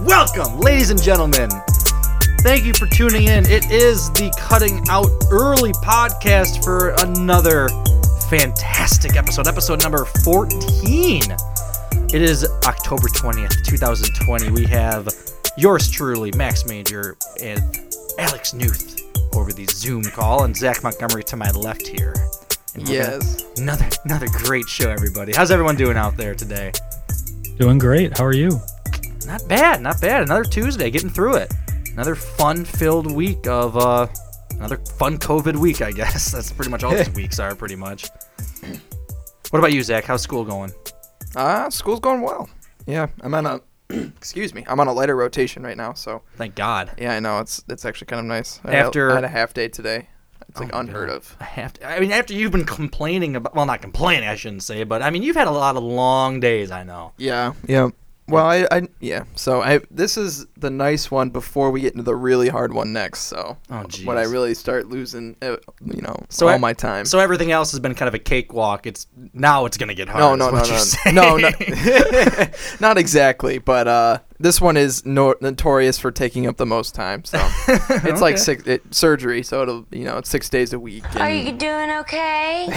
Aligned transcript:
Welcome, 0.00 0.06
welcome, 0.06 0.60
ladies 0.60 0.90
and 0.90 1.02
gentlemen. 1.02 1.50
Thank 2.40 2.64
you 2.64 2.72
for 2.72 2.86
tuning 2.86 3.24
in. 3.28 3.44
It 3.46 3.70
is 3.70 4.10
the 4.12 4.34
Cutting 4.38 4.82
Out 4.88 5.10
Early 5.30 5.72
podcast 5.72 6.64
for 6.64 6.90
another 7.04 7.68
fantastic 8.30 9.16
episode, 9.16 9.46
episode 9.46 9.82
number 9.82 10.04
14. 10.24 11.22
It 12.14 12.22
is 12.22 12.44
October 12.64 13.08
20th, 13.08 13.62
2020. 13.66 14.50
We 14.50 14.64
have 14.66 15.08
yours 15.58 15.90
truly, 15.90 16.32
Max 16.32 16.64
Major, 16.66 17.16
and 17.42 17.60
Alex 18.18 18.54
Newth 18.54 19.02
over 19.34 19.52
the 19.52 19.66
Zoom 19.66 20.02
call, 20.04 20.44
and 20.44 20.56
Zach 20.56 20.82
Montgomery 20.82 21.24
to 21.24 21.36
my 21.36 21.50
left 21.50 21.86
here. 21.86 22.14
And 22.74 22.88
Yes. 22.88 23.44
Another 23.58 23.86
another 24.04 24.28
great 24.28 24.68
show, 24.68 24.88
everybody. 24.90 25.32
How's 25.34 25.50
everyone 25.50 25.76
doing 25.76 25.96
out 25.96 26.16
there 26.16 26.34
today? 26.34 26.72
Doing 27.58 27.78
great. 27.78 28.16
How 28.16 28.24
are 28.24 28.32
you? 28.34 28.60
Not 29.30 29.46
bad, 29.48 29.80
not 29.80 30.00
bad. 30.00 30.22
Another 30.22 30.42
Tuesday, 30.42 30.90
getting 30.90 31.08
through 31.08 31.36
it. 31.36 31.54
Another 31.92 32.16
fun-filled 32.16 33.12
week 33.12 33.46
of 33.46 33.76
uh, 33.76 34.08
another 34.56 34.76
fun 34.78 35.18
COVID 35.18 35.54
week, 35.56 35.82
I 35.82 35.92
guess. 35.92 36.32
That's 36.32 36.50
pretty 36.50 36.70
much 36.72 36.82
all 36.82 36.90
these 36.92 37.10
weeks 37.14 37.38
are, 37.38 37.54
pretty 37.54 37.76
much. 37.76 38.08
What 39.50 39.60
about 39.60 39.72
you, 39.72 39.84
Zach? 39.84 40.04
How's 40.04 40.22
school 40.22 40.44
going? 40.44 40.72
Ah, 41.36 41.68
school's 41.68 42.00
going 42.00 42.22
well. 42.22 42.50
Yeah, 42.86 43.06
I'm 43.20 43.32
on 43.34 43.46
a 43.46 43.60
excuse 43.90 44.52
me. 44.52 44.64
I'm 44.66 44.80
on 44.80 44.88
a 44.88 44.92
lighter 44.92 45.14
rotation 45.14 45.62
right 45.62 45.76
now, 45.76 45.92
so 45.92 46.22
Thank 46.34 46.56
God. 46.56 46.90
yeah, 46.98 47.14
I 47.14 47.20
know 47.20 47.38
it's 47.38 47.62
it's 47.68 47.84
actually 47.84 48.06
kind 48.06 48.18
of 48.18 48.26
nice. 48.26 48.58
I 48.64 48.72
had 48.72 48.82
a- 48.82 48.86
After- 48.88 49.12
I 49.12 49.14
had 49.14 49.24
a 49.24 49.28
half 49.28 49.54
day 49.54 49.68
today. 49.68 50.08
It's 50.48 50.58
like 50.58 50.70
Oh 50.74 50.80
unheard 50.80 51.08
God. 51.10 51.16
of. 51.18 51.36
I 51.38 51.44
have 51.44 51.72
to. 51.74 51.88
I 51.88 52.00
mean, 52.00 52.10
after 52.10 52.34
you've 52.34 52.50
been 52.50 52.64
complaining 52.64 53.36
about, 53.36 53.54
well, 53.54 53.66
not 53.66 53.80
complaining, 53.80 54.28
I 54.28 54.34
shouldn't 54.34 54.64
say, 54.64 54.82
but 54.82 55.02
I 55.02 55.10
mean, 55.10 55.22
you've 55.22 55.36
had 55.36 55.46
a 55.46 55.52
lot 55.52 55.76
of 55.76 55.84
long 55.84 56.40
days. 56.40 56.72
I 56.72 56.82
know. 56.82 57.12
Yeah, 57.16 57.52
yeah. 57.68 57.90
Well, 58.30 58.46
I, 58.46 58.66
I 58.70 58.88
yeah. 59.00 59.24
So 59.34 59.60
I 59.62 59.80
this 59.90 60.16
is 60.16 60.46
the 60.56 60.70
nice 60.70 61.10
one 61.10 61.30
before 61.30 61.70
we 61.70 61.80
get 61.82 61.92
into 61.94 62.02
the 62.04 62.14
really 62.16 62.48
hard 62.48 62.72
one 62.72 62.92
next. 62.92 63.20
So 63.22 63.56
Oh, 63.70 63.84
when 64.04 64.16
I 64.18 64.22
really 64.22 64.54
start 64.54 64.88
losing, 64.88 65.36
uh, 65.42 65.56
you 65.84 66.02
know, 66.02 66.16
So 66.28 66.48
all 66.48 66.54
I- 66.54 66.58
my 66.58 66.72
time. 66.72 67.04
So 67.04 67.18
everything 67.18 67.50
else 67.52 67.70
has 67.72 67.80
been 67.80 67.94
kind 67.94 68.08
of 68.08 68.14
a 68.14 68.18
cakewalk. 68.18 68.86
It's 68.86 69.06
now 69.32 69.64
it's 69.66 69.76
gonna 69.76 69.94
get 69.94 70.08
hard. 70.08 70.38
no, 70.38 70.50
is 70.60 70.96
no, 71.04 71.12
no, 71.12 71.36
you're 71.36 71.48
no, 71.48 71.48
no, 71.48 71.48
no, 71.48 72.46
not 72.80 72.98
exactly. 72.98 73.58
But 73.58 73.88
uh, 73.88 74.18
this 74.38 74.60
one 74.60 74.76
is 74.76 75.04
no- 75.04 75.34
notorious 75.40 75.98
for 75.98 76.10
taking 76.10 76.46
up 76.46 76.56
the 76.56 76.66
most 76.66 76.94
time. 76.94 77.24
So 77.24 77.38
it's 77.68 78.20
like 78.20 78.38
six 78.38 78.66
it, 78.66 78.82
surgery. 78.94 79.42
So 79.42 79.62
it'll 79.62 79.86
you 79.90 80.04
know 80.04 80.18
it's 80.18 80.30
six 80.30 80.48
days 80.48 80.72
a 80.72 80.78
week. 80.78 81.04
Are 81.16 81.30
you 81.30 81.52
doing 81.52 81.90
okay? 81.90 82.68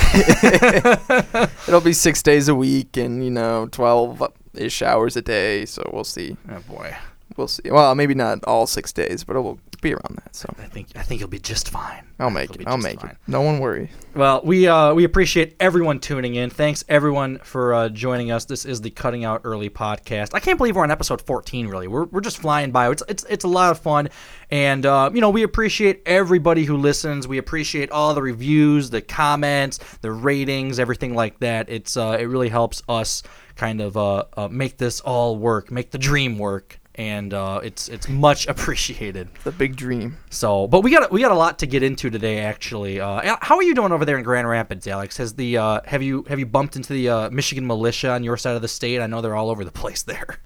It'll 1.68 1.82
be 1.82 1.94
six 1.94 2.22
days 2.22 2.48
a 2.50 2.56
week 2.56 2.98
and 2.98 3.24
you 3.24 3.32
know 3.32 3.68
twelve 3.72 4.22
ish 4.54 4.74
showers 4.74 5.16
a 5.16 5.22
day. 5.22 5.66
So 5.66 5.90
we'll 5.94 6.04
see. 6.04 6.38
oh 6.50 6.60
boy. 6.68 6.96
We'll 7.38 7.48
see. 7.48 7.70
Well, 7.70 7.96
maybe 7.96 8.14
not 8.14 8.44
all 8.44 8.68
six 8.68 8.92
days, 8.92 9.24
but 9.24 9.36
it 9.36 9.40
will 9.40 9.60
be 9.84 9.94
around 9.94 10.18
that. 10.24 10.36
So 10.36 10.52
I 10.58 10.66
think 10.66 10.88
I 10.96 11.04
think 11.04 11.20
you'll 11.20 11.30
be 11.30 11.40
just 11.40 11.70
fine. 11.70 12.04
I'll 12.20 12.30
make 12.30 12.56
it. 12.56 12.68
I'll 12.68 12.78
make 12.78 13.02
fine. 13.02 13.12
it. 13.12 13.18
No 13.28 13.42
one 13.42 13.60
worry. 13.60 13.92
Well, 14.16 14.42
we 14.44 14.68
uh, 14.68 14.94
we 14.94 15.04
appreciate 15.04 15.56
everyone 15.60 16.00
tuning 16.00 16.36
in. 16.36 16.50
Thanks 16.50 16.84
everyone 16.90 17.40
for 17.40 17.74
uh, 17.74 17.90
joining 17.90 18.32
us. 18.32 18.46
This 18.46 18.66
is 18.66 18.82
the 18.82 18.90
Cutting 18.90 19.26
Out 19.26 19.42
Early 19.44 19.70
podcast. 19.70 20.34
I 20.34 20.40
can't 20.40 20.58
believe 20.58 20.76
we're 20.76 20.84
on 20.84 20.92
episode 20.92 21.22
14. 21.22 21.68
Really, 21.68 21.88
we're, 21.88 22.06
we're 22.06 22.22
just 22.22 22.38
flying 22.38 22.72
by. 22.72 22.90
It's 22.90 23.04
it's 23.08 23.26
it's 23.30 23.44
a 23.44 23.50
lot 23.50 23.72
of 23.72 23.80
fun, 23.80 24.10
and 24.50 24.86
uh, 24.86 25.12
you 25.14 25.22
know 25.22 25.30
we 25.30 25.44
appreciate 25.44 26.02
everybody 26.06 26.64
who 26.64 26.78
listens. 26.78 27.28
We 27.28 27.38
appreciate 27.38 27.92
all 27.92 28.14
the 28.14 28.22
reviews, 28.22 28.90
the 28.90 29.02
comments, 29.02 29.80
the 30.02 30.12
ratings, 30.12 30.80
everything 30.80 31.14
like 31.14 31.40
that. 31.40 31.70
It's 31.70 31.98
uh, 31.98 32.18
it 32.20 32.26
really 32.26 32.50
helps 32.50 32.82
us 32.88 33.24
kind 33.56 33.82
of 33.82 33.98
uh, 33.98 34.24
uh, 34.36 34.48
make 34.50 34.78
this 34.78 35.00
all 35.02 35.38
work, 35.38 35.72
make 35.72 35.92
the 35.92 35.98
dream 35.98 36.38
work. 36.38 36.80
And 36.96 37.34
uh, 37.34 37.60
it's 37.64 37.90
it's 37.90 38.08
much 38.08 38.46
appreciated. 38.54 39.30
The 39.44 39.52
big 39.52 39.76
dream. 39.76 40.18
So, 40.30 40.68
but 40.68 40.82
we 40.82 40.92
got 40.92 41.12
we 41.12 41.22
got 41.22 41.32
a 41.32 41.36
lot 41.36 41.58
to 41.60 41.66
get 41.66 41.82
into 41.82 42.12
today. 42.12 42.42
Actually, 42.42 43.00
uh, 43.00 43.36
how 43.42 43.56
are 43.56 43.64
you 43.64 43.74
doing 43.74 43.92
over 43.92 44.06
there 44.06 44.16
in 44.16 44.24
Grand 44.24 44.48
Rapids, 44.48 44.86
Alex? 44.86 45.18
Has 45.18 45.34
the 45.34 45.58
uh, 45.58 45.82
have 45.86 46.04
you 46.04 46.24
have 46.30 46.38
you 46.38 46.46
bumped 46.46 46.76
into 46.76 46.94
the 46.94 47.10
uh, 47.10 47.30
Michigan 47.32 47.66
militia 47.66 48.12
on 48.12 48.24
your 48.24 48.38
side 48.38 48.56
of 48.56 48.62
the 48.62 48.68
state? 48.68 49.02
I 49.02 49.08
know 49.08 49.22
they're 49.22 49.36
all 49.36 49.50
over 49.50 49.66
the 49.66 49.72
place 49.72 50.04
there. 50.04 50.38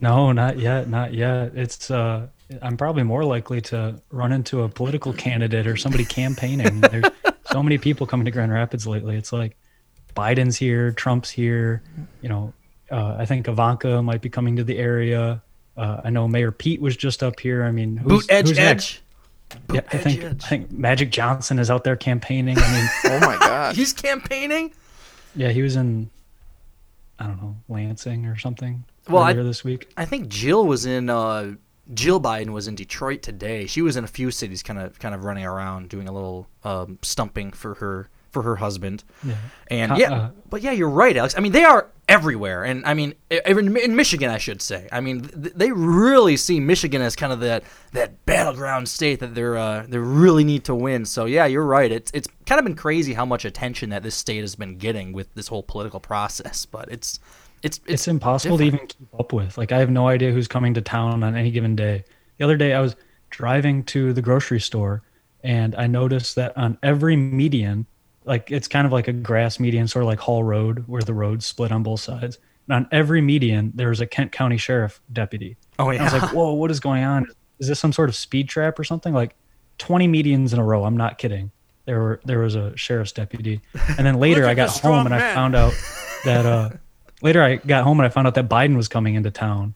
No, 0.00 0.32
not 0.32 0.58
yet. 0.58 0.88
Not 0.88 1.12
yet. 1.12 1.52
It's 1.54 1.90
uh 1.90 2.28
I'm 2.60 2.76
probably 2.76 3.02
more 3.02 3.24
likely 3.24 3.60
to 3.62 4.00
run 4.10 4.32
into 4.32 4.62
a 4.62 4.68
political 4.68 5.12
candidate 5.12 5.66
or 5.66 5.76
somebody 5.76 6.04
campaigning. 6.04 6.80
There's 6.80 7.04
so 7.50 7.62
many 7.62 7.78
people 7.78 8.06
coming 8.06 8.24
to 8.24 8.30
Grand 8.30 8.52
Rapids 8.52 8.86
lately. 8.86 9.16
It's 9.16 9.32
like 9.32 9.56
Biden's 10.14 10.56
here, 10.56 10.90
Trump's 10.92 11.30
here, 11.30 11.82
you 12.20 12.28
know, 12.28 12.52
uh, 12.90 13.16
I 13.18 13.24
think 13.26 13.48
Ivanka 13.48 14.02
might 14.02 14.20
be 14.20 14.28
coming 14.28 14.56
to 14.56 14.64
the 14.64 14.78
area. 14.78 15.42
Uh, 15.76 16.00
I 16.04 16.10
know 16.10 16.28
Mayor 16.28 16.52
Pete 16.52 16.80
was 16.80 16.96
just 16.96 17.22
up 17.22 17.40
here. 17.40 17.64
I 17.64 17.70
mean, 17.70 17.96
who's, 17.96 18.26
Boot 18.26 18.32
edge 18.32 18.48
who's 18.48 18.58
next? 18.58 19.00
edge. 19.50 19.58
Yeah, 19.72 19.80
I 19.92 19.96
think 19.98 20.22
edge. 20.22 20.44
I 20.44 20.48
think 20.48 20.70
Magic 20.70 21.10
Johnson 21.10 21.58
is 21.58 21.70
out 21.70 21.84
there 21.84 21.96
campaigning. 21.96 22.58
I 22.58 22.72
mean, 22.72 22.88
Oh 23.06 23.20
my 23.20 23.36
god, 23.38 23.74
He's 23.76 23.92
campaigning. 23.92 24.72
yeah, 25.34 25.48
he 25.50 25.62
was 25.62 25.76
in 25.76 26.10
I 27.18 27.26
don't 27.26 27.40
know 27.40 27.56
Lansing 27.68 28.26
or 28.26 28.36
something 28.36 28.84
Well, 29.08 29.22
I- 29.22 29.32
this 29.32 29.62
week. 29.64 29.90
I 29.96 30.04
think 30.04 30.28
Jill 30.28 30.66
was 30.66 30.84
in. 30.86 31.08
Uh, 31.08 31.54
Jill 31.94 32.20
Biden 32.20 32.50
was 32.50 32.68
in 32.68 32.74
Detroit 32.74 33.22
today. 33.22 33.66
She 33.66 33.82
was 33.82 33.96
in 33.96 34.04
a 34.04 34.08
few 34.08 34.30
cities, 34.30 34.62
kind 34.62 34.78
of 34.78 34.98
kind 34.98 35.14
of 35.14 35.24
running 35.24 35.44
around 35.44 35.88
doing 35.88 36.08
a 36.08 36.12
little 36.12 36.46
um, 36.64 36.98
stumping 37.02 37.52
for 37.52 37.74
her 37.74 38.08
for 38.32 38.42
her 38.42 38.56
husband. 38.56 39.04
Yeah. 39.22 39.34
And 39.68 39.96
yeah, 39.96 40.12
uh, 40.12 40.30
but 40.50 40.62
yeah, 40.62 40.72
you're 40.72 40.88
right, 40.88 41.16
Alex. 41.16 41.34
I 41.36 41.40
mean, 41.40 41.52
they 41.52 41.64
are 41.64 41.88
everywhere, 42.08 42.64
and 42.64 42.84
I 42.84 42.94
mean, 42.94 43.14
in, 43.30 43.76
in 43.76 43.94
Michigan, 43.94 44.30
I 44.30 44.38
should 44.38 44.60
say. 44.60 44.88
I 44.90 45.00
mean, 45.00 45.22
th- 45.22 45.54
they 45.54 45.70
really 45.70 46.36
see 46.36 46.58
Michigan 46.58 47.00
as 47.02 47.14
kind 47.14 47.32
of 47.32 47.40
that 47.40 47.62
that 47.92 48.24
battleground 48.26 48.88
state 48.88 49.20
that 49.20 49.34
they're 49.34 49.56
uh, 49.56 49.84
they 49.88 49.98
really 49.98 50.44
need 50.44 50.64
to 50.64 50.74
win. 50.74 51.04
So 51.04 51.26
yeah, 51.26 51.46
you're 51.46 51.64
right. 51.64 51.92
It's 51.92 52.10
it's 52.12 52.28
kind 52.46 52.58
of 52.58 52.64
been 52.64 52.76
crazy 52.76 53.12
how 53.12 53.24
much 53.24 53.44
attention 53.44 53.90
that 53.90 54.02
this 54.02 54.14
state 54.14 54.40
has 54.40 54.54
been 54.56 54.78
getting 54.78 55.12
with 55.12 55.32
this 55.34 55.48
whole 55.48 55.62
political 55.62 56.00
process. 56.00 56.66
But 56.66 56.90
it's 56.90 57.20
it's 57.62 57.78
it's, 57.78 57.92
it's 57.92 58.08
impossible 58.08 58.58
to 58.58 58.64
even 58.64 58.80
keep 58.80 59.08
up 59.18 59.32
with. 59.32 59.56
Like 59.56 59.72
I 59.72 59.78
have 59.78 59.90
no 59.90 60.08
idea 60.08 60.32
who's 60.32 60.48
coming 60.48 60.74
to 60.74 60.80
town 60.80 61.22
on 61.22 61.36
any 61.36 61.50
given 61.50 61.76
day. 61.76 62.04
The 62.38 62.44
other 62.44 62.56
day 62.56 62.72
I 62.72 62.80
was 62.80 62.96
driving 63.30 63.84
to 63.84 64.12
the 64.12 64.22
grocery 64.22 64.60
store 64.60 65.02
and 65.42 65.74
I 65.74 65.86
noticed 65.86 66.36
that 66.36 66.56
on 66.56 66.78
every 66.82 67.16
median, 67.16 67.86
like 68.24 68.50
it's 68.50 68.68
kind 68.68 68.86
of 68.86 68.92
like 68.92 69.08
a 69.08 69.12
grass 69.12 69.58
median, 69.58 69.88
sort 69.88 70.04
of 70.04 70.06
like 70.06 70.18
Hall 70.18 70.44
Road, 70.44 70.84
where 70.86 71.02
the 71.02 71.14
roads 71.14 71.46
split 71.46 71.72
on 71.72 71.82
both 71.82 72.00
sides. 72.00 72.38
And 72.68 72.74
on 72.74 72.88
every 72.92 73.20
median, 73.20 73.72
there 73.74 73.88
was 73.88 74.00
a 74.00 74.06
Kent 74.06 74.32
County 74.32 74.56
Sheriff 74.56 75.00
deputy. 75.12 75.56
Oh 75.78 75.90
And 75.90 76.00
I 76.00 76.04
was 76.04 76.12
like, 76.12 76.32
"Whoa, 76.32 76.52
what 76.52 76.70
is 76.70 76.80
going 76.80 77.02
on? 77.04 77.26
Is 77.58 77.68
this 77.68 77.80
some 77.80 77.92
sort 77.92 78.08
of 78.08 78.16
speed 78.16 78.48
trap 78.48 78.78
or 78.78 78.84
something?" 78.84 79.12
Like, 79.12 79.34
twenty 79.78 80.06
medians 80.06 80.52
in 80.52 80.58
a 80.58 80.64
row. 80.64 80.84
I'm 80.84 80.96
not 80.96 81.18
kidding. 81.18 81.50
There 81.84 81.98
were 81.98 82.20
there 82.24 82.38
was 82.38 82.54
a 82.54 82.76
sheriff's 82.76 83.12
deputy, 83.12 83.60
and 83.98 84.06
then 84.06 84.14
later 84.20 84.46
I 84.46 84.54
got 84.54 84.70
home 84.78 85.06
and 85.06 85.14
I 85.14 85.34
found 85.34 85.56
out 85.56 85.74
that 86.24 86.46
uh, 86.46 86.70
later 87.22 87.42
I 87.42 87.56
got 87.56 87.84
home 87.84 87.98
and 87.98 88.06
I 88.06 88.08
found 88.08 88.26
out 88.26 88.34
that 88.34 88.48
Biden 88.48 88.76
was 88.76 88.88
coming 88.88 89.16
into 89.16 89.32
town, 89.32 89.74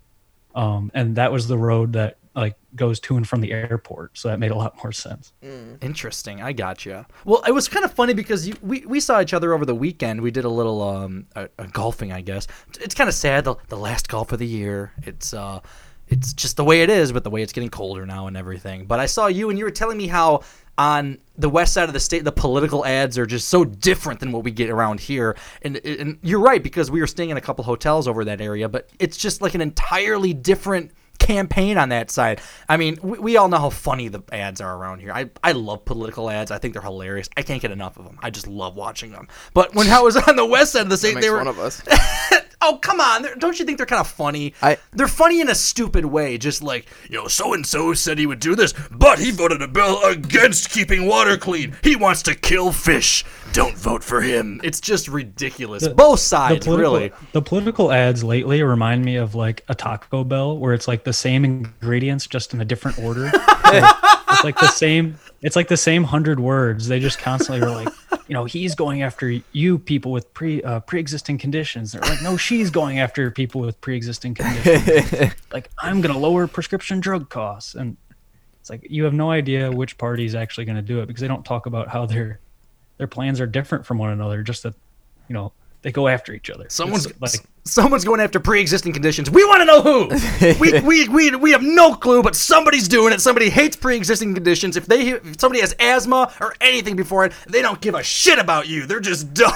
um, 0.55 0.93
and 0.95 1.17
that 1.17 1.33
was 1.33 1.49
the 1.49 1.59
road 1.59 1.95
that 1.95 2.19
like 2.37 2.57
goes 2.75 3.01
to 3.01 3.17
and 3.17 3.27
from 3.27 3.41
the 3.41 3.53
airport. 3.53 4.17
So 4.19 4.29
that 4.29 4.39
made 4.39 4.51
a 4.51 4.57
lot 4.57 4.77
more 4.83 4.93
sense. 4.93 5.33
Interesting. 5.81 6.43
I 6.43 6.53
gotcha. 6.53 7.07
Well, 7.25 7.43
it 7.49 7.53
was 7.53 7.67
kind 7.69 7.85
of 7.85 7.93
funny 7.93 8.15
because 8.15 8.47
you, 8.47 8.55
we, 8.63 8.85
we 8.87 9.01
saw 9.01 9.21
each 9.21 9.33
other 9.33 9.55
over 9.55 9.65
the 9.65 9.75
weekend. 9.75 10.21
We 10.21 10.31
did 10.31 10.45
a 10.45 10.51
little 10.51 10.83
um 10.83 11.27
a, 11.35 11.49
a 11.59 11.67
golfing, 11.67 12.13
I 12.13 12.21
guess. 12.21 12.47
It's 12.81 12.95
kind 12.95 13.09
of 13.09 13.15
sad 13.15 13.45
the, 13.45 13.57
the 13.69 13.79
last 13.79 14.09
golf 14.09 14.33
of 14.33 14.39
the 14.39 14.47
year. 14.47 14.93
It's 15.03 15.33
uh 15.33 15.61
it's 16.09 16.33
just 16.35 16.57
the 16.57 16.65
way 16.65 16.83
it 16.83 16.91
is, 16.91 17.11
but 17.11 17.25
the 17.25 17.31
way 17.31 17.43
it's 17.43 17.53
getting 17.53 17.71
colder 17.71 18.07
now 18.07 18.29
and 18.29 18.37
everything. 18.37 18.87
But 18.87 19.01
I 19.01 19.07
saw 19.07 19.27
you 19.27 19.51
and 19.51 19.59
you 19.59 19.65
were 19.65 19.73
telling 19.73 19.97
me 19.97 20.07
how 20.07 20.43
on 20.79 21.19
the 21.39 21.49
west 21.49 21.73
side 21.73 21.89
of 21.89 21.95
the 21.95 22.01
state, 22.01 22.23
the 22.23 22.33
political 22.33 22.85
ads 22.85 23.17
are 23.19 23.27
just 23.27 23.49
so 23.49 23.65
different 23.65 24.21
than 24.21 24.31
what 24.31 24.45
we 24.45 24.51
get 24.51 24.71
around 24.71 25.01
here. 25.01 25.37
And, 25.63 25.79
and 25.85 26.19
you're 26.23 26.41
right 26.41 26.63
because 26.63 26.91
we 26.91 27.01
were 27.01 27.07
staying 27.07 27.31
in 27.31 27.37
a 27.39 27.41
couple 27.41 27.65
hotels 27.65 28.07
over 28.07 28.25
that 28.27 28.41
area, 28.41 28.69
but 28.69 28.89
it's 28.99 29.17
just 29.17 29.41
like 29.41 29.55
an 29.55 29.63
entirely 29.63 30.35
different 30.35 30.93
campaign 31.17 31.79
on 31.79 31.89
that 31.91 32.11
side. 32.11 32.41
I 32.69 32.77
mean, 32.77 32.99
we, 33.03 33.19
we 33.19 33.37
all 33.37 33.49
know 33.49 33.59
how 33.59 33.71
funny 33.71 34.09
the 34.09 34.23
ads 34.33 34.61
are 34.61 34.77
around 34.77 35.01
here. 35.01 35.13
I, 35.13 35.31
I 35.43 35.53
love 35.53 35.85
political 35.85 36.31
ads. 36.31 36.51
I 36.51 36.59
think 36.59 36.75
they're 36.75 36.83
hilarious. 36.83 37.29
I 37.37 37.43
can't 37.43 37.61
get 37.61 37.71
enough 37.71 37.97
of 37.99 38.05
them. 38.05 38.19
I 38.23 38.31
just 38.31 38.47
love 38.47 38.77
watching 38.77 39.13
them. 39.13 39.29
But 39.55 39.75
when 39.75 39.89
I 39.89 40.01
was 40.01 40.17
on 40.17 40.37
the 40.37 40.47
west 40.47 40.73
side 40.73 40.83
of 40.83 40.91
the 40.91 40.97
state, 40.97 41.21
they 41.21 41.31
were 41.31 41.39
one 41.39 41.49
of 41.49 41.59
us. 41.59 41.83
oh 42.63 42.79
come 42.83 43.01
on! 43.01 43.23
They're- 43.23 43.35
Don't 43.37 43.59
you 43.59 43.65
think 43.65 43.79
they're 43.79 43.87
kind 43.87 44.01
of 44.01 44.09
funny? 44.09 44.55
I- 44.63 44.79
they're 44.93 45.09
funny 45.09 45.41
in 45.41 45.49
a 45.49 45.55
stupid 45.55 46.05
way, 46.05 46.39
just 46.39 46.63
like 46.63 46.87
you 47.11 47.17
know, 47.17 47.29
so 47.29 47.53
and 47.55 47.67
so 47.67 47.93
said 47.95 48.19
he 48.19 48.27
would 48.27 48.41
do 48.41 48.55
this, 48.55 48.73
but 48.91 49.19
he 49.19 49.31
voted 49.31 49.63
a 49.63 49.69
bill 49.69 50.01
against 50.05 50.71
keeping 50.71 51.07
water 51.07 51.37
clean. 51.37 51.77
He 51.83 51.97
wants 51.97 52.23
to 52.25 52.35
kill 52.35 52.73
fish. 52.73 53.25
Don't 53.53 53.77
vote 53.77 54.05
for 54.05 54.21
him. 54.21 54.61
It's 54.65 54.81
just 54.81 55.09
ridiculous. 55.09 55.87
Both 55.89 56.21
sides, 56.21 56.65
political, 56.65 56.93
really. 56.99 57.13
The 57.33 57.43
political 57.43 57.93
ads 57.93 58.23
lately 58.25 58.63
remind 58.63 59.05
me 59.05 59.17
of 59.17 59.35
like 59.35 59.65
a 59.69 59.75
Taco 59.75 60.25
Bell, 60.25 60.59
where 60.59 60.75
it's 60.75 60.87
like 60.89 61.05
the 61.05 61.13
same 61.13 61.45
ingredients 61.45 62.27
just 62.27 62.53
in 62.55 62.61
a 62.61 62.65
different 62.65 62.99
order. 62.99 63.31
Like, 63.67 63.83
it's 64.37 64.45
like 64.45 64.59
the 64.59 64.69
same. 64.69 65.19
It's 65.43 65.57
like 65.57 65.69
the 65.69 65.77
same 65.77 66.05
hundred 66.05 66.41
words. 66.41 66.89
They 66.89 67.01
just 67.01 67.19
constantly 67.19 67.67
are 67.67 67.71
like, 67.71 67.89
you 68.29 68.35
know, 68.35 68.45
he's 68.45 68.75
going 68.75 69.03
after 69.03 69.41
you 69.53 69.79
people 69.79 70.13
with 70.13 70.33
pre 70.35 70.63
uh, 70.63 70.81
pre-existing 70.81 71.39
conditions. 71.39 71.93
They're 71.93 72.03
like, 72.03 72.23
no, 72.23 72.37
she's 72.37 72.71
going 72.71 72.99
after 72.99 73.31
people 73.31 73.61
with 73.61 73.81
pre-existing 73.81 74.35
conditions. 74.35 75.33
like, 75.53 75.71
I'm 75.79 76.01
gonna 76.01 76.19
lower 76.19 76.47
prescription 76.47 77.01
drug 77.01 77.29
costs, 77.29 77.75
and 77.75 77.97
it's 78.61 78.71
like 78.71 78.87
you 78.91 79.05
have 79.05 79.15
no 79.15 79.31
idea 79.31 79.71
which 79.71 79.97
party 79.97 80.25
is 80.25 80.35
actually 80.35 80.65
going 80.65 80.75
to 80.75 80.83
do 80.83 81.01
it 81.01 81.07
because 81.07 81.21
they 81.21 81.29
don't 81.29 81.45
talk 81.45 81.67
about 81.67 81.87
how 81.87 82.05
their 82.05 82.41
their 82.99 83.07
plans 83.07 83.41
are 83.41 83.47
different 83.47 83.87
from 83.87 83.99
one 83.99 84.11
another. 84.11 84.43
Just 84.43 84.65
that, 84.65 84.75
you 85.29 85.35
know, 85.35 85.53
they 85.87 85.93
go 85.93 86.09
after 86.09 86.33
each 86.33 86.51
other. 86.51 86.67
Someone's 86.69 87.07
It's 87.07 87.21
like 87.21 87.47
someone's 87.63 88.05
going 88.05 88.19
after 88.19 88.41
pre-existing 88.41 88.93
conditions. 88.93 89.31
We 89.31 89.45
want 89.45 89.61
to 89.61 89.65
know 89.67 89.83
who. 89.83 90.59
we, 90.61 90.81
we, 90.81 91.07
we, 91.07 91.37
we 91.37 91.53
have 91.53 91.63
no 91.63 91.95
clue, 91.95 92.25
but 92.25 92.35
somebody's 92.35 92.89
doing 92.89 93.13
it. 93.13 93.21
Somebody 93.21 93.51
hates 93.51 93.77
pre-existing 93.77 94.35
conditions. 94.35 94.77
If 94.77 94.87
they 94.87 95.11
if 95.11 95.39
somebody 95.39 95.61
has 95.61 95.77
asthma 95.79 96.35
or 96.41 96.57
anything 96.61 96.97
before 96.97 97.25
it, 97.25 97.35
they 97.47 97.63
don't 97.63 97.81
give 97.81 97.95
a 97.95 98.03
shit 98.03 98.41
about 98.41 98.67
you. 98.67 98.85
They're 98.85 98.99
just 98.99 99.33
done. 99.35 99.53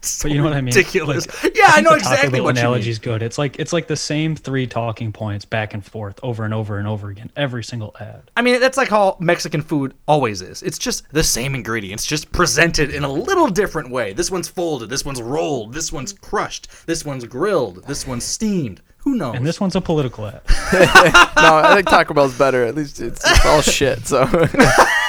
It's 0.00 0.22
But 0.22 0.32
you 0.32 0.38
know 0.38 0.44
what 0.44 0.54
I 0.54 0.62
mean? 0.62 0.74
Ridiculous. 0.74 1.26
Like, 1.44 1.54
yeah, 1.54 1.64
I, 1.66 1.72
think 1.72 1.84
know 1.84 1.90
the 1.90 1.98
exactly 1.98 2.40
what 2.40 2.56
you 2.56 2.60
analogy 2.62 2.88
is 2.88 2.98
good. 2.98 3.22
It's 3.22 3.36
like 3.36 3.58
it's 3.58 3.72
like 3.72 3.86
the 3.86 3.96
same 3.96 4.34
three 4.34 4.66
talking 4.66 5.12
points 5.12 5.44
back 5.44 5.74
and 5.74 5.84
forth 5.84 6.18
over 6.22 6.44
and 6.44 6.54
over 6.54 6.78
and 6.78 6.88
over 6.88 7.10
again 7.10 7.30
every 7.36 7.62
single 7.62 7.94
ad. 8.00 8.22
I 8.34 8.40
mean, 8.40 8.60
that's 8.60 8.78
like 8.78 8.88
how 8.88 9.18
Mexican 9.20 9.60
food 9.60 9.92
always 10.08 10.40
is. 10.40 10.62
It's 10.62 10.78
just 10.78 11.04
the 11.12 11.22
same 11.22 11.54
ingredients, 11.54 12.06
just 12.06 12.32
presented 12.32 12.94
in 12.94 13.04
a 13.04 13.12
little 13.12 13.48
different 13.48 13.90
way. 13.90 14.14
This 14.14 14.30
one's 14.30 14.48
folded, 14.48 14.88
this 14.88 15.04
one's 15.04 15.20
rolled, 15.20 15.74
this 15.74 15.92
one's 15.92 16.14
crushed, 16.14 16.68
this 16.86 17.04
one's 17.04 17.26
grilled, 17.26 17.84
this 17.86 18.06
one's 18.06 18.24
steamed. 18.24 18.80
Who 18.98 19.16
knows? 19.16 19.34
And 19.34 19.46
this 19.46 19.60
one's 19.60 19.76
a 19.76 19.80
political 19.80 20.26
ad. 20.26 20.42
no, 20.72 21.56
I 21.56 21.74
think 21.74 21.88
Taco 21.88 22.12
Bell's 22.12 22.36
better. 22.36 22.64
At 22.64 22.74
least 22.74 23.00
it's, 23.00 23.22
it's 23.24 23.46
all 23.46 23.62
shit. 23.62 24.06
So 24.06 24.26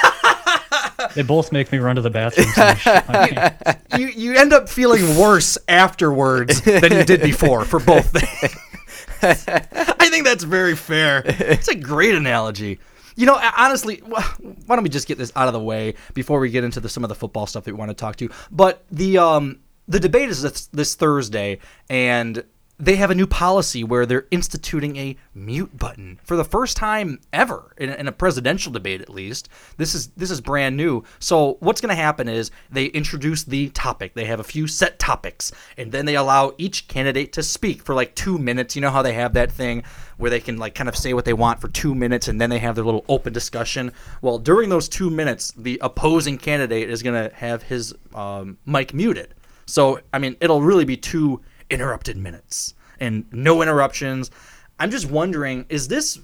They 1.14 1.22
both 1.22 1.52
make 1.52 1.70
me 1.72 1.78
run 1.78 1.96
to 1.96 2.02
the 2.02 2.10
bathroom. 2.10 2.48
pants. 2.54 3.84
you 3.98 4.06
you 4.08 4.34
end 4.34 4.52
up 4.52 4.68
feeling 4.68 5.16
worse 5.16 5.58
afterwards 5.68 6.60
than 6.62 6.92
you 6.92 7.04
did 7.04 7.22
before 7.22 7.64
for 7.64 7.80
both 7.80 8.10
things. 8.12 8.56
I 9.22 10.08
think 10.08 10.24
that's 10.24 10.44
very 10.44 10.74
fair. 10.74 11.22
It's 11.24 11.68
a 11.68 11.74
great 11.74 12.14
analogy. 12.14 12.80
You 13.14 13.26
know, 13.26 13.38
honestly, 13.56 13.98
why 13.98 14.24
don't 14.68 14.82
we 14.82 14.88
just 14.88 15.06
get 15.06 15.18
this 15.18 15.32
out 15.36 15.46
of 15.46 15.52
the 15.52 15.60
way 15.60 15.94
before 16.14 16.40
we 16.40 16.50
get 16.50 16.64
into 16.64 16.80
the, 16.80 16.88
some 16.88 17.04
of 17.04 17.08
the 17.08 17.14
football 17.14 17.46
stuff 17.46 17.64
that 17.64 17.72
we 17.72 17.78
want 17.78 17.90
to 17.90 17.94
talk 17.94 18.16
to? 18.16 18.30
But 18.50 18.84
the 18.90 19.18
um 19.18 19.60
the 19.88 20.00
debate 20.00 20.28
is 20.28 20.42
this, 20.42 20.66
this 20.68 20.94
Thursday, 20.94 21.58
and 21.90 22.44
they 22.82 22.96
have 22.96 23.12
a 23.12 23.14
new 23.14 23.28
policy 23.28 23.84
where 23.84 24.04
they're 24.04 24.26
instituting 24.32 24.96
a 24.96 25.16
mute 25.36 25.78
button 25.78 26.18
for 26.24 26.36
the 26.36 26.42
first 26.42 26.76
time 26.76 27.20
ever 27.32 27.72
in, 27.78 27.88
a- 27.88 27.94
in 27.94 28.08
a 28.08 28.12
presidential 28.12 28.72
debate, 28.72 29.00
at 29.00 29.08
least. 29.08 29.48
This 29.76 29.94
is 29.94 30.08
this 30.08 30.32
is 30.32 30.40
brand 30.40 30.76
new. 30.76 31.04
So 31.20 31.58
what's 31.60 31.80
going 31.80 31.94
to 31.96 32.02
happen 32.02 32.28
is 32.28 32.50
they 32.70 32.86
introduce 32.86 33.44
the 33.44 33.68
topic. 33.68 34.14
They 34.14 34.24
have 34.24 34.40
a 34.40 34.44
few 34.44 34.66
set 34.66 34.98
topics, 34.98 35.52
and 35.78 35.92
then 35.92 36.06
they 36.06 36.16
allow 36.16 36.54
each 36.58 36.88
candidate 36.88 37.32
to 37.34 37.42
speak 37.44 37.84
for 37.84 37.94
like 37.94 38.16
two 38.16 38.36
minutes. 38.36 38.74
You 38.74 38.82
know 38.82 38.90
how 38.90 39.02
they 39.02 39.12
have 39.12 39.34
that 39.34 39.52
thing 39.52 39.84
where 40.16 40.30
they 40.30 40.40
can 40.40 40.56
like 40.56 40.74
kind 40.74 40.88
of 40.88 40.96
say 40.96 41.14
what 41.14 41.24
they 41.24 41.32
want 41.32 41.60
for 41.60 41.68
two 41.68 41.94
minutes, 41.94 42.26
and 42.26 42.40
then 42.40 42.50
they 42.50 42.58
have 42.58 42.74
their 42.74 42.84
little 42.84 43.04
open 43.08 43.32
discussion. 43.32 43.92
Well, 44.22 44.38
during 44.38 44.70
those 44.70 44.88
two 44.88 45.08
minutes, 45.08 45.52
the 45.56 45.78
opposing 45.82 46.36
candidate 46.36 46.90
is 46.90 47.00
going 47.04 47.30
to 47.30 47.32
have 47.36 47.62
his 47.62 47.94
um, 48.12 48.58
mic 48.66 48.92
muted. 48.92 49.34
So 49.66 50.00
I 50.12 50.18
mean, 50.18 50.36
it'll 50.40 50.62
really 50.62 50.84
be 50.84 50.96
two 50.96 51.42
interrupted 51.72 52.16
minutes 52.16 52.74
and 53.00 53.24
no 53.32 53.62
interruptions. 53.62 54.30
I'm 54.78 54.90
just 54.90 55.10
wondering, 55.10 55.66
is 55.68 55.88
this 55.88 56.18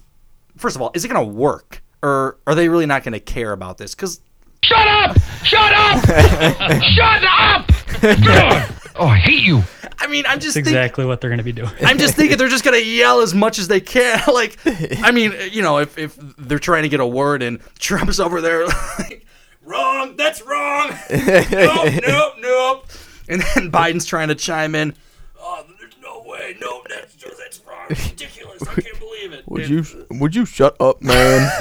first 0.57 0.75
of 0.75 0.81
all, 0.81 0.91
is 0.93 1.03
it 1.05 1.07
going 1.09 1.25
to 1.27 1.33
work, 1.33 1.81
or 2.03 2.37
are 2.47 2.55
they 2.55 2.69
really 2.69 2.85
not 2.85 3.03
going 3.03 3.13
to 3.13 3.19
care 3.19 3.51
about 3.51 3.77
this? 3.77 3.95
Because 3.95 4.21
Shut 4.63 4.87
up! 4.87 5.17
Shut 5.43 5.73
up! 5.73 6.03
Shut 6.83 7.23
up! 7.23 8.69
Oh, 8.95 9.05
I 9.07 9.15
hate 9.17 9.43
you. 9.45 9.63
I 9.99 10.07
mean, 10.07 10.25
I'm 10.27 10.41
just 10.41 10.55
That's 10.55 10.67
think- 10.67 10.75
exactly 10.75 11.05
what 11.05 11.21
they're 11.21 11.29
going 11.29 11.37
to 11.37 11.43
be 11.43 11.53
doing. 11.53 11.69
I'm 11.85 11.97
just 11.97 12.15
thinking 12.15 12.37
they're 12.37 12.49
just 12.49 12.65
gonna 12.65 12.77
yell 12.79 13.21
as 13.21 13.33
much 13.33 13.57
as 13.57 13.69
they 13.69 13.79
can. 13.79 14.21
like, 14.33 14.57
I 14.65 15.11
mean, 15.11 15.33
you 15.51 15.61
know, 15.61 15.77
if, 15.77 15.97
if 15.97 16.17
they're 16.37 16.59
trying 16.59 16.83
to 16.83 16.89
get 16.89 16.99
a 16.99 17.07
word 17.07 17.41
and 17.41 17.61
Trump's 17.79 18.19
over 18.19 18.41
there, 18.41 18.67
like, 18.67 19.25
wrong, 19.63 20.17
that's 20.17 20.41
wrong, 20.41 20.89
nope, 21.09 21.93
nope, 22.05 22.33
nope, 22.39 22.85
and 23.29 23.41
then 23.55 23.71
Biden's 23.71 24.05
trying 24.05 24.27
to 24.27 24.35
chime 24.35 24.75
in. 24.75 24.93
Oh, 25.41 25.65
there's 25.79 25.93
no 26.01 26.23
way, 26.25 26.55
no, 26.59 26.83
that's 26.89 27.15
that's 27.15 27.61
wrong, 27.67 27.85
ridiculous, 27.89 28.61
I 28.63 28.81
can't 28.81 28.99
believe 28.99 29.33
it. 29.33 29.47
would 29.47 29.61
And 29.63 29.69
you 29.69 30.05
would 30.11 30.35
you 30.35 30.45
shut 30.45 30.75
up, 30.79 31.01
man? 31.01 31.49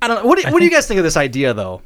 I 0.00 0.08
don't 0.08 0.22
know. 0.22 0.26
What 0.26 0.38
do, 0.40 0.50
what 0.50 0.60
do 0.60 0.64
you 0.64 0.70
guys 0.70 0.86
think 0.86 0.98
of 0.98 1.04
this 1.04 1.16
idea, 1.16 1.52
though? 1.52 1.82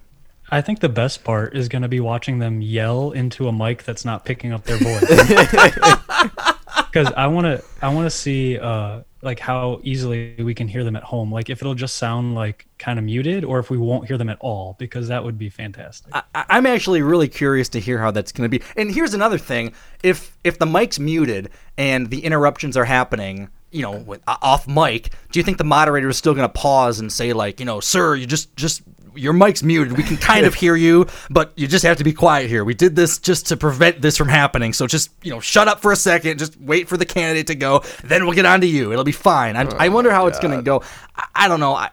I 0.51 0.61
think 0.61 0.81
the 0.81 0.89
best 0.89 1.23
part 1.23 1.57
is 1.57 1.69
going 1.69 1.83
to 1.83 1.89
be 1.89 2.01
watching 2.01 2.39
them 2.41 2.61
yell 2.61 3.13
into 3.13 3.47
a 3.47 3.53
mic 3.53 3.85
that's 3.85 4.05
not 4.05 4.25
picking 4.25 4.53
up 4.53 4.65
their 4.65 4.77
voice. 4.79 6.45
Because 6.93 7.13
I 7.17 7.27
want 7.29 7.47
to, 7.47 7.65
I 7.81 7.93
want 7.95 8.07
to 8.07 8.11
see 8.11 8.59
uh, 8.59 9.03
like 9.23 9.39
how 9.39 9.81
easily 9.83 10.35
we 10.39 10.55
can 10.55 10.67
hear 10.67 10.83
them 10.83 10.97
at 10.97 11.03
home. 11.03 11.33
Like 11.33 11.51
if 11.51 11.61
it'll 11.61 11.75
just 11.75 11.97
sound 11.97 12.35
like 12.35 12.67
kind 12.79 12.99
of 12.99 13.05
muted, 13.05 13.45
or 13.45 13.59
if 13.59 13.71
we 13.71 13.79
won't 13.79 14.07
hear 14.09 14.19
them 14.19 14.29
at 14.29 14.39
all, 14.41 14.77
because 14.79 15.09
that 15.09 15.23
would 15.23 15.39
be 15.39 15.49
fantastic. 15.49 16.13
I, 16.15 16.23
I'm 16.35 16.67
actually 16.67 17.03
really 17.03 17.29
curious 17.29 17.69
to 17.71 17.81
hear 17.81 17.99
how 17.99 18.11
that's 18.11 18.33
going 18.33 18.51
to 18.51 18.59
be. 18.59 18.65
And 18.77 18.91
here's 18.93 19.15
another 19.15 19.39
thing: 19.39 19.73
if 20.03 20.37
if 20.45 20.59
the 20.59 20.67
mic's 20.67 20.99
muted 20.99 21.51
and 21.77 22.11
the 22.11 22.25
interruptions 22.25 22.77
are 22.77 22.87
happening, 22.87 23.51
you 23.71 23.83
know, 23.83 23.93
with, 23.93 24.23
off 24.27 24.67
mic, 24.67 25.11
do 25.31 25.39
you 25.39 25.43
think 25.45 25.59
the 25.59 25.65
moderator 25.65 26.09
is 26.09 26.17
still 26.17 26.35
going 26.35 26.49
to 26.49 26.53
pause 26.53 27.01
and 27.01 27.13
say 27.13 27.33
like, 27.33 27.61
you 27.61 27.67
know, 27.67 27.81
sir, 27.81 28.15
you 28.15 28.27
just 28.27 28.55
just 28.57 28.83
your 29.15 29.33
mic's 29.33 29.63
muted. 29.63 29.97
We 29.97 30.03
can 30.03 30.17
kind 30.17 30.47
of 30.47 30.55
hear 30.63 30.77
you, 30.77 31.07
but 31.31 31.53
you 31.57 31.67
just 31.67 31.85
have 31.85 31.97
to 31.99 32.05
be 32.05 32.13
quiet 32.13 32.49
here. 32.49 32.65
We 32.65 32.75
did 32.75 32.97
this 32.97 33.19
just 33.19 33.47
to 33.49 33.57
prevent 33.57 34.01
this 34.03 34.17
from 34.17 34.29
happening. 34.29 34.73
So 34.73 34.87
just 34.87 35.11
you 35.23 35.31
know, 35.31 35.41
shut 35.41 35.69
up 35.69 35.81
for 35.81 35.93
a 35.93 35.97
second. 35.97 36.39
Just 36.39 36.61
wait 36.61 36.89
for 36.89 36.97
the 36.97 37.07
candidate 37.07 37.47
to 37.49 37.55
go. 37.55 37.83
Then 38.05 38.25
we'll 38.25 38.35
get 38.35 38.47
on 38.47 38.61
to 38.61 38.67
you. 38.67 38.93
It'll 38.93 39.05
be 39.05 39.13
fine. 39.13 39.57
I'm, 39.57 39.69
I 39.79 39.89
wonder 39.89 40.11
how 40.11 40.27
it's 40.27 40.39
going 40.41 40.57
to 40.57 40.63
go. 40.63 40.83
I, 41.17 41.27
I 41.35 41.49
don't 41.49 41.61
know. 41.61 41.75
I, 41.75 41.91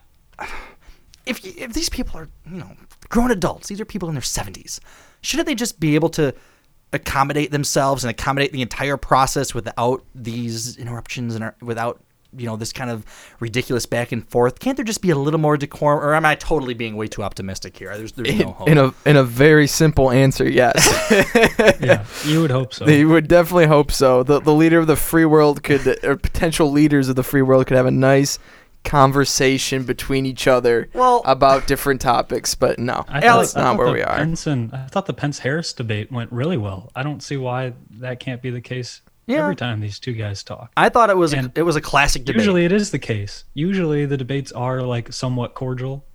if 1.25 1.43
you- 1.43 1.53
if 1.57 1.74
these 1.74 1.89
people 1.89 2.19
are 2.19 2.29
you 2.50 2.57
know 2.57 2.71
grown 3.09 3.31
adults, 3.31 3.67
these 3.67 3.79
are 3.81 3.86
people 3.86 4.09
in 4.09 4.15
their 4.15 4.21
seventies, 4.21 4.79
shouldn't 5.21 5.47
they 5.47 5.55
just 5.55 5.79
be 5.79 5.95
able 5.95 6.09
to 6.09 6.33
accommodate 6.93 7.51
themselves 7.51 8.03
and 8.03 8.12
accommodate 8.12 8.53
the 8.53 8.62
entire 8.62 8.95
process 8.95 9.53
without 9.53 10.05
these 10.15 10.77
interruptions 10.77 11.36
and 11.36 11.43
uh, 11.43 11.51
without 11.62 12.01
you 12.36 12.46
know 12.46 12.55
this 12.55 12.74
kind 12.74 12.89
of 12.89 13.05
ridiculous 13.39 13.86
back 13.86 14.12
and 14.12 14.27
forth? 14.27 14.60
Can't 14.60 14.75
there 14.75 14.86
just 14.86 15.01
be 15.01 15.10
a 15.10 15.15
little 15.15 15.39
more 15.39 15.57
decorum? 15.57 16.00
Or 16.03 16.13
am 16.13 16.25
I 16.25 16.36
totally 16.36 16.74
being 16.74 16.96
way 16.96 17.07
too 17.07 17.24
optimistic 17.24 17.77
here? 17.77 17.96
There's, 17.98 18.12
there's 18.13 18.39
no 18.39 18.51
hope. 18.51 18.67
in 18.67 18.77
a 18.77 18.93
in 19.05 19.15
a 19.15 19.24
very 19.24 19.67
simple 19.67 20.12
answer, 20.12 20.48
yes. 20.50 20.75
yeah, 21.79 22.05
you 22.25 22.41
would 22.41 22.51
hope 22.51 22.74
so. 22.74 22.88
You 22.88 23.10
would 23.10 23.27
definitely 23.27 23.67
hope 23.67 23.91
so. 23.91 24.24
The 24.24 24.39
the 24.39 24.53
leader 24.53 24.79
of 24.79 24.88
the 24.88 24.96
free 24.96 25.25
world 25.25 25.63
could, 25.63 26.03
or 26.03 26.17
potential 26.17 26.72
leaders 26.72 27.10
of 27.10 27.15
the 27.15 27.24
free 27.24 27.41
world 27.41 27.67
could 27.67 27.77
have 27.77 27.86
a 27.86 27.91
nice 27.91 28.39
conversation 28.84 29.84
between 29.84 30.25
each 30.25 30.48
other 30.48 30.89
Well- 30.93 31.22
about 31.25 31.67
different 31.67 32.01
topics. 32.01 32.55
But 32.55 32.79
no, 32.79 33.05
I 33.07 33.22
Alex- 33.22 33.53
that's 33.53 33.63
not 33.63 33.77
where 33.77 33.91
we 33.91 34.01
are. 34.01 34.15
Pence 34.17 34.48
and, 34.48 34.74
I 34.74 34.88
thought 34.88 35.05
the 35.05 35.13
Pence 35.13 35.39
Harris 35.39 35.74
debate 35.74 36.12
went 36.12 36.31
really 36.31 36.57
well. 36.57 36.89
I 36.96 37.03
don't 37.03 37.22
see 37.22 37.38
why 37.38 37.74
that 38.00 38.19
can't 38.19 38.41
be 38.41 38.50
the 38.50 38.62
case 38.62 39.01
Yeah. 39.27 39.43
every 39.43 39.55
time 39.55 39.81
these 39.81 40.00
two 40.00 40.13
guys 40.13 40.41
talk. 40.41 40.72
I 40.77 40.89
thought 40.89 41.10
it 41.10 41.17
was 41.17 41.34
a, 41.34 41.51
it 41.53 41.63
was 41.63 41.75
a 41.75 41.81
classic 41.81 42.24
debate. 42.24 42.39
Usually 42.39 42.65
it 42.65 42.72
is 42.72 42.91
the 42.91 43.00
case. 43.00 43.43
Usually 43.53 44.05
the 44.05 44.17
debates 44.17 44.51
are 44.53 44.81
like 44.81 45.12
somewhat 45.13 45.53
cordial. 45.53 46.05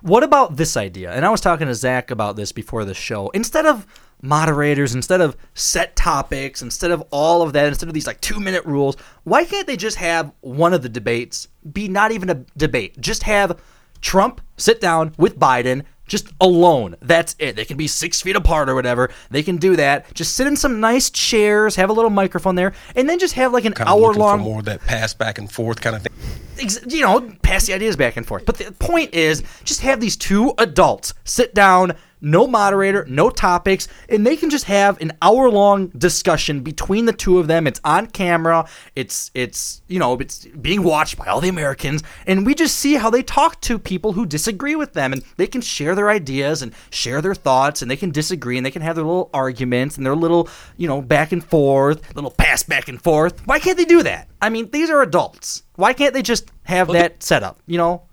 What 0.00 0.22
about 0.22 0.56
this 0.56 0.76
idea? 0.76 1.12
And 1.12 1.24
I 1.24 1.30
was 1.30 1.40
talking 1.40 1.66
to 1.66 1.74
Zach 1.74 2.10
about 2.10 2.36
this 2.36 2.52
before 2.52 2.84
the 2.84 2.94
show. 2.94 3.28
Instead 3.30 3.66
of 3.66 3.86
moderators, 4.22 4.94
instead 4.94 5.20
of 5.20 5.36
set 5.54 5.94
topics, 5.96 6.62
instead 6.62 6.90
of 6.90 7.02
all 7.10 7.42
of 7.42 7.52
that, 7.52 7.66
instead 7.66 7.88
of 7.88 7.94
these 7.94 8.06
like 8.06 8.20
two 8.20 8.40
minute 8.40 8.64
rules, 8.64 8.96
why 9.24 9.44
can't 9.44 9.66
they 9.66 9.76
just 9.76 9.96
have 9.96 10.32
one 10.40 10.72
of 10.72 10.82
the 10.82 10.88
debates 10.88 11.48
be 11.72 11.88
not 11.88 12.12
even 12.12 12.30
a 12.30 12.44
debate? 12.56 12.98
Just 13.00 13.24
have 13.24 13.60
Trump 14.00 14.40
sit 14.56 14.80
down 14.80 15.14
with 15.18 15.38
Biden 15.38 15.82
just 16.08 16.28
alone. 16.40 16.96
That's 17.00 17.36
it. 17.38 17.54
They 17.56 17.64
can 17.64 17.76
be 17.76 17.86
six 17.86 18.20
feet 18.20 18.34
apart 18.36 18.68
or 18.68 18.74
whatever. 18.74 19.10
They 19.30 19.42
can 19.42 19.56
do 19.58 19.76
that. 19.76 20.12
Just 20.14 20.34
sit 20.34 20.46
in 20.46 20.56
some 20.56 20.80
nice 20.80 21.10
chairs, 21.10 21.76
have 21.76 21.90
a 21.90 21.92
little 21.92 22.10
microphone 22.10 22.54
there, 22.54 22.72
and 22.96 23.08
then 23.08 23.18
just 23.18 23.34
have 23.34 23.52
like 23.52 23.64
an 23.64 23.74
Kind 23.74 23.88
hour 23.88 24.12
long 24.14 24.38
for 24.38 24.44
more 24.44 24.58
of 24.60 24.64
that 24.64 24.80
pass 24.80 25.14
back 25.14 25.38
and 25.38 25.50
forth 25.50 25.80
kind 25.80 25.94
of 25.96 26.02
thing. 26.02 26.68
you 26.88 27.02
know, 27.02 27.30
pass 27.42 27.66
the 27.66 27.74
ideas 27.74 27.96
back 27.96 28.16
and 28.16 28.26
forth. 28.26 28.44
But 28.46 28.56
the 28.56 28.72
point 28.72 29.14
is, 29.14 29.42
just 29.64 29.82
have 29.82 30.00
these 30.00 30.16
two 30.16 30.54
adults 30.58 31.14
sit 31.24 31.54
down, 31.54 31.92
no 32.20 32.46
moderator, 32.46 33.04
no 33.08 33.30
topics, 33.30 33.88
and 34.08 34.26
they 34.26 34.36
can 34.36 34.50
just 34.50 34.64
have 34.64 35.00
an 35.00 35.12
hour 35.22 35.50
long 35.50 35.88
discussion 35.88 36.60
between 36.60 37.04
the 37.06 37.12
two 37.12 37.38
of 37.38 37.46
them. 37.46 37.66
It's 37.66 37.80
on 37.84 38.06
camera. 38.06 38.68
It's 38.94 39.30
it's 39.34 39.82
you 39.88 39.98
know 39.98 40.14
it's 40.14 40.44
being 40.46 40.82
watched 40.82 41.16
by 41.16 41.26
all 41.26 41.40
the 41.40 41.48
Americans, 41.48 42.02
and 42.26 42.44
we 42.46 42.54
just 42.54 42.76
see 42.76 42.94
how 42.94 43.10
they 43.10 43.22
talk 43.22 43.60
to 43.62 43.78
people 43.78 44.12
who 44.12 44.26
disagree 44.26 44.76
with 44.76 44.92
them, 44.92 45.12
and 45.12 45.22
they 45.36 45.46
can 45.46 45.60
share 45.60 45.94
their 45.94 46.10
ideas 46.10 46.62
and 46.62 46.72
share 46.90 47.20
their 47.22 47.34
thoughts, 47.34 47.82
and 47.82 47.90
they 47.90 47.96
can 47.96 48.10
disagree, 48.10 48.56
and 48.56 48.66
they 48.66 48.70
can 48.70 48.82
have 48.82 48.96
their 48.96 49.04
little 49.04 49.30
arguments 49.32 49.96
and 49.96 50.04
their 50.04 50.16
little 50.16 50.48
you 50.76 50.88
know 50.88 51.00
back 51.00 51.32
and 51.32 51.44
forth, 51.44 52.14
little 52.14 52.30
pass 52.30 52.62
back 52.62 52.88
and 52.88 53.00
forth. 53.00 53.46
Why 53.46 53.58
can't 53.58 53.76
they 53.76 53.84
do 53.84 54.02
that? 54.02 54.28
I 54.40 54.50
mean, 54.50 54.70
these 54.70 54.90
are 54.90 55.02
adults. 55.02 55.62
Why 55.76 55.92
can't 55.92 56.14
they 56.14 56.22
just 56.22 56.50
have 56.64 56.88
that 56.88 57.22
set 57.22 57.42
up? 57.42 57.60
You 57.66 57.78
know, 57.78 58.07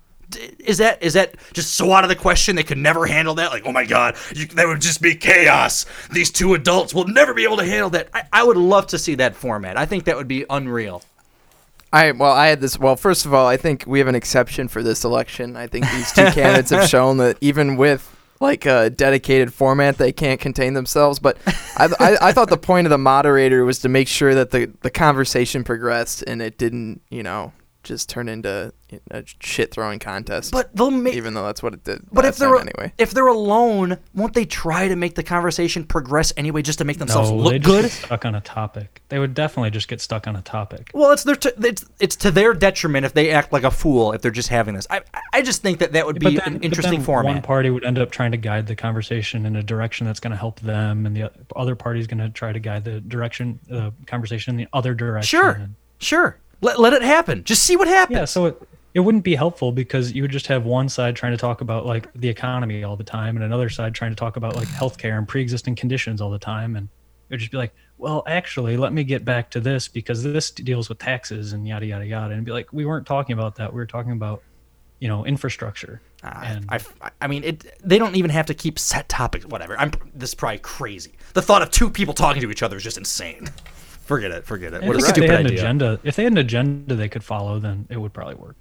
is 0.58 0.78
that 0.78 1.02
is 1.02 1.14
that 1.14 1.36
just 1.52 1.74
so 1.74 1.92
out 1.92 2.04
of 2.04 2.08
the 2.08 2.16
question 2.16 2.56
they 2.56 2.62
could 2.62 2.78
never 2.78 3.06
handle 3.06 3.34
that? 3.34 3.50
Like, 3.50 3.64
oh 3.64 3.72
my 3.72 3.84
god, 3.84 4.16
you, 4.34 4.46
that 4.46 4.66
would 4.66 4.80
just 4.80 5.00
be 5.00 5.14
chaos. 5.14 5.86
These 6.12 6.30
two 6.30 6.54
adults 6.54 6.92
will 6.92 7.06
never 7.06 7.32
be 7.32 7.44
able 7.44 7.58
to 7.58 7.64
handle 7.64 7.90
that. 7.90 8.08
I, 8.12 8.24
I 8.32 8.42
would 8.44 8.56
love 8.56 8.88
to 8.88 8.98
see 8.98 9.14
that 9.16 9.36
format. 9.36 9.76
I 9.76 9.86
think 9.86 10.04
that 10.04 10.16
would 10.16 10.28
be 10.28 10.44
unreal. 10.50 11.02
I 11.92 12.10
well, 12.12 12.32
I 12.32 12.48
had 12.48 12.60
this. 12.60 12.78
Well, 12.78 12.96
first 12.96 13.26
of 13.26 13.32
all, 13.32 13.46
I 13.46 13.56
think 13.56 13.84
we 13.86 14.00
have 14.00 14.08
an 14.08 14.14
exception 14.14 14.68
for 14.68 14.82
this 14.82 15.04
election. 15.04 15.56
I 15.56 15.66
think 15.66 15.88
these 15.90 16.12
two 16.12 16.24
candidates 16.32 16.70
have 16.70 16.88
shown 16.88 17.18
that 17.18 17.38
even 17.40 17.76
with 17.76 18.12
like 18.40 18.66
a 18.66 18.90
dedicated 18.90 19.54
format, 19.54 19.96
they 19.96 20.12
can't 20.12 20.40
contain 20.40 20.74
themselves. 20.74 21.18
But 21.18 21.38
I, 21.76 21.88
I, 21.98 22.16
I 22.28 22.32
thought 22.32 22.50
the 22.50 22.56
point 22.56 22.86
of 22.86 22.90
the 22.90 22.98
moderator 22.98 23.64
was 23.64 23.78
to 23.80 23.88
make 23.88 24.08
sure 24.08 24.34
that 24.34 24.50
the 24.50 24.72
the 24.82 24.90
conversation 24.90 25.64
progressed 25.64 26.24
and 26.26 26.42
it 26.42 26.58
didn't, 26.58 27.00
you 27.08 27.22
know, 27.22 27.52
just 27.86 28.08
turn 28.10 28.28
into 28.28 28.72
a 29.10 29.24
shit 29.40 29.72
throwing 29.72 29.98
contest. 29.98 30.52
But 30.52 30.74
they'll 30.74 30.90
make. 30.90 31.14
even 31.14 31.34
though 31.34 31.44
that's 31.46 31.62
what 31.62 31.72
it 31.72 31.84
did. 31.84 32.02
But 32.12 32.24
if 32.24 32.36
they're 32.36 32.56
anyway, 32.56 32.92
if 32.98 33.12
they're 33.12 33.26
alone, 33.28 33.98
won't 34.14 34.34
they 34.34 34.44
try 34.44 34.88
to 34.88 34.96
make 34.96 35.14
the 35.14 35.22
conversation 35.22 35.84
progress 35.84 36.32
anyway, 36.36 36.62
just 36.62 36.78
to 36.80 36.84
make 36.84 36.98
themselves 36.98 37.30
no, 37.30 37.36
look 37.36 37.52
they 37.52 37.58
just 37.60 37.66
good? 37.70 37.82
get 37.84 37.90
stuck 37.92 38.24
on 38.24 38.34
a 38.34 38.40
topic. 38.40 39.02
They 39.08 39.18
would 39.18 39.34
definitely 39.34 39.70
just 39.70 39.86
get 39.88 40.00
stuck 40.00 40.26
on 40.26 40.34
a 40.36 40.42
topic. 40.42 40.90
Well, 40.92 41.12
it's 41.12 41.22
their 41.24 41.36
t- 41.36 41.50
it's 41.62 41.84
it's 42.00 42.16
to 42.16 42.30
their 42.30 42.52
detriment 42.54 43.06
if 43.06 43.14
they 43.14 43.30
act 43.30 43.52
like 43.52 43.62
a 43.64 43.70
fool 43.70 44.12
if 44.12 44.20
they're 44.22 44.30
just 44.32 44.48
having 44.48 44.74
this. 44.74 44.86
I 44.90 45.02
I 45.32 45.42
just 45.42 45.62
think 45.62 45.78
that 45.78 45.92
that 45.92 46.04
would 46.06 46.18
be 46.18 46.36
then- 46.36 46.46
an 46.46 46.54
but 46.54 46.64
interesting 46.64 46.92
then 46.98 47.04
format. 47.04 47.32
One 47.34 47.42
party 47.42 47.70
would 47.70 47.84
end 47.84 47.98
up 47.98 48.10
trying 48.10 48.32
to 48.32 48.36
guide 48.38 48.66
the 48.66 48.76
conversation 48.76 49.46
in 49.46 49.54
a 49.56 49.62
direction 49.62 50.06
that's 50.06 50.20
going 50.20 50.32
to 50.32 50.36
help 50.36 50.58
them, 50.60 51.06
and 51.06 51.16
the 51.16 51.30
other 51.54 51.76
party 51.76 52.00
is 52.00 52.06
going 52.08 52.18
to 52.18 52.28
try 52.30 52.52
to 52.52 52.58
guide 52.58 52.84
the 52.84 53.00
direction, 53.00 53.58
the 53.68 53.92
conversation 54.06 54.50
in 54.52 54.56
the 54.56 54.68
other 54.72 54.92
direction. 54.94 55.26
Sure, 55.40 55.50
And- 55.52 55.74
sure. 55.98 56.38
Let 56.60 56.80
let 56.80 56.92
it 56.92 57.02
happen. 57.02 57.44
Just 57.44 57.62
see 57.62 57.76
what 57.76 57.88
happens. 57.88 58.18
yeah, 58.18 58.24
so 58.24 58.46
it, 58.46 58.68
it 58.94 59.00
wouldn't 59.00 59.24
be 59.24 59.34
helpful 59.34 59.72
because 59.72 60.12
you 60.12 60.22
would 60.22 60.30
just 60.30 60.46
have 60.46 60.64
one 60.64 60.88
side 60.88 61.16
trying 61.16 61.32
to 61.32 61.38
talk 61.38 61.60
about 61.60 61.84
like 61.84 62.12
the 62.14 62.28
economy 62.28 62.82
all 62.82 62.96
the 62.96 63.04
time, 63.04 63.36
and 63.36 63.44
another 63.44 63.68
side 63.68 63.94
trying 63.94 64.10
to 64.10 64.16
talk 64.16 64.36
about 64.36 64.56
like 64.56 64.68
healthcare 64.68 65.18
and 65.18 65.28
pre-existing 65.28 65.74
conditions 65.74 66.20
all 66.20 66.30
the 66.30 66.38
time, 66.38 66.76
and 66.76 66.88
it 67.28 67.34
would 67.34 67.40
just 67.40 67.52
be 67.52 67.58
like, 67.58 67.74
well, 67.98 68.22
actually, 68.26 68.76
let 68.76 68.92
me 68.92 69.04
get 69.04 69.24
back 69.24 69.50
to 69.50 69.60
this 69.60 69.88
because 69.88 70.22
this 70.22 70.50
deals 70.50 70.88
with 70.88 70.98
taxes 70.98 71.52
and 71.52 71.68
yada 71.68 71.84
yada 71.84 72.06
yada, 72.06 72.34
and 72.34 72.44
be 72.44 72.52
like, 72.52 72.72
we 72.72 72.86
weren't 72.86 73.06
talking 73.06 73.34
about 73.34 73.56
that. 73.56 73.72
We 73.72 73.76
were 73.76 73.86
talking 73.86 74.12
about, 74.12 74.42
you 74.98 75.08
know, 75.08 75.26
infrastructure. 75.26 76.00
Ah, 76.24 76.42
and 76.44 76.64
I, 76.70 76.80
I 77.20 77.26
mean, 77.26 77.44
it. 77.44 77.78
They 77.84 77.98
don't 77.98 78.16
even 78.16 78.30
have 78.30 78.46
to 78.46 78.54
keep 78.54 78.78
set 78.78 79.08
topics. 79.08 79.44
Whatever. 79.44 79.78
I'm. 79.78 79.92
This 80.14 80.30
is 80.30 80.34
probably 80.34 80.58
crazy. 80.58 81.12
The 81.34 81.42
thought 81.42 81.60
of 81.60 81.70
two 81.70 81.90
people 81.90 82.14
talking 82.14 82.40
to 82.42 82.50
each 82.50 82.62
other 82.62 82.78
is 82.78 82.82
just 82.82 82.96
insane. 82.96 83.48
Forget 84.06 84.30
it. 84.32 84.46
Forget 84.46 84.72
it. 84.74 84.82
I 84.82 84.86
What 84.86 84.96
a 84.96 85.00
if 85.00 85.04
they 85.04 85.12
stupid 85.12 85.30
had 85.30 85.40
an 85.40 85.46
idea. 85.46 85.58
agenda, 85.58 86.00
if 86.02 86.16
they 86.16 86.24
had 86.24 86.32
an 86.32 86.38
agenda 86.38 86.94
they 86.94 87.08
could 87.10 87.24
follow, 87.24 87.58
then 87.58 87.86
it 87.90 87.98
would 87.98 88.12
probably 88.14 88.36
work. 88.36 88.56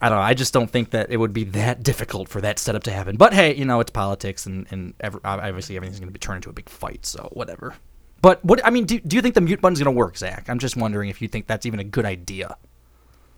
I 0.00 0.08
don't 0.08 0.18
know. 0.18 0.22
I 0.22 0.34
just 0.34 0.54
don't 0.54 0.70
think 0.70 0.90
that 0.90 1.10
it 1.10 1.16
would 1.18 1.32
be 1.32 1.44
that 1.44 1.82
difficult 1.82 2.28
for 2.28 2.40
that 2.40 2.58
setup 2.60 2.84
to 2.84 2.92
happen. 2.92 3.16
But 3.16 3.34
hey, 3.34 3.54
you 3.54 3.64
know, 3.66 3.80
it's 3.80 3.90
politics, 3.90 4.46
and 4.46 4.66
and 4.70 4.94
ever, 5.00 5.20
obviously 5.24 5.76
everything's 5.76 5.98
going 6.00 6.08
to 6.08 6.12
be 6.12 6.20
turned 6.20 6.36
into 6.36 6.50
a 6.50 6.52
big 6.54 6.68
fight. 6.68 7.04
So 7.04 7.28
whatever. 7.32 7.74
But 8.22 8.44
what 8.44 8.64
I 8.64 8.70
mean, 8.70 8.84
do, 8.86 9.00
do 9.00 9.16
you 9.16 9.22
think 9.22 9.34
the 9.34 9.40
mute 9.40 9.60
button's 9.60 9.80
going 9.82 9.94
to 9.94 9.98
work, 9.98 10.16
Zach? 10.16 10.48
I'm 10.48 10.58
just 10.60 10.76
wondering 10.76 11.08
if 11.10 11.20
you 11.20 11.28
think 11.28 11.46
that's 11.48 11.66
even 11.66 11.80
a 11.80 11.84
good 11.84 12.04
idea. 12.06 12.56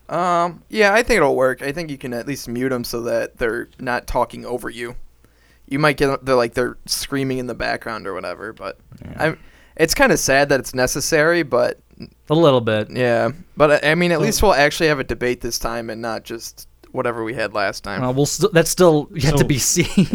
um, 0.09 0.62
yeah, 0.68 0.92
I 0.92 1.02
think 1.02 1.18
it'll 1.18 1.37
work. 1.37 1.62
I 1.62 1.73
think 1.73 1.90
you 1.90 1.99
can 1.99 2.12
at 2.12 2.26
least 2.26 2.49
mute 2.49 2.70
them 2.70 2.85
so 2.85 3.02
that 3.02 3.38
they're 3.38 3.68
not 3.78 4.06
talking 4.06 4.44
over 4.44 4.68
you. 4.68 4.97
You 5.68 5.78
might 5.78 5.97
get 5.97 6.25
they're 6.25 6.35
like 6.35 6.54
they're 6.54 6.76
screaming 6.87 7.38
in 7.38 7.47
the 7.47 7.54
background 7.54 8.06
or 8.06 8.12
whatever, 8.14 8.52
but 8.52 8.78
I. 9.16 9.37
It's 9.80 9.94
kind 9.94 10.12
of 10.12 10.18
sad 10.18 10.49
that 10.50 10.60
it's 10.60 10.75
necessary, 10.75 11.42
but 11.42 11.80
A 12.28 12.34
little 12.34 12.60
bit. 12.60 12.90
yeah. 12.90 13.30
But 13.56 13.84
I 13.84 13.92
I 13.92 13.94
mean, 13.94 14.12
at 14.12 14.20
least 14.20 14.42
we'll 14.42 14.54
actually 14.54 14.88
have 14.88 14.99
a 14.99 15.04
debate 15.04 15.40
this 15.40 15.58
time 15.58 15.90
and 15.90 16.00
not 16.02 16.25
just 16.25 16.66
whatever 16.92 17.22
we 17.22 17.34
had 17.34 17.54
last 17.54 17.84
time. 17.84 18.00
Well, 18.00 18.12
we'll 18.14 18.26
st- 18.26 18.52
that's 18.52 18.70
still 18.70 19.08
yet 19.14 19.37
to 19.37 19.44
be 19.44 19.58
seen. 19.58 20.06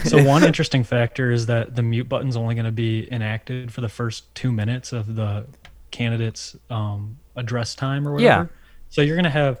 so 0.04 0.22
one 0.22 0.44
interesting 0.44 0.84
factor 0.84 1.30
is 1.30 1.46
that 1.46 1.74
the 1.74 1.82
mute 1.82 2.08
button's 2.08 2.36
only 2.36 2.54
going 2.54 2.66
to 2.66 2.72
be 2.72 3.08
enacted 3.12 3.72
for 3.72 3.80
the 3.80 3.88
first 3.88 4.34
two 4.34 4.52
minutes 4.52 4.92
of 4.92 5.14
the 5.16 5.46
candidate's 5.90 6.56
um, 6.68 7.16
address 7.36 7.74
time 7.74 8.06
or 8.06 8.12
whatever. 8.12 8.26
Yeah. 8.42 8.46
So 8.90 9.00
you're 9.02 9.16
going 9.16 9.24
to 9.24 9.30
have 9.30 9.60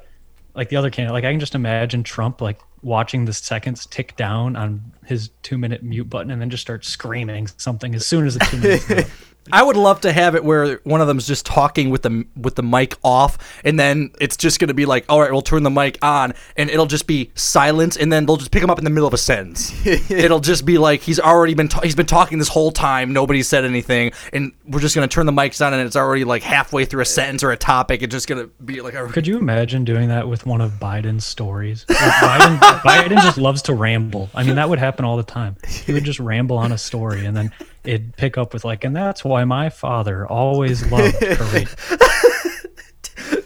like 0.54 0.68
the 0.68 0.76
other 0.76 0.90
candidate. 0.90 1.14
Like 1.14 1.24
I 1.24 1.30
can 1.32 1.40
just 1.40 1.54
imagine 1.54 2.02
Trump 2.02 2.40
like 2.40 2.60
watching 2.82 3.24
the 3.24 3.32
seconds 3.32 3.86
tick 3.86 4.16
down 4.16 4.56
on 4.56 4.82
his 5.06 5.30
two 5.42 5.56
minute 5.58 5.82
mute 5.82 6.10
button 6.10 6.30
and 6.30 6.40
then 6.40 6.50
just 6.50 6.60
start 6.62 6.84
screaming 6.84 7.46
something 7.56 7.94
as 7.94 8.06
soon 8.06 8.26
as 8.26 8.34
the 8.34 8.40
two 8.46 8.56
minutes. 8.58 9.10
are 9.46 9.56
up. 9.56 9.60
I 9.60 9.62
would 9.62 9.76
love 9.76 10.00
to 10.02 10.12
have 10.12 10.34
it 10.34 10.44
where 10.44 10.80
one 10.84 11.00
of 11.00 11.06
them's 11.06 11.26
just 11.26 11.46
talking 11.46 11.90
with 11.90 12.02
the 12.02 12.24
with 12.36 12.54
the 12.54 12.62
mic 12.62 12.96
off, 13.02 13.38
and 13.64 13.78
then 13.78 14.10
it's 14.20 14.36
just 14.36 14.60
gonna 14.60 14.74
be 14.74 14.86
like, 14.86 15.04
all 15.08 15.20
right, 15.20 15.30
we'll 15.30 15.42
turn 15.42 15.62
the 15.62 15.70
mic 15.70 15.98
on, 16.02 16.34
and 16.56 16.70
it'll 16.70 16.86
just 16.86 17.06
be 17.06 17.30
silence, 17.34 17.96
and 17.96 18.12
then 18.12 18.26
they'll 18.26 18.36
just 18.36 18.50
pick 18.50 18.62
him 18.62 18.70
up 18.70 18.78
in 18.78 18.84
the 18.84 18.90
middle 18.90 19.06
of 19.06 19.14
a 19.14 19.18
sentence. 19.18 19.72
it'll 20.10 20.40
just 20.40 20.64
be 20.64 20.78
like 20.78 21.00
he's 21.00 21.20
already 21.20 21.54
been 21.54 21.68
ta- 21.68 21.80
he's 21.82 21.94
been 21.94 22.06
talking 22.06 22.38
this 22.38 22.48
whole 22.48 22.70
time, 22.70 23.12
nobody 23.12 23.42
said 23.42 23.64
anything, 23.64 24.12
and 24.32 24.52
we're 24.66 24.80
just 24.80 24.94
gonna 24.94 25.08
turn 25.08 25.26
the 25.26 25.32
mics 25.32 25.64
on, 25.64 25.72
and 25.72 25.82
it's 25.82 25.96
already 25.96 26.24
like 26.24 26.42
halfway 26.42 26.84
through 26.84 27.02
a 27.02 27.06
sentence 27.06 27.42
or 27.42 27.50
a 27.50 27.56
topic. 27.56 28.02
It's 28.02 28.12
just 28.12 28.28
gonna 28.28 28.48
be 28.64 28.80
like, 28.80 28.94
a, 28.94 29.06
Could 29.08 29.26
you 29.26 29.38
imagine 29.38 29.84
doing 29.84 30.08
that 30.08 30.28
with 30.28 30.46
one 30.46 30.60
of 30.60 30.72
Biden's 30.72 31.24
stories? 31.24 31.84
Like, 31.88 31.98
Biden, 31.98 32.58
Biden 32.80 33.22
just 33.22 33.38
loves 33.38 33.62
to 33.62 33.74
ramble. 33.74 34.30
I 34.34 34.44
mean, 34.44 34.56
that 34.56 34.68
would 34.68 34.78
happen 34.78 35.04
all 35.04 35.16
the 35.16 35.22
time. 35.22 35.56
He 35.66 35.92
would 35.92 36.04
just 36.04 36.20
ramble 36.20 36.58
on 36.58 36.72
a 36.72 36.78
story, 36.78 37.24
and 37.24 37.36
then 37.36 37.52
it'd 37.84 38.16
pick 38.16 38.36
up 38.38 38.52
with 38.52 38.64
like, 38.64 38.84
and 38.84 38.94
that's 38.94 39.24
why 39.24 39.44
my 39.44 39.68
father 39.70 40.26
always 40.26 40.90
loved 40.90 41.16
curry. 41.20 41.66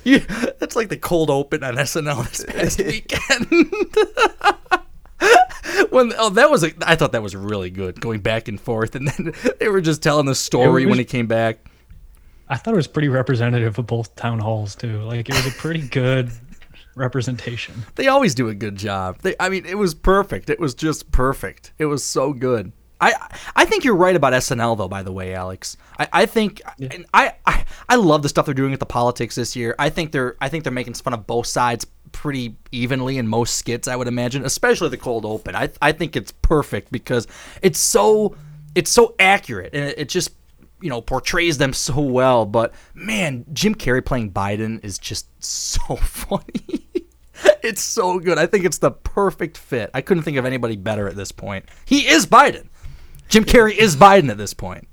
You, 0.04 0.18
that's 0.58 0.76
like 0.76 0.90
the 0.90 0.98
cold 0.98 1.30
open 1.30 1.64
on 1.64 1.76
SNL 1.76 2.28
this 2.28 2.44
past 2.44 2.78
weekend. 2.84 3.46
when 5.90 6.12
oh 6.18 6.28
that 6.30 6.50
was 6.50 6.62
a, 6.62 6.72
I 6.86 6.94
thought 6.94 7.12
that 7.12 7.22
was 7.22 7.34
really 7.34 7.70
good 7.70 8.00
going 8.00 8.20
back 8.20 8.46
and 8.48 8.60
forth 8.60 8.94
and 8.94 9.08
then 9.08 9.32
they 9.58 9.68
were 9.68 9.80
just 9.80 10.02
telling 10.02 10.26
the 10.26 10.34
story 10.34 10.82
It 10.82 10.86
when 10.86 10.98
he 10.98 11.04
came 11.06 11.26
back. 11.26 11.70
I 12.48 12.56
thought 12.56 12.74
it 12.74 12.76
was 12.76 12.86
pretty 12.86 13.08
representative 13.08 13.78
of 13.78 13.86
both 13.86 14.14
town 14.14 14.40
halls 14.40 14.74
too. 14.74 15.00
Like 15.02 15.28
it 15.30 15.34
was 15.34 15.46
a 15.46 15.52
pretty 15.52 15.86
good 15.88 16.30
representation. 16.94 17.74
They 17.94 18.08
always 18.08 18.34
do 18.34 18.48
a 18.48 18.54
good 18.54 18.76
job. 18.76 19.20
They 19.22 19.34
I 19.40 19.48
mean 19.48 19.64
it 19.64 19.78
was 19.78 19.94
perfect. 19.94 20.50
It 20.50 20.60
was 20.60 20.74
just 20.74 21.12
perfect. 21.12 21.72
It 21.78 21.86
was 21.86 22.04
so 22.04 22.34
good. 22.34 22.72
I 23.04 23.38
I 23.54 23.64
think 23.64 23.84
you're 23.84 23.96
right 23.96 24.16
about 24.16 24.32
SNL 24.32 24.78
though. 24.78 24.88
By 24.88 25.02
the 25.02 25.12
way, 25.12 25.34
Alex, 25.34 25.76
I, 25.98 26.08
I 26.12 26.26
think 26.26 26.62
and 26.78 27.04
I, 27.12 27.34
I 27.44 27.64
I 27.88 27.96
love 27.96 28.22
the 28.22 28.28
stuff 28.28 28.46
they're 28.46 28.54
doing 28.54 28.70
with 28.70 28.80
the 28.80 28.86
politics 28.86 29.34
this 29.34 29.54
year. 29.54 29.74
I 29.78 29.90
think 29.90 30.12
they're 30.12 30.36
I 30.40 30.48
think 30.48 30.64
they're 30.64 30.72
making 30.72 30.94
fun 30.94 31.12
of 31.14 31.26
both 31.26 31.46
sides 31.46 31.86
pretty 32.12 32.56
evenly 32.72 33.18
in 33.18 33.26
most 33.26 33.56
skits. 33.56 33.88
I 33.88 33.96
would 33.96 34.08
imagine, 34.08 34.44
especially 34.44 34.88
the 34.88 34.96
cold 34.96 35.24
open. 35.26 35.54
I 35.54 35.70
I 35.82 35.92
think 35.92 36.16
it's 36.16 36.32
perfect 36.32 36.90
because 36.90 37.26
it's 37.60 37.78
so 37.78 38.36
it's 38.74 38.90
so 38.90 39.14
accurate 39.18 39.74
and 39.74 39.84
it, 39.84 39.98
it 39.98 40.08
just 40.08 40.30
you 40.80 40.88
know 40.88 41.00
portrays 41.02 41.58
them 41.58 41.72
so 41.72 42.00
well. 42.00 42.46
But 42.46 42.72
man, 42.94 43.44
Jim 43.52 43.74
Carrey 43.74 44.04
playing 44.04 44.32
Biden 44.32 44.82
is 44.84 44.98
just 44.98 45.26
so 45.44 45.96
funny. 45.96 46.86
it's 47.62 47.82
so 47.82 48.18
good. 48.18 48.38
I 48.38 48.46
think 48.46 48.64
it's 48.64 48.78
the 48.78 48.92
perfect 48.92 49.58
fit. 49.58 49.90
I 49.92 50.00
couldn't 50.00 50.22
think 50.22 50.36
of 50.36 50.46
anybody 50.46 50.76
better 50.76 51.08
at 51.08 51.16
this 51.16 51.32
point. 51.32 51.66
He 51.84 52.08
is 52.08 52.26
Biden. 52.26 52.68
Jim 53.28 53.44
Carrey 53.44 53.76
is 53.76 53.96
Biden 53.96 54.30
at 54.30 54.38
this 54.38 54.54
point. 54.54 54.86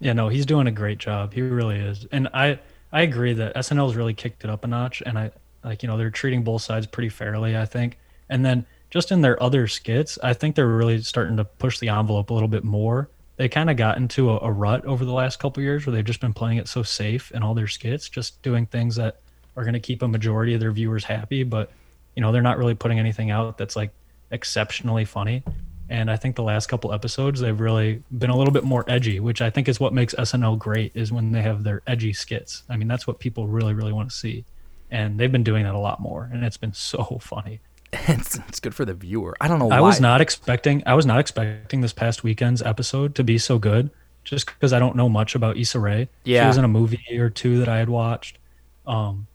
Yeah, 0.00 0.12
no, 0.12 0.28
he's 0.28 0.46
doing 0.46 0.66
a 0.66 0.72
great 0.72 0.98
job. 0.98 1.32
He 1.32 1.42
really 1.42 1.78
is. 1.78 2.06
And 2.10 2.28
I 2.34 2.58
I 2.92 3.02
agree 3.02 3.32
that 3.34 3.54
SNL's 3.54 3.96
really 3.96 4.14
kicked 4.14 4.44
it 4.44 4.50
up 4.50 4.64
a 4.64 4.66
notch 4.66 5.02
and 5.04 5.18
I 5.18 5.30
like, 5.64 5.82
you 5.82 5.86
know, 5.86 5.96
they're 5.96 6.10
treating 6.10 6.42
both 6.42 6.62
sides 6.62 6.86
pretty 6.86 7.08
fairly, 7.08 7.56
I 7.56 7.64
think. 7.64 7.98
And 8.28 8.44
then 8.44 8.66
just 8.90 9.12
in 9.12 9.20
their 9.20 9.40
other 9.42 9.68
skits, 9.68 10.18
I 10.22 10.34
think 10.34 10.56
they're 10.56 10.68
really 10.68 11.00
starting 11.02 11.36
to 11.36 11.44
push 11.44 11.78
the 11.78 11.88
envelope 11.88 12.30
a 12.30 12.34
little 12.34 12.48
bit 12.48 12.64
more. 12.64 13.08
They 13.36 13.48
kind 13.48 13.70
of 13.70 13.76
got 13.76 13.96
into 13.96 14.30
a, 14.30 14.38
a 14.38 14.50
rut 14.50 14.84
over 14.84 15.04
the 15.04 15.12
last 15.12 15.38
couple 15.38 15.62
years 15.62 15.86
where 15.86 15.94
they've 15.94 16.04
just 16.04 16.20
been 16.20 16.34
playing 16.34 16.58
it 16.58 16.68
so 16.68 16.82
safe 16.82 17.30
in 17.32 17.42
all 17.42 17.54
their 17.54 17.68
skits, 17.68 18.08
just 18.08 18.42
doing 18.42 18.66
things 18.66 18.96
that 18.96 19.20
are 19.56 19.62
going 19.62 19.74
to 19.74 19.80
keep 19.80 20.02
a 20.02 20.08
majority 20.08 20.54
of 20.54 20.60
their 20.60 20.72
viewers 20.72 21.04
happy, 21.04 21.42
but 21.42 21.70
you 22.16 22.20
know 22.20 22.32
they're 22.32 22.42
not 22.42 22.58
really 22.58 22.74
putting 22.74 22.98
anything 22.98 23.30
out 23.30 23.56
that's 23.56 23.76
like 23.76 23.90
exceptionally 24.30 25.04
funny. 25.04 25.42
And 25.88 26.10
I 26.10 26.16
think 26.16 26.36
the 26.36 26.42
last 26.42 26.68
couple 26.68 26.92
episodes 26.92 27.40
they've 27.40 27.58
really 27.58 28.02
been 28.16 28.30
a 28.30 28.36
little 28.36 28.52
bit 28.52 28.64
more 28.64 28.84
edgy, 28.88 29.20
which 29.20 29.42
I 29.42 29.50
think 29.50 29.68
is 29.68 29.78
what 29.78 29.92
makes 29.92 30.14
SNL 30.14 30.58
great 30.58 30.92
is 30.94 31.12
when 31.12 31.32
they 31.32 31.42
have 31.42 31.64
their 31.64 31.82
edgy 31.86 32.12
skits. 32.12 32.62
I 32.68 32.76
mean, 32.76 32.88
that's 32.88 33.06
what 33.06 33.18
people 33.18 33.46
really 33.46 33.74
really 33.74 33.92
want 33.92 34.10
to 34.10 34.16
see. 34.16 34.44
And 34.90 35.18
they've 35.18 35.32
been 35.32 35.42
doing 35.44 35.64
that 35.64 35.74
a 35.74 35.78
lot 35.78 36.00
more 36.00 36.30
and 36.32 36.44
it's 36.44 36.56
been 36.56 36.72
so 36.74 37.18
funny. 37.20 37.60
it's, 37.92 38.38
it's 38.48 38.58
good 38.58 38.74
for 38.74 38.86
the 38.86 38.94
viewer. 38.94 39.36
I 39.40 39.48
don't 39.48 39.58
know. 39.58 39.70
I 39.70 39.80
why. 39.80 39.88
was 39.88 40.00
not 40.00 40.20
expecting 40.22 40.82
I 40.86 40.94
was 40.94 41.04
not 41.04 41.18
expecting 41.18 41.82
this 41.82 41.92
past 41.92 42.24
weekend's 42.24 42.62
episode 42.62 43.14
to 43.16 43.24
be 43.24 43.36
so 43.36 43.58
good 43.58 43.90
just 44.24 44.46
because 44.46 44.72
I 44.72 44.78
don't 44.78 44.96
know 44.96 45.08
much 45.08 45.34
about 45.34 45.56
Issa 45.58 45.78
Rae. 45.78 46.08
Yeah. 46.24 46.44
She 46.44 46.46
was 46.46 46.56
in 46.56 46.64
a 46.64 46.68
movie 46.68 47.00
or 47.18 47.28
two 47.28 47.58
that 47.58 47.68
I 47.68 47.78
had 47.78 47.88
watched. 47.90 48.38
Um 48.86 49.26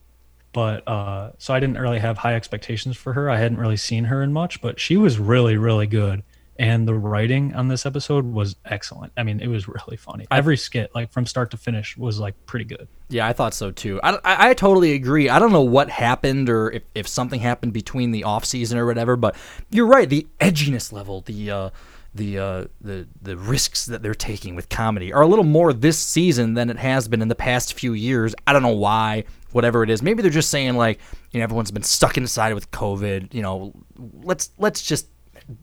but 0.53 0.87
uh 0.87 1.31
so 1.37 1.53
I 1.53 1.59
didn't 1.59 1.77
really 1.77 1.99
have 1.99 2.17
high 2.17 2.33
expectations 2.33 2.97
for 2.97 3.13
her. 3.13 3.29
I 3.29 3.37
hadn't 3.37 3.59
really 3.59 3.77
seen 3.77 4.05
her 4.05 4.23
in 4.23 4.33
much, 4.33 4.59
but 4.59 4.79
she 4.79 4.97
was 4.97 5.19
really 5.19 5.55
really 5.55 5.85
good. 5.85 6.23
And 6.59 6.87
the 6.87 6.95
writing 6.95 7.53
on 7.53 7.67
this 7.67 7.85
episode 7.85 8.25
was 8.25 8.55
excellent. 8.65 9.13
I 9.15 9.23
mean, 9.23 9.39
it 9.39 9.47
was 9.47 9.67
really 9.67 9.97
funny. 9.97 10.25
Every 10.31 10.57
skit, 10.57 10.89
like 10.95 11.11
from 11.11 11.25
start 11.25 11.51
to 11.51 11.57
finish, 11.57 11.95
was 11.97 12.19
like 12.19 12.33
pretty 12.47 12.65
good. 12.65 12.87
Yeah, 13.09 13.27
I 13.27 13.33
thought 13.33 13.53
so 13.53 13.71
too. 13.71 13.99
I, 14.01 14.13
I, 14.23 14.49
I 14.49 14.53
totally 14.53 14.93
agree. 14.93 15.29
I 15.29 15.37
don't 15.39 15.51
know 15.51 15.61
what 15.61 15.89
happened 15.89 16.49
or 16.49 16.71
if, 16.71 16.83
if 16.95 17.07
something 17.07 17.39
happened 17.39 17.73
between 17.73 18.11
the 18.11 18.23
off 18.23 18.43
season 18.43 18.77
or 18.77 18.85
whatever, 18.85 19.15
but 19.15 19.35
you're 19.69 19.85
right. 19.85 20.09
The 20.09 20.25
edginess 20.39 20.91
level, 20.91 21.21
the 21.21 21.51
uh, 21.51 21.69
the 22.15 22.39
uh, 22.39 22.65
the 22.81 23.07
the 23.21 23.37
risks 23.37 23.85
that 23.85 24.01
they're 24.01 24.15
taking 24.15 24.55
with 24.55 24.67
comedy 24.69 25.13
are 25.13 25.21
a 25.21 25.27
little 25.27 25.45
more 25.45 25.71
this 25.73 25.99
season 25.99 26.55
than 26.55 26.69
it 26.69 26.77
has 26.77 27.07
been 27.07 27.21
in 27.21 27.27
the 27.27 27.35
past 27.35 27.75
few 27.75 27.93
years. 27.93 28.35
I 28.45 28.53
don't 28.53 28.63
know 28.63 28.69
why. 28.69 29.25
Whatever 29.53 29.81
it 29.81 29.89
is, 29.89 30.01
maybe 30.01 30.21
they're 30.21 30.29
just 30.29 30.49
saying 30.49 30.75
like 30.75 30.99
you 31.31 31.39
know 31.39 31.43
everyone's 31.45 31.71
been 31.71 31.83
stuck 31.83 32.17
inside 32.17 32.53
with 32.53 32.69
COVID. 32.71 33.33
You 33.33 33.41
know, 33.41 33.73
let's 33.97 34.51
let's 34.57 34.81
just 34.81 35.07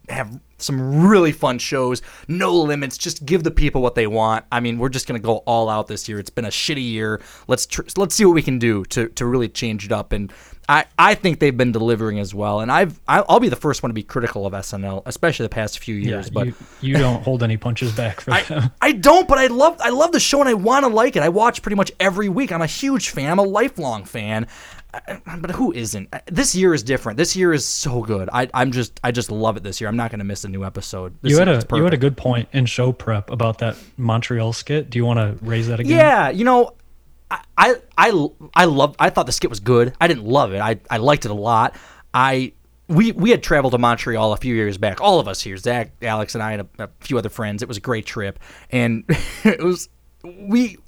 have 0.08 0.40
some 0.58 1.06
really 1.06 1.32
fun 1.32 1.58
shows, 1.58 2.00
no 2.28 2.54
limits. 2.54 2.96
Just 2.96 3.26
give 3.26 3.42
the 3.44 3.50
people 3.50 3.82
what 3.82 3.94
they 3.94 4.06
want. 4.06 4.44
I 4.50 4.60
mean, 4.60 4.78
we're 4.78 4.88
just 4.88 5.06
gonna 5.06 5.18
go 5.18 5.38
all 5.38 5.68
out 5.68 5.88
this 5.88 6.08
year. 6.08 6.18
It's 6.18 6.30
been 6.30 6.44
a 6.46 6.48
shitty 6.50 6.82
year. 6.82 7.20
Let's 7.48 7.66
tr- 7.66 7.82
let's 7.96 8.14
see 8.14 8.24
what 8.24 8.34
we 8.34 8.42
can 8.42 8.58
do 8.58 8.84
to 8.86 9.08
to 9.08 9.26
really 9.26 9.48
change 9.48 9.84
it 9.84 9.92
up. 9.92 10.12
And 10.12 10.32
I 10.68 10.86
I 10.98 11.14
think 11.14 11.40
they've 11.40 11.56
been 11.56 11.72
delivering 11.72 12.18
as 12.18 12.34
well. 12.34 12.60
And 12.60 12.72
I've 12.72 12.98
I- 13.06 13.24
I'll 13.28 13.40
be 13.40 13.50
the 13.50 13.56
first 13.56 13.82
one 13.82 13.90
to 13.90 13.94
be 13.94 14.02
critical 14.02 14.46
of 14.46 14.54
SNL, 14.54 15.02
especially 15.04 15.44
the 15.44 15.50
past 15.50 15.78
few 15.80 15.96
years. 15.96 16.30
but 16.30 16.46
you, 16.46 16.54
you 16.80 16.96
don't 16.96 17.22
hold 17.22 17.42
any 17.42 17.56
punches 17.58 17.92
back 17.92 18.20
for 18.20 18.30
them. 18.30 18.70
I 18.80 18.92
don't, 18.92 19.28
but 19.28 19.36
I 19.38 19.48
love 19.48 19.76
I 19.80 19.90
love 19.90 20.12
the 20.12 20.20
show 20.20 20.40
and 20.40 20.48
I 20.48 20.54
want 20.54 20.84
to 20.84 20.88
like 20.88 21.16
it. 21.16 21.22
I 21.22 21.28
watch 21.28 21.60
pretty 21.60 21.76
much 21.76 21.92
every 22.00 22.28
week. 22.30 22.52
I'm 22.52 22.62
a 22.62 22.66
huge 22.66 23.10
fan. 23.10 23.30
I'm 23.32 23.38
a 23.38 23.42
lifelong 23.42 24.04
fan. 24.04 24.46
But 25.38 25.50
who 25.52 25.72
isn't? 25.72 26.14
This 26.26 26.54
year 26.54 26.74
is 26.74 26.82
different. 26.82 27.16
This 27.16 27.34
year 27.36 27.52
is 27.52 27.64
so 27.64 28.02
good. 28.02 28.28
I 28.32 28.48
I'm 28.54 28.72
just 28.72 29.00
I 29.02 29.10
just 29.10 29.30
love 29.30 29.56
it 29.56 29.62
this 29.62 29.80
year. 29.80 29.88
I'm 29.88 29.96
not 29.96 30.10
going 30.10 30.20
to 30.20 30.24
miss 30.24 30.44
a 30.44 30.48
new 30.48 30.64
episode. 30.64 31.16
This 31.22 31.32
you 31.32 31.38
had 31.38 31.48
a 31.48 31.64
you 31.72 31.84
had 31.84 31.94
a 31.94 31.98
good 31.98 32.16
point 32.16 32.48
in 32.52 32.66
show 32.66 32.92
prep 32.92 33.30
about 33.30 33.58
that 33.58 33.76
Montreal 33.96 34.52
skit. 34.52 34.90
Do 34.90 34.98
you 34.98 35.04
want 35.04 35.18
to 35.18 35.44
raise 35.44 35.68
that 35.68 35.80
again? 35.80 35.96
Yeah, 35.96 36.30
you 36.30 36.44
know, 36.44 36.74
I, 37.30 37.40
I 37.56 37.74
I 37.98 38.28
I 38.54 38.64
loved. 38.66 38.96
I 38.98 39.10
thought 39.10 39.26
the 39.26 39.32
skit 39.32 39.50
was 39.50 39.60
good. 39.60 39.94
I 40.00 40.06
didn't 40.06 40.24
love 40.24 40.52
it. 40.52 40.60
I 40.60 40.78
I 40.90 40.98
liked 40.98 41.24
it 41.24 41.30
a 41.30 41.34
lot. 41.34 41.76
I 42.12 42.52
we 42.88 43.12
we 43.12 43.30
had 43.30 43.42
traveled 43.42 43.72
to 43.72 43.78
Montreal 43.78 44.32
a 44.32 44.36
few 44.36 44.54
years 44.54 44.78
back. 44.78 45.00
All 45.00 45.20
of 45.20 45.28
us 45.28 45.40
here, 45.40 45.56
Zach, 45.56 45.92
Alex, 46.02 46.34
and 46.34 46.42
I, 46.42 46.52
and 46.52 46.68
a, 46.78 46.84
a 46.84 46.88
few 47.00 47.18
other 47.18 47.28
friends. 47.28 47.62
It 47.62 47.68
was 47.68 47.76
a 47.76 47.80
great 47.80 48.06
trip, 48.06 48.38
and 48.70 49.04
it 49.44 49.62
was 49.62 49.88
we. 50.22 50.78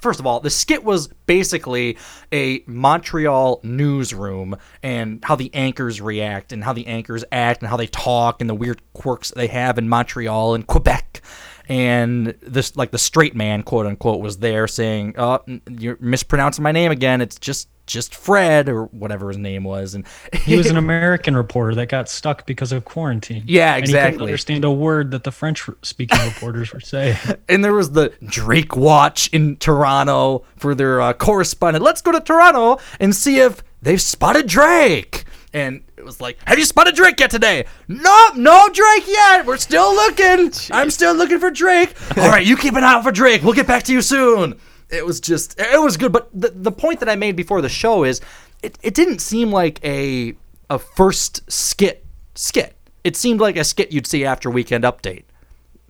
First 0.00 0.20
of 0.20 0.26
all, 0.26 0.40
the 0.40 0.50
skit 0.50 0.84
was 0.84 1.08
basically 1.26 1.98
a 2.32 2.62
Montreal 2.66 3.60
newsroom 3.62 4.56
and 4.82 5.24
how 5.24 5.36
the 5.36 5.54
anchors 5.54 6.00
react 6.00 6.52
and 6.52 6.64
how 6.64 6.72
the 6.72 6.86
anchors 6.86 7.24
act 7.30 7.62
and 7.62 7.68
how 7.68 7.76
they 7.76 7.86
talk 7.86 8.40
and 8.40 8.48
the 8.48 8.54
weird 8.54 8.80
quirks 8.92 9.30
they 9.30 9.48
have 9.48 9.78
in 9.78 9.88
Montreal 9.88 10.54
and 10.54 10.66
Quebec. 10.66 11.22
And 11.68 12.34
this 12.42 12.76
like 12.76 12.90
the 12.90 12.98
straight 12.98 13.36
man 13.36 13.62
quote 13.62 13.86
unquote 13.86 14.20
was 14.20 14.38
there 14.38 14.66
saying 14.66 15.14
oh, 15.16 15.40
n- 15.46 15.62
you're 15.68 15.98
mispronouncing 16.00 16.64
my 16.64 16.72
name 16.72 16.90
again. 16.90 17.20
It's 17.20 17.38
just 17.38 17.68
just 17.90 18.14
fred 18.14 18.68
or 18.68 18.84
whatever 18.86 19.28
his 19.28 19.38
name 19.38 19.64
was 19.64 19.94
and 19.94 20.06
He 20.32 20.56
was 20.56 20.66
an 20.66 20.76
American 20.86 21.36
reporter 21.36 21.74
that 21.74 21.88
got 21.88 22.08
stuck 22.08 22.46
because 22.46 22.72
of 22.72 22.84
quarantine. 22.84 23.44
Yeah, 23.46 23.74
And 23.74 23.84
he 23.86 23.92
couldn't 23.92 24.06
exactly. 24.06 24.26
understand 24.26 24.64
a 24.64 24.70
word 24.70 25.10
that 25.10 25.24
the 25.24 25.32
French 25.32 25.68
speaking 25.82 26.18
reporters 26.24 26.72
were 26.72 26.80
saying. 26.80 27.16
and 27.48 27.64
there 27.64 27.74
was 27.74 27.92
the 27.92 28.12
drake 28.26 28.76
watch 28.76 29.28
in 29.32 29.56
toronto 29.56 30.44
for 30.56 30.74
their 30.74 31.00
uh, 31.00 31.12
correspondent 31.12 31.84
let's 31.84 32.02
go 32.02 32.12
to 32.12 32.20
toronto 32.20 32.78
and 33.00 33.14
see 33.14 33.38
if 33.40 33.62
they've 33.82 34.00
spotted 34.00 34.46
drake 34.46 35.24
and 35.52 35.82
it 35.96 36.04
was 36.04 36.20
like, 36.20 36.38
"Have 36.46 36.58
you 36.58 36.64
spotted 36.64 36.94
Drake 36.94 37.18
yet 37.18 37.30
today?" 37.30 37.66
No, 37.88 38.28
no 38.36 38.68
Drake 38.72 39.06
yet. 39.06 39.44
We're 39.44 39.56
still 39.56 39.92
looking. 39.94 40.52
I'm 40.70 40.90
still 40.90 41.14
looking 41.14 41.38
for 41.38 41.50
Drake. 41.50 41.94
All 42.16 42.28
right, 42.28 42.46
you 42.46 42.56
keep 42.56 42.74
an 42.74 42.84
eye 42.84 42.92
out 42.94 43.02
for 43.02 43.12
Drake. 43.12 43.42
We'll 43.42 43.54
get 43.54 43.66
back 43.66 43.82
to 43.84 43.92
you 43.92 44.00
soon. 44.00 44.58
It 44.92 45.04
was 45.06 45.20
just, 45.20 45.58
it 45.58 45.80
was 45.80 45.96
good. 45.96 46.12
But 46.12 46.28
the 46.32 46.50
the 46.50 46.72
point 46.72 47.00
that 47.00 47.08
I 47.08 47.16
made 47.16 47.36
before 47.36 47.60
the 47.62 47.68
show 47.68 48.04
is, 48.04 48.20
it, 48.62 48.78
it 48.82 48.94
didn't 48.94 49.20
seem 49.20 49.50
like 49.50 49.82
a 49.84 50.34
a 50.68 50.78
first 50.78 51.50
skit 51.50 52.04
skit. 52.34 52.74
It 53.04 53.16
seemed 53.16 53.40
like 53.40 53.56
a 53.56 53.64
skit 53.64 53.92
you'd 53.92 54.06
see 54.06 54.24
after 54.24 54.50
Weekend 54.50 54.84
Update. 54.84 55.24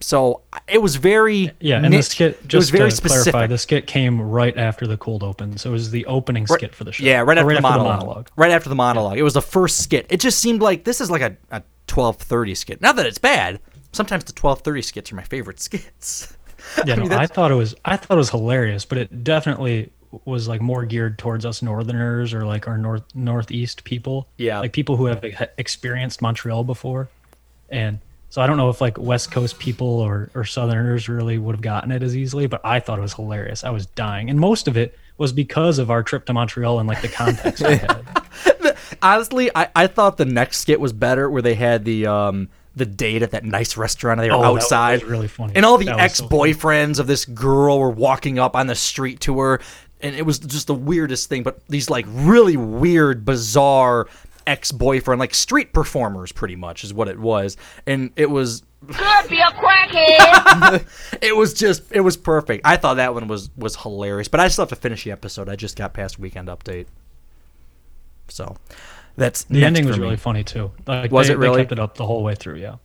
So 0.02 0.42
it 0.66 0.80
was 0.80 0.96
very 0.96 1.50
Yeah, 1.60 1.76
and 1.76 1.84
the 1.84 1.90
niche. 1.90 2.06
skit 2.06 2.32
it 2.32 2.40
was 2.54 2.66
just 2.66 2.70
very 2.72 2.88
to 2.90 2.96
specific. 2.96 3.32
clarify, 3.32 3.46
the 3.48 3.58
skit 3.58 3.86
came 3.86 4.18
right 4.20 4.56
after 4.56 4.86
the 4.86 4.96
cold 4.96 5.22
open, 5.22 5.58
so 5.58 5.68
it 5.68 5.72
was 5.72 5.90
the 5.90 6.06
opening 6.06 6.44
Right- 6.48 6.58
skit 6.58 6.74
for 6.74 6.84
the 6.84 6.92
show. 6.92 7.04
Yeah, 7.04 7.18
right 7.20 7.36
Or 7.36 7.42
after, 7.42 7.54
the, 7.54 7.60
monologue. 7.60 8.30
Right 8.36 8.50
after 8.50 8.70
the 8.70 8.74
monologue. 8.74 9.18
It 9.18 9.22
was 9.22 9.34
the 9.34 9.42
first 9.42 9.82
skit. 9.82 10.06
It 10.08 10.20
just 10.20 10.38
seemed 10.38 10.62
like 10.62 10.84
this 10.84 11.02
is 11.02 11.10
like 11.10 11.20
a, 11.20 11.36
a 11.50 11.62
1230 11.86 12.54
skit. 12.54 12.80
Not 12.80 12.96
that 12.96 13.04
it's 13.04 13.18
bad. 13.18 13.60
Sometimes 13.92 14.24
the 14.24 14.32
1230 14.32 14.80
skits 14.82 15.12
are 15.12 15.16
my 15.16 15.24
favorite 15.24 15.60
skits. 15.68 16.34
Yeah, 16.86 16.94
I 16.94 16.96
no, 16.96 17.16
I 17.16 17.26
thought 17.26 17.50
it 17.50 17.56
was 17.56 17.74
I 17.84 17.96
thought 17.96 18.14
it 18.14 18.18
was 18.18 18.30
hilarious, 18.30 18.84
but 18.84 18.98
it 18.98 19.24
definitely 19.24 19.90
was 20.24 20.48
like 20.48 20.60
more 20.60 20.84
geared 20.84 21.18
towards 21.18 21.46
us 21.46 21.62
northerners 21.62 22.34
or 22.34 22.44
like 22.44 22.66
our 22.66 22.78
north 22.78 23.04
northeast 23.14 23.84
people. 23.84 24.26
Yeah. 24.36 24.60
Like 24.60 24.72
people 24.72 24.96
who 24.96 25.06
have 25.06 25.24
experienced 25.58 26.20
Montreal 26.20 26.64
before. 26.64 27.08
And 27.68 28.00
so 28.28 28.40
I 28.42 28.46
don't 28.46 28.56
know 28.56 28.70
if 28.70 28.80
like 28.80 28.98
West 28.98 29.30
Coast 29.30 29.58
people 29.58 30.00
or, 30.00 30.30
or 30.34 30.44
Southerners 30.44 31.08
really 31.08 31.38
would 31.38 31.54
have 31.56 31.62
gotten 31.62 31.92
it 31.92 32.02
as 32.02 32.16
easily, 32.16 32.46
but 32.46 32.60
I 32.64 32.80
thought 32.80 32.98
it 32.98 33.02
was 33.02 33.14
hilarious. 33.14 33.64
I 33.64 33.70
was 33.70 33.86
dying. 33.86 34.30
And 34.30 34.38
most 34.38 34.68
of 34.68 34.76
it 34.76 34.96
was 35.18 35.32
because 35.32 35.78
of 35.78 35.90
our 35.90 36.02
trip 36.02 36.26
to 36.26 36.32
Montreal 36.32 36.78
and 36.78 36.88
like 36.88 37.02
the 37.02 37.08
context 37.08 37.62
we 37.66 37.76
had. 37.76 38.76
Honestly, 39.02 39.50
I, 39.54 39.68
I 39.76 39.86
thought 39.86 40.16
the 40.16 40.24
next 40.24 40.58
skit 40.58 40.80
was 40.80 40.92
better 40.92 41.30
where 41.30 41.42
they 41.42 41.54
had 41.54 41.84
the 41.84 42.06
um 42.06 42.48
the 42.76 42.86
date 42.86 43.22
at 43.22 43.32
that 43.32 43.44
nice 43.44 43.76
restaurant. 43.76 44.20
They 44.20 44.30
were 44.30 44.36
Oh, 44.36 44.42
that 44.42 44.52
was 44.52 44.64
outside. 44.64 45.02
really 45.02 45.28
funny. 45.28 45.52
And 45.56 45.64
all 45.64 45.76
the 45.78 45.86
That 45.86 45.96
was 45.96 46.04
ex 46.04 46.18
so 46.18 46.28
boyfriends 46.28 46.98
of 46.98 47.06
this 47.06 47.24
girl 47.24 47.78
were 47.80 47.90
walking 47.90 48.38
up 48.38 48.54
on 48.54 48.66
the 48.68 48.74
street 48.74 49.20
to 49.20 49.38
her. 49.40 49.60
And 50.00 50.14
it 50.14 50.24
was 50.24 50.38
just 50.38 50.66
the 50.68 50.74
weirdest 50.74 51.28
thing. 51.28 51.42
But 51.42 51.66
these 51.68 51.90
like 51.90 52.06
really 52.08 52.56
weird, 52.56 53.24
bizarre 53.24 54.06
ex 54.46 54.72
boyfriend, 54.72 55.18
like 55.20 55.34
street 55.34 55.72
performers, 55.72 56.32
pretty 56.32 56.56
much 56.56 56.84
is 56.84 56.94
what 56.94 57.08
it 57.08 57.18
was. 57.18 57.56
And 57.86 58.10
it 58.16 58.30
was 58.30 58.62
Could 58.86 59.28
be 59.28 59.40
a 59.40 59.50
crackhead. 59.50 61.18
it 61.22 61.36
was 61.36 61.52
just 61.52 61.82
it 61.92 62.00
was 62.00 62.16
perfect. 62.16 62.64
I 62.66 62.76
thought 62.76 62.94
that 62.94 63.12
one 63.14 63.28
was 63.28 63.50
was 63.56 63.76
hilarious, 63.76 64.28
but 64.28 64.40
I 64.40 64.48
still 64.48 64.62
have 64.62 64.70
to 64.70 64.76
finish 64.76 65.04
the 65.04 65.10
episode. 65.10 65.48
I 65.48 65.56
just 65.56 65.76
got 65.76 65.92
past 65.92 66.18
weekend 66.18 66.48
update, 66.48 66.86
so 68.28 68.56
that's 69.20 69.44
The 69.44 69.64
ending 69.64 69.86
was 69.86 69.96
me. 69.98 70.02
really 70.04 70.16
funny 70.16 70.42
too. 70.42 70.72
Like 70.86 71.12
Was 71.12 71.28
they, 71.28 71.34
it 71.34 71.38
really? 71.38 71.56
They 71.58 71.62
kept 71.62 71.72
it 71.72 71.78
up 71.78 71.94
the 71.96 72.06
whole 72.06 72.24
way 72.24 72.34
through. 72.34 72.56
Yeah. 72.56 72.76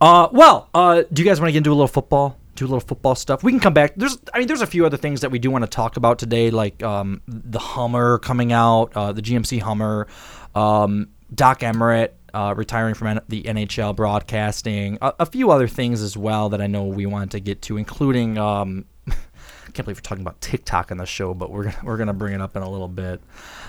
Uh, 0.00 0.28
well, 0.32 0.68
uh, 0.74 1.02
do 1.12 1.22
you 1.22 1.28
guys 1.28 1.40
want 1.40 1.48
to 1.48 1.52
get 1.52 1.58
into 1.58 1.70
a 1.70 1.74
little 1.74 1.88
football? 1.88 2.38
Do 2.54 2.64
a 2.64 2.68
little 2.68 2.80
football 2.80 3.14
stuff. 3.14 3.42
We 3.42 3.52
can 3.52 3.60
come 3.60 3.74
back. 3.74 3.94
There's, 3.96 4.18
I 4.34 4.38
mean, 4.38 4.48
there's 4.48 4.60
a 4.62 4.66
few 4.66 4.84
other 4.86 4.96
things 4.96 5.20
that 5.22 5.30
we 5.30 5.38
do 5.38 5.50
want 5.50 5.62
to 5.64 5.68
talk 5.70 5.96
about 5.96 6.18
today, 6.18 6.50
like 6.50 6.82
um, 6.82 7.22
the 7.26 7.58
Hummer 7.58 8.18
coming 8.18 8.52
out, 8.52 8.92
uh, 8.94 9.12
the 9.12 9.22
GMC 9.22 9.60
Hummer, 9.60 10.06
um, 10.54 11.08
Doc 11.34 11.60
Emrick 11.60 12.10
uh, 12.34 12.54
retiring 12.56 12.94
from 12.94 13.08
N- 13.08 13.20
the 13.28 13.42
NHL 13.44 13.94
broadcasting, 13.96 14.98
a, 15.00 15.14
a 15.20 15.26
few 15.26 15.50
other 15.50 15.68
things 15.68 16.02
as 16.02 16.16
well 16.16 16.48
that 16.50 16.60
I 16.60 16.66
know 16.66 16.84
we 16.84 17.06
wanted 17.06 17.30
to 17.32 17.40
get 17.40 17.62
to, 17.62 17.76
including. 17.76 18.36
Um, 18.38 18.84
I 19.70 19.72
can't 19.72 19.86
believe 19.86 19.98
we're 19.98 20.02
talking 20.02 20.22
about 20.22 20.40
TikTok 20.40 20.90
on 20.90 20.96
the 20.98 21.06
show, 21.06 21.32
but 21.32 21.50
we're 21.50 21.64
gonna 21.64 21.78
we're 21.84 21.96
gonna 21.96 22.12
bring 22.12 22.34
it 22.34 22.40
up 22.40 22.56
in 22.56 22.62
a 22.62 22.68
little 22.70 22.88
bit. 22.88 23.20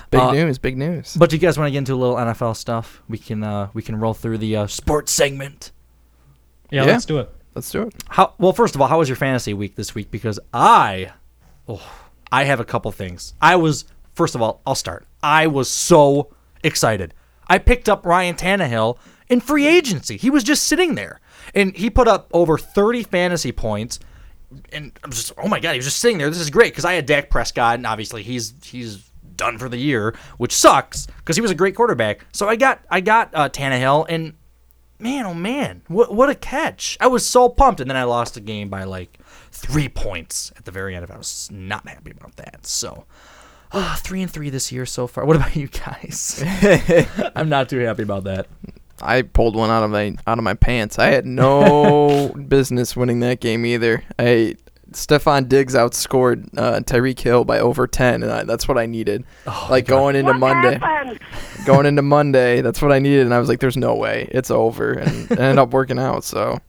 Big 0.09 0.19
Uh, 0.19 0.31
news, 0.31 0.57
big 0.57 0.77
news. 0.77 1.15
But 1.17 1.29
do 1.29 1.35
you 1.35 1.39
guys 1.39 1.57
want 1.57 1.67
to 1.67 1.71
get 1.71 1.77
into 1.79 1.93
a 1.93 1.95
little 1.95 2.15
NFL 2.15 2.55
stuff? 2.57 3.01
We 3.07 3.17
can 3.17 3.43
uh, 3.43 3.69
we 3.73 3.81
can 3.81 3.95
roll 3.99 4.13
through 4.13 4.39
the 4.39 4.55
uh, 4.55 4.67
sports 4.67 5.11
segment. 5.11 5.71
yeah. 6.71 6.85
Yeah. 6.85 6.91
let's 6.93 7.05
do 7.05 7.19
it. 7.19 7.29
Let's 7.53 7.69
do 7.69 7.83
it. 7.83 7.93
How 8.09 8.33
well? 8.39 8.53
First 8.53 8.75
of 8.75 8.81
all, 8.81 8.87
how 8.87 8.99
was 8.99 9.09
your 9.09 9.15
fantasy 9.15 9.53
week 9.53 9.75
this 9.75 9.93
week? 9.93 10.09
Because 10.09 10.39
I, 10.53 11.11
oh, 11.67 11.81
I 12.31 12.45
have 12.45 12.59
a 12.59 12.65
couple 12.65 12.91
things. 12.91 13.33
I 13.41 13.55
was 13.57 13.85
first 14.13 14.35
of 14.35 14.41
all, 14.41 14.61
I'll 14.65 14.75
start. 14.75 15.05
I 15.21 15.47
was 15.47 15.69
so 15.69 16.33
excited. 16.63 17.13
I 17.47 17.57
picked 17.57 17.89
up 17.89 18.05
Ryan 18.05 18.35
Tannehill 18.35 18.97
in 19.29 19.39
free 19.41 19.67
agency. 19.67 20.15
He 20.17 20.29
was 20.29 20.43
just 20.43 20.63
sitting 20.63 20.95
there, 20.95 21.19
and 21.53 21.75
he 21.75 21.89
put 21.89 22.07
up 22.07 22.29
over 22.33 22.57
thirty 22.57 23.03
fantasy 23.03 23.51
points. 23.51 23.99
And 24.71 24.97
I'm 25.03 25.11
just, 25.11 25.31
oh 25.37 25.47
my 25.47 25.59
god, 25.59 25.71
he 25.71 25.77
was 25.77 25.85
just 25.85 25.99
sitting 25.99 26.17
there. 26.17 26.29
This 26.29 26.39
is 26.39 26.49
great 26.49 26.71
because 26.73 26.85
I 26.85 26.93
had 26.93 27.05
Dak 27.05 27.29
Prescott, 27.29 27.75
and 27.75 27.85
obviously 27.85 28.23
he's 28.23 28.53
he's 28.63 29.11
done 29.35 29.57
for 29.57 29.69
the 29.69 29.77
year, 29.77 30.15
which 30.37 30.53
sucks 30.53 31.07
because 31.07 31.35
he 31.35 31.41
was 31.41 31.51
a 31.51 31.55
great 31.55 31.75
quarterback. 31.75 32.25
So 32.33 32.47
I 32.47 32.55
got 32.55 32.83
I 32.89 33.01
got 33.01 33.29
uh, 33.33 33.49
Tannehill, 33.49 34.05
and 34.09 34.33
man, 34.99 35.25
oh 35.25 35.33
man, 35.33 35.81
what 35.87 36.13
what 36.13 36.29
a 36.29 36.35
catch! 36.35 36.97
I 36.99 37.07
was 37.07 37.25
so 37.25 37.49
pumped, 37.49 37.81
and 37.81 37.89
then 37.89 37.97
I 37.97 38.03
lost 38.03 38.35
the 38.35 38.41
game 38.41 38.69
by 38.69 38.83
like 38.83 39.19
three 39.51 39.89
points 39.89 40.51
at 40.57 40.65
the 40.65 40.71
very 40.71 40.95
end 40.95 41.03
of 41.03 41.09
it. 41.09 41.13
I 41.13 41.17
was 41.17 41.49
not 41.51 41.87
happy 41.87 42.11
about 42.11 42.35
that. 42.37 42.65
So. 42.65 43.05
Uh, 43.73 43.95
three 43.95 44.21
and 44.21 44.29
three 44.29 44.49
this 44.49 44.69
year 44.69 44.85
so 44.85 45.07
far. 45.07 45.23
What 45.23 45.37
about 45.37 45.55
you 45.55 45.69
guys? 45.69 46.43
I'm 47.37 47.47
not 47.47 47.69
too 47.69 47.79
happy 47.79 48.03
about 48.03 48.25
that. 48.25 48.47
I 49.01 49.21
pulled 49.23 49.55
one 49.55 49.69
out 49.69 49.83
of 49.83 49.91
my 49.91 50.15
out 50.27 50.37
of 50.37 50.43
my 50.43 50.53
pants. 50.53 50.99
I 50.99 51.07
had 51.07 51.25
no 51.25 52.29
business 52.47 52.95
winning 52.95 53.19
that 53.21 53.39
game 53.39 53.65
either. 53.65 54.03
I 54.19 54.55
Stefon 54.91 55.47
Diggs 55.47 55.73
outscored 55.73 56.49
uh, 56.57 56.81
Tyreek 56.81 57.19
Hill 57.19 57.45
by 57.45 57.59
over 57.59 57.87
ten, 57.87 58.23
and 58.23 58.31
I, 58.31 58.43
that's 58.43 58.67
what 58.67 58.77
I 58.77 58.85
needed. 58.85 59.23
like 59.69 59.85
going 59.85 60.15
into 60.15 60.33
Monday, 60.33 60.79
going 61.65 61.85
into 61.85 62.01
Monday, 62.01 62.61
that's 62.61 62.81
what 62.81 62.91
I 62.91 62.99
needed, 62.99 63.21
and 63.21 63.33
I 63.33 63.39
was 63.39 63.47
like, 63.47 63.59
"There's 63.59 63.77
no 63.77 63.95
way, 63.95 64.27
it's 64.31 64.51
over," 64.51 64.93
and 64.93 65.31
it 65.31 65.31
ended 65.39 65.59
up 65.59 65.71
working 65.71 65.97
out. 65.97 66.23
So, 66.23 66.59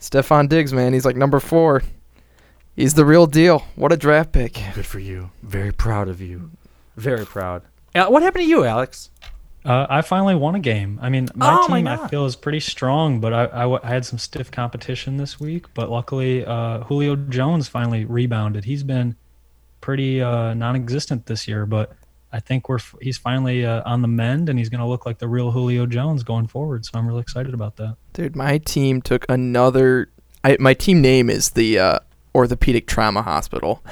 Stefon 0.00 0.48
Diggs, 0.48 0.72
man, 0.72 0.92
he's 0.92 1.04
like 1.04 1.16
number 1.16 1.40
four. 1.40 1.82
He's 2.76 2.94
the 2.94 3.04
real 3.04 3.26
deal. 3.26 3.64
What 3.74 3.92
a 3.92 3.96
draft 3.96 4.32
pick. 4.32 4.54
Good 4.74 4.86
for 4.86 4.98
you. 4.98 5.30
Very 5.42 5.72
proud 5.72 6.08
of 6.08 6.20
you. 6.20 6.52
Very 6.96 7.26
proud. 7.26 7.62
Uh, 7.94 8.06
what 8.06 8.22
happened 8.22 8.44
to 8.44 8.48
you, 8.48 8.64
Alex? 8.64 9.10
Uh, 9.64 9.86
I 9.88 10.02
finally 10.02 10.34
won 10.34 10.54
a 10.56 10.60
game. 10.60 10.98
I 11.00 11.08
mean, 11.08 11.28
my 11.34 11.52
Oh, 11.60 11.68
my 11.68 11.78
team 11.78 11.86
I 11.88 12.08
feel 12.08 12.24
is 12.26 12.34
pretty 12.34 12.60
strong, 12.60 13.20
but 13.20 13.32
I, 13.32 13.44
I 13.44 13.60
w- 13.62 13.80
I 13.82 13.88
had 13.88 14.04
some 14.04 14.18
stiff 14.18 14.50
competition 14.50 15.16
this 15.18 15.38
week. 15.38 15.66
But 15.74 15.88
luckily, 15.90 16.44
uh, 16.44 16.80
Julio 16.80 17.14
Jones 17.16 17.68
finally 17.68 18.04
rebounded. 18.04 18.64
He's 18.64 18.82
been 18.82 19.14
pretty 19.80 20.20
uh, 20.20 20.54
non-existent 20.54 21.26
this 21.26 21.46
year, 21.46 21.64
but 21.66 21.92
I 22.32 22.40
think 22.40 22.68
we're 22.68 22.76
f- 22.78 22.94
he's 23.00 23.18
finally 23.18 23.64
uh, 23.64 23.82
on 23.84 24.02
the 24.02 24.08
mend, 24.08 24.48
and 24.48 24.58
he's 24.58 24.68
going 24.68 24.80
to 24.80 24.86
look 24.86 25.06
like 25.06 25.18
the 25.18 25.28
real 25.28 25.50
Julio 25.52 25.86
Jones 25.86 26.22
going 26.24 26.46
forward. 26.48 26.84
So 26.84 26.92
I'm 26.98 27.06
really 27.06 27.20
excited 27.20 27.54
about 27.54 27.76
that. 27.76 27.96
Dude, 28.14 28.34
my 28.34 28.58
team 28.58 29.00
took 29.00 29.24
another. 29.28 30.10
I, 30.42 30.56
my 30.58 30.74
team 30.74 31.00
name 31.00 31.30
is 31.30 31.50
the 31.50 31.78
uh, 31.78 31.98
Orthopedic 32.34 32.86
Trauma 32.86 33.22
Hospital 33.22 33.82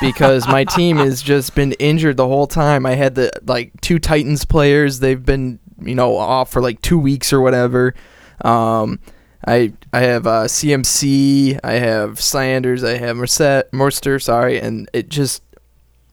because 0.00 0.46
my 0.46 0.64
team 0.64 0.96
has 0.98 1.22
just 1.32 1.54
been 1.54 1.72
injured 1.72 2.16
the 2.16 2.26
whole 2.26 2.46
time. 2.46 2.86
I 2.86 2.94
had 2.94 3.14
the 3.14 3.32
like 3.44 3.72
two 3.80 3.98
Titans 3.98 4.44
players. 4.44 5.00
They've 5.00 5.24
been 5.24 5.58
you 5.80 5.94
know 5.94 6.16
off 6.16 6.50
for 6.50 6.62
like 6.62 6.80
two 6.82 6.98
weeks 6.98 7.32
or 7.32 7.40
whatever. 7.40 7.94
Um, 8.42 9.00
I 9.46 9.72
I 9.92 10.00
have 10.00 10.26
uh, 10.26 10.44
CMC. 10.44 11.58
I 11.64 11.72
have 11.72 12.20
Sanders. 12.20 12.84
I 12.84 12.98
have 12.98 13.16
Merced, 13.16 13.72
Mercer. 13.72 14.18
Sorry, 14.18 14.60
and 14.60 14.88
it 14.92 15.08
just. 15.08 15.42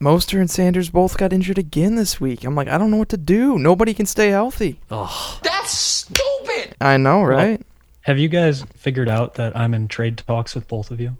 Mostert 0.00 0.38
and 0.38 0.48
Sanders 0.48 0.90
both 0.90 1.18
got 1.18 1.32
injured 1.32 1.58
again 1.58 1.96
this 1.96 2.20
week. 2.20 2.44
I'm 2.44 2.54
like, 2.54 2.68
I 2.68 2.78
don't 2.78 2.92
know 2.92 2.98
what 2.98 3.08
to 3.08 3.16
do. 3.16 3.58
Nobody 3.58 3.92
can 3.94 4.06
stay 4.06 4.28
healthy. 4.28 4.78
Oh, 4.92 5.40
That's 5.42 5.72
stupid. 5.72 6.76
I 6.80 6.98
know, 6.98 7.24
right? 7.24 7.60
Have 8.02 8.16
you 8.16 8.28
guys 8.28 8.62
figured 8.76 9.08
out 9.08 9.34
that 9.34 9.56
I'm 9.56 9.74
in 9.74 9.88
trade 9.88 10.18
talks 10.18 10.54
with 10.54 10.68
both 10.68 10.92
of 10.92 11.00
you? 11.00 11.16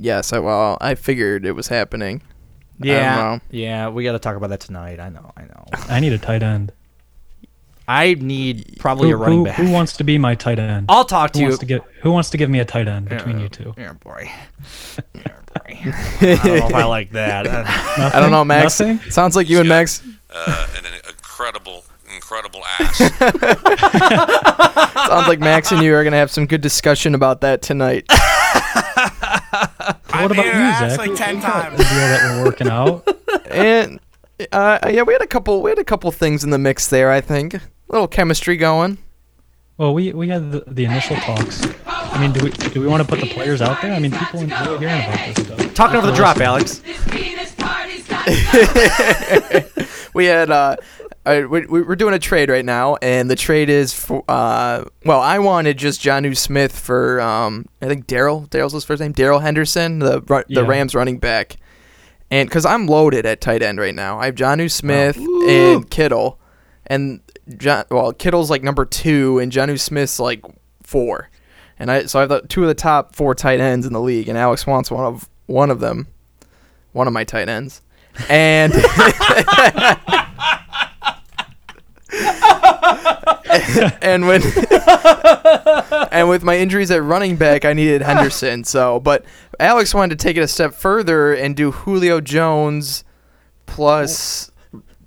Yes, 0.00 0.32
I 0.32 0.38
well, 0.38 0.78
I 0.80 0.94
figured 0.94 1.44
it 1.44 1.52
was 1.52 1.68
happening. 1.68 2.22
Yeah, 2.78 3.40
yeah. 3.50 3.90
We 3.90 4.04
got 4.04 4.12
to 4.12 4.18
talk 4.18 4.36
about 4.36 4.48
that 4.48 4.60
tonight. 4.60 4.98
I 4.98 5.10
know, 5.10 5.32
I 5.36 5.42
know. 5.42 5.64
I 5.88 6.00
need 6.00 6.14
a 6.14 6.18
tight 6.18 6.42
end. 6.42 6.72
I 7.86 8.14
need 8.14 8.76
probably 8.78 9.10
Who, 9.10 9.16
a 9.16 9.18
running 9.18 9.38
who, 9.40 9.44
back. 9.46 9.56
who 9.56 9.70
wants 9.70 9.96
to 9.96 10.04
be 10.04 10.16
my 10.16 10.34
tight 10.36 10.58
end? 10.58 10.86
I'll 10.88 11.04
talk 11.04 11.32
to 11.32 11.38
who 11.38 11.44
you. 11.44 11.48
Wants 11.48 11.58
to 11.58 11.66
get, 11.66 11.82
who 12.02 12.12
wants 12.12 12.30
to 12.30 12.38
give 12.38 12.48
me 12.48 12.60
a 12.60 12.64
tight 12.64 12.88
end 12.88 13.08
between 13.08 13.40
you 13.40 13.48
two? 13.48 13.74
Yeah, 13.76 13.92
boy. 13.94 14.30
Yeah, 15.14 15.22
boy. 15.54 15.66
I 15.66 16.38
don't 16.42 16.44
know 16.44 16.66
if 16.68 16.74
I 16.74 16.84
like 16.84 17.10
that. 17.12 17.46
I 18.14 18.20
don't 18.20 18.30
know, 18.30 18.44
Max. 18.44 18.80
Nothing? 18.80 19.00
Sounds 19.10 19.34
like 19.36 19.48
you 19.48 19.58
and 19.58 19.68
Max. 19.68 20.02
Uh, 20.30 20.68
an 20.78 20.84
incredible, 21.08 21.84
incredible 22.14 22.62
ass. 22.78 22.98
Sounds 25.08 25.28
like 25.28 25.40
Max 25.40 25.72
and 25.72 25.82
you 25.82 25.92
are 25.94 26.04
gonna 26.04 26.16
have 26.16 26.30
some 26.30 26.46
good 26.46 26.60
discussion 26.60 27.16
about 27.16 27.40
that 27.40 27.60
tonight. 27.60 28.06
What 30.22 30.32
about 30.32 30.46
you, 30.46 30.52
Zach? 30.52 30.98
like 30.98 31.14
10 31.14 31.40
times. 31.40 31.78
the 31.78 31.84
deal 31.84 31.94
that 31.94 32.36
we're 32.36 32.44
working 32.44 32.68
out. 32.68 33.08
and 33.50 34.00
uh, 34.52 34.78
yeah, 34.90 35.02
we 35.02 35.12
had 35.12 35.22
a 35.22 35.26
couple. 35.26 35.62
We 35.62 35.70
had 35.70 35.78
a 35.78 35.84
couple 35.84 36.10
things 36.12 36.44
in 36.44 36.50
the 36.50 36.58
mix 36.58 36.88
there. 36.88 37.10
I 37.10 37.20
think 37.20 37.54
a 37.54 37.60
little 37.88 38.08
chemistry 38.08 38.56
going. 38.56 38.98
Well, 39.78 39.94
we 39.94 40.12
we 40.12 40.28
had 40.28 40.52
the, 40.52 40.64
the 40.66 40.84
initial 40.84 41.16
talks. 41.16 41.66
I 41.86 42.20
mean, 42.20 42.32
do 42.32 42.44
we 42.44 42.50
do 42.50 42.80
we 42.80 42.86
want 42.86 43.02
to 43.02 43.08
put 43.08 43.20
the 43.20 43.32
players 43.32 43.62
out 43.62 43.80
there? 43.80 43.92
I 43.92 43.98
mean, 43.98 44.12
people 44.12 44.40
enjoy 44.40 44.78
hearing 44.78 45.02
about 45.02 45.34
this 45.34 45.46
stuff. 45.46 45.74
Talking 45.74 45.96
over 45.96 46.06
the 46.06 46.12
drop, 46.12 46.38
Alex. 46.38 46.82
we 50.14 50.26
had 50.26 50.50
uh, 50.50 50.76
uh 51.26 51.42
we, 51.50 51.66
we're 51.66 51.96
doing 51.96 52.14
a 52.14 52.18
trade 52.18 52.48
right 52.48 52.64
now, 52.64 52.96
and 53.02 53.30
the 53.30 53.36
trade 53.36 53.68
is 53.68 53.92
for 53.92 54.24
uh, 54.28 54.84
well, 55.04 55.20
I 55.20 55.38
wanted 55.38 55.76
just 55.76 56.00
Jonnu 56.02 56.36
Smith 56.36 56.76
for 56.78 57.20
um, 57.20 57.66
I 57.82 57.86
think 57.86 58.06
Darrell. 58.06 58.46
Darrell's 58.50 58.72
his 58.72 58.84
first 58.84 59.00
name. 59.02 59.12
Darrell 59.12 59.40
Henderson, 59.40 59.98
the 59.98 60.20
the 60.20 60.44
Yeah. 60.48 60.66
Rams 60.66 60.94
running 60.94 61.18
back, 61.18 61.56
and 62.30 62.48
because 62.48 62.64
I'm 62.64 62.86
loaded 62.86 63.26
at 63.26 63.40
tight 63.40 63.62
end 63.62 63.78
right 63.78 63.94
now, 63.94 64.18
I 64.18 64.26
have 64.26 64.34
Jonnu 64.34 64.70
Smith 64.70 65.16
and 65.18 65.88
Kittle, 65.90 66.38
and 66.86 67.20
John. 67.58 67.84
Well, 67.90 68.12
Kittle's 68.12 68.48
like 68.50 68.62
number 68.62 68.86
two, 68.86 69.38
and 69.40 69.52
Jonnu 69.52 69.78
Smith's 69.78 70.18
like 70.20 70.42
four, 70.82 71.28
and 71.78 71.90
I 71.90 72.06
so 72.06 72.18
I 72.18 72.22
have 72.22 72.28
the, 72.30 72.40
two 72.42 72.62
of 72.62 72.68
the 72.68 72.74
top 72.74 73.14
four 73.14 73.34
tight 73.34 73.60
ends 73.60 73.84
in 73.86 73.92
the 73.92 74.00
league, 74.00 74.28
and 74.28 74.38
Alex 74.38 74.66
wants 74.66 74.90
one 74.90 75.04
of 75.04 75.28
one 75.46 75.70
of 75.70 75.80
them, 75.80 76.06
one 76.92 77.06
of 77.06 77.12
my 77.12 77.24
tight 77.24 77.50
ends, 77.50 77.82
and. 78.30 78.72
and 84.02 84.26
when 84.26 84.42
and 86.12 86.28
with 86.28 86.42
my 86.42 86.56
injuries 86.56 86.90
at 86.90 87.02
running 87.02 87.36
back, 87.36 87.64
I 87.64 87.72
needed 87.72 88.02
Henderson. 88.02 88.64
So, 88.64 89.00
but 89.00 89.24
Alex 89.58 89.94
wanted 89.94 90.18
to 90.18 90.22
take 90.22 90.36
it 90.36 90.40
a 90.40 90.48
step 90.48 90.74
further 90.74 91.32
and 91.32 91.56
do 91.56 91.70
Julio 91.70 92.20
Jones 92.20 93.04
plus 93.66 94.50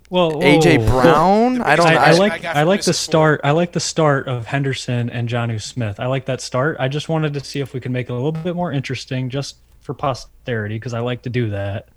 Well, 0.08 0.32
whoa, 0.32 0.40
AJ 0.40 0.78
whoa, 0.78 0.84
whoa. 0.84 1.02
Brown. 1.02 1.62
I 1.62 1.76
don't. 1.76 1.86
I, 1.86 1.94
know. 1.94 2.00
I 2.00 2.04
I 2.04 2.12
like 2.12 2.42
got 2.42 2.56
I 2.56 2.62
like 2.62 2.82
the 2.82 2.92
start. 2.92 3.40
I 3.44 3.50
like 3.50 3.72
the 3.72 3.80
start 3.80 4.28
of 4.28 4.46
Henderson 4.46 5.10
and 5.10 5.28
Jonnu 5.28 5.60
Smith. 5.60 6.00
I 6.00 6.06
like 6.06 6.26
that 6.26 6.40
start. 6.40 6.76
I 6.80 6.88
just 6.88 7.08
wanted 7.08 7.34
to 7.34 7.40
see 7.40 7.60
if 7.60 7.74
we 7.74 7.80
could 7.80 7.92
make 7.92 8.08
it 8.08 8.12
a 8.12 8.14
little 8.14 8.32
bit 8.32 8.56
more 8.56 8.72
interesting, 8.72 9.28
just 9.30 9.56
for 9.80 9.94
posterity, 9.94 10.76
because 10.76 10.94
I 10.94 11.00
like 11.00 11.22
to 11.22 11.30
do 11.30 11.50
that. 11.50 11.88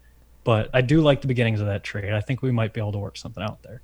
But 0.43 0.69
I 0.73 0.81
do 0.81 1.01
like 1.01 1.21
the 1.21 1.27
beginnings 1.27 1.59
of 1.59 1.67
that 1.67 1.83
trade. 1.83 2.13
I 2.13 2.21
think 2.21 2.41
we 2.41 2.51
might 2.51 2.73
be 2.73 2.79
able 2.79 2.93
to 2.93 2.99
work 2.99 3.17
something 3.17 3.43
out 3.43 3.63
there. 3.63 3.81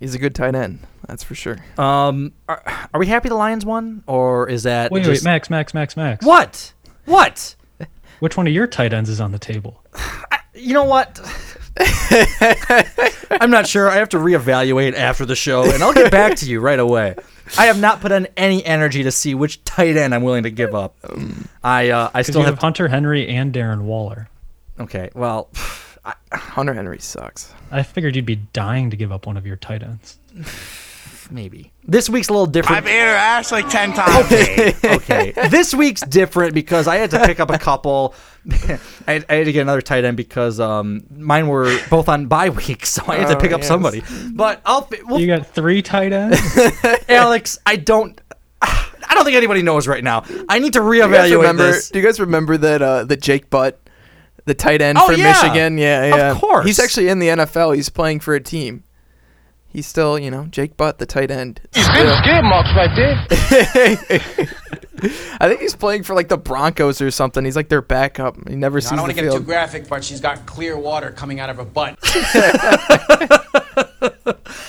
He's 0.00 0.14
a 0.14 0.18
good 0.18 0.34
tight 0.34 0.54
end. 0.54 0.80
That's 1.08 1.22
for 1.22 1.34
sure. 1.34 1.56
Um, 1.78 2.32
are, 2.48 2.62
are 2.92 3.00
we 3.00 3.06
happy 3.06 3.28
the 3.28 3.34
Lions 3.34 3.64
won, 3.64 4.02
or 4.06 4.48
is 4.48 4.64
that 4.64 4.90
Wait, 4.90 5.04
just- 5.04 5.24
wait, 5.24 5.30
Max, 5.30 5.48
Max, 5.50 5.72
Max, 5.74 5.96
Max. 5.96 6.24
What? 6.24 6.72
What? 7.06 7.54
Which 8.20 8.36
one 8.36 8.46
of 8.46 8.52
your 8.52 8.66
tight 8.66 8.92
ends 8.92 9.08
is 9.10 9.20
on 9.20 9.32
the 9.32 9.38
table? 9.38 9.82
You 10.58 10.72
know 10.72 10.84
what? 10.84 11.20
I'm 13.30 13.50
not 13.50 13.66
sure. 13.66 13.90
I 13.90 13.96
have 13.96 14.08
to 14.10 14.16
reevaluate 14.16 14.94
after 14.94 15.26
the 15.26 15.36
show, 15.36 15.70
and 15.70 15.82
I'll 15.82 15.92
get 15.92 16.10
back 16.10 16.36
to 16.36 16.46
you 16.46 16.60
right 16.60 16.78
away. 16.78 17.14
I 17.58 17.66
have 17.66 17.78
not 17.78 18.00
put 18.00 18.10
in 18.10 18.26
any 18.38 18.64
energy 18.64 19.02
to 19.02 19.10
see 19.12 19.34
which 19.34 19.62
tight 19.64 19.98
end 19.98 20.14
I'm 20.14 20.22
willing 20.22 20.44
to 20.44 20.50
give 20.50 20.74
up. 20.74 20.96
I 21.62 21.90
uh, 21.90 22.10
I 22.14 22.22
still 22.22 22.40
you 22.40 22.46
have 22.46 22.54
have. 22.54 22.62
Hunter 22.62 22.88
Henry 22.88 23.28
and 23.28 23.52
Darren 23.52 23.82
Waller. 23.82 24.30
Okay, 24.80 25.10
well, 25.14 25.50
Hunter 26.32 26.74
Henry 26.74 26.98
sucks. 27.00 27.52
I 27.70 27.82
figured 27.82 28.16
you'd 28.16 28.26
be 28.26 28.36
dying 28.36 28.90
to 28.90 28.96
give 28.96 29.10
up 29.12 29.26
one 29.26 29.36
of 29.36 29.46
your 29.46 29.56
tight 29.56 29.82
ends. 29.82 30.18
maybe 31.30 31.72
this 31.84 32.08
week's 32.08 32.28
a 32.28 32.32
little 32.32 32.46
different. 32.46 32.78
I've 32.78 32.86
ate 32.86 33.00
her 33.00 33.08
ass 33.14 33.50
like 33.50 33.68
10 33.68 33.94
times. 33.94 34.26
okay, 34.26 34.74
okay. 34.84 35.32
This 35.48 35.74
week's 35.74 36.02
different 36.02 36.54
because 36.54 36.86
I 36.86 36.96
had 36.96 37.10
to 37.10 37.24
pick 37.26 37.40
up 37.40 37.50
a 37.50 37.58
couple. 37.58 38.14
I, 38.50 38.78
had, 39.12 39.26
I 39.28 39.34
had 39.36 39.46
to 39.46 39.52
get 39.52 39.62
another 39.62 39.80
tight 39.82 40.04
end 40.04 40.16
because 40.16 40.60
um, 40.60 41.02
mine 41.10 41.48
were 41.48 41.76
both 41.90 42.08
on 42.08 42.26
bye 42.26 42.50
weeks, 42.50 42.90
so 42.90 43.02
I 43.08 43.16
had 43.16 43.28
to 43.28 43.36
Oh, 43.36 43.40
pick 43.40 43.50
up 43.52 43.60
yes. 43.60 43.68
somebody. 43.68 44.02
But 44.32 44.60
I'll, 44.64 44.88
we'll, 45.04 45.20
You 45.20 45.26
got 45.26 45.46
three 45.48 45.82
tight 45.82 46.12
ends. 46.12 46.38
Alex. 47.08 47.58
I 47.66 47.74
don't. 47.76 48.20
I 48.62 49.14
don't 49.14 49.24
think 49.24 49.36
anybody 49.36 49.62
knows 49.62 49.86
right 49.88 50.02
now. 50.04 50.24
I 50.48 50.58
need 50.60 50.72
to 50.74 50.80
Do 50.80 50.84
you 50.84 51.02
reevaluate 51.02 51.36
remember? 51.38 51.64
this. 51.72 51.90
Do 51.90 51.98
you 51.98 52.04
guys 52.04 52.20
remember 52.20 52.56
that 52.56 52.82
uh, 52.82 53.04
the 53.04 53.16
Jake 53.16 53.50
Butt, 53.50 53.80
the 54.46 54.54
tight 54.54 54.80
end 54.80 54.96
Oh, 54.98 55.06
from 55.08 55.20
yeah. 55.20 55.32
Michigan? 55.32 55.76
Yeah, 55.78 56.02
Of 56.04 56.16
yeah. 56.18 56.34
course. 56.40 56.64
He's 56.66 56.78
actually 56.78 57.08
in 57.08 57.18
the 57.18 57.28
NFL. 57.28 57.76
He's 57.76 57.88
playing 57.90 58.20
for 58.20 58.34
a 58.34 58.40
team. 58.40 58.82
He's 59.68 59.86
still, 59.86 60.18
you 60.18 60.30
know, 60.30 60.46
Jake 60.46 60.76
Butt, 60.78 60.98
the 60.98 61.04
tight 61.04 61.30
end. 61.30 61.60
Still- 61.72 62.16
Skid 62.16 62.42
marks 62.44 62.70
right 62.74 62.90
there. 62.96 63.26
I 65.38 65.48
think 65.48 65.60
he's 65.60 65.76
playing 65.76 66.04
for 66.04 66.14
like 66.14 66.28
the 66.28 66.38
Broncos 66.38 67.02
or 67.02 67.10
something. 67.10 67.44
He's 67.44 67.56
like 67.56 67.68
their 67.68 67.82
backup. 67.82 68.36
He 68.48 68.56
never 68.56 68.78
I 68.78 68.80
sees 68.80 68.90
don't 68.92 69.00
want 69.02 69.14
to 69.14 69.22
get 69.22 69.30
too 69.30 69.40
graphic, 69.40 69.86
but 69.88 70.02
she's 70.02 70.20
got 70.22 70.46
clear 70.46 70.78
water 70.78 71.10
coming 71.10 71.38
out 71.40 71.50
of 71.50 71.58
her 71.58 71.64
butt. 71.64 71.98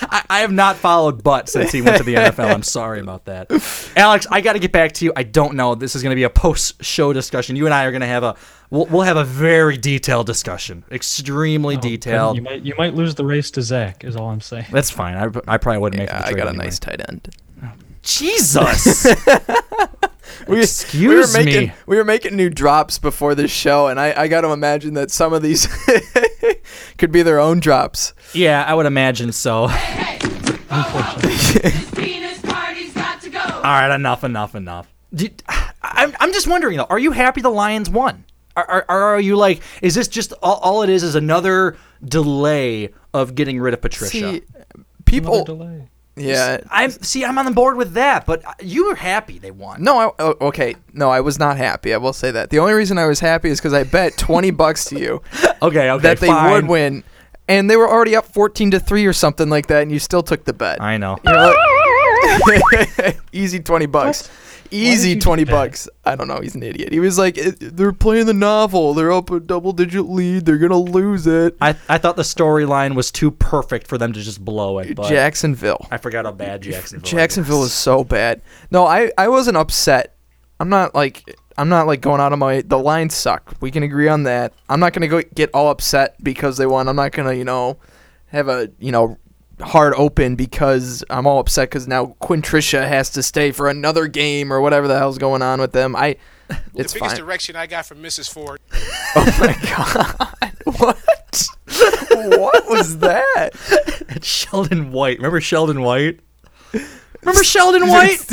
I, 0.02 0.24
I 0.30 0.38
have 0.40 0.52
not 0.52 0.76
followed 0.76 1.22
Butt 1.22 1.48
since 1.48 1.70
he 1.72 1.82
went 1.82 1.98
to 1.98 2.02
the 2.02 2.14
NFL. 2.16 2.52
I'm 2.52 2.62
sorry 2.62 3.00
about 3.00 3.26
that. 3.26 3.50
Alex, 3.96 4.26
I 4.30 4.40
got 4.40 4.54
to 4.54 4.58
get 4.58 4.72
back 4.72 4.92
to 4.92 5.04
you. 5.04 5.12
I 5.16 5.22
don't 5.22 5.54
know. 5.54 5.74
This 5.74 5.94
is 5.94 6.02
going 6.02 6.12
to 6.12 6.16
be 6.16 6.22
a 6.24 6.30
post-show 6.30 7.12
discussion. 7.12 7.56
You 7.56 7.66
and 7.66 7.74
I 7.74 7.84
are 7.84 7.90
going 7.90 8.00
to 8.00 8.06
have 8.06 8.22
a 8.22 8.36
we'll, 8.70 8.86
we'll 8.86 9.02
have 9.02 9.16
a 9.16 9.24
very 9.24 9.76
detailed 9.76 10.26
discussion, 10.26 10.84
extremely 10.90 11.76
Oh, 11.76 11.80
detailed. 11.80 12.36
You 12.36 12.42
might 12.42 12.62
you 12.62 12.74
might 12.78 12.94
lose 12.94 13.14
the 13.14 13.24
race 13.24 13.50
to 13.52 13.62
Zach. 13.62 14.04
Is 14.04 14.16
all 14.16 14.30
I'm 14.30 14.40
saying. 14.40 14.66
That's 14.72 14.90
fine. 14.90 15.16
I, 15.16 15.54
I 15.54 15.58
probably 15.58 15.80
wouldn't 15.80 15.98
make. 15.98 16.08
Yeah, 16.08 16.20
the 16.20 16.26
I 16.26 16.30
trade 16.30 16.36
got 16.38 16.46
a 16.46 16.50
anyway. 16.50 16.64
nice 16.64 16.78
tight 16.78 17.00
end. 17.08 17.28
Jesus. 18.02 19.06
We, 20.46 20.60
Excuse 20.60 21.34
we 21.34 21.42
were 21.42 21.44
making, 21.44 21.68
me. 21.68 21.72
We 21.86 21.96
were 21.96 22.04
making 22.04 22.36
new 22.36 22.48
drops 22.48 22.98
before 22.98 23.34
this 23.34 23.50
show, 23.50 23.88
and 23.88 23.98
I, 24.00 24.22
I 24.22 24.28
got 24.28 24.42
to 24.42 24.52
imagine 24.52 24.94
that 24.94 25.10
some 25.10 25.32
of 25.32 25.42
these 25.42 25.66
could 26.98 27.12
be 27.12 27.22
their 27.22 27.38
own 27.38 27.60
drops. 27.60 28.14
Yeah, 28.34 28.64
I 28.66 28.74
would 28.74 28.86
imagine 28.86 29.32
so. 29.32 29.68
All 33.68 33.74
right, 33.74 33.94
enough, 33.94 34.24
enough, 34.24 34.54
enough. 34.54 34.92
Did, 35.14 35.42
I'm, 35.82 36.14
I'm 36.20 36.32
just 36.32 36.46
wondering 36.46 36.76
though. 36.76 36.86
Are 36.88 36.98
you 36.98 37.12
happy 37.12 37.40
the 37.40 37.50
Lions 37.50 37.90
won? 37.90 38.24
Are, 38.56 38.66
are, 38.66 38.84
are 38.88 39.20
you 39.20 39.36
like? 39.36 39.62
Is 39.82 39.94
this 39.94 40.08
just 40.08 40.32
all, 40.42 40.56
all 40.56 40.82
it 40.82 40.90
is? 40.90 41.02
Is 41.02 41.14
another 41.14 41.76
delay 42.04 42.90
of 43.14 43.34
getting 43.34 43.60
rid 43.60 43.72
of 43.72 43.80
Patricia? 43.80 44.32
See, 44.32 44.42
people. 45.04 45.44
Delay. 46.18 46.30
Yeah. 46.32 46.58
I'm 46.70 46.90
see. 46.90 47.24
I'm 47.24 47.38
on 47.38 47.44
the 47.44 47.50
board 47.50 47.76
with 47.76 47.92
that, 47.94 48.26
but 48.26 48.44
uh, 48.44 48.52
you 48.60 48.86
were 48.88 48.94
happy 48.94 49.38
they 49.38 49.50
won. 49.50 49.82
No, 49.82 49.98
I, 49.98 50.10
oh, 50.18 50.36
okay. 50.48 50.76
No, 50.92 51.10
I 51.10 51.20
was 51.20 51.38
not 51.38 51.56
happy. 51.56 51.92
I 51.94 51.96
will 51.98 52.12
say 52.12 52.30
that. 52.30 52.50
The 52.50 52.58
only 52.58 52.72
reason 52.74 52.98
I 52.98 53.06
was 53.06 53.20
happy 53.20 53.48
is 53.48 53.58
because 53.60 53.72
I 53.74 53.84
bet 53.84 54.16
twenty 54.18 54.50
bucks 54.50 54.84
to 54.86 54.98
you 54.98 55.22
Okay, 55.62 55.90
okay, 55.90 56.02
that 56.02 56.18
they 56.20 56.26
fine. 56.28 56.50
would 56.52 56.66
win, 56.68 57.04
and 57.48 57.70
they 57.70 57.76
were 57.76 57.88
already 57.88 58.14
up 58.16 58.26
fourteen 58.26 58.70
to 58.72 58.80
three 58.80 59.06
or 59.06 59.12
something 59.12 59.48
like 59.48 59.66
that, 59.68 59.82
and 59.82 59.90
you 59.92 59.98
still 59.98 60.22
took 60.22 60.44
the 60.44 60.52
bet. 60.52 60.80
I 60.80 60.96
know. 60.96 61.18
You're 61.24 61.34
like- 61.36 63.18
Easy 63.32 63.60
twenty 63.60 63.86
bucks. 63.86 64.30
Easy 64.70 65.18
twenty 65.18 65.44
bucks. 65.44 65.88
I 66.04 66.16
don't 66.16 66.28
know. 66.28 66.40
He's 66.40 66.54
an 66.54 66.62
idiot. 66.62 66.92
He 66.92 67.00
was 67.00 67.18
like, 67.18 67.34
"They're 67.34 67.92
playing 67.92 68.26
the 68.26 68.34
novel. 68.34 68.94
They're 68.94 69.12
up 69.12 69.30
a 69.30 69.40
double-digit 69.40 70.08
lead. 70.08 70.44
They're 70.46 70.58
gonna 70.58 70.78
lose 70.78 71.26
it." 71.26 71.56
I, 71.60 71.76
I 71.88 71.98
thought 71.98 72.16
the 72.16 72.22
storyline 72.22 72.94
was 72.94 73.10
too 73.10 73.30
perfect 73.30 73.86
for 73.86 73.98
them 73.98 74.12
to 74.12 74.20
just 74.20 74.44
blow 74.44 74.78
it. 74.78 74.94
But 74.96 75.08
Jacksonville. 75.08 75.86
I 75.90 75.96
forgot 75.96 76.24
how 76.24 76.32
bad 76.32 76.62
Jacksonville. 76.62 77.08
Jacksonville 77.08 77.62
is. 77.62 77.68
is 77.68 77.74
so 77.74 78.04
bad. 78.04 78.42
No, 78.70 78.86
I, 78.86 79.10
I 79.16 79.28
wasn't 79.28 79.56
upset. 79.56 80.16
I'm 80.60 80.68
not 80.68 80.94
like 80.94 81.38
I'm 81.56 81.68
not 81.68 81.86
like 81.86 82.00
going 82.00 82.20
out 82.20 82.32
of 82.32 82.38
my 82.38 82.62
the 82.62 82.78
Lions 82.78 83.14
suck. 83.14 83.54
We 83.60 83.70
can 83.70 83.82
agree 83.82 84.08
on 84.08 84.22
that. 84.24 84.52
I'm 84.68 84.80
not 84.80 84.92
gonna 84.92 85.08
go 85.08 85.22
get 85.34 85.50
all 85.52 85.70
upset 85.70 86.22
because 86.22 86.56
they 86.56 86.66
won. 86.66 86.88
I'm 86.88 86.96
not 86.96 87.12
gonna 87.12 87.34
you 87.34 87.44
know 87.44 87.78
have 88.26 88.48
a 88.48 88.70
you 88.78 88.92
know 88.92 89.18
hard 89.60 89.94
open 89.94 90.36
because 90.36 91.04
I'm 91.10 91.26
all 91.26 91.40
upset 91.40 91.68
because 91.68 91.86
now 91.88 92.16
Quintricia 92.20 92.86
has 92.86 93.10
to 93.10 93.22
stay 93.22 93.50
for 93.52 93.68
another 93.68 94.06
game 94.06 94.52
or 94.52 94.60
whatever 94.60 94.88
the 94.88 94.98
hell's 94.98 95.18
going 95.18 95.42
on 95.42 95.60
with 95.60 95.72
them. 95.72 95.94
I 95.96 96.16
it's 96.74 96.92
the 96.92 97.00
biggest 97.00 97.00
fine. 97.00 97.16
direction 97.16 97.56
I 97.56 97.66
got 97.66 97.86
from 97.86 98.02
Mrs. 98.02 98.30
Ford. 98.32 98.60
Oh 99.16 99.36
my 99.40 99.56
god! 99.76 100.54
What? 100.78 101.46
what 102.38 102.68
was 102.68 102.98
that? 102.98 103.50
It's 104.10 104.26
Sheldon 104.26 104.92
White. 104.92 105.16
Remember 105.16 105.40
Sheldon 105.40 105.80
White? 105.80 106.20
Remember 107.22 107.42
Sheldon 107.42 107.88
White? 107.88 108.26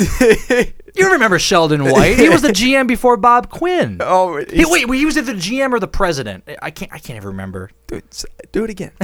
You 0.96 1.12
remember 1.12 1.38
Sheldon 1.38 1.84
White? 1.84 2.16
He 2.18 2.28
was 2.28 2.42
the 2.42 2.48
GM 2.48 2.86
before 2.86 3.16
Bob 3.16 3.50
Quinn. 3.50 3.98
Oh, 4.08 4.36
Hey, 4.38 4.64
wait, 4.66 4.88
he 4.98 5.04
was 5.04 5.16
either 5.18 5.32
the 5.32 5.38
GM 5.38 5.72
or 5.72 5.80
the 5.80 5.88
president. 5.88 6.48
I 6.62 6.70
can't. 6.70 6.92
I 6.92 6.98
can't 6.98 7.16
even 7.16 7.28
remember. 7.28 7.70
do 7.86 7.96
it, 7.96 8.24
do 8.52 8.64
it 8.64 8.70
again. 8.70 8.92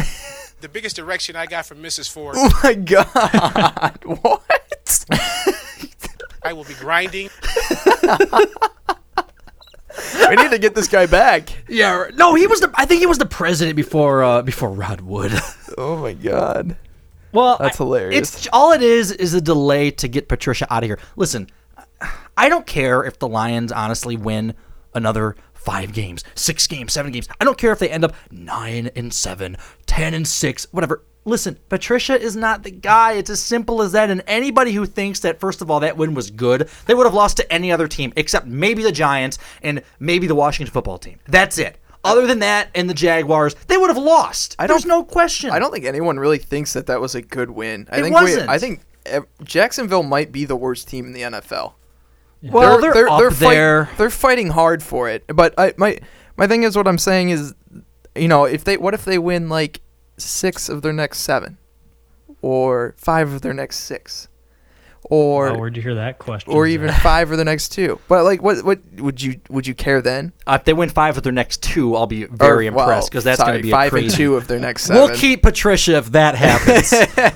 The 0.60 0.68
biggest 0.68 0.94
direction 0.94 1.34
I 1.34 1.46
got 1.46 1.66
from 1.66 1.82
Mrs. 1.82 2.08
Ford. 2.08 2.36
Oh 2.38 2.60
my 2.62 2.74
god! 2.74 3.98
what? 4.04 5.04
I 6.44 6.52
will 6.52 6.62
be 6.62 6.74
grinding. 6.74 7.30
we 10.28 10.36
need 10.36 10.50
to 10.50 10.58
get 10.60 10.74
this 10.76 10.86
guy 10.88 11.06
back. 11.06 11.50
Yeah. 11.68 12.06
No, 12.14 12.34
he 12.36 12.46
was 12.46 12.60
the. 12.60 12.70
I 12.74 12.86
think 12.86 13.00
he 13.00 13.06
was 13.06 13.18
the 13.18 13.26
president 13.26 13.74
before. 13.76 14.22
Uh, 14.22 14.42
before 14.42 14.70
Rod 14.70 15.00
Wood. 15.00 15.32
Oh 15.76 15.96
my 15.96 16.12
god. 16.12 16.76
Well, 17.32 17.56
That's 17.58 17.80
I- 17.80 17.84
hilarious. 17.84 18.36
It's 18.36 18.48
all 18.52 18.72
it 18.72 18.82
is 18.82 19.10
is 19.10 19.34
a 19.34 19.40
delay 19.40 19.90
to 19.92 20.06
get 20.06 20.28
Patricia 20.28 20.66
out 20.72 20.82
of 20.82 20.88
here. 20.88 20.98
Listen, 21.16 21.48
I 22.36 22.48
don't 22.48 22.66
care 22.66 23.04
if 23.04 23.18
the 23.18 23.28
Lions 23.28 23.72
honestly 23.72 24.16
win 24.16 24.54
another 24.94 25.36
five 25.54 25.92
games, 25.92 26.24
six 26.34 26.66
games, 26.66 26.92
seven 26.92 27.12
games. 27.12 27.28
I 27.40 27.44
don't 27.44 27.58
care 27.58 27.72
if 27.72 27.78
they 27.78 27.90
end 27.90 28.04
up 28.04 28.14
nine 28.30 28.90
and 28.96 29.12
seven, 29.12 29.56
ten 29.86 30.14
and 30.14 30.26
six, 30.26 30.66
whatever. 30.72 31.04
Listen, 31.24 31.56
Patricia 31.68 32.20
is 32.20 32.34
not 32.34 32.64
the 32.64 32.70
guy. 32.72 33.12
It's 33.12 33.30
as 33.30 33.40
simple 33.40 33.80
as 33.80 33.92
that. 33.92 34.10
And 34.10 34.24
anybody 34.26 34.72
who 34.72 34.86
thinks 34.86 35.20
that, 35.20 35.38
first 35.38 35.62
of 35.62 35.70
all, 35.70 35.78
that 35.80 35.96
win 35.96 36.14
was 36.14 36.32
good, 36.32 36.68
they 36.86 36.94
would 36.94 37.06
have 37.06 37.14
lost 37.14 37.36
to 37.36 37.52
any 37.52 37.70
other 37.70 37.86
team 37.86 38.12
except 38.16 38.46
maybe 38.46 38.82
the 38.82 38.90
Giants 38.90 39.38
and 39.62 39.82
maybe 40.00 40.26
the 40.26 40.34
Washington 40.34 40.72
football 40.72 40.98
team. 40.98 41.20
That's 41.28 41.58
it. 41.58 41.78
Other 42.04 42.26
than 42.26 42.40
that, 42.40 42.70
and 42.74 42.90
the 42.90 42.94
Jaguars, 42.94 43.54
they 43.68 43.76
would 43.76 43.88
have 43.88 43.96
lost. 43.98 44.56
I 44.58 44.66
There's 44.66 44.84
no 44.84 45.04
question. 45.04 45.50
I 45.50 45.60
don't 45.60 45.72
think 45.72 45.84
anyone 45.84 46.18
really 46.18 46.38
thinks 46.38 46.72
that 46.72 46.86
that 46.86 47.00
was 47.00 47.14
a 47.14 47.22
good 47.22 47.50
win. 47.50 47.86
I 47.92 47.98
It 47.98 48.02
think 48.02 48.14
wasn't. 48.14 48.48
We, 48.48 48.54
I 48.54 48.58
think 48.58 48.80
eh, 49.06 49.20
Jacksonville 49.44 50.02
might 50.02 50.32
be 50.32 50.44
the 50.44 50.56
worst 50.56 50.88
team 50.88 51.06
in 51.06 51.12
the 51.12 51.20
NFL. 51.22 51.74
Well, 52.42 52.80
they're, 52.80 53.08
up 53.08 53.32
fight- 53.34 53.54
there. 53.54 53.88
they're 53.98 54.10
fighting 54.10 54.48
hard 54.48 54.82
for 54.82 55.08
it. 55.08 55.24
But 55.28 55.54
I, 55.56 55.74
my 55.76 55.98
my 56.36 56.46
thing 56.46 56.62
is 56.64 56.76
what 56.76 56.88
I'm 56.88 56.98
saying 56.98 57.30
is, 57.30 57.54
you 58.16 58.28
know, 58.28 58.44
if 58.44 58.64
they 58.64 58.76
what 58.76 58.94
if 58.94 59.04
they 59.04 59.18
win 59.18 59.48
like 59.48 59.80
six 60.16 60.68
of 60.68 60.82
their 60.82 60.92
next 60.92 61.18
seven, 61.20 61.58
or 62.40 62.94
five 62.98 63.32
of 63.32 63.42
their 63.42 63.54
next 63.54 63.78
six, 63.80 64.28
or 65.04 65.48
Oh, 65.48 65.58
where'd 65.58 65.76
you 65.76 65.82
hear 65.82 65.94
that 65.96 66.18
question? 66.18 66.52
or 66.52 66.66
even 66.66 66.90
five 67.02 67.30
of 67.30 67.38
the 67.38 67.44
next 67.44 67.70
two? 67.70 68.00
But 68.08 68.24
like, 68.24 68.42
what 68.42 68.64
what 68.64 68.80
would 68.96 69.22
you 69.22 69.40
would 69.48 69.66
you 69.66 69.74
care 69.74 70.00
then? 70.02 70.32
Uh, 70.46 70.56
if 70.60 70.64
they 70.64 70.72
win 70.72 70.88
five 70.88 71.16
of 71.16 71.22
their 71.22 71.32
next 71.32 71.62
two, 71.62 71.94
I'll 71.94 72.06
be 72.06 72.24
very 72.24 72.66
Or, 72.66 72.70
impressed 72.70 73.10
because 73.10 73.24
that's 73.24 73.40
going 73.42 73.56
to 73.58 73.62
be 73.62 73.70
a 73.70 73.72
five 73.72 73.92
and 73.94 74.10
two 74.10 74.36
of 74.36 74.48
their 74.48 74.58
next 74.58 74.84
seven. 74.84 75.02
We'll 75.02 75.14
keep 75.16 75.42
Patricia 75.42 75.96
if 75.98 76.12
that 76.12 76.34
happens. 76.34 76.92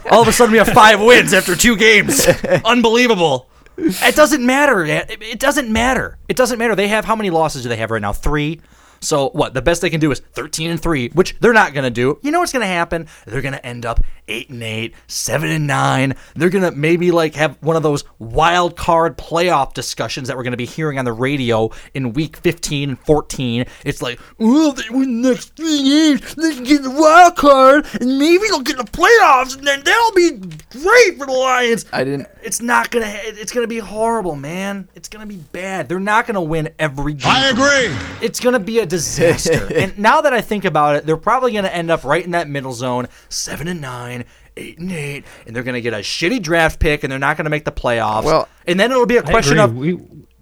All 0.11 0.23
of 0.23 0.29
a 0.29 0.33
sudden, 0.33 0.53
we 0.53 0.59
have 0.59 0.69
five 0.69 1.01
wins 1.01 1.33
after 1.33 1.55
two 1.55 1.77
games. 1.77 2.27
Unbelievable. 2.65 3.49
It 3.79 4.15
doesn't 4.17 4.45
matter. 4.45 4.85
It 4.85 5.39
doesn't 5.39 5.71
matter. 5.71 6.19
It 6.29 6.37
doesn't 6.37 6.59
matter. 6.59 6.75
They 6.75 6.89
have 6.89 7.05
how 7.05 7.17
many 7.17 7.31
losses 7.31 7.63
do 7.63 7.69
they 7.69 7.77
have 7.77 7.91
right 7.91 8.03
now? 8.03 8.13
Three. 8.13 8.61
So 9.01 9.31
what? 9.31 9.55
The 9.55 9.63
best 9.63 9.83
they 9.83 9.91
can 9.91 10.01
do 10.01 10.11
is 10.11 10.21
13 10.21 10.71
and 10.71 10.81
three, 10.81 11.09
which 11.11 11.37
they're 11.41 11.53
not 11.53 11.75
going 11.75 11.85
to 11.85 11.91
do. 11.91 12.19
You 12.23 12.31
know 12.31 12.41
what's 12.41 12.53
going 12.53 12.63
to 12.63 12.67
happen? 12.67 13.09
They're 13.27 13.43
going 13.43 13.55
to 13.55 13.65
end 13.65 13.87
up 13.87 14.01
eight 14.29 14.51
and 14.51 14.63
eight, 14.63 14.95
seven 15.07 15.51
and 15.51 15.67
nine. 15.67 16.15
They're 16.35 16.51
going 16.51 16.65
to 16.65 16.77
maybe 16.77 17.11
like 17.11 17.35
have 17.35 17.57
one 17.63 17.77
of 17.77 17.83
those 17.83 18.05
wild 18.19 18.77
card 18.77 19.17
playoff 19.17 19.75
discussions 19.75 20.29
that 20.29 20.37
we're 20.37 20.43
going 20.43 20.53
to 20.53 20.57
be 20.57 20.67
hearing 20.67 20.99
on 20.99 21.05
the 21.05 21.13
radio 21.13 21.71
in 21.95 22.13
week 22.13 22.37
15 22.39 22.91
and 22.91 22.99
14. 22.99 23.67
It's 23.85 24.03
like, 24.03 24.21
oh, 24.41 24.73
they 24.73 24.91
win 24.91 25.23
the 25.23 25.31
next 25.31 25.57
three 25.57 25.83
games, 25.83 26.35
they 26.35 26.55
can 26.55 26.65
get 26.65 26.83
the 26.83 26.91
wild 26.91 27.37
card, 27.37 27.87
and 28.01 28.19
maybe 28.19 28.45
they'll 28.49 28.61
get 28.61 28.77
the 28.79 28.85
playoffs, 28.85 29.57
and 29.57 29.67
then 29.67 29.83
that'll 29.85 30.13
be 30.13 30.31
great 30.71 31.19
for 31.19 31.27
the 31.27 31.33
Lions. 31.33 31.87
I 31.93 32.05
didn't. 32.05 32.29
It's 32.43 32.61
not 32.61 32.91
gonna. 32.91 33.07
It's 33.09 33.53
gonna 33.53 33.67
be 33.67 33.79
horrible, 33.79 34.37
man. 34.37 34.89
It's 34.95 35.09
gonna 35.09 35.27
be 35.27 35.37
bad. 35.37 35.89
They're 35.89 35.99
not 36.01 36.27
gonna 36.27 36.43
win 36.43 36.71
every 36.79 37.15
game. 37.15 37.33
I 37.33 37.49
agree. 37.49 37.97
It's 38.21 38.41
gonna 38.41 38.59
be 38.59 38.81
a 38.81 38.87
disaster. 38.97 39.69
and 39.75 39.99
now 39.99 40.21
that 40.23 40.33
I 40.33 40.41
think 40.41 40.65
about 40.65 40.97
it, 40.97 41.07
they're 41.07 41.17
probably 41.17 41.53
gonna 41.53 41.69
end 41.69 41.91
up 41.91 42.05
right 42.05 42.25
in 42.25 42.31
that 42.33 42.49
middle 42.49 42.73
zone, 42.73 43.09
seven 43.29 43.69
and 43.69 43.81
nine, 43.81 44.25
eight 44.57 44.79
and 44.79 44.91
eight, 44.93 45.25
and 45.47 45.55
they're 45.55 45.63
gonna 45.63 45.81
get 45.81 45.95
a 45.95 45.99
shitty 45.99 46.43
draft 46.43 46.81
pick, 46.81 47.05
and 47.05 47.11
they're 47.11 47.19
not 47.19 47.37
gonna 47.37 47.51
make 47.51 47.65
the 47.65 47.73
playoffs. 47.73 48.25
Well, 48.25 48.49
and 48.67 48.79
then 48.81 48.91
it'll 48.91 49.07
be 49.07 49.17
a 49.17 49.23
question 49.23 49.59
of. 49.59 49.75
we, 49.77 49.99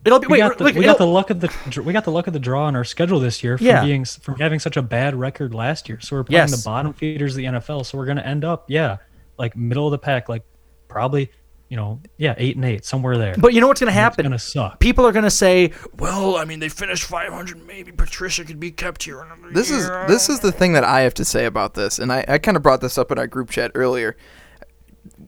It'll 0.07 0.19
be 0.19 0.27
we 0.27 0.33
wait. 0.33 0.39
got 0.41 0.59
the, 0.59 0.65
look, 0.65 0.75
we 0.75 0.85
got 0.85 0.99
the 0.99 1.07
luck 1.07 1.31
of 1.31 1.41
the 1.41 1.49
dr- 1.71 1.87
we 1.87 1.95
got 1.95 2.05
the 2.05 2.11
luck 2.11 2.27
of 2.27 2.35
the 2.35 2.39
draw 2.39 2.65
on 2.67 2.77
our 2.77 2.85
schedule 2.85 3.21
this 3.21 3.43
year 3.43 3.57
from 3.57 3.67
Yeah. 3.67 3.83
being 3.83 4.03
s- 4.03 4.17
from 4.19 4.39
having 4.39 4.59
such 4.59 4.77
a 4.77 4.83
bad 4.83 5.15
record 5.15 5.55
last 5.55 5.89
year. 5.89 5.99
So 6.01 6.17
we're 6.17 6.25
playing 6.25 6.43
Yes. 6.43 6.63
the 6.63 6.69
bottom 6.69 6.93
feeders 6.93 7.33
of 7.33 7.37
the 7.39 7.45
NFL. 7.47 7.87
So 7.87 7.97
we're 7.97 8.05
gonna 8.05 8.21
end 8.21 8.45
up 8.45 8.67
yeah 8.69 8.99
like 9.39 9.57
middle 9.57 9.87
of 9.87 9.93
the 9.93 9.99
pack 9.99 10.29
like 10.29 10.43
probably 10.89 11.31
you 11.69 11.77
know 11.77 12.01
yeah 12.19 12.35
eight 12.39 12.57
and 12.57 12.65
eight 12.65 12.85
somewhere 12.85 13.17
there. 13.19 13.35
But 13.39 13.55
you 13.55 13.61
know 13.61 13.69
what's 13.69 13.81
gonna 13.81 13.91
And 13.91 13.99
it's 13.99 14.03
happen? 14.03 14.25
gonna 14.27 14.39
suck. 14.39 14.81
People 14.81 15.07
are 15.07 15.13
gonna 15.13 15.31
say, 15.31 15.73
"Well, 15.99 16.37
I 16.37 16.45
mean, 16.45 16.61
they 16.61 16.69
finished 16.69 17.05
500. 17.05 17.67
Maybe 17.67 17.91
Patricia 17.93 18.45
could 18.45 18.61
be 18.61 18.71
kept 18.71 19.03
here 19.05 19.21
another 19.21 19.53
This 19.53 19.71
is 19.71 19.89
this 20.09 20.29
is 20.29 20.41
the 20.41 20.53
thing 20.53 20.73
that 20.75 20.85
I 20.85 21.01
have 21.01 21.15
to 21.15 21.25
say 21.25 21.47
about 21.47 21.75
this, 21.75 21.99
and 21.99 22.13
I, 22.13 22.25
I 22.29 22.39
kind 22.39 22.57
of 22.57 22.63
brought 22.63 22.81
this 22.81 22.99
up 22.99 23.11
in 23.11 23.19
our 23.19 23.27
group 23.27 23.51
chat 23.51 23.73
earlier. 23.75 24.17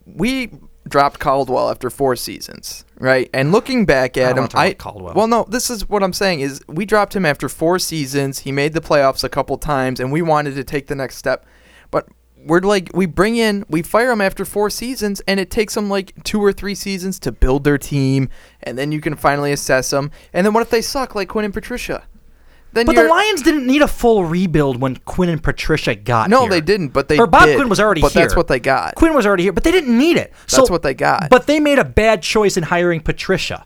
We 0.05 0.51
dropped 0.89 1.19
Caldwell 1.19 1.69
after 1.71 1.91
four 1.91 2.15
seasons, 2.17 2.85
right? 2.99 3.29
And 3.35 3.51
looking 3.51 3.85
back 3.87 4.17
I 4.17 4.21
at 4.23 4.29
don't 4.29 4.37
him, 4.37 4.43
wanna 4.43 4.49
talk 4.49 4.61
I 4.61 4.67
about 4.67 4.79
Caldwell. 4.79 5.15
well, 5.15 5.27
no, 5.27 5.47
this 5.49 5.69
is 5.71 5.89
what 5.89 6.03
I'm 6.03 6.13
saying 6.13 6.41
is 6.41 6.63
we 6.69 6.85
dropped 6.87 7.15
him 7.17 7.27
after 7.27 7.49
four 7.49 7.79
seasons. 7.79 8.41
He 8.41 8.53
made 8.53 8.73
the 8.73 8.81
playoffs 8.81 9.25
a 9.25 9.29
couple 9.29 9.59
times, 9.59 9.99
and 10.01 10.13
we 10.13 10.23
wanted 10.23 10.55
to 10.55 10.65
take 10.65 10.87
the 10.87 10.95
next 10.95 11.17
step, 11.17 11.45
but 11.91 12.07
we're 12.47 12.61
like 12.61 12.91
we 12.95 13.07
bring 13.07 13.37
in 13.37 13.65
we 13.69 13.83
fire 13.83 14.09
them 14.09 14.21
after 14.21 14.45
four 14.45 14.71
seasons 14.71 15.21
and 15.27 15.41
it 15.41 15.51
takes 15.51 15.75
them 15.75 15.89
like 15.89 16.13
two 16.25 16.43
or 16.43 16.53
three 16.53 16.75
seasons 16.75 17.19
to 17.19 17.33
build 17.33 17.65
their 17.65 17.79
team 17.79 18.29
and 18.63 18.79
then 18.79 18.93
you 18.93 19.01
can 19.01 19.17
finally 19.17 19.53
assess 19.53 19.91
them 19.91 20.11
and 20.33 20.47
then 20.47 20.55
what 20.55 20.63
if 20.63 20.71
they 20.71 20.81
suck 20.81 21.15
like 21.15 21.29
quinn 21.29 21.45
and 21.45 21.55
patricia 21.55 22.05
then 22.77 22.85
but 22.85 22.95
you're 22.95 23.05
the 23.05 23.11
Lions 23.11 23.41
didn't 23.41 23.67
need 23.67 23.81
a 23.81 23.89
full 23.89 24.27
rebuild 24.27 24.81
when 24.81 24.97
Quinn 24.97 25.31
and 25.31 25.43
Patricia 25.43 25.95
got 25.95 26.29
no, 26.29 26.43
here. 26.43 26.51
they 26.51 26.61
didn't. 26.61 26.89
But 26.89 27.09
they 27.09 27.19
or 27.19 27.27
Bob 27.27 27.47
did, 27.47 27.57
Quinn 27.57 27.71
was 27.71 27.81
already 27.81 28.03
here. 28.03 28.09
but 28.09 28.13
here. 28.13 28.23
that's 28.23 28.37
what 28.37 28.49
they 28.49 28.61
got. 28.61 28.97
Quinn 28.97 29.15
was 29.15 29.25
already 29.25 29.45
here, 29.45 29.53
but 29.53 29.65
they 29.65 29.73
didn't 29.73 29.97
need 29.97 30.19
it. 30.19 30.31
So, 30.47 30.59
That's 30.59 30.71
what 30.71 30.83
they 30.83 30.93
got. 30.93 31.31
But 31.31 31.47
they 31.47 31.59
made 31.59 31.79
a 31.79 31.85
bad 31.85 32.23
choice 32.23 32.59
in 32.59 32.65
hiring 32.65 33.01
Patricia. 33.01 33.65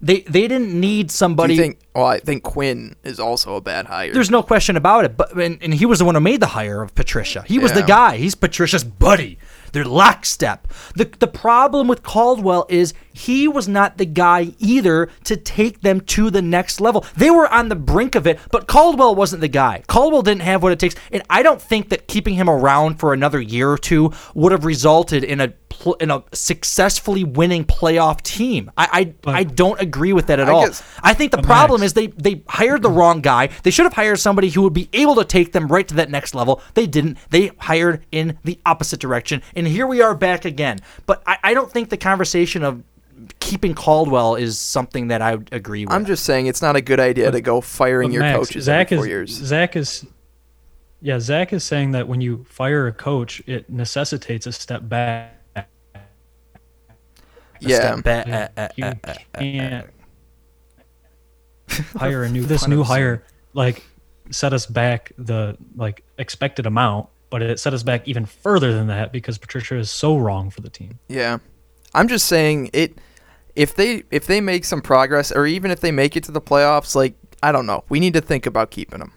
They 0.00 0.20
they 0.20 0.46
didn't 0.46 0.78
need 0.78 1.08
Do 1.08 1.12
somebody. 1.12 1.54
you 1.54 1.60
think? 1.60 1.78
Well, 1.94 2.06
I 2.06 2.20
think 2.20 2.42
Quinn 2.44 2.94
is 3.02 3.18
also 3.18 3.56
a 3.56 3.60
bad 3.60 3.86
hire. 3.86 4.12
There's 4.12 4.30
no 4.30 4.42
question 4.42 4.76
about 4.76 5.04
it. 5.04 5.16
But 5.16 5.32
and, 5.32 5.62
and 5.62 5.74
he 5.74 5.86
was 5.86 5.98
the 5.98 6.04
one 6.04 6.14
who 6.14 6.20
made 6.20 6.40
the 6.40 6.46
hire 6.46 6.82
of 6.82 6.94
Patricia. 6.94 7.44
He 7.46 7.58
was 7.58 7.72
the 7.72 7.82
guy. 7.82 8.16
He's 8.16 8.34
Patricia's 8.34 8.84
buddy. 8.84 9.38
They're 9.72 9.84
lockstep. 9.84 10.68
The 10.94 11.04
the 11.18 11.26
problem 11.26 11.88
with 11.88 12.02
Caldwell 12.02 12.66
is 12.68 12.94
he 13.18 13.48
was 13.48 13.66
not 13.68 13.98
the 13.98 14.06
guy 14.06 14.52
either 14.58 15.08
to 15.24 15.36
take 15.36 15.80
them 15.80 16.00
to 16.02 16.30
the 16.30 16.40
next 16.42 16.80
level. 16.80 17.04
They 17.16 17.30
were 17.30 17.52
on 17.52 17.68
the 17.68 17.74
brink 17.76 18.14
of 18.14 18.26
it, 18.26 18.38
but 18.52 18.66
Caldwell 18.68 19.14
wasn't 19.14 19.40
the 19.40 19.48
guy. 19.48 19.82
Caldwell 19.88 20.22
didn't 20.22 20.42
have 20.42 20.62
what 20.62 20.72
it 20.72 20.78
takes, 20.78 20.94
and 21.10 21.22
I 21.28 21.42
don't 21.42 21.60
think 21.60 21.88
that 21.88 22.06
keeping 22.06 22.34
him 22.34 22.48
around 22.48 23.00
for 23.00 23.12
another 23.12 23.40
year 23.40 23.70
or 23.70 23.78
two 23.78 24.12
would 24.34 24.52
have 24.52 24.64
resulted 24.64 25.24
in 25.24 25.40
a 25.40 25.48
pl- 25.48 25.94
in 25.94 26.10
a 26.10 26.22
successfully 26.32 27.24
winning 27.24 27.64
playoff 27.64 28.20
team. 28.22 28.70
I 28.76 29.14
I, 29.26 29.32
I 29.40 29.44
don't 29.44 29.80
agree 29.80 30.12
with 30.12 30.26
that 30.28 30.40
at 30.40 30.48
I 30.48 30.52
all. 30.52 30.66
guess- 30.66 30.82
I 31.02 31.14
think 31.14 31.30
the 31.32 31.38
But 31.38 31.46
problem 31.46 31.80
Max- 31.80 31.90
is 31.90 31.94
they 31.94 32.06
they 32.08 32.42
hired 32.48 32.82
the 32.82 32.90
wrong 32.90 33.20
guy. 33.20 33.48
They 33.62 33.70
should 33.70 33.84
have 33.84 33.92
hired 33.94 34.18
somebody 34.18 34.50
who 34.50 34.62
would 34.62 34.72
be 34.72 34.88
able 34.92 35.14
to 35.16 35.24
take 35.24 35.52
them 35.52 35.68
right 35.68 35.86
to 35.88 35.94
that 35.94 36.10
next 36.10 36.34
level. 36.34 36.60
They 36.74 36.86
didn't. 36.86 37.18
They 37.30 37.50
hired 37.58 38.04
in 38.12 38.38
the 38.44 38.58
opposite 38.64 39.00
direction, 39.00 39.42
and 39.56 39.66
here 39.66 39.86
we 39.86 40.00
are 40.02 40.14
back 40.14 40.44
again. 40.44 40.78
But 41.06 41.22
I, 41.26 41.38
I 41.42 41.54
don't 41.54 41.70
think 41.70 41.90
the 41.90 41.96
conversation 41.96 42.62
of 42.62 42.82
keeping 43.40 43.74
Caldwell 43.74 44.34
is 44.34 44.58
something 44.58 45.08
that 45.08 45.22
I 45.22 45.36
would 45.36 45.48
agree 45.52 45.84
with. 45.84 45.94
I'm 45.94 46.04
just 46.04 46.24
saying 46.24 46.46
it's 46.46 46.62
not 46.62 46.76
a 46.76 46.80
good 46.80 47.00
idea 47.00 47.30
to 47.30 47.40
go 47.40 47.60
firing 47.60 48.12
your 48.12 48.22
Max, 48.22 48.38
coaches 48.38 48.64
Zach 48.64 48.92
every 48.92 48.96
is 48.96 49.00
four 49.00 49.06
years. 49.08 49.30
Zach 49.30 49.76
is 49.76 50.06
yeah, 51.00 51.20
Zach 51.20 51.52
is 51.52 51.62
saying 51.64 51.92
that 51.92 52.08
when 52.08 52.20
you 52.20 52.44
fire 52.48 52.86
a 52.88 52.92
coach, 52.92 53.40
it 53.46 53.70
necessitates 53.70 54.46
a 54.46 54.52
step 54.52 54.88
back. 54.88 55.34
yeah, 57.60 57.76
step 58.00 58.04
back. 58.04 58.28
uh, 58.28 58.48
uh, 58.60 58.68
You 58.76 58.84
uh, 58.84 58.94
uh, 59.04 59.10
uh, 59.10 59.38
can't 59.38 59.86
hire 61.96 62.24
a 62.24 62.28
new 62.28 62.42
this 62.42 62.66
new 62.66 62.82
hire 62.82 63.24
like 63.54 63.84
set 64.30 64.52
us 64.52 64.66
back 64.66 65.12
the 65.18 65.56
like 65.76 66.04
expected 66.18 66.66
amount, 66.66 67.08
but 67.30 67.42
it 67.42 67.60
set 67.60 67.72
us 67.74 67.82
back 67.82 68.06
even 68.08 68.26
further 68.26 68.72
than 68.72 68.88
that 68.88 69.12
because 69.12 69.38
Patricia 69.38 69.76
is 69.76 69.90
so 69.90 70.18
wrong 70.18 70.50
for 70.50 70.60
the 70.60 70.70
team. 70.70 70.98
yeah. 71.08 71.38
I'm 71.94 72.06
just 72.06 72.26
saying 72.26 72.68
it. 72.74 72.98
If 73.58 73.74
they 73.74 74.04
if 74.10 74.26
they 74.26 74.40
make 74.40 74.64
some 74.64 74.80
progress, 74.80 75.32
or 75.32 75.46
even 75.46 75.70
if 75.70 75.80
they 75.80 75.90
make 75.90 76.16
it 76.16 76.24
to 76.24 76.32
the 76.32 76.40
playoffs, 76.40 76.94
like 76.94 77.14
I 77.42 77.50
don't 77.52 77.66
know, 77.66 77.84
we 77.88 77.98
need 78.00 78.14
to 78.14 78.20
think 78.20 78.46
about 78.46 78.70
keeping 78.70 79.00
them. 79.00 79.12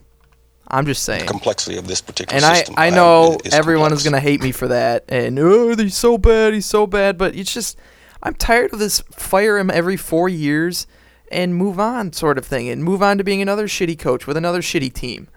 I'm 0.73 0.85
just 0.85 1.03
saying. 1.03 1.27
complexity 1.27 1.77
of 1.77 1.87
this 1.87 1.99
particular 2.01 2.37
And 2.37 2.45
I, 2.45 2.55
system. 2.55 2.75
I 2.77 2.87
um, 2.89 2.95
know 2.95 3.37
is 3.43 3.53
everyone 3.53 3.89
complex. 3.89 4.01
is 4.01 4.09
going 4.09 4.21
to 4.21 4.29
hate 4.29 4.41
me 4.41 4.53
for 4.53 4.69
that. 4.69 5.03
And, 5.09 5.37
oh, 5.37 5.75
he's 5.75 5.97
so 5.97 6.17
bad. 6.17 6.53
He's 6.53 6.65
so 6.65 6.87
bad. 6.87 7.17
But 7.17 7.35
it's 7.35 7.53
just, 7.53 7.77
I'm 8.23 8.33
tired 8.35 8.71
of 8.71 8.79
this 8.79 9.01
fire 9.11 9.57
him 9.57 9.69
every 9.69 9.97
four 9.97 10.29
years 10.29 10.87
and 11.29 11.55
move 11.55 11.77
on 11.77 12.13
sort 12.13 12.37
of 12.37 12.45
thing. 12.45 12.69
And 12.69 12.85
move 12.85 13.03
on 13.03 13.17
to 13.17 13.23
being 13.25 13.41
another 13.41 13.67
shitty 13.67 13.99
coach 13.99 14.25
with 14.25 14.37
another 14.37 14.61
shitty 14.61 14.93
team. 14.93 15.27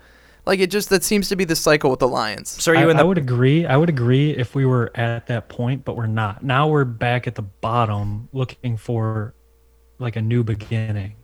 Like, 0.47 0.61
it 0.61 0.71
just, 0.71 0.91
that 0.91 1.03
seems 1.03 1.29
to 1.31 1.37
be 1.37 1.45
the 1.45 1.57
cycle 1.57 1.91
with 1.91 2.01
the 2.01 2.09
Lions. 2.09 2.51
so 2.63 2.73
are 2.73 2.77
I, 2.77 2.83
you 2.83 2.91
in 2.91 2.99
I 2.99 3.03
would 3.03 3.17
agree. 3.19 3.65
I 3.65 3.77
would 3.77 3.89
agree 3.89 4.31
if 4.33 4.55
we 4.55 4.67
were 4.67 4.91
at 4.95 5.27
that 5.29 5.49
point, 5.49 5.85
but 5.85 5.97
we're 5.97 6.07
not. 6.07 6.43
Now 6.43 6.69
we're 6.69 6.85
back 6.85 7.27
at 7.27 7.35
the 7.35 7.43
bottom 7.43 8.29
looking 8.33 8.77
for 8.77 9.35
like 9.99 10.17
a 10.17 10.23
new 10.23 10.45
beginning. 10.45 11.15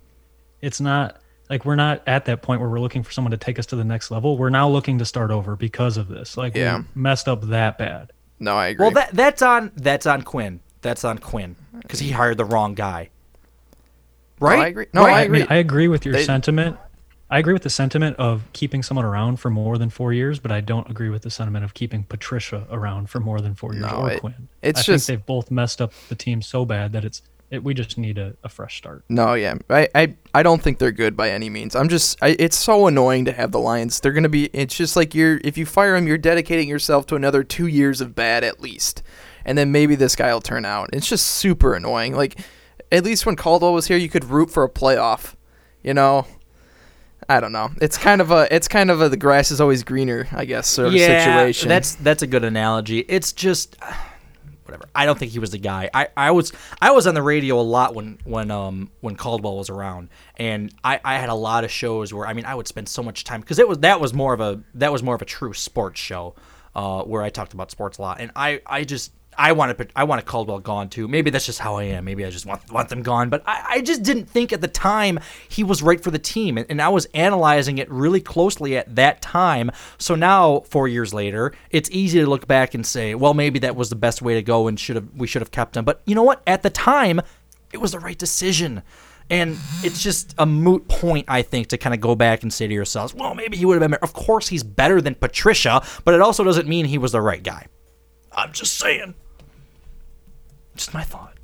It's 0.63 0.81
not 0.81 1.19
like 1.51 1.65
we're 1.67 1.77
not 1.77 2.03
at 2.07 2.25
that 2.27 2.41
point 2.43 2.61
where 2.61 2.71
we're 2.71 2.81
looking 2.81 3.03
for 3.03 3.13
someone 3.13 3.33
to 3.33 3.37
take 3.37 3.59
us 3.59 3.67
to 3.67 3.77
the 3.77 3.85
next 3.85 4.11
level. 4.11 4.39
We're 4.39 4.49
now 4.51 4.69
looking 4.69 4.99
to 4.99 5.05
start 5.05 5.31
over 5.31 5.55
because 5.57 5.97
of 5.97 6.09
this. 6.09 6.37
Like 6.37 6.55
Yeah. 6.55 6.79
we 6.79 6.85
messed 6.95 7.29
up 7.29 7.43
that 7.49 7.77
bad. 7.77 8.13
No, 8.39 8.57
I 8.57 8.69
agree. 8.69 8.85
well 8.85 8.91
that 8.93 9.11
that's 9.13 9.43
on 9.43 9.71
that's 9.77 10.07
on 10.07 10.23
Quinn. 10.23 10.61
That's 10.81 11.05
on 11.05 11.19
Quinn 11.19 11.57
because 11.83 11.99
he 11.99 12.11
hired 12.11 12.39
the 12.39 12.45
wrong 12.47 12.75
guy. 12.75 13.11
No, 14.41 14.47
Right? 14.47 14.61
I 14.61 14.67
agree. 14.69 14.87
No, 14.95 15.03
Right. 15.05 15.13
I 15.13 15.19
I 15.19 15.23
agree. 15.25 15.39
mean, 15.41 15.47
I 15.51 15.57
agree 15.57 15.89
with 15.89 16.05
your 16.07 16.15
They- 16.15 16.25
sentiment. 16.25 16.79
I 17.31 17.39
agree 17.39 17.53
with 17.53 17.63
the 17.63 17.71
sentiment 17.71 18.17
of 18.19 18.43
keeping 18.53 18.83
someone 18.83 19.05
around 19.05 19.37
for 19.37 19.51
more 19.51 19.79
than 19.79 19.89
four 19.89 20.13
years, 20.13 20.41
but 20.41 20.51
I 20.51 20.61
don't 20.61 20.91
agree 20.91 21.11
with 21.11 21.23
the 21.23 21.31
sentiment 21.31 21.65
of 21.65 21.75
keeping 21.75 22.03
Patricia 22.05 22.67
around 22.71 23.09
for 23.09 23.21
more 23.21 23.41
than 23.41 23.55
four 23.55 23.73
years 23.73 23.87
No, 23.87 23.99
or 24.03 24.11
it- 24.11 24.21
Quinn. 24.21 24.49
it's 24.63 24.81
I 24.81 24.83
just- 24.83 25.07
think 25.07 25.19
they've 25.21 25.27
both 25.27 25.51
messed 25.51 25.81
up 25.81 25.93
the 26.09 26.17
team 26.17 26.43
so 26.43 26.65
bad 26.65 26.93
that 26.93 27.05
it's 27.05 27.23
it, 27.51 27.65
we 27.65 27.75
just 27.75 27.99
need 27.99 28.17
a, 28.17 28.35
a 28.45 28.49
fresh 28.49 28.77
start. 28.79 29.03
No, 29.09 29.35
yeah, 29.35 29.55
I, 29.69 29.89
I, 29.93 30.15
I 30.33 30.43
don't 30.45 30.63
think 30.63 30.79
they're 30.79 30.93
good 30.93 31.17
by 31.17 31.31
any 31.31 31.51
means. 31.51 31.75
I'm 31.75 31.89
just, 31.89 32.17
I, 32.23 32.37
it's 32.39 32.57
so 32.57 32.87
annoying 32.87 33.25
to 33.25 33.33
have 33.33 33.51
the 33.51 33.59
Lions. 33.59 33.99
They're 33.99 34.13
gonna 34.13 34.29
be. 34.29 34.45
It's 34.53 34.77
just 34.77 34.95
like 34.95 35.17
you're, 35.17 35.41
if 35.43 35.59
you 35.59 35.67
fire 35.67 35.97
them, 35.97 36.07
you're 36.07 36.17
dedicating 36.17 36.69
yourself 36.69 37.07
to 37.07 37.17
another 37.17 37.43
two 37.43 37.67
years 37.67 38.01
of 38.01 38.15
bad 38.15 38.45
at 38.45 38.61
least, 38.61 39.03
and 39.45 39.59
then 39.59 39.73
maybe 39.73 39.97
this 39.97 40.15
guy 40.15 40.33
will 40.33 40.41
turn 40.41 40.65
out. 40.65 40.91
It's 40.93 41.09
just 41.09 41.27
super 41.27 41.75
annoying. 41.75 42.15
Like, 42.15 42.39
at 42.93 43.03
least 43.03 43.27
when 43.27 43.35
Caldwell 43.35 43.73
was 43.75 43.89
here, 43.89 43.97
you 43.97 44.09
could 44.09 44.27
root 44.27 44.49
for 44.53 44.63
a 44.63 44.69
playoff. 44.71 45.35
You 45.83 45.93
know, 45.95 46.29
I 47.31 47.39
don't 47.39 47.53
know. 47.53 47.71
It's 47.81 47.97
kind 47.97 48.21
of 48.21 48.33
a, 48.33 48.53
it's 48.53 48.67
kind 48.67 48.91
of 48.91 49.01
a 49.01 49.09
the 49.09 49.17
grass 49.17 49.53
is 49.53 49.61
always 49.61 49.85
greener, 49.85 50.27
I 50.33 50.45
guess, 50.45 50.67
sort 50.67 50.89
of 50.89 50.95
yeah, 50.95 51.25
situation. 51.25 51.69
That's 51.69 51.95
that's 51.95 52.23
a 52.23 52.27
good 52.27 52.43
analogy. 52.43 52.99
It's 52.99 53.33
just 53.33 53.77
whatever. 54.65 54.89
I 54.97 55.07
don't 55.07 55.17
think 55.17 55.31
he 55.31 55.39
was 55.39 55.53
the 55.53 55.59
guy. 55.59 55.89
I, 55.95 56.09
I 56.17 56.33
was 56.33 56.53
I 56.83 56.91
was 56.91 57.07
on 57.07 57.15
the 57.15 57.23
radio 57.23 57.61
a 57.61 57.63
lot 57.63 57.95
when 57.95 58.19
when 58.25 58.51
um 58.51 58.91
when 59.01 59.15
Caldwell 59.15 59.57
was 59.57 59.71
around, 59.71 60.09
and 60.39 60.75
I, 60.83 60.99
I 61.05 61.19
had 61.19 61.29
a 61.29 61.35
lot 61.35 61.63
of 61.63 61.71
shows 61.71 62.13
where 62.13 62.27
I 62.27 62.33
mean 62.33 62.47
I 62.47 62.57
would 62.57 62.67
spend 62.67 62.89
so 62.89 63.01
much 63.01 63.23
time 63.23 63.43
because 63.43 63.61
it 63.61 63.69
was 63.69 63.79
that 63.79 64.01
was 64.01 64.13
more 64.13 64.35
of 64.35 64.41
a 64.41 64.61
that 64.75 64.91
was 64.91 65.05
more 65.05 65.15
of 65.15 65.23
a 65.23 65.27
true 65.27 65.55
sports 65.55 66.01
show, 66.01 66.35
uh, 66.75 67.05
where 67.05 67.23
I 67.23 67.31
talked 67.31 67.55
about 67.55 67.71
sports 67.71 67.99
a 67.99 68.03
lot, 68.03 68.21
and 68.21 68.33
I 68.35 68.61
I 68.67 68.83
just. 68.83 69.13
I 69.39 69.53
wanted 69.53 69.91
I 69.97 70.05
wanted 70.05 70.27
Caldwell 70.27 70.59
gone 70.59 70.89
too. 70.89 71.09
Maybe 71.09 71.31
that's 71.31 71.47
just 71.47 71.61
how 71.61 71.77
I 71.77 71.85
am. 71.85 72.05
Maybe 72.05 72.25
I 72.25 72.31
just 72.31 72.47
want 72.47 72.71
want 72.71 72.89
them 72.89 73.03
gone. 73.03 73.31
But 73.31 73.43
I, 73.47 73.65
I 73.69 73.81
just 73.81 74.03
didn't 74.03 74.27
think 74.27 74.53
at 74.53 74.61
the 74.61 74.69
time 74.69 75.19
he 75.49 75.65
was 75.65 75.83
right 75.83 76.03
for 76.03 76.11
the 76.11 76.19
team, 76.19 76.59
and, 76.59 76.67
and 76.69 76.83
I 76.83 76.89
was 76.89 77.07
analyzing 77.15 77.79
it 77.79 77.91
really 77.91 78.21
closely 78.21 78.77
at 78.77 78.95
that 78.97 79.23
time. 79.23 79.71
So 79.99 80.15
now, 80.15 80.61
four 80.61 80.89
years 80.89 81.15
later, 81.15 81.53
it's 81.71 81.91
easy 81.91 82.21
to 82.21 82.27
look 82.27 82.47
back 82.47 82.75
and 82.75 82.85
say, 82.85 83.15
well, 83.15 83.35
maybe 83.35 83.61
that 83.61 83.77
was 83.77 83.89
the 83.89 83.97
best 83.97 84.21
way 84.21 84.35
to 84.35 84.43
go, 84.43 84.69
and 84.69 84.79
should 84.79 84.97
have 84.97 85.09
we 85.15 85.27
should 85.27 85.43
have 85.43 85.53
kept 85.53 85.77
him. 85.77 85.85
But 85.85 86.03
you 86.05 86.15
know 86.15 86.25
what? 86.25 86.43
At 86.47 86.63
the 86.63 86.71
time, 86.71 87.21
it 87.73 87.79
was 87.79 87.93
the 87.93 88.01
right 88.01 88.19
decision. 88.19 88.83
And 89.31 89.57
it's 89.85 90.03
just 90.03 90.35
a 90.39 90.45
moot 90.45 90.89
point, 90.89 91.27
I 91.29 91.43
think, 91.43 91.69
to 91.69 91.79
kind 91.79 91.95
of 91.95 92.01
go 92.01 92.17
back 92.17 92.43
and 92.43 92.53
say 92.53 92.67
to 92.67 92.75
yourselves, 92.75 93.15
well, 93.15 93.33
maybe 93.33 93.57
he 93.57 93.65
would 93.65 93.75
have 93.75 93.81
been 93.81 93.93
better. 93.93 94.03
Of 94.03 94.13
course, 94.13 94.49
he's 94.49 94.65
better 94.65 95.01
than 95.01 95.15
Patricia, 95.15 95.87
but 96.05 96.15
it 96.15 96.21
also 96.21 96.43
doesn't 96.43 96.67
mean 96.67 96.87
he 96.87 96.99
was 96.99 97.13
the 97.13 97.21
right 97.21 97.41
guy. 97.41 97.69
I'm 98.33 98.53
just 98.53 98.79
saying. 98.79 99.15
Just 100.77 100.95
my 100.95 101.03
thought. 101.03 101.35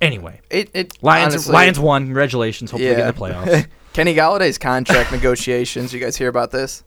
Anyway, 0.00 0.40
it, 0.50 0.70
it 0.74 1.02
Lions 1.02 1.34
honestly- 1.34 1.52
Lions 1.52 1.78
won. 1.78 2.04
Congratulations. 2.04 2.70
Hopefully 2.70 2.90
get 2.94 3.00
in 3.00 3.06
the 3.06 3.12
playoffs. 3.12 3.66
Kenny 3.92 4.14
Golladay's 4.14 4.58
contract 4.58 5.12
negotiations. 5.12 5.92
You 5.92 6.00
guys 6.00 6.16
hear 6.16 6.28
about 6.28 6.50
this? 6.50 6.82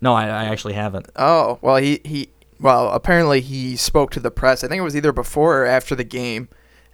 No, 0.00 0.12
I, 0.12 0.24
I 0.26 0.44
actually 0.46 0.74
haven't. 0.74 1.08
Oh 1.16 1.58
well, 1.62 1.76
he 1.76 2.00
he 2.04 2.30
well 2.60 2.90
apparently 2.90 3.40
he 3.40 3.76
spoke 3.76 4.10
to 4.12 4.20
the 4.20 4.30
press. 4.30 4.64
I 4.64 4.68
think 4.68 4.80
it 4.80 4.84
was 4.84 4.96
either 4.96 5.12
before 5.12 5.62
or 5.62 5.66
after 5.66 5.94
the 5.94 6.04
game, 6.04 6.48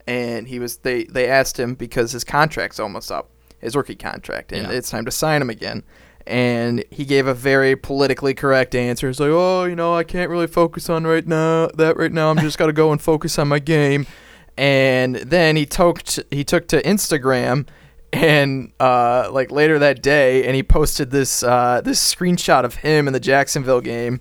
and 0.06 0.46
he 0.46 0.58
was 0.58 0.78
they 0.78 1.04
they 1.04 1.26
asked 1.26 1.58
him 1.58 1.74
because 1.74 2.12
his 2.12 2.22
contract's 2.22 2.78
almost 2.78 3.10
up, 3.10 3.30
his 3.60 3.74
rookie 3.74 3.96
contract, 3.96 4.52
and 4.52 4.64
Yeah. 4.68 4.72
it's 4.76 4.90
time 4.90 5.04
to 5.06 5.10
sign 5.10 5.40
him 5.42 5.50
again. 5.50 5.82
And 6.26 6.84
he 6.90 7.04
gave 7.04 7.26
a 7.26 7.34
very 7.34 7.76
politically 7.76 8.34
correct 8.34 8.74
answer. 8.74 9.08
It's 9.08 9.20
like, 9.20 9.30
oh, 9.30 9.64
you 9.64 9.74
know, 9.74 9.94
I 9.94 10.04
can't 10.04 10.30
really 10.30 10.46
focus 10.46 10.88
on 10.88 11.04
right 11.04 11.26
now 11.26 11.68
that 11.74 11.96
right 11.96 12.12
now. 12.12 12.30
I'm 12.30 12.38
just 12.38 12.58
got 12.58 12.66
to 12.66 12.72
go 12.72 12.92
and 12.92 13.00
focus 13.00 13.38
on 13.38 13.48
my 13.48 13.58
game. 13.58 14.06
And 14.56 15.16
then 15.16 15.56
he 15.56 15.66
took 15.66 16.02
he 16.30 16.44
took 16.44 16.68
to 16.68 16.82
Instagram 16.82 17.66
and 18.12 18.72
uh, 18.78 19.30
like 19.32 19.50
later 19.50 19.78
that 19.78 20.02
day, 20.02 20.44
and 20.44 20.54
he 20.54 20.62
posted 20.62 21.10
this 21.10 21.42
uh, 21.42 21.80
this 21.82 22.14
screenshot 22.14 22.64
of 22.64 22.76
him 22.76 23.06
in 23.06 23.12
the 23.12 23.20
Jacksonville 23.20 23.80
game, 23.80 24.20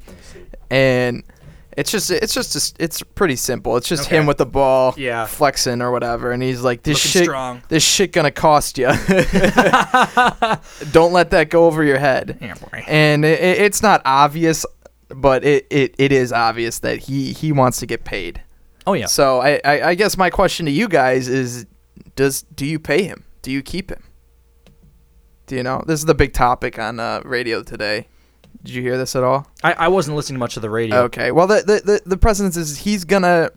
and 0.70 1.24
it's 1.78 1.92
just 1.92 2.12
it's 2.12 2.34
just 2.34 2.56
a, 2.80 2.84
it's 2.84 3.02
pretty 3.02 3.36
simple. 3.36 3.78
It's 3.78 3.88
just 3.88 4.08
Okay. 4.08 4.18
him 4.18 4.26
with 4.26 4.38
the 4.38 4.46
ball, 4.46 4.94
Yeah. 4.98 5.26
flexing 5.26 5.82
or 5.82 5.92
whatever, 5.92 6.32
and 6.32 6.44
he's 6.44 6.62
like, 6.62 6.84
"This 6.84 6.98
Looking 6.98 7.12
shit, 7.12 7.24
strong. 7.26 7.64
this 7.70 7.84
shit 7.84 8.12
gonna 8.12 8.32
cost 8.32 8.78
you. 8.78 8.88
Don't 10.92 11.14
let 11.14 11.32
that 11.32 11.50
go 11.50 11.66
over 11.66 11.84
your 11.84 12.00
head." 12.00 12.38
Yeah, 12.42 12.56
boy. 12.56 12.84
And 12.88 13.24
it, 13.26 13.40
it- 13.40 13.62
it's 13.62 13.82
not 13.82 14.02
obvious, 14.06 14.66
but 15.10 15.44
it, 15.44 15.68
it, 15.70 15.96
it 15.98 16.12
is 16.12 16.32
obvious 16.34 16.80
that 16.80 17.00
he 17.00 17.34
he 17.34 17.52
wants 17.52 17.80
to 17.80 17.86
get 17.86 18.04
paid. 18.04 18.42
Oh 18.88 18.94
yeah. 18.94 19.06
So 19.06 19.42
I, 19.42 19.60
I, 19.64 19.82
I 19.90 19.96
guess 19.96 20.18
my 20.18 20.30
question 20.30 20.66
to 20.66 20.72
you 20.72 20.88
guys 20.88 21.28
is, 21.28 21.66
does 22.16 22.44
do 22.56 22.66
you 22.66 22.80
pay 22.80 23.04
him? 23.04 23.26
Do 23.42 23.52
you 23.52 23.62
keep 23.62 23.92
him? 23.92 24.04
Do 25.48 25.56
you 25.56 25.64
know? 25.64 25.84
This 25.86 26.00
is 26.00 26.06
the 26.06 26.16
big 26.16 26.34
topic 26.34 26.80
on 26.80 27.00
uh, 27.00 27.22
radio 27.26 27.62
today. 27.64 28.08
Did 28.64 28.74
you 28.76 28.82
hear 28.82 28.98
this 28.98 29.16
at 29.16 29.24
all? 29.24 29.48
I, 29.64 29.74
I 29.74 29.88
wasn't 29.88 30.18
listening 30.18 30.36
to 30.36 30.40
much 30.40 30.54
to 30.56 30.60
the 30.60 30.70
radio. 30.70 31.04
Okay. 31.04 31.32
Well, 31.32 31.48
the 31.48 31.62
the 31.62 31.82
the, 31.84 32.02
the 32.06 32.18
precedence 32.18 32.58
is 32.58 32.78
he's 32.80 33.06
gonna 33.06 33.50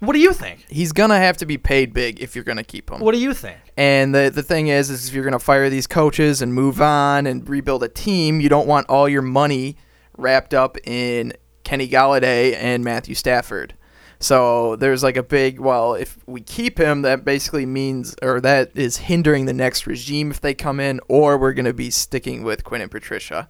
What 0.00 0.12
do 0.12 0.18
you 0.18 0.32
think? 0.32 0.66
He's 0.68 0.92
gonna 0.92 1.18
have 1.18 1.36
to 1.38 1.46
be 1.46 1.58
paid 1.58 1.92
big 1.94 2.20
if 2.20 2.34
you're 2.34 2.44
gonna 2.44 2.64
keep 2.64 2.90
him. 2.90 3.00
What 3.00 3.12
do 3.12 3.20
you 3.20 3.32
think? 3.34 3.58
And 3.76 4.14
the 4.14 4.30
the 4.30 4.42
thing 4.42 4.68
is, 4.68 4.90
is 4.90 5.08
if 5.08 5.14
you're 5.14 5.24
gonna 5.24 5.38
fire 5.38 5.70
these 5.70 5.86
coaches 5.86 6.42
and 6.42 6.52
move 6.52 6.82
on 6.82 7.26
and 7.26 7.48
rebuild 7.48 7.82
a 7.82 7.88
team, 7.88 8.40
you 8.40 8.48
don't 8.48 8.66
want 8.66 8.88
all 8.88 9.08
your 9.08 9.22
money 9.22 9.76
wrapped 10.18 10.52
up 10.52 10.76
in 10.84 11.32
Kenny 11.64 11.88
Golladay 11.88 12.54
and 12.56 12.84
Matthew 12.84 13.14
Stafford. 13.14 13.74
So 14.18 14.76
there's 14.76 15.02
like 15.02 15.16
a 15.16 15.22
big 15.22 15.58
well, 15.58 15.94
if 15.94 16.18
we 16.26 16.42
keep 16.42 16.78
him, 16.78 17.02
that 17.02 17.24
basically 17.24 17.64
means 17.66 18.14
or 18.22 18.40
that 18.42 18.70
is 18.74 18.98
hindering 18.98 19.46
the 19.46 19.52
next 19.52 19.86
regime 19.86 20.30
if 20.30 20.40
they 20.40 20.52
come 20.54 20.78
in, 20.78 21.00
or 21.08 21.38
we're 21.38 21.54
gonna 21.54 21.72
be 21.72 21.90
sticking 21.90 22.42
with 22.42 22.62
Quinn 22.64 22.82
and 22.82 22.90
Patricia. 22.90 23.48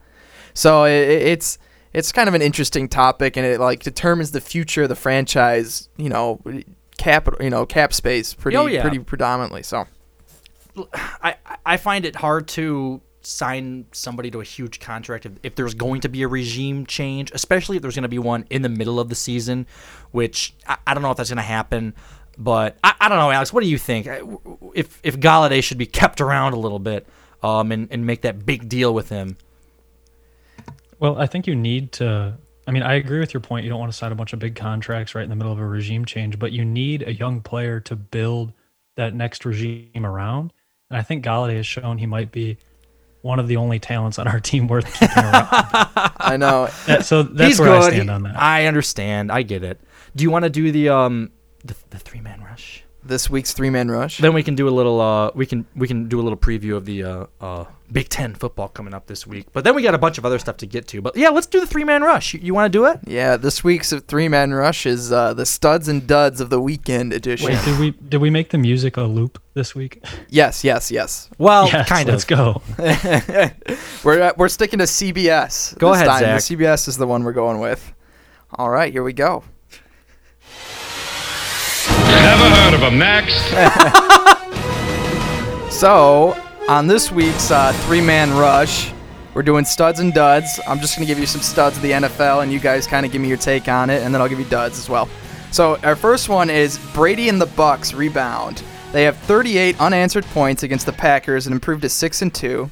So 0.55 0.85
it, 0.85 0.93
it's 1.09 1.59
it's 1.93 2.13
kind 2.13 2.29
of 2.29 2.35
an 2.35 2.43
interesting 2.43 2.89
topic, 2.89 3.37
and 3.37 3.45
it 3.47 3.61
like 3.61 3.83
determines 3.83 4.31
the 4.33 4.41
future 4.41 4.85
of 4.85 4.89
the 4.89 4.97
franchise. 4.97 5.89
You 5.97 6.09
know, 6.09 6.41
capital, 6.99 7.43
you 7.43 7.51
know, 7.51 7.67
cap 7.67 7.93
space 7.93 8.35
pretty 8.35 8.57
Oh, 8.57 8.67
yeah. 8.67 8.83
pretty 8.83 8.99
predominantly. 8.99 9.63
So. 9.63 9.87
I 11.23 11.37
I 11.67 11.77
find 11.77 12.07
it 12.07 12.17
hard 12.17 12.49
to 12.49 13.03
sign 13.21 13.87
somebody 13.93 14.31
to 14.31 14.41
a 14.41 14.45
huge 14.45 14.81
contract 14.81 15.27
if, 15.27 15.33
if 15.43 15.55
there's 15.55 15.75
going 15.75 16.01
to 16.01 16.09
be 16.09 16.23
a 16.23 16.29
regime 16.29 16.87
change, 16.87 17.31
especially 17.33 17.77
if 17.77 17.83
there's 17.83 17.95
going 17.95 18.03
to 18.03 18.09
be 18.09 18.19
one 18.19 18.45
in 18.51 18.63
the 18.63 18.69
middle 18.69 18.99
of 18.99 19.09
the 19.09 19.15
season, 19.15 19.67
which 20.11 20.55
I, 20.67 20.77
I 20.87 20.95
don't 20.95 21.03
know 21.03 21.11
if 21.11 21.17
that's 21.19 21.29
going 21.31 21.37
to 21.37 21.43
happen. 21.43 21.95
But 22.39 22.79
I, 22.83 22.95
I 23.03 23.09
don't 23.11 23.19
know, 23.19 23.31
Alex. 23.31 23.53
What 23.53 23.63
do 23.63 23.69
you 23.69 23.77
think? 23.77 24.07
If 24.75 24.99
if 25.03 25.21
Golladay 25.21 25.63
should 25.63 25.77
be 25.79 25.87
kept 25.87 26.21
around 26.23 26.55
a 26.55 26.59
little 26.59 26.79
bit, 26.79 27.07
um, 27.43 27.71
and, 27.71 27.89
and 27.91 28.07
make 28.07 28.23
that 28.23 28.47
big 28.47 28.69
deal 28.69 28.95
with 28.95 29.11
him? 29.11 29.37
Well, 31.03 31.19
I 31.19 31.27
think 31.27 31.49
you 31.49 31.57
need 31.57 31.91
to. 31.95 32.39
I 32.65 32.71
mean, 32.71 32.85
I 32.85 32.95
agree 32.95 33.19
with 33.19 33.35
your 33.35 33.41
point. 33.41 33.65
You 33.65 33.71
don't 33.71 33.81
want 33.81 33.91
to 33.91 33.99
sign 33.99 34.13
a 34.13 34.15
bunch 34.15 34.33
of 34.33 34.39
big 34.39 34.55
contracts 34.55 35.17
right 35.17 35.25
in 35.25 35.31
the 35.31 35.35
middle 35.35 35.51
of 35.53 35.59
a 35.59 35.67
regime 35.67 36.05
change, 36.05 36.39
but 36.39 36.53
you 36.53 36.65
need 36.65 37.03
a 37.03 37.13
young 37.13 37.41
player 37.41 37.81
to 37.81 37.97
build 37.97 38.53
that 38.95 39.13
next 39.13 39.45
regime 39.45 40.07
around. 40.07 40.53
And 40.89 40.97
I 40.97 41.03
think 41.03 41.25
Golladay 41.25 41.57
has 41.57 41.67
shown 41.67 41.99
he 41.99 42.07
might 42.07 42.31
be 42.31 42.57
one 43.23 43.41
of 43.41 43.49
the 43.49 43.57
only 43.57 43.81
talents 43.81 44.21
on 44.21 44.29
our 44.29 44.39
team 44.51 44.69
worth 44.69 44.87
keeping 44.95 45.25
around. 45.25 45.49
I 46.21 46.37
know. 46.39 46.69
That- 46.87 47.05
so 47.05 47.25
that's 47.25 47.49
He's 47.49 47.61
where 47.61 47.71
good. 47.81 47.83
I 47.83 47.97
stand 47.97 48.11
on 48.11 48.23
that. 48.23 48.41
I 48.41 48.67
understand. 48.67 49.33
I 49.33 49.43
get 49.43 49.65
it. 49.65 49.81
Do 50.15 50.23
you 50.23 50.31
want 50.31 50.45
to 50.45 50.51
do 50.51 50.71
the 50.71 50.89
um 50.91 51.33
the, 51.65 51.75
the 51.91 51.99
three 51.99 52.21
man 52.21 52.45
rush? 52.45 52.85
This 53.03 53.29
week's 53.29 53.53
three 53.53 53.71
man 53.71 53.91
rush. 53.91 54.19
Then 54.19 54.35
we 54.35 54.45
can 54.45 54.55
do 54.55 54.69
a 54.69 54.71
little 54.71 55.01
uh 55.01 55.33
we 55.35 55.47
can 55.47 55.67
we 55.75 55.89
can 55.89 56.07
do 56.07 56.21
a 56.21 56.23
little 56.23 56.39
preview 56.39 56.77
of 56.77 56.85
the 56.85 57.03
uh 57.03 57.27
uh 57.41 57.65
Big 57.93 58.09
Ten 58.09 58.35
football 58.35 58.69
coming 58.69 58.95
up 58.95 59.07
this 59.07 59.27
week. 59.27 59.47
But 59.53 59.65
then 59.65 59.75
we 59.75 59.83
got 59.83 59.95
a 59.95 59.99
bunch 59.99 60.17
of 60.19 60.25
other 60.25 60.39
stuff 60.39 60.57
to 60.59 60.67
get 60.67 60.89
to. 60.89 61.03
But 61.03 61.17
yeah, 61.17 61.29
let's 61.29 61.47
do 61.47 61.61
the 61.61 61.67
three 61.67 61.85
man 61.85 62.03
rush. 62.03 62.33
You, 62.35 62.41
you 62.43 62.55
want 62.55 62.73
to 62.73 62.77
do 62.79 62.87
it? 62.87 63.01
Yeah, 63.07 63.37
this 63.37 63.63
week's 63.63 63.93
three 63.93 64.29
man 64.29 64.53
rush 64.55 64.87
is 64.87 65.13
uh, 65.13 65.35
the 65.35 65.45
studs 65.47 65.89
and 65.89 66.07
duds 66.07 66.41
of 66.41 66.51
the 66.51 66.61
weekend 66.61 67.13
edition. 67.13 67.49
Wait, 67.51 67.65
did 67.65 67.79
we 67.79 67.91
did 67.91 68.21
we 68.21 68.31
make 68.31 68.51
the 68.51 68.59
music 68.59 68.97
a 68.97 69.03
loop 69.03 69.41
this 69.55 69.75
week? 69.75 70.03
Yes, 70.29 70.65
yes, 70.65 70.91
yes. 70.91 71.29
Well, 71.39 71.67
Yes, 71.69 71.89
kind 71.89 72.09
let's 72.09 72.25
of. 72.25 72.29
go. 72.29 72.63
we're 74.05 74.23
uh, 74.23 74.33
we're 74.37 74.49
sticking 74.49 74.79
to 74.79 74.85
CBS. 74.87 75.77
Go 75.79 75.89
this 75.91 75.97
ahead, 75.97 76.07
time. 76.09 76.21
Zach. 76.41 76.43
The 76.43 76.57
CBS 76.57 76.89
is 76.89 76.97
the 76.97 77.07
one 77.07 77.25
we're 77.25 77.33
going 77.33 77.59
with. 77.61 77.93
All 78.55 78.71
right, 78.71 78.93
here 78.93 79.03
we 79.03 79.13
go. 79.13 79.45
Never 81.89 82.51
heard 82.51 82.75
of 82.75 82.81
him. 82.81 82.99
Next. 82.99 83.43
So, 85.73 86.37
on 86.69 86.87
this 86.87 87.11
week's 87.11 87.51
uh, 87.51 87.73
three 87.87 88.01
man 88.01 88.31
rush, 88.31 88.93
we're 89.35 89.43
doing 89.43 89.65
studs 89.65 90.01
and 90.01 90.13
duds. 90.13 90.61
I'm 90.67 90.79
just 90.79 90.97
going 90.97 91.07
to 91.07 91.11
give 91.13 91.19
you 91.19 91.27
some 91.27 91.41
studs 91.41 91.77
of 91.77 91.83
the 91.83 91.93
NFL, 91.93 92.43
and 92.43 92.53
you 92.53 92.61
guys 92.61 92.87
kind 92.87 93.05
of 93.05 93.13
give 93.13 93.21
me 93.21 93.29
your 93.29 93.37
take 93.37 93.69
on 93.69 93.91
it, 93.91 94.03
and 94.03 94.15
then 94.15 94.21
I'll 94.21 94.29
give 94.29 94.39
you 94.39 94.45
duds 94.47 94.79
as 94.79 94.89
well. 94.89 95.09
So, 95.51 95.77
our 95.83 95.97
first 95.97 96.29
one 96.29 96.51
is 96.51 96.79
Brady 96.95 97.29
and 97.29 97.41
the 97.41 97.47
Bucs 97.47 97.95
rebound. 97.97 98.63
They 98.93 99.05
have 99.05 99.17
38 99.19 99.81
unanswered 99.81 100.25
points 100.27 100.63
against 100.63 100.87
the 100.87 100.93
Packers 100.93 101.47
and 101.47 101.55
improved 101.55 101.83
to 101.83 101.89
6 101.89 102.23
and 102.23 102.35
2. 102.35 102.71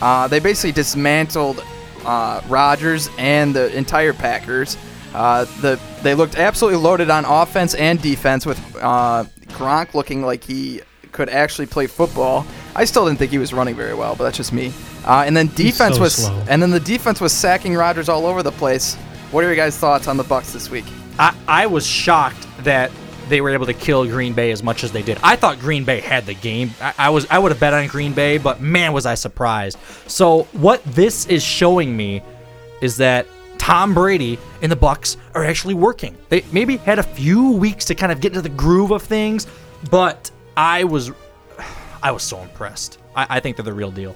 Uh, 0.00 0.28
they 0.28 0.38
basically 0.40 0.72
dismantled 0.72 1.62
uh, 2.04 2.40
Rodgers 2.48 3.08
and 3.18 3.54
the 3.54 3.74
entire 3.76 4.12
Packers. 4.12 4.76
Uh, 5.14 5.44
the 5.60 5.80
they 6.02 6.14
looked 6.14 6.36
absolutely 6.36 6.80
loaded 6.80 7.10
on 7.10 7.24
offense 7.24 7.74
and 7.74 8.00
defense 8.00 8.44
with 8.44 8.58
uh, 8.76 9.24
Gronk 9.48 9.94
looking 9.94 10.22
like 10.22 10.44
he 10.44 10.82
could 11.12 11.28
actually 11.28 11.66
play 11.66 11.86
football. 11.86 12.46
I 12.78 12.84
still 12.84 13.06
didn't 13.06 13.18
think 13.18 13.32
he 13.32 13.38
was 13.38 13.52
running 13.52 13.74
very 13.74 13.92
well, 13.92 14.14
but 14.14 14.22
that's 14.22 14.36
just 14.36 14.52
me. 14.52 14.72
Uh, 15.04 15.24
and 15.26 15.36
then 15.36 15.48
defense 15.48 15.96
so 15.96 16.02
was 16.02 16.14
slow. 16.14 16.44
and 16.48 16.62
then 16.62 16.70
the 16.70 16.78
defense 16.78 17.20
was 17.20 17.32
sacking 17.32 17.74
Rodgers 17.74 18.08
all 18.08 18.24
over 18.24 18.40
the 18.40 18.52
place. 18.52 18.94
What 19.32 19.42
are 19.42 19.48
your 19.48 19.56
guys' 19.56 19.76
thoughts 19.76 20.06
on 20.06 20.16
the 20.16 20.22
Bucs 20.22 20.52
this 20.52 20.70
week? 20.70 20.84
I, 21.18 21.34
I 21.48 21.66
was 21.66 21.84
shocked 21.84 22.46
that 22.60 22.92
they 23.28 23.40
were 23.40 23.50
able 23.50 23.66
to 23.66 23.74
kill 23.74 24.06
Green 24.06 24.32
Bay 24.32 24.52
as 24.52 24.62
much 24.62 24.84
as 24.84 24.92
they 24.92 25.02
did. 25.02 25.18
I 25.24 25.34
thought 25.34 25.58
Green 25.58 25.82
Bay 25.82 25.98
had 25.98 26.24
the 26.24 26.34
game. 26.34 26.70
I, 26.80 26.94
I 26.98 27.10
was 27.10 27.26
I 27.28 27.40
would 27.40 27.50
have 27.50 27.58
bet 27.60 27.74
on 27.74 27.84
Green 27.88 28.12
Bay, 28.12 28.38
but 28.38 28.60
man 28.60 28.92
was 28.92 29.06
I 29.06 29.14
surprised. 29.16 29.76
So 30.06 30.44
what 30.52 30.80
this 30.84 31.26
is 31.26 31.42
showing 31.42 31.96
me 31.96 32.22
is 32.80 32.96
that 32.98 33.26
Tom 33.58 33.92
Brady 33.92 34.38
and 34.62 34.70
the 34.70 34.76
Bucs 34.76 35.16
are 35.34 35.44
actually 35.44 35.74
working. 35.74 36.16
They 36.28 36.44
maybe 36.52 36.76
had 36.76 37.00
a 37.00 37.02
few 37.02 37.50
weeks 37.50 37.84
to 37.86 37.96
kind 37.96 38.12
of 38.12 38.20
get 38.20 38.30
into 38.30 38.42
the 38.42 38.48
groove 38.54 38.92
of 38.92 39.02
things, 39.02 39.48
but 39.90 40.30
I 40.56 40.84
was 40.84 41.10
I 42.02 42.12
was 42.12 42.22
so 42.22 42.40
impressed. 42.40 42.98
I, 43.14 43.26
I 43.36 43.40
think 43.40 43.56
they're 43.56 43.64
the 43.64 43.72
real 43.72 43.90
deal. 43.90 44.14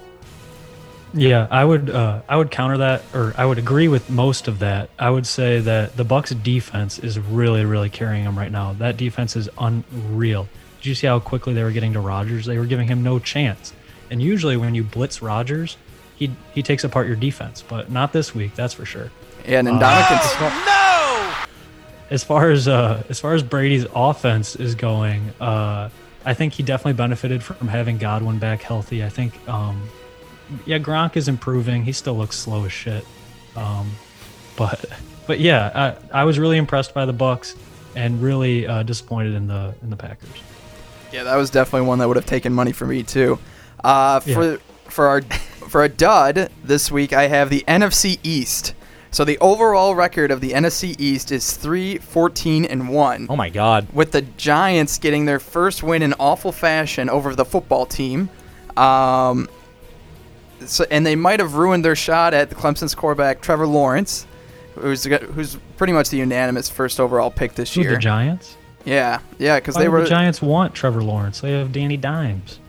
Yeah, 1.13 1.47
I 1.51 1.63
would 1.63 1.91
uh, 1.91 2.21
I 2.27 2.37
would 2.37 2.49
counter 2.49 2.77
that, 2.79 3.03
or 3.13 3.35
I 3.37 3.45
would 3.45 3.59
agree 3.59 3.87
with 3.87 4.09
most 4.09 4.47
of 4.47 4.59
that. 4.59 4.89
I 4.97 5.11
would 5.11 5.27
say 5.27 5.59
that 5.59 5.95
the 5.95 6.03
Bucs 6.03 6.41
defense 6.41 6.97
is 6.97 7.19
really, 7.19 7.65
really 7.65 7.89
carrying 7.89 8.23
them 8.23 8.37
right 8.37 8.51
now. 8.51 8.73
That 8.73 8.97
defense 8.97 9.35
is 9.35 9.47
unreal. 9.59 10.47
Did 10.79 10.87
you 10.87 10.95
see 10.95 11.05
how 11.07 11.19
quickly 11.19 11.53
they 11.53 11.63
were 11.63 11.71
getting 11.71 11.93
to 11.93 11.99
Rodgers? 11.99 12.45
They 12.45 12.57
were 12.57 12.65
giving 12.65 12.87
him 12.87 13.03
no 13.03 13.19
chance. 13.19 13.73
And 14.09 14.21
usually, 14.23 14.57
when 14.57 14.73
you 14.73 14.83
blitz 14.83 15.21
Rodgers, 15.21 15.77
he 16.15 16.31
he 16.53 16.63
takes 16.63 16.83
apart 16.83 17.05
your 17.05 17.15
defense, 17.15 17.61
but 17.61 17.91
not 17.91 18.11
this 18.11 18.33
week. 18.33 18.55
That's 18.55 18.73
for 18.73 18.85
sure. 18.85 19.11
Yeah, 19.47 19.59
and 19.59 19.67
Uh, 19.67 19.79
No. 20.65 21.33
As 22.09 22.23
far 22.23 22.49
as 22.49 22.67
uh, 22.67 23.03
as 23.09 23.19
far 23.19 23.33
as 23.35 23.43
Brady's 23.43 23.85
offense 23.93 24.55
is 24.55 24.73
going, 24.73 25.29
uh, 25.39 25.89
I 26.25 26.33
think 26.33 26.53
he 26.53 26.63
definitely 26.63 26.93
benefited 26.93 27.43
from 27.43 27.67
having 27.67 27.97
Godwin 27.97 28.39
back 28.39 28.61
healthy. 28.61 29.03
I 29.03 29.09
think, 29.09 29.33
um, 29.49 29.89
yeah, 30.65 30.79
Gronk 30.79 31.17
is 31.17 31.27
improving. 31.27 31.83
He 31.83 31.91
still 31.91 32.15
looks 32.17 32.37
slow 32.37 32.65
as 32.65 32.71
shit, 32.71 33.05
um, 33.55 33.91
but 34.55 34.85
but 35.27 35.39
yeah, 35.39 35.95
I, 36.13 36.21
I 36.21 36.23
was 36.25 36.39
really 36.39 36.57
impressed 36.57 36.93
by 36.93 37.05
the 37.05 37.13
Bucs 37.13 37.55
and 37.95 38.21
really 38.21 38.65
uh, 38.67 38.83
disappointed 38.83 39.33
in 39.33 39.47
the 39.47 39.73
in 39.81 39.89
the 39.89 39.95
Packers. 39.95 40.29
Yeah, 41.11 41.23
that 41.23 41.35
was 41.35 41.49
definitely 41.49 41.87
one 41.87 41.99
that 41.99 42.07
would 42.07 42.17
have 42.17 42.25
taken 42.25 42.53
money 42.53 42.71
for 42.71 42.85
me 42.87 43.03
too. 43.03 43.37
Uh, 43.83 44.19
for 44.21 44.51
Yeah. 44.53 44.57
for 44.85 45.07
our 45.07 45.21
for 45.69 45.83
a 45.83 45.89
dud 45.89 46.49
this 46.63 46.91
week, 46.91 47.13
I 47.13 47.27
have 47.27 47.49
the 47.49 47.63
NFC 47.67 48.19
East. 48.23 48.73
So 49.13 49.23
the 49.23 49.37
overall 49.39 49.93
record 49.93 50.31
of 50.31 50.41
the 50.41 50.51
NFC 50.51 50.99
East 50.99 51.31
is 51.31 51.55
3 51.55 51.99
14 51.99 52.65
and 52.65 52.89
1. 52.89 53.27
Oh 53.29 53.35
my 53.35 53.49
god. 53.49 53.87
With 53.93 54.11
the 54.11 54.23
Giants 54.23 54.97
getting 54.97 55.25
their 55.25 55.39
first 55.39 55.83
win 55.83 56.01
in 56.01 56.13
awful 56.19 56.51
fashion 56.51 57.09
over 57.11 57.35
the 57.35 57.45
football 57.45 57.85
team. 57.85 58.29
Um, 58.75 59.47
so, 60.65 60.83
and 60.89 61.05
they 61.05 61.15
might 61.15 61.39
have 61.39 61.53
ruined 61.53 61.85
their 61.85 61.95
shot 61.95 62.33
at 62.33 62.49
the 62.49 62.55
Clemson's 62.55 62.95
quarterback 62.95 63.39
Trevor 63.41 63.67
Lawrence, 63.67 64.25
who's 64.75 65.03
who's 65.03 65.57
pretty 65.77 65.93
much 65.93 66.09
the 66.09 66.17
unanimous 66.17 66.67
first 66.69 66.99
overall 66.99 67.29
pick 67.29 67.53
this 67.53 67.75
Who, 67.75 67.81
year. 67.81 67.91
the 67.91 67.97
Giants? 67.97 68.57
Yeah, 68.83 69.19
yeah, 69.37 69.59
because 69.59 69.75
they 69.75 69.89
were 69.89 70.01
the 70.01 70.09
Giants 70.09 70.41
want 70.41 70.73
Trevor 70.73 71.03
Lawrence? 71.03 71.41
They 71.41 71.51
have 71.51 71.71
Danny 71.71 71.97
Dimes. 71.97 72.59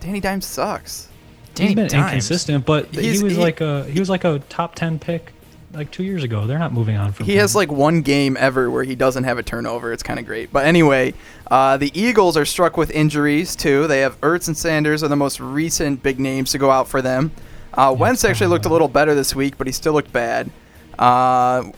Danny 0.00 0.20
Dimes 0.20 0.46
sucks. 0.46 1.08
He's 1.56 1.74
been 1.74 1.86
inconsistent, 1.92 2.64
but 2.64 2.86
He's- 2.94 3.18
he 3.18 3.24
was 3.24 3.34
he- 3.34 3.38
like 3.42 3.60
a 3.60 3.84
he 3.84 3.98
was 4.00 4.08
like 4.08 4.24
a 4.24 4.38
top 4.48 4.74
ten 4.74 4.98
pick 4.98 5.31
like 5.72 5.90
two 5.90 6.02
years 6.04 6.22
ago. 6.22 6.46
They're 6.46 6.58
not 6.58 6.72
moving 6.72 6.96
on 6.96 7.12
from 7.12 7.26
He 7.26 7.34
him. 7.34 7.38
has 7.40 7.54
like 7.54 7.70
one 7.72 8.02
game 8.02 8.36
ever 8.38 8.70
where 8.70 8.84
he 8.84 8.94
doesn't 8.94 9.24
have 9.24 9.38
a 9.38 9.42
turnover. 9.42 9.92
It's 9.92 10.02
kind 10.02 10.18
of 10.20 10.26
great. 10.26 10.52
But 10.52 10.66
anyway, 10.66 11.14
uh, 11.50 11.76
the 11.76 11.90
Eagles 11.98 12.36
are 12.36 12.44
struck 12.44 12.76
with 12.76 12.90
injuries 12.90 13.56
too. 13.56 13.86
They 13.86 14.00
have 14.00 14.20
Ertz 14.20 14.48
and 14.48 14.56
Sanders 14.56 15.02
are 15.02 15.08
the 15.08 15.16
most 15.16 15.40
recent 15.40 16.02
big 16.02 16.20
names 16.20 16.52
to 16.52 16.58
go 16.58 16.70
out 16.70 16.88
for 16.88 17.00
them. 17.02 17.30
Uh, 17.74 17.94
Wentz 17.98 18.24
actually 18.24 18.48
looked 18.48 18.66
a 18.66 18.68
little 18.68 18.88
better 18.88 19.14
this 19.14 19.34
week, 19.34 19.56
but 19.56 19.66
he 19.66 19.72
still 19.72 19.94
looked 19.94 20.12
bad. 20.12 20.50
Uh, 20.98 21.70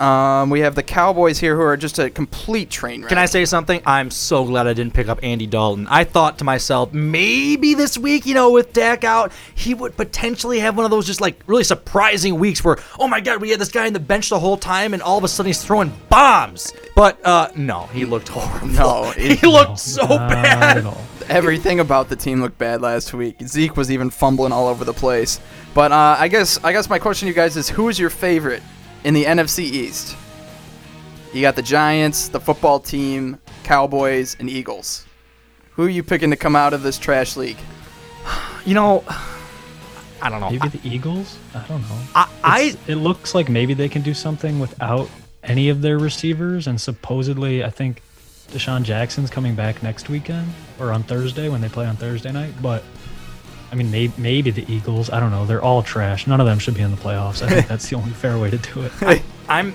um, 0.00 0.48
we 0.48 0.60
have 0.60 0.74
the 0.74 0.82
Cowboys 0.82 1.38
here 1.38 1.54
who 1.54 1.62
are 1.62 1.76
just 1.76 1.98
a 1.98 2.08
complete 2.08 2.70
train 2.70 3.02
wreck. 3.02 3.10
Can 3.10 3.18
I 3.18 3.26
say 3.26 3.44
something? 3.44 3.82
I'm 3.84 4.10
so 4.10 4.44
glad 4.44 4.66
I 4.66 4.72
didn't 4.72 4.94
pick 4.94 5.08
up 5.08 5.18
Andy 5.22 5.46
Dalton. 5.46 5.86
I 5.88 6.04
thought 6.04 6.38
to 6.38 6.44
myself, 6.44 6.94
maybe 6.94 7.74
this 7.74 7.98
week, 7.98 8.24
you 8.24 8.32
know, 8.34 8.50
with 8.50 8.72
Dak 8.72 9.04
out, 9.04 9.30
he 9.54 9.74
would 9.74 9.96
potentially 9.96 10.60
have 10.60 10.76
one 10.76 10.84
of 10.86 10.90
those 10.90 11.06
just 11.06 11.20
like 11.20 11.40
really 11.46 11.64
surprising 11.64 12.38
weeks 12.38 12.64
where, 12.64 12.78
oh 12.98 13.08
my 13.08 13.20
God, 13.20 13.40
we 13.42 13.50
had 13.50 13.60
this 13.60 13.70
guy 13.70 13.86
in 13.86 13.92
the 13.92 14.00
bench 14.00 14.30
the 14.30 14.38
whole 14.38 14.56
time 14.56 14.94
and 14.94 15.02
all 15.02 15.18
of 15.18 15.24
a 15.24 15.28
sudden 15.28 15.48
he's 15.48 15.62
throwing 15.62 15.92
bombs. 16.08 16.72
But 16.96 17.24
uh, 17.26 17.50
no, 17.54 17.86
he 17.88 18.06
looked 18.06 18.28
horrible. 18.28 18.68
No, 18.68 19.10
he 19.16 19.32
it- 19.34 19.42
looked 19.42 19.78
so 19.78 20.06
bad. 20.06 20.86
Everything 21.28 21.78
about 21.78 22.08
the 22.08 22.16
team 22.16 22.40
looked 22.40 22.58
bad 22.58 22.80
last 22.80 23.12
week. 23.12 23.36
Zeke 23.46 23.76
was 23.76 23.90
even 23.92 24.10
fumbling 24.10 24.50
all 24.50 24.66
over 24.66 24.84
the 24.84 24.92
place. 24.94 25.40
But 25.74 25.92
uh, 25.92 26.16
I 26.18 26.28
guess 26.28 26.58
I 26.64 26.72
guess 26.72 26.88
my 26.88 26.98
question 26.98 27.26
to 27.26 27.30
you 27.30 27.34
guys 27.34 27.56
is 27.56 27.68
who 27.68 27.88
is 27.88 27.98
your 27.98 28.10
favorite 28.10 28.62
in 29.04 29.14
the 29.14 29.24
NFC 29.24 29.60
East? 29.60 30.16
You 31.32 31.40
got 31.40 31.56
the 31.56 31.62
Giants, 31.62 32.28
the 32.28 32.40
football 32.40 32.80
team, 32.80 33.38
Cowboys, 33.62 34.36
and 34.40 34.50
Eagles. 34.50 35.06
Who 35.72 35.84
are 35.84 35.88
you 35.88 36.02
picking 36.02 36.30
to 36.30 36.36
come 36.36 36.56
out 36.56 36.72
of 36.72 36.82
this 36.82 36.98
trash 36.98 37.36
league? 37.36 37.58
You 38.66 38.74
know, 38.74 39.02
I 40.20 40.28
don't 40.28 40.40
know. 40.40 40.50
Maybe 40.50 40.68
the 40.68 40.86
Eagles? 40.86 41.38
I 41.54 41.66
don't 41.66 41.80
know. 41.80 41.98
I, 42.14 42.28
I 42.44 42.76
it 42.86 42.96
looks 42.96 43.34
like 43.34 43.48
maybe 43.48 43.72
they 43.72 43.88
can 43.88 44.02
do 44.02 44.12
something 44.12 44.60
without 44.60 45.08
any 45.42 45.70
of 45.70 45.80
their 45.80 45.98
receivers, 45.98 46.66
and 46.66 46.78
supposedly 46.78 47.64
I 47.64 47.70
think 47.70 48.02
DeSean 48.50 48.82
Jackson's 48.82 49.30
coming 49.30 49.54
back 49.54 49.82
next 49.82 50.08
weekend 50.08 50.52
or 50.78 50.92
on 50.92 51.02
Thursday 51.02 51.48
when 51.48 51.60
they 51.60 51.68
play 51.68 51.86
on 51.86 51.96
Thursday 51.96 52.32
night. 52.32 52.52
But 52.60 52.84
I 53.72 53.76
mean, 53.76 53.90
maybe, 53.90 54.12
maybe 54.18 54.50
the 54.50 54.70
Eagles. 54.72 55.10
I 55.10 55.20
don't 55.20 55.30
know. 55.30 55.46
They're 55.46 55.62
all 55.62 55.82
trash. 55.82 56.26
None 56.26 56.40
of 56.40 56.46
them 56.46 56.58
should 56.58 56.74
be 56.74 56.80
in 56.82 56.90
the 56.90 56.96
playoffs. 56.96 57.42
I 57.42 57.48
think 57.48 57.68
that's 57.68 57.88
the 57.88 57.96
only 57.96 58.10
fair 58.10 58.38
way 58.38 58.50
to 58.50 58.58
do 58.58 58.82
it. 58.82 59.22
I'm 59.48 59.74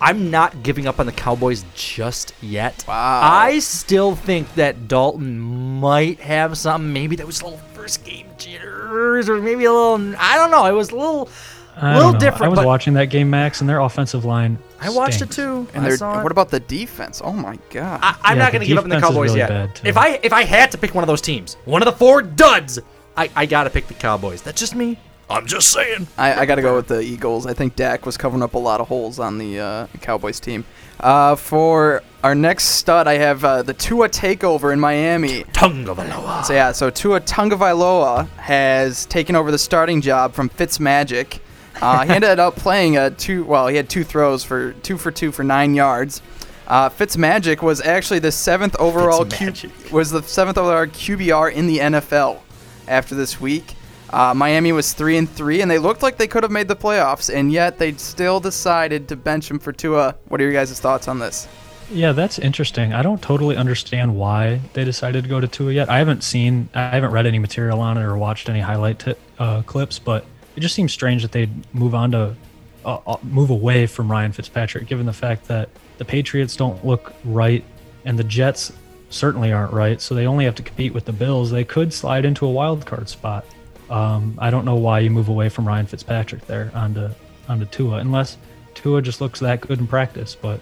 I'm 0.00 0.30
not 0.30 0.62
giving 0.62 0.86
up 0.86 1.00
on 1.00 1.06
the 1.06 1.12
Cowboys 1.12 1.64
just 1.74 2.34
yet. 2.42 2.84
Wow. 2.86 3.20
I 3.22 3.58
still 3.60 4.14
think 4.14 4.52
that 4.54 4.86
Dalton 4.88 5.38
might 5.40 6.20
have 6.20 6.58
something. 6.58 6.92
Maybe 6.92 7.16
that 7.16 7.26
was 7.26 7.40
a 7.40 7.44
little 7.44 7.60
first 7.74 8.04
game 8.04 8.26
jitters, 8.36 9.28
or 9.28 9.40
maybe 9.40 9.64
a 9.64 9.72
little. 9.72 10.14
I 10.18 10.36
don't 10.36 10.50
know. 10.50 10.66
It 10.66 10.72
was 10.72 10.90
a 10.90 10.96
little, 10.96 11.28
I 11.76 11.96
little 11.96 12.12
know. 12.12 12.18
different. 12.18 12.44
I 12.44 12.48
was 12.48 12.58
but 12.58 12.66
watching 12.66 12.94
that 12.94 13.06
game, 13.06 13.30
Max, 13.30 13.60
and 13.60 13.68
their 13.68 13.80
offensive 13.80 14.24
line. 14.24 14.58
I 14.80 14.90
watched 14.90 15.22
it 15.22 15.30
too. 15.30 15.66
And 15.72 15.84
I 15.84 15.88
they're, 15.88 15.96
saw 15.96 16.20
it. 16.20 16.22
what 16.22 16.32
about 16.32 16.50
the 16.50 16.60
defense? 16.60 17.22
Oh 17.24 17.32
my 17.32 17.58
god. 17.70 18.00
I, 18.02 18.16
I'm 18.22 18.36
Yeah, 18.36 18.44
not 18.44 18.52
going 18.52 18.60
to 18.60 18.66
give 18.66 18.76
up 18.78 18.84
on 18.84 18.90
the 18.90 19.00
Cowboys 19.00 19.30
really 19.30 19.38
yet. 19.38 19.80
If 19.84 19.96
I 19.96 20.20
if 20.22 20.32
I 20.32 20.44
had 20.44 20.70
to 20.72 20.78
pick 20.78 20.94
one 20.94 21.02
of 21.02 21.08
those 21.08 21.22
teams, 21.22 21.54
one 21.64 21.80
of 21.80 21.86
the 21.86 21.92
four 21.92 22.20
duds, 22.20 22.78
I, 23.16 23.30
I 23.34 23.46
got 23.46 23.64
to 23.64 23.70
pick 23.70 23.86
the 23.86 23.94
Cowboys. 23.94 24.42
That's 24.42 24.60
just 24.60 24.74
me. 24.74 24.98
I'm 25.30 25.46
just 25.46 25.72
saying. 25.72 26.06
I, 26.18 26.42
I 26.42 26.46
got 26.46 26.56
to 26.56 26.62
go 26.62 26.76
with 26.76 26.88
the 26.88 27.00
Eagles. 27.00 27.46
I 27.46 27.54
think 27.54 27.76
Dak 27.76 28.04
was 28.04 28.16
covering 28.16 28.42
up 28.42 28.54
a 28.54 28.58
lot 28.58 28.80
of 28.80 28.88
holes 28.88 29.18
on 29.18 29.38
the 29.38 29.58
uh, 29.58 29.86
Cowboys 30.00 30.38
team. 30.38 30.64
Uh, 31.00 31.34
for 31.34 32.02
our 32.22 32.34
next 32.34 32.64
stud, 32.64 33.08
I 33.08 33.14
have 33.14 33.44
uh, 33.44 33.62
the 33.62 33.72
Tua 33.72 34.08
takeover 34.08 34.72
in 34.72 34.78
Miami. 34.78 35.44
Tungavaloa. 35.44 36.44
So 36.44 36.52
yeah, 36.52 36.72
so 36.72 36.90
Tua 36.90 37.20
Tungavailoa 37.20 38.28
has 38.36 39.06
taken 39.06 39.34
over 39.34 39.50
the 39.50 39.58
starting 39.58 40.00
job 40.00 40.34
from 40.34 40.50
Fitzmagic. 40.50 41.40
Uh, 41.80 42.04
he 42.04 42.12
ended 42.12 42.38
up 42.38 42.56
playing 42.56 42.96
a 42.98 43.10
two. 43.10 43.44
Well, 43.44 43.68
he 43.68 43.76
had 43.76 43.88
two 43.88 44.04
throws 44.04 44.44
for 44.44 44.72
two 44.72 44.98
for 44.98 45.10
two 45.10 45.32
for 45.32 45.42
nine 45.42 45.74
yards. 45.74 46.20
Uh, 46.66 46.88
Fitzmagic 46.88 47.60
was 47.62 47.80
actually 47.80 48.20
the 48.20 48.32
seventh 48.32 48.76
overall 48.76 49.24
Q, 49.24 49.52
was 49.90 50.10
the 50.10 50.22
seventh 50.22 50.56
overall 50.56 50.86
QBR 50.86 51.52
in 51.52 51.66
the 51.66 51.78
NFL 51.78 52.40
after 52.88 53.14
this 53.14 53.40
week. 53.40 53.74
Uh, 54.10 54.32
Miami 54.32 54.70
was 54.70 54.92
three 54.92 55.16
and 55.16 55.28
three, 55.28 55.60
and 55.60 55.70
they 55.70 55.78
looked 55.78 56.02
like 56.02 56.18
they 56.18 56.28
could 56.28 56.42
have 56.44 56.52
made 56.52 56.68
the 56.68 56.76
playoffs, 56.76 57.34
and 57.34 57.52
yet 57.52 57.78
they 57.78 57.92
still 57.94 58.38
decided 58.38 59.08
to 59.08 59.16
bench 59.16 59.50
him 59.50 59.58
for 59.58 59.72
Tua. 59.72 60.14
What 60.28 60.40
are 60.40 60.44
your 60.44 60.52
guys' 60.52 60.78
thoughts 60.78 61.08
on 61.08 61.18
this? 61.18 61.48
Yeah, 61.90 62.12
that's 62.12 62.38
interesting. 62.38 62.92
I 62.92 63.02
don't 63.02 63.20
totally 63.20 63.56
understand 63.56 64.14
why 64.16 64.60
they 64.72 64.84
decided 64.84 65.24
to 65.24 65.28
go 65.28 65.40
to 65.40 65.48
Tua 65.48 65.72
yet. 65.72 65.90
I 65.90 65.98
haven't 65.98 66.22
seen, 66.22 66.68
I 66.74 66.90
haven't 66.90 67.10
read 67.10 67.26
any 67.26 67.38
material 67.38 67.80
on 67.80 67.98
it 67.98 68.02
or 68.02 68.16
watched 68.16 68.48
any 68.48 68.60
highlight 68.60 69.00
t- 69.00 69.14
uh, 69.38 69.62
clips, 69.62 69.98
but 69.98 70.24
it 70.56 70.60
just 70.60 70.74
seems 70.74 70.92
strange 70.92 71.22
that 71.22 71.32
they'd 71.32 71.74
move 71.74 71.94
on 71.94 72.12
to, 72.12 72.36
uh, 72.84 72.98
uh, 73.06 73.16
move 73.22 73.50
away 73.50 73.86
from 73.86 74.10
Ryan 74.10 74.32
Fitzpatrick, 74.32 74.86
given 74.86 75.06
the 75.06 75.12
fact 75.12 75.48
that 75.48 75.68
the 75.98 76.04
Patriots 76.04 76.56
don't 76.56 76.84
look 76.86 77.12
right 77.24 77.64
and 78.04 78.18
the 78.18 78.24
Jets 78.24 78.72
certainly 79.14 79.52
aren't 79.52 79.72
right. 79.72 80.00
So 80.00 80.14
they 80.14 80.26
only 80.26 80.44
have 80.44 80.54
to 80.56 80.62
compete 80.62 80.92
with 80.92 81.04
the 81.04 81.12
Bills. 81.12 81.50
They 81.50 81.64
could 81.64 81.92
slide 81.92 82.24
into 82.24 82.46
a 82.46 82.50
wild 82.50 82.84
card 82.84 83.08
spot. 83.08 83.46
Um, 83.88 84.38
I 84.38 84.50
don't 84.50 84.64
know 84.64 84.76
why 84.76 85.00
you 85.00 85.10
move 85.10 85.28
away 85.28 85.48
from 85.48 85.66
Ryan 85.66 85.86
Fitzpatrick 85.86 86.46
there 86.46 86.70
onto 86.74 87.10
onto 87.48 87.66
Tua, 87.66 87.98
unless 87.98 88.38
Tua 88.74 89.02
just 89.02 89.20
looks 89.20 89.40
that 89.40 89.60
good 89.60 89.78
in 89.78 89.86
practice. 89.86 90.34
But 90.34 90.60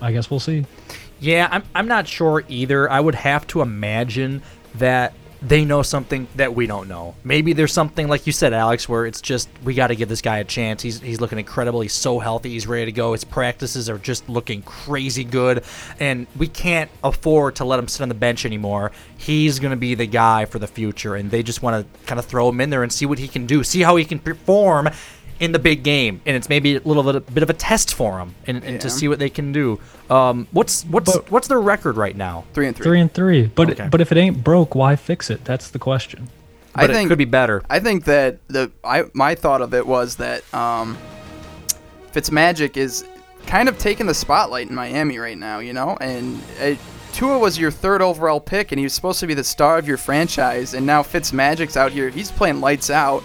I 0.00 0.12
guess 0.12 0.30
we'll 0.30 0.40
see. 0.40 0.66
Yeah, 1.20 1.48
I'm, 1.50 1.62
I'm 1.74 1.86
not 1.86 2.08
sure 2.08 2.42
either. 2.48 2.90
I 2.90 2.98
would 2.98 3.14
have 3.14 3.46
to 3.48 3.62
imagine 3.62 4.42
that 4.74 5.14
they 5.44 5.64
know 5.64 5.82
something 5.82 6.28
that 6.36 6.54
we 6.54 6.66
don't 6.66 6.88
know. 6.88 7.14
Maybe 7.24 7.52
there's 7.52 7.72
something 7.72 8.06
like 8.06 8.26
you 8.26 8.32
said, 8.32 8.52
Alex, 8.52 8.88
where 8.88 9.06
it's 9.06 9.20
just 9.20 9.48
we 9.64 9.74
got 9.74 9.88
to 9.88 9.96
give 9.96 10.08
this 10.08 10.22
guy 10.22 10.38
a 10.38 10.44
chance. 10.44 10.82
He's 10.82 11.00
he's 11.00 11.20
looking 11.20 11.38
incredible. 11.38 11.80
He's 11.80 11.92
so 11.92 12.20
healthy. 12.20 12.50
He's 12.50 12.66
ready 12.66 12.86
to 12.86 12.92
go. 12.92 13.12
His 13.12 13.24
practices 13.24 13.90
are 13.90 13.98
just 13.98 14.28
looking 14.28 14.62
crazy 14.62 15.24
good, 15.24 15.64
and 15.98 16.26
we 16.36 16.46
can't 16.46 16.90
afford 17.02 17.56
to 17.56 17.64
let 17.64 17.78
him 17.78 17.88
sit 17.88 18.02
on 18.02 18.08
the 18.08 18.14
bench 18.14 18.46
anymore. 18.46 18.92
He's 19.18 19.58
going 19.58 19.72
to 19.72 19.76
be 19.76 19.94
the 19.94 20.06
guy 20.06 20.44
for 20.44 20.58
the 20.58 20.68
future, 20.68 21.16
and 21.16 21.30
they 21.30 21.42
just 21.42 21.62
want 21.62 21.84
to 21.92 22.06
kind 22.06 22.18
of 22.18 22.26
throw 22.26 22.48
him 22.48 22.60
in 22.60 22.70
there 22.70 22.82
and 22.82 22.92
see 22.92 23.06
what 23.06 23.18
he 23.18 23.26
can 23.28 23.46
do, 23.46 23.64
see 23.64 23.80
how 23.80 23.96
he 23.96 24.04
can 24.04 24.20
perform 24.20 24.88
in 25.42 25.50
the 25.50 25.58
big 25.58 25.82
game, 25.82 26.20
and 26.24 26.36
it's 26.36 26.48
maybe 26.48 26.76
a 26.76 26.80
little 26.80 27.02
bit, 27.02 27.16
a 27.16 27.20
bit 27.20 27.42
of 27.42 27.50
a 27.50 27.52
test 27.52 27.94
for 27.94 28.18
them, 28.18 28.36
and, 28.46 28.62
and 28.62 28.80
to 28.80 28.88
see 28.88 29.08
what 29.08 29.18
they 29.18 29.28
can 29.28 29.50
do. 29.50 29.80
Um, 30.08 30.46
what's 30.52 30.84
what's 30.84 31.16
what's 31.30 31.48
their 31.48 31.60
record 31.60 31.96
right 31.96 32.16
now? 32.16 32.44
Three 32.54 32.68
and 32.68 32.76
three. 32.76 32.84
Three 32.84 33.00
and 33.00 33.12
three. 33.12 33.46
But 33.48 33.70
Okay. 33.70 33.88
but 33.90 34.00
if 34.00 34.12
it 34.12 34.18
ain't 34.18 34.44
broke, 34.44 34.76
why 34.76 34.94
fix 34.94 35.30
it? 35.30 35.44
That's 35.44 35.68
the 35.70 35.80
question. 35.80 36.28
But 36.76 36.90
it 36.90 37.08
could 37.08 37.18
be 37.18 37.24
better. 37.24 37.62
I 37.68 37.80
think 37.80 38.04
that 38.04 38.38
the 38.46 38.70
I 38.84 39.04
my 39.14 39.34
thought 39.34 39.62
of 39.62 39.74
it 39.74 39.84
was 39.84 40.16
that 40.16 40.42
um, 40.54 40.96
Fitzmagic 42.12 42.76
is 42.76 43.04
kind 43.46 43.68
of 43.68 43.76
taking 43.78 44.06
the 44.06 44.14
spotlight 44.14 44.68
in 44.68 44.76
Miami 44.76 45.18
right 45.18 45.36
now, 45.36 45.58
you 45.58 45.72
know, 45.72 45.98
and 46.00 46.40
uh, 46.62 46.74
Tua 47.12 47.38
was 47.38 47.58
your 47.58 47.72
third 47.72 48.00
overall 48.00 48.40
pick, 48.40 48.70
and 48.70 48.78
he 48.78 48.84
was 48.84 48.92
supposed 48.92 49.18
to 49.20 49.26
be 49.26 49.34
the 49.34 49.44
star 49.44 49.76
of 49.76 49.88
your 49.88 49.96
franchise, 49.96 50.72
and 50.72 50.86
now 50.86 51.02
Fitzmagic's 51.02 51.76
out 51.76 51.90
here. 51.92 52.08
He's 52.10 52.30
playing 52.30 52.60
lights 52.60 52.90
out. 52.90 53.24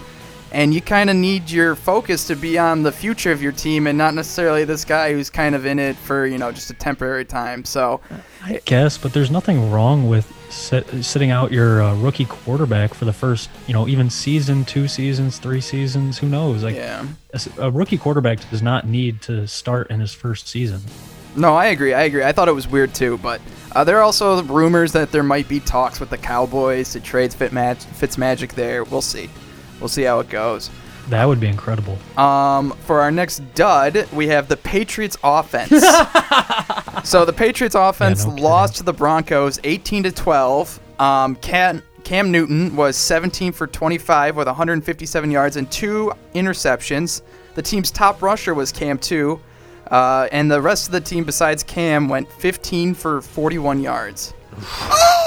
And 0.50 0.72
you 0.72 0.80
kind 0.80 1.10
of 1.10 1.16
need 1.16 1.50
your 1.50 1.74
focus 1.74 2.26
to 2.28 2.34
be 2.36 2.58
on 2.58 2.82
the 2.82 2.90
future 2.92 3.30
of 3.32 3.42
your 3.42 3.52
team 3.52 3.86
and 3.86 3.98
not 3.98 4.14
necessarily 4.14 4.64
this 4.64 4.84
guy 4.84 5.12
who's 5.12 5.28
kind 5.28 5.54
of 5.54 5.66
in 5.66 5.78
it 5.78 5.94
for, 5.96 6.26
you 6.26 6.38
know, 6.38 6.50
just 6.52 6.70
a 6.70 6.74
temporary 6.74 7.24
time. 7.26 7.64
So, 7.66 8.00
I 8.44 8.60
guess, 8.64 8.96
but 8.96 9.12
there's 9.12 9.30
nothing 9.30 9.70
wrong 9.70 10.08
with 10.08 10.32
sit, 10.48 10.88
sitting 11.04 11.30
out 11.30 11.52
your 11.52 11.82
uh, 11.82 11.94
rookie 11.96 12.24
quarterback 12.24 12.94
for 12.94 13.04
the 13.04 13.12
first, 13.12 13.50
you 13.66 13.74
know, 13.74 13.86
even 13.88 14.08
season, 14.08 14.64
two 14.64 14.88
seasons, 14.88 15.38
three 15.38 15.60
seasons. 15.60 16.16
Who 16.18 16.28
knows? 16.28 16.64
Like, 16.64 16.76
Yeah. 16.76 17.04
a 17.34 17.40
a 17.66 17.70
rookie 17.70 17.98
quarterback 17.98 18.38
does 18.50 18.62
not 18.62 18.86
need 18.86 19.20
to 19.22 19.46
start 19.46 19.90
in 19.90 20.00
his 20.00 20.14
first 20.14 20.48
season. 20.48 20.80
No, 21.36 21.54
I 21.54 21.66
agree. 21.66 21.92
I 21.92 22.02
agree. 22.04 22.24
I 22.24 22.32
thought 22.32 22.48
it 22.48 22.54
was 22.54 22.66
weird 22.66 22.94
too, 22.94 23.18
but 23.18 23.42
uh, 23.72 23.84
there 23.84 23.98
are 23.98 24.02
also 24.02 24.42
rumors 24.44 24.92
that 24.92 25.12
there 25.12 25.22
might 25.22 25.46
be 25.46 25.60
talks 25.60 26.00
with 26.00 26.08
the 26.08 26.16
Cowboys 26.16 26.92
to 26.92 27.00
trade 27.00 27.32
Fitzmag- 27.32 27.84
Fitzmagic 28.00 28.52
there. 28.54 28.82
We'll 28.84 29.02
see. 29.02 29.28
We'll 29.80 29.88
see 29.88 30.02
how 30.02 30.20
it 30.20 30.28
goes. 30.28 30.70
That 31.08 31.24
would 31.24 31.40
be 31.40 31.48
incredible. 31.48 31.96
Um, 32.18 32.72
for 32.84 33.00
our 33.00 33.10
next 33.10 33.38
dud, 33.54 34.06
we 34.12 34.28
have 34.28 34.48
the 34.48 34.58
Patriots 34.58 35.16
offense. 35.24 35.70
so 37.04 37.24
the 37.24 37.32
Patriots 37.32 37.74
offense 37.74 38.26
no 38.26 38.34
lost 38.34 38.76
to 38.76 38.82
the 38.82 38.92
Broncos 38.92 39.58
18 39.64 40.02
to 40.02 40.12
12. 40.12 40.80
Um, 41.00 41.36
Cam, 41.36 41.82
Cam 42.04 42.30
Newton 42.30 42.76
was 42.76 42.96
17 42.96 43.52
for 43.52 43.66
25 43.66 44.36
with 44.36 44.46
157 44.46 45.30
yards 45.30 45.56
and 45.56 45.70
two 45.70 46.12
interceptions. 46.34 47.22
The 47.54 47.62
team's 47.62 47.90
top 47.90 48.20
rusher 48.20 48.52
was 48.52 48.70
Cam 48.70 48.98
too, 48.98 49.40
uh, 49.90 50.28
and 50.30 50.50
the 50.50 50.60
rest 50.60 50.86
of 50.86 50.92
the 50.92 51.00
team 51.00 51.24
besides 51.24 51.62
Cam 51.62 52.08
went 52.08 52.30
15 52.32 52.94
for 52.94 53.22
41 53.22 53.80
yards. 53.80 54.34
Oh 54.62 55.18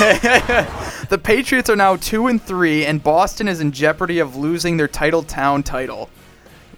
the 1.10 1.20
Patriots 1.22 1.68
are 1.68 1.76
now 1.76 1.96
two 1.96 2.26
and 2.26 2.42
three, 2.42 2.86
and 2.86 3.02
Boston 3.02 3.48
is 3.48 3.60
in 3.60 3.70
jeopardy 3.70 4.18
of 4.18 4.34
losing 4.34 4.78
their 4.78 4.88
title 4.88 5.22
town 5.22 5.62
title. 5.62 6.08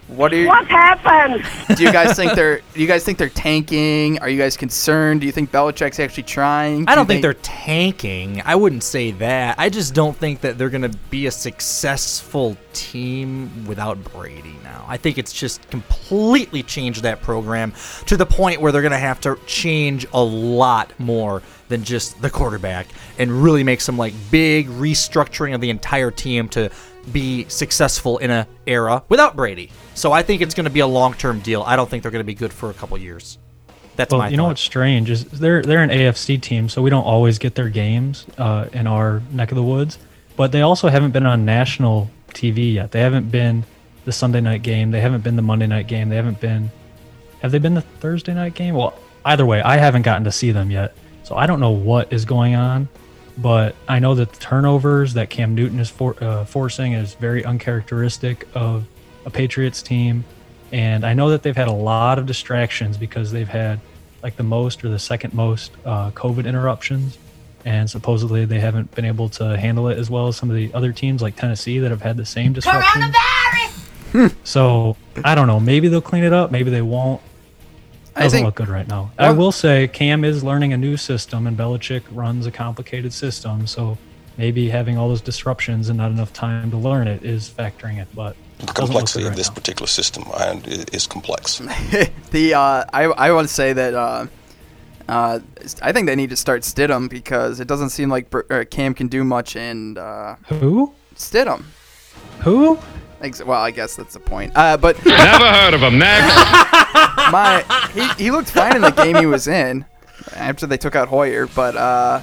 What 0.07 0.33
are 0.33 0.35
you? 0.35 0.47
What 0.47 0.67
happened? 0.67 1.45
Do 1.77 1.83
you 1.83 1.91
guys 1.91 2.15
think 2.15 2.33
they're? 2.33 2.61
Do 2.73 2.81
you 2.81 2.87
guys 2.87 3.03
think 3.03 3.17
they're 3.17 3.29
tanking? 3.29 4.19
Are 4.19 4.29
you 4.29 4.37
guys 4.37 4.57
concerned? 4.57 5.21
Do 5.21 5.25
you 5.25 5.31
think 5.31 5.51
Belichick's 5.51 5.99
actually 5.99 6.23
trying? 6.23 6.87
I 6.87 6.91
Do 6.91 6.95
don't 6.95 7.03
you 7.05 7.07
think 7.07 7.21
they're 7.21 7.33
tanking. 7.35 8.41
I 8.45 8.55
wouldn't 8.55 8.83
say 8.83 9.11
that. 9.11 9.55
I 9.57 9.69
just 9.69 9.93
don't 9.93 10.15
think 10.15 10.41
that 10.41 10.57
they're 10.57 10.69
going 10.69 10.89
to 10.89 10.97
be 11.09 11.27
a 11.27 11.31
successful 11.31 12.57
team 12.73 13.65
without 13.65 14.03
Brady 14.03 14.55
now. 14.63 14.85
I 14.87 14.97
think 14.97 15.17
it's 15.17 15.33
just 15.33 15.67
completely 15.69 16.63
changed 16.63 17.03
that 17.03 17.21
program 17.21 17.73
to 18.07 18.17
the 18.17 18.25
point 18.25 18.61
where 18.61 18.71
they're 18.71 18.81
going 18.81 18.91
to 18.91 18.97
have 18.97 19.21
to 19.21 19.37
change 19.45 20.05
a 20.13 20.23
lot 20.23 20.91
more 20.99 21.41
than 21.69 21.83
just 21.83 22.21
the 22.21 22.29
quarterback 22.29 22.87
and 23.17 23.31
really 23.31 23.63
make 23.63 23.81
some 23.81 23.97
like 23.97 24.13
big 24.29 24.67
restructuring 24.67 25.55
of 25.55 25.61
the 25.61 25.69
entire 25.69 26.11
team 26.11 26.49
to 26.49 26.69
be 27.11 27.45
successful 27.49 28.17
in 28.19 28.31
a 28.31 28.47
era 28.65 29.03
without 29.09 29.35
Brady. 29.35 29.71
So 29.95 30.11
I 30.11 30.23
think 30.23 30.41
it's 30.41 30.53
going 30.53 30.65
to 30.65 30.71
be 30.71 30.79
a 30.79 30.87
long-term 30.87 31.41
deal. 31.41 31.63
I 31.63 31.75
don't 31.75 31.89
think 31.89 32.03
they're 32.03 32.11
going 32.11 32.21
to 32.21 32.25
be 32.25 32.33
good 32.33 32.53
for 32.53 32.69
a 32.69 32.73
couple 32.73 32.97
years. 32.97 33.37
That's 33.95 34.11
well, 34.11 34.21
my 34.21 34.29
you 34.29 34.37
know 34.37 34.43
thought. 34.43 34.49
what's 34.49 34.61
strange 34.61 35.09
is 35.09 35.25
they're 35.25 35.61
they're 35.61 35.83
an 35.83 35.91
AFC 35.91 36.41
team, 36.41 36.67
so 36.67 36.81
we 36.81 36.89
don't 36.89 37.03
always 37.03 37.37
get 37.37 37.53
their 37.53 37.69
games 37.69 38.25
uh, 38.37 38.67
in 38.73 38.87
our 38.87 39.21
neck 39.31 39.51
of 39.51 39.55
the 39.55 39.63
woods. 39.63 39.99
But 40.35 40.51
they 40.51 40.61
also 40.61 40.87
haven't 40.87 41.11
been 41.11 41.27
on 41.27 41.45
national 41.45 42.09
TV 42.29 42.73
yet. 42.73 42.91
They 42.91 43.01
haven't 43.01 43.29
been 43.29 43.65
the 44.05 44.11
Sunday 44.11 44.41
night 44.41 44.63
game. 44.63 44.89
They 44.89 44.99
haven't 44.99 45.23
been 45.23 45.35
the 45.35 45.43
Monday 45.43 45.67
night 45.67 45.87
game. 45.87 46.09
They 46.09 46.15
haven't 46.15 46.39
been. 46.39 46.71
Have 47.41 47.51
they 47.51 47.59
been 47.59 47.75
the 47.75 47.81
Thursday 47.81 48.33
night 48.33 48.55
game? 48.55 48.73
Well, 48.73 48.97
either 49.25 49.45
way, 49.45 49.61
I 49.61 49.77
haven't 49.77 50.01
gotten 50.01 50.23
to 50.23 50.31
see 50.31 50.51
them 50.51 50.71
yet, 50.71 50.95
so 51.23 51.35
I 51.35 51.45
don't 51.45 51.59
know 51.59 51.71
what 51.71 52.11
is 52.11 52.25
going 52.25 52.55
on. 52.55 52.89
But 53.37 53.75
I 53.87 53.99
know 53.99 54.13
that 54.15 54.31
the 54.33 54.39
turnovers 54.39 55.13
that 55.15 55.29
Cam 55.29 55.55
Newton 55.55 55.79
is 55.79 55.89
for, 55.89 56.15
uh, 56.23 56.45
forcing 56.45 56.93
is 56.93 57.15
very 57.15 57.43
uncharacteristic 57.43 58.47
of 58.53 58.85
a 59.25 59.29
Patriots 59.31 59.81
team 59.81 60.23
And 60.71 61.05
I 61.05 61.13
know 61.13 61.29
that 61.29 61.43
they've 61.43 61.55
had 61.55 61.67
a 61.67 61.73
lot 61.73 62.17
of 62.19 62.25
distractions 62.25 62.97
because 62.97 63.31
they've 63.31 63.47
had 63.47 63.79
like 64.23 64.37
the 64.37 64.43
most 64.43 64.83
or 64.83 64.89
the 64.89 64.97
second 64.99 65.33
most 65.33 65.71
uh, 65.85 66.09
COVID 66.11 66.45
interruptions. 66.47 67.17
And 67.65 67.89
supposedly 67.89 68.45
they 68.45 68.59
haven't 68.59 68.93
been 68.95 69.05
able 69.05 69.29
to 69.29 69.55
handle 69.57 69.87
it 69.87 69.97
as 69.99 70.09
well 70.09 70.27
as 70.27 70.35
some 70.35 70.49
of 70.49 70.55
the 70.55 70.73
other 70.73 70.91
teams 70.91 71.21
like 71.21 71.35
Tennessee 71.35 71.79
that 71.79 71.91
have 71.91 72.01
had 72.01 72.17
the 72.17 72.25
same 72.25 72.53
disruption. 72.53 73.01
So 74.43 74.97
I 75.23 75.35
don't 75.35 75.47
know. 75.47 75.59
Maybe 75.59 75.87
they'll 75.87 76.01
clean 76.01 76.23
it 76.23 76.33
up. 76.33 76.51
Maybe 76.51 76.69
they 76.71 76.81
won't. 76.81 77.21
I 78.15 78.23
Doesn't 78.23 78.37
think- 78.37 78.45
look 78.45 78.55
good 78.55 78.69
right 78.69 78.87
now. 78.87 79.11
I 79.17 79.31
will 79.31 79.51
say 79.51 79.87
Cam 79.87 80.23
is 80.23 80.43
learning 80.43 80.71
a 80.73 80.77
new 80.77 80.97
system, 80.97 81.47
and 81.47 81.57
Belichick 81.57 82.03
runs 82.11 82.45
a 82.45 82.51
complicated 82.51 83.11
system. 83.13 83.65
So 83.67 83.97
maybe 84.37 84.69
having 84.69 84.97
all 84.97 85.09
those 85.09 85.21
disruptions 85.21 85.89
and 85.89 85.97
not 85.97 86.11
enough 86.11 86.31
time 86.33 86.69
to 86.71 86.77
learn 86.77 87.07
it 87.07 87.23
is 87.23 87.49
factoring 87.49 87.99
it. 87.99 88.07
But 88.15 88.35
The 88.59 88.65
doesn't 88.67 88.67
look 88.67 88.75
good 88.75 88.85
complexity 88.85 89.25
of 89.27 89.35
this 89.35 89.47
now. 89.49 89.53
particular 89.55 89.87
system 89.87 90.23
I, 90.33 90.61
is 90.91 91.07
complex. 91.07 91.57
the 92.31 92.53
uh, 92.53 92.85
I 92.93 93.03
I 93.05 93.31
want 93.31 93.47
to 93.47 93.53
say 93.53 93.73
that 93.73 93.93
uh, 93.95 94.25
uh, 95.09 95.39
I 95.81 95.91
think 95.91 96.05
they 96.07 96.15
need 96.15 96.29
to 96.29 96.35
start 96.37 96.61
Stidham 96.61 97.09
because 97.09 97.59
it 97.59 97.67
doesn't 97.67 97.89
seem 97.89 98.09
like 98.09 98.29
Br- 98.29 98.41
uh, 98.49 98.63
Cam 98.69 98.93
can 98.93 99.07
do 99.07 99.23
much 99.23 99.55
in 99.55 99.97
uh, 99.97 100.35
Who? 100.49 100.93
Stidham. 101.15 101.63
Who? 102.41 102.77
Ex- 103.23 103.43
well, 103.43 103.61
I 103.61 103.71
guess 103.71 103.95
that's 103.95 104.13
the 104.13 104.19
point. 104.19 104.51
Uh, 104.55 104.77
but 104.77 105.03
Never 105.05 105.49
heard 105.51 105.73
of 105.73 105.81
him. 105.81 105.97
Next. 105.97 106.35
my 107.31 107.63
he, 107.93 108.25
he 108.25 108.31
looked 108.31 108.49
fine 108.51 108.75
in 108.75 108.81
the 108.81 108.91
game 108.91 109.15
he 109.15 109.25
was 109.25 109.47
in 109.47 109.85
after 110.35 110.67
they 110.67 110.77
took 110.77 110.95
out 110.95 111.07
Hoyer, 111.07 111.47
but 111.47 111.75
uh, 111.75 112.21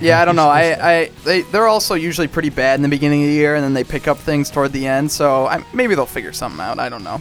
yeah, 0.00 0.20
I 0.20 0.24
don't 0.24 0.34
know. 0.36 0.48
I, 0.48 0.92
I 1.02 1.10
they 1.24 1.42
they're 1.42 1.68
also 1.68 1.94
usually 1.94 2.26
pretty 2.26 2.50
bad 2.50 2.76
in 2.76 2.82
the 2.82 2.88
beginning 2.88 3.22
of 3.22 3.28
the 3.28 3.34
year, 3.34 3.54
and 3.54 3.62
then 3.62 3.74
they 3.74 3.84
pick 3.84 4.08
up 4.08 4.18
things 4.18 4.50
toward 4.50 4.72
the 4.72 4.86
end. 4.86 5.10
So 5.12 5.46
I, 5.46 5.64
maybe 5.72 5.94
they'll 5.94 6.06
figure 6.06 6.32
something 6.32 6.60
out. 6.60 6.78
I 6.78 6.88
don't 6.88 7.04
know. 7.04 7.20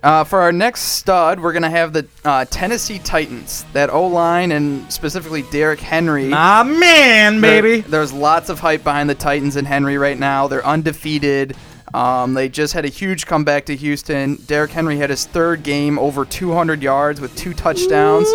Uh, 0.00 0.22
for 0.22 0.38
our 0.40 0.52
next 0.52 0.82
stud, 0.82 1.40
we're 1.40 1.52
gonna 1.52 1.68
have 1.70 1.92
the 1.92 2.06
uh, 2.24 2.44
Tennessee 2.44 3.00
Titans. 3.00 3.64
That 3.72 3.90
O 3.90 4.06
line 4.06 4.52
and 4.52 4.90
specifically 4.92 5.42
Derrick 5.50 5.80
Henry. 5.80 6.30
Ah 6.32 6.62
man, 6.62 7.40
There- 7.40 7.62
baby. 7.62 7.80
there's 7.80 8.12
lots 8.12 8.48
of 8.48 8.60
hype 8.60 8.84
behind 8.84 9.10
the 9.10 9.14
Titans 9.16 9.56
and 9.56 9.66
Henry 9.66 9.98
right 9.98 10.18
now. 10.18 10.46
They're 10.46 10.64
undefeated. 10.64 11.56
Um, 11.94 12.34
they 12.34 12.48
just 12.48 12.74
had 12.74 12.84
a 12.84 12.88
huge 12.88 13.26
comeback 13.26 13.66
to 13.66 13.76
Houston. 13.76 14.36
Derrick 14.46 14.70
Henry 14.70 14.98
had 14.98 15.10
his 15.10 15.26
third 15.26 15.62
game 15.62 15.98
over 15.98 16.24
200 16.24 16.82
yards 16.82 17.20
with 17.20 17.34
two 17.36 17.54
touchdowns. 17.54 18.28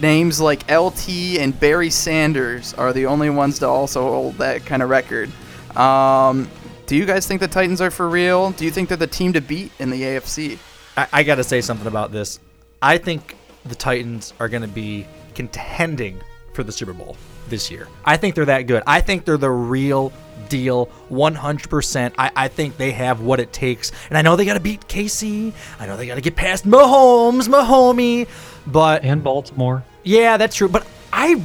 Names 0.00 0.40
like 0.40 0.70
LT 0.70 1.08
and 1.38 1.58
Barry 1.58 1.90
Sanders 1.90 2.74
are 2.74 2.92
the 2.92 3.06
only 3.06 3.30
ones 3.30 3.58
to 3.60 3.66
also 3.68 4.02
hold 4.02 4.34
that 4.34 4.66
kind 4.66 4.82
of 4.82 4.90
record. 4.90 5.30
Um, 5.76 6.48
do 6.86 6.96
you 6.96 7.06
guys 7.06 7.26
think 7.26 7.40
the 7.40 7.48
Titans 7.48 7.80
are 7.80 7.90
for 7.90 8.08
real? 8.08 8.50
Do 8.52 8.64
you 8.64 8.70
think 8.70 8.88
they're 8.88 8.96
the 8.96 9.06
team 9.06 9.32
to 9.32 9.40
beat 9.40 9.72
in 9.78 9.90
the 9.90 10.02
AFC? 10.02 10.58
I, 10.96 11.08
I 11.12 11.22
got 11.22 11.36
to 11.36 11.44
say 11.44 11.60
something 11.60 11.86
about 11.86 12.12
this. 12.12 12.38
I 12.82 12.98
think 12.98 13.36
the 13.64 13.74
Titans 13.74 14.32
are 14.38 14.48
going 14.48 14.62
to 14.62 14.68
be 14.68 15.06
contending 15.34 16.20
for 16.52 16.62
the 16.62 16.72
Super 16.72 16.92
Bowl 16.92 17.16
this 17.48 17.70
year. 17.70 17.88
I 18.04 18.16
think 18.16 18.34
they're 18.34 18.44
that 18.46 18.62
good. 18.62 18.82
I 18.86 19.00
think 19.00 19.24
they're 19.24 19.36
the 19.36 19.50
real 19.50 20.12
deal, 20.48 20.86
100%. 21.10 22.14
I, 22.18 22.30
I 22.34 22.48
think 22.48 22.76
they 22.76 22.92
have 22.92 23.20
what 23.20 23.40
it 23.40 23.52
takes. 23.52 23.92
And 24.08 24.18
I 24.18 24.22
know 24.22 24.36
they 24.36 24.44
got 24.44 24.54
to 24.54 24.60
beat 24.60 24.86
KC. 24.88 25.52
I 25.78 25.86
know 25.86 25.96
they 25.96 26.06
got 26.06 26.16
to 26.16 26.20
get 26.20 26.36
past 26.36 26.66
Mahomes, 26.66 27.48
Mahomie. 27.48 28.28
But 28.66 29.04
and 29.04 29.22
Baltimore. 29.22 29.84
Yeah, 30.02 30.36
that's 30.36 30.56
true. 30.56 30.68
But 30.68 30.86
I, 31.12 31.42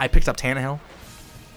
I 0.00 0.08
picked 0.08 0.28
up 0.28 0.36
Tannehill. 0.36 0.80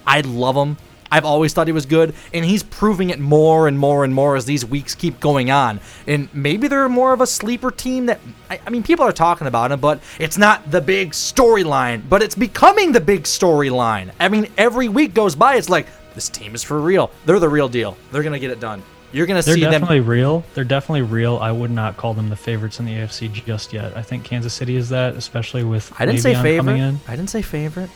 I 0.05 0.21
love 0.21 0.55
him. 0.55 0.77
I've 1.11 1.25
always 1.25 1.53
thought 1.53 1.67
he 1.67 1.73
was 1.73 1.85
good, 1.85 2.13
and 2.33 2.43
he's 2.43 2.63
proving 2.63 3.09
it 3.09 3.19
more 3.19 3.67
and 3.67 3.77
more 3.77 4.03
and 4.03 4.13
more 4.13 4.35
as 4.35 4.45
these 4.45 4.65
weeks 4.65 4.95
keep 4.95 5.19
going 5.19 5.51
on. 5.51 5.79
And 6.05 6.29
maybe 6.33 6.67
they're 6.67 6.89
more 6.89 7.13
of 7.13 7.21
a 7.21 7.27
sleeper 7.27 7.71
team 7.71 8.07
that, 8.07 8.19
I, 8.49 8.59
I 8.65 8.69
mean, 8.69 8.83
people 8.83 9.05
are 9.05 9.11
talking 9.11 9.47
about 9.47 9.71
him, 9.71 9.79
but 9.79 10.01
it's 10.19 10.37
not 10.37 10.69
the 10.71 10.81
big 10.81 11.11
storyline, 11.11 12.07
but 12.09 12.21
it's 12.21 12.35
becoming 12.35 12.91
the 12.91 13.01
big 13.01 13.23
storyline. 13.23 14.11
I 14.19 14.29
mean, 14.29 14.47
every 14.57 14.89
week 14.89 15.13
goes 15.13 15.35
by, 15.35 15.55
it's 15.55 15.69
like, 15.69 15.87
this 16.15 16.29
team 16.29 16.55
is 16.55 16.63
for 16.63 16.79
real. 16.81 17.11
They're 17.25 17.39
the 17.39 17.49
real 17.49 17.69
deal. 17.69 17.95
They're 18.11 18.23
going 18.23 18.33
to 18.33 18.39
get 18.39 18.49
it 18.49 18.59
done. 18.59 18.81
You're 19.11 19.25
going 19.25 19.37
to 19.37 19.43
see 19.43 19.51
it. 19.51 19.61
They're 19.61 19.71
definitely 19.71 20.01
real. 20.01 20.43
They're 20.53 20.63
definitely 20.63 21.03
real. 21.03 21.37
I 21.37 21.51
would 21.51 21.71
not 21.71 21.95
call 21.95 22.13
them 22.13 22.29
the 22.29 22.35
favorites 22.35 22.79
in 22.79 22.85
the 22.85 22.93
AFC 22.93 23.31
just 23.31 23.71
yet. 23.71 23.95
I 23.95 24.01
think 24.01 24.23
Kansas 24.23 24.53
City 24.53 24.75
is 24.75 24.89
that, 24.89 25.15
especially 25.15 25.63
with 25.63 25.93
I 25.97 26.05
didn't 26.05 26.21
say 26.21 26.33
Le'Veon 26.33 26.57
coming 26.57 26.75
favorite. 26.75 26.89
in. 26.89 26.99
I 27.07 27.15
didn't 27.15 27.29
say 27.29 27.41
favorite. 27.41 27.89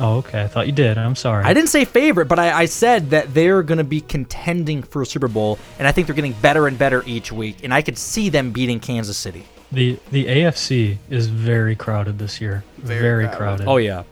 Oh, 0.00 0.16
okay. 0.18 0.42
I 0.42 0.46
thought 0.48 0.66
you 0.66 0.72
did. 0.72 0.98
I'm 0.98 1.14
sorry. 1.14 1.44
I 1.44 1.52
didn't 1.54 1.68
say 1.68 1.84
favorite, 1.84 2.26
but 2.26 2.38
I, 2.38 2.52
I 2.62 2.64
said 2.64 3.10
that 3.10 3.34
they're 3.34 3.62
going 3.62 3.78
to 3.78 3.84
be 3.84 4.00
contending 4.00 4.82
for 4.82 5.02
a 5.02 5.06
Super 5.06 5.28
Bowl, 5.28 5.58
and 5.78 5.86
I 5.86 5.92
think 5.92 6.06
they're 6.06 6.16
getting 6.16 6.32
better 6.34 6.66
and 6.66 6.78
better 6.78 7.02
each 7.06 7.30
week, 7.30 7.58
and 7.62 7.72
I 7.74 7.82
could 7.82 7.98
see 7.98 8.28
them 8.28 8.50
beating 8.52 8.80
Kansas 8.80 9.16
City. 9.16 9.44
The 9.70 9.98
the 10.10 10.26
AFC 10.26 10.98
is 11.08 11.28
very 11.28 11.74
crowded 11.76 12.18
this 12.18 12.40
year. 12.40 12.62
Very, 12.78 13.26
crowded. 13.28 13.66
Oh 13.66 13.76
yeah, 13.78 14.02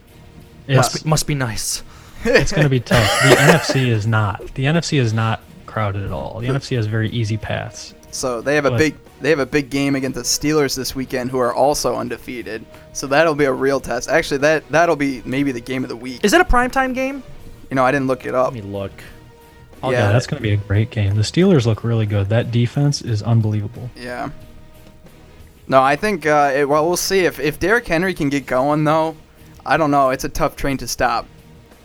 It's, 0.66 0.76
must 0.76 1.04
be, 1.04 1.10
must 1.10 1.26
be 1.26 1.34
nice. 1.34 1.82
it's 2.24 2.52
going 2.52 2.64
to 2.64 2.70
be 2.70 2.80
tough. 2.80 3.10
The 3.22 3.34
NFC 3.36 3.86
is 3.88 4.06
not. 4.06 4.54
The 4.54 4.64
NFC 4.64 4.98
is 4.98 5.12
not 5.12 5.40
crowded 5.66 6.02
at 6.04 6.12
all. 6.12 6.40
The 6.40 6.48
NFC 6.48 6.76
has 6.76 6.86
very 6.86 7.10
easy 7.10 7.36
paths. 7.36 7.94
So 8.10 8.40
they 8.40 8.54
have 8.54 8.64
a 8.66 8.70
But- 8.70 8.78
big 8.78 8.94
they 9.20 9.30
have 9.30 9.38
a 9.38 9.46
big 9.46 9.70
game 9.70 9.94
against 9.94 10.16
the 10.16 10.22
Steelers 10.22 10.74
this 10.74 10.94
weekend, 10.94 11.30
who 11.30 11.38
are 11.38 11.54
also 11.54 11.96
undefeated. 11.96 12.64
So 12.92 13.06
that'll 13.06 13.34
be 13.34 13.44
a 13.44 13.52
real 13.52 13.80
test. 13.80 14.08
Actually, 14.08 14.38
that 14.38 14.68
that'll 14.70 14.96
be 14.96 15.22
maybe 15.24 15.52
the 15.52 15.60
game 15.60 15.82
of 15.82 15.88
the 15.88 15.96
week. 15.96 16.24
Is 16.24 16.32
it 16.32 16.40
a 16.40 16.44
primetime 16.44 16.94
game? 16.94 17.22
You 17.68 17.76
know, 17.76 17.84
I 17.84 17.92
didn't 17.92 18.06
look 18.06 18.24
it 18.24 18.34
up. 18.34 18.52
Let 18.52 18.64
me 18.64 18.68
look. 18.70 18.92
Oh, 19.82 19.90
yeah, 19.90 20.12
that's 20.12 20.26
going 20.26 20.42
to 20.42 20.42
be 20.42 20.52
a 20.52 20.58
great 20.58 20.90
game. 20.90 21.14
The 21.14 21.22
Steelers 21.22 21.64
look 21.64 21.84
really 21.84 22.04
good. 22.04 22.28
That 22.28 22.50
defense 22.50 23.00
is 23.00 23.22
unbelievable. 23.22 23.90
Yeah. 23.96 24.30
No, 25.68 25.82
I 25.82 25.96
think. 25.96 26.26
Uh, 26.26 26.52
it, 26.54 26.68
well, 26.68 26.86
we'll 26.86 26.96
see 26.96 27.20
if 27.20 27.38
if 27.38 27.60
Derrick 27.60 27.86
Henry 27.86 28.14
can 28.14 28.28
get 28.28 28.46
going 28.46 28.84
though. 28.84 29.16
I 29.64 29.76
don't 29.76 29.90
know. 29.90 30.10
It's 30.10 30.24
a 30.24 30.28
tough 30.28 30.56
train 30.56 30.78
to 30.78 30.88
stop. 30.88 31.26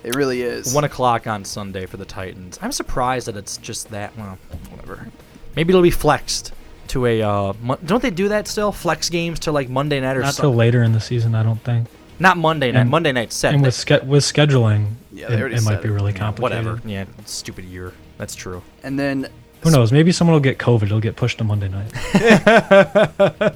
It 0.03 0.15
really 0.15 0.41
is. 0.41 0.73
One 0.73 0.83
o'clock 0.83 1.27
on 1.27 1.43
Sunday 1.43 1.85
for 1.85 1.97
the 1.97 2.05
Titans. 2.05 2.59
I'm 2.61 2.71
surprised 2.71 3.27
that 3.27 3.35
it's 3.35 3.57
just 3.57 3.89
that. 3.89 4.15
Well, 4.17 4.37
whatever. 4.69 5.07
Maybe 5.55 5.71
it'll 5.71 5.81
be 5.81 5.91
flexed 5.91 6.51
to 6.89 7.05
a. 7.05 7.21
Uh, 7.21 7.53
Mon- 7.61 7.77
don't 7.85 8.01
they 8.01 8.09
do 8.11 8.29
that 8.29 8.47
still? 8.47 8.71
Flex 8.71 9.09
games 9.09 9.39
to 9.41 9.51
like 9.51 9.69
Monday 9.69 9.99
night 9.99 10.17
or 10.17 10.21
Not 10.21 10.33
something. 10.35 10.51
till 10.51 10.57
later 10.57 10.83
in 10.83 10.91
the 10.93 10.99
season, 11.01 11.35
I 11.35 11.43
don't 11.43 11.61
think. 11.63 11.87
Not 12.19 12.37
Monday 12.37 12.71
night. 12.71 12.81
And- 12.81 12.89
Monday 12.89 13.11
night 13.11 13.33
set. 13.33 13.53
And 13.53 13.61
with 13.63 13.73
ske- 13.73 14.03
with 14.03 14.23
scheduling, 14.23 14.91
Yeah, 15.11 15.27
they 15.27 15.35
it, 15.35 15.39
already 15.41 15.55
it 15.55 15.63
might 15.63 15.71
said 15.75 15.83
be 15.83 15.89
it. 15.89 15.91
really 15.91 16.13
complicated. 16.13 16.65
Whatever. 16.65 16.81
Yeah, 16.87 17.05
stupid 17.25 17.65
year. 17.65 17.91
That's 18.17 18.35
true. 18.35 18.61
And 18.83 18.97
then 18.97 19.27
Who 19.61 19.71
knows? 19.71 19.91
Maybe 19.91 20.11
someone 20.11 20.33
will 20.33 20.39
get 20.41 20.57
COVID. 20.57 20.83
It'll 20.83 20.99
get 21.01 21.15
pushed 21.15 21.39
to 21.39 21.43
Monday 21.43 21.67
night. 21.69 21.91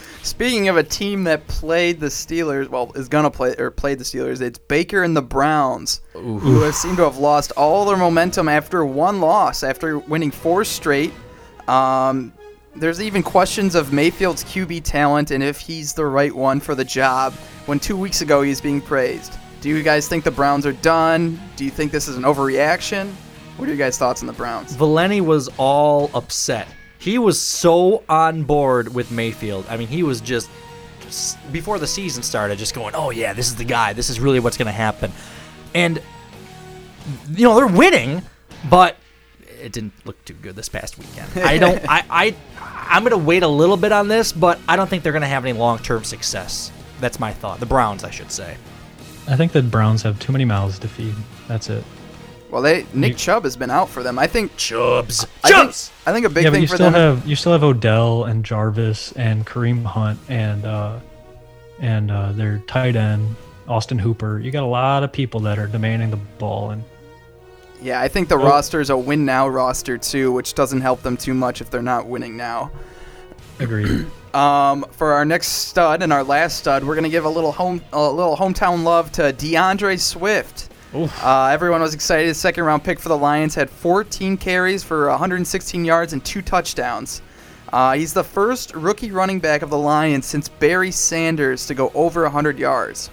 Speaking 0.22 0.68
of 0.68 0.76
a 0.76 0.82
team 0.82 1.24
that 1.24 1.46
played 1.46 1.98
the 2.00 2.06
Steelers, 2.08 2.68
well, 2.68 2.92
is 2.94 3.08
gonna 3.08 3.30
play 3.30 3.54
or 3.56 3.70
played 3.70 3.98
the 3.98 4.04
Steelers, 4.04 4.40
it's 4.42 4.58
Baker 4.58 5.02
and 5.02 5.16
the 5.16 5.22
Browns, 5.22 6.00
who 6.12 6.60
have 6.62 6.74
seemed 6.74 6.98
to 6.98 7.04
have 7.04 7.16
lost 7.16 7.52
all 7.56 7.86
their 7.86 7.96
momentum 7.96 8.48
after 8.48 8.84
one 8.84 9.20
loss, 9.20 9.62
after 9.62 9.98
winning 9.98 10.30
four 10.30 10.64
straight. 10.64 11.12
Um, 11.68 12.32
there's 12.80 13.02
even 13.02 13.22
questions 13.22 13.74
of 13.74 13.92
Mayfield's 13.92 14.42
QB 14.42 14.84
talent 14.84 15.30
and 15.30 15.44
if 15.44 15.60
he's 15.60 15.92
the 15.92 16.06
right 16.06 16.34
one 16.34 16.60
for 16.60 16.74
the 16.74 16.84
job. 16.84 17.34
When 17.66 17.78
two 17.78 17.96
weeks 17.96 18.22
ago 18.22 18.40
he 18.40 18.48
was 18.48 18.60
being 18.60 18.80
praised. 18.80 19.34
Do 19.60 19.68
you 19.68 19.82
guys 19.82 20.08
think 20.08 20.24
the 20.24 20.30
Browns 20.30 20.64
are 20.64 20.72
done? 20.72 21.38
Do 21.56 21.66
you 21.66 21.70
think 21.70 21.92
this 21.92 22.08
is 22.08 22.16
an 22.16 22.22
overreaction? 22.22 23.10
What 23.58 23.66
are 23.66 23.68
your 23.68 23.76
guys' 23.76 23.98
thoughts 23.98 24.22
on 24.22 24.26
the 24.26 24.32
Browns? 24.32 24.74
Valeni 24.74 25.20
was 25.20 25.50
all 25.58 26.10
upset. 26.14 26.66
He 26.98 27.18
was 27.18 27.38
so 27.38 28.02
on 28.08 28.44
board 28.44 28.94
with 28.94 29.10
Mayfield. 29.10 29.66
I 29.68 29.76
mean, 29.76 29.88
he 29.88 30.02
was 30.02 30.22
just 30.22 30.48
before 31.52 31.78
the 31.78 31.86
season 31.86 32.22
started, 32.22 32.58
just 32.58 32.74
going, 32.74 32.94
"Oh 32.94 33.10
yeah, 33.10 33.34
this 33.34 33.48
is 33.48 33.56
the 33.56 33.64
guy. 33.64 33.92
This 33.92 34.08
is 34.08 34.20
really 34.20 34.40
what's 34.40 34.56
going 34.56 34.66
to 34.66 34.72
happen." 34.72 35.12
And 35.74 36.00
you 37.30 37.44
know, 37.44 37.54
they're 37.56 37.66
winning, 37.66 38.22
but 38.70 38.96
it 39.60 39.72
didn't 39.72 39.92
look 40.04 40.22
too 40.24 40.34
good 40.34 40.56
this 40.56 40.68
past 40.68 40.98
weekend. 40.98 41.30
I 41.36 41.58
don't. 41.58 41.80
I. 41.88 42.04
I. 42.10 42.36
I'm 42.92 43.02
going 43.02 43.12
to 43.12 43.24
wait 43.24 43.42
a 43.44 43.48
little 43.48 43.76
bit 43.76 43.92
on 43.92 44.08
this, 44.08 44.32
but 44.32 44.58
I 44.68 44.74
don't 44.74 44.90
think 44.90 45.04
they're 45.04 45.12
going 45.12 45.22
to 45.22 45.28
have 45.28 45.44
any 45.44 45.56
long-term 45.56 46.02
success. 46.02 46.72
That's 47.00 47.20
my 47.20 47.32
thought. 47.32 47.60
The 47.60 47.66
Browns, 47.66 48.02
I 48.02 48.10
should 48.10 48.32
say. 48.32 48.56
I 49.28 49.36
think 49.36 49.52
the 49.52 49.62
Browns 49.62 50.02
have 50.02 50.18
too 50.18 50.32
many 50.32 50.44
mouths 50.44 50.78
to 50.80 50.88
feed. 50.88 51.14
That's 51.46 51.70
it. 51.70 51.84
Well, 52.50 52.62
they 52.62 52.84
Nick 52.92 53.16
Chubb 53.16 53.44
has 53.44 53.56
been 53.56 53.70
out 53.70 53.88
for 53.88 54.02
them. 54.02 54.18
I 54.18 54.26
think 54.26 54.56
Chubbs. 54.56 55.24
I 55.44 55.50
think, 55.50 55.68
I 56.06 56.12
think 56.12 56.26
a 56.26 56.28
big 56.28 56.44
yeah, 56.44 56.50
but 56.50 56.54
thing 56.54 56.62
you 56.62 56.68
for 56.68 56.74
still 56.74 56.90
them. 56.90 57.16
have 57.16 57.26
you 57.26 57.36
still 57.36 57.52
have 57.52 57.62
Odell 57.62 58.24
and 58.24 58.44
Jarvis 58.44 59.12
and 59.12 59.46
Kareem 59.46 59.84
Hunt 59.84 60.18
and 60.28 60.64
uh, 60.64 60.98
and 61.78 62.10
uh, 62.10 62.32
their 62.32 62.58
tight 62.66 62.96
end 62.96 63.36
Austin 63.68 63.98
Hooper. 63.98 64.40
You 64.40 64.50
got 64.50 64.64
a 64.64 64.66
lot 64.66 65.04
of 65.04 65.12
people 65.12 65.40
that 65.40 65.58
are 65.58 65.68
demanding 65.68 66.10
the 66.10 66.16
ball, 66.16 66.70
and 66.70 66.82
Yeah, 67.82 68.00
I 68.00 68.08
think 68.08 68.28
the 68.28 68.36
roster 68.38 68.80
is 68.80 68.90
a 68.90 68.96
win 68.96 69.24
now 69.24 69.48
roster 69.48 69.96
too, 69.96 70.32
which 70.32 70.54
doesn't 70.54 70.80
help 70.82 71.02
them 71.02 71.16
too 71.16 71.34
much 71.34 71.60
if 71.60 71.70
they're 71.70 71.82
not 71.82 72.06
winning 72.06 72.36
now. 72.36 72.70
agreed. 73.58 74.06
Um, 74.32 74.86
for 74.92 75.12
our 75.12 75.24
next 75.24 75.48
stud 75.48 76.04
and 76.04 76.12
our 76.12 76.22
last 76.22 76.58
stud, 76.58 76.84
we're 76.84 76.94
gonna 76.94 77.08
give 77.08 77.24
a 77.24 77.28
little 77.28 77.50
home 77.50 77.82
a 77.92 78.00
little 78.00 78.36
hometown 78.36 78.84
love 78.84 79.10
to 79.12 79.22
DeAndre 79.32 79.98
Swift. 79.98 80.68
Uh, 80.94 81.46
everyone 81.52 81.80
was 81.80 81.94
excited. 81.94 82.28
His 82.28 82.38
second 82.38 82.62
round 82.62 82.84
pick 82.84 83.00
for 83.00 83.08
the 83.08 83.18
Lions 83.18 83.56
had 83.56 83.68
14 83.68 84.36
carries 84.36 84.84
for 84.84 85.08
116 85.08 85.84
yards 85.84 86.12
and 86.12 86.24
two 86.24 86.42
touchdowns. 86.42 87.22
Uh, 87.72 87.94
he's 87.94 88.12
the 88.12 88.22
first 88.22 88.72
rookie 88.74 89.10
running 89.10 89.40
back 89.40 89.62
of 89.62 89.70
the 89.70 89.78
Lions 89.78 90.26
since 90.26 90.48
Barry 90.48 90.92
Sanders 90.92 91.66
to 91.66 91.74
go 91.74 91.90
over 91.94 92.22
100 92.22 92.56
yards. 92.56 93.10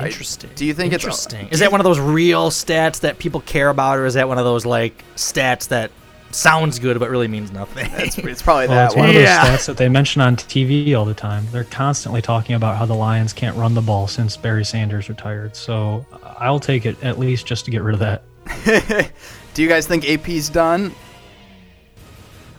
Interesting. 0.00 0.50
Do 0.54 0.64
you 0.64 0.74
think 0.74 0.92
it's 0.92 1.04
interesting? 1.04 1.48
Is 1.48 1.60
that 1.60 1.70
one 1.70 1.80
of 1.80 1.84
those 1.84 2.00
real 2.00 2.50
stats 2.50 3.00
that 3.00 3.18
people 3.18 3.40
care 3.42 3.68
about, 3.68 3.98
or 3.98 4.06
is 4.06 4.14
that 4.14 4.28
one 4.28 4.38
of 4.38 4.44
those 4.44 4.64
like 4.66 5.04
stats 5.16 5.68
that 5.68 5.90
sounds 6.30 6.78
good 6.78 6.98
but 6.98 7.10
really 7.10 7.28
means 7.28 7.52
nothing? 7.52 7.88
It's, 7.96 8.16
it's 8.18 8.42
probably 8.42 8.68
Well, 8.68 8.76
that 8.76 8.86
it's 8.86 8.94
one 8.96 9.02
one. 9.06 9.08
of 9.10 9.14
those 9.16 9.24
Yeah. 9.24 9.44
stats 9.56 9.66
that 9.66 9.76
they 9.76 9.88
mention 9.88 10.22
on 10.22 10.36
TV 10.36 10.96
all 10.98 11.04
the 11.04 11.14
time. 11.14 11.46
They're 11.52 11.64
constantly 11.64 12.22
talking 12.22 12.54
about 12.56 12.76
how 12.78 12.86
the 12.86 12.94
Lions 12.94 13.32
can't 13.32 13.56
run 13.56 13.74
the 13.74 13.82
ball 13.82 14.08
since 14.08 14.36
Barry 14.36 14.64
Sanders 14.64 15.08
retired. 15.08 15.54
So 15.54 16.06
uh, 16.12 16.34
I'll 16.38 16.60
take 16.60 16.86
it 16.86 16.96
at 17.04 17.18
least 17.18 17.46
just 17.46 17.64
to 17.66 17.70
get 17.70 17.82
rid 17.82 17.94
of 17.94 18.00
that. 18.00 18.22
Do 19.54 19.62
you 19.62 19.68
guys 19.68 19.86
think 19.86 20.08
AP's 20.08 20.48
done? 20.48 20.94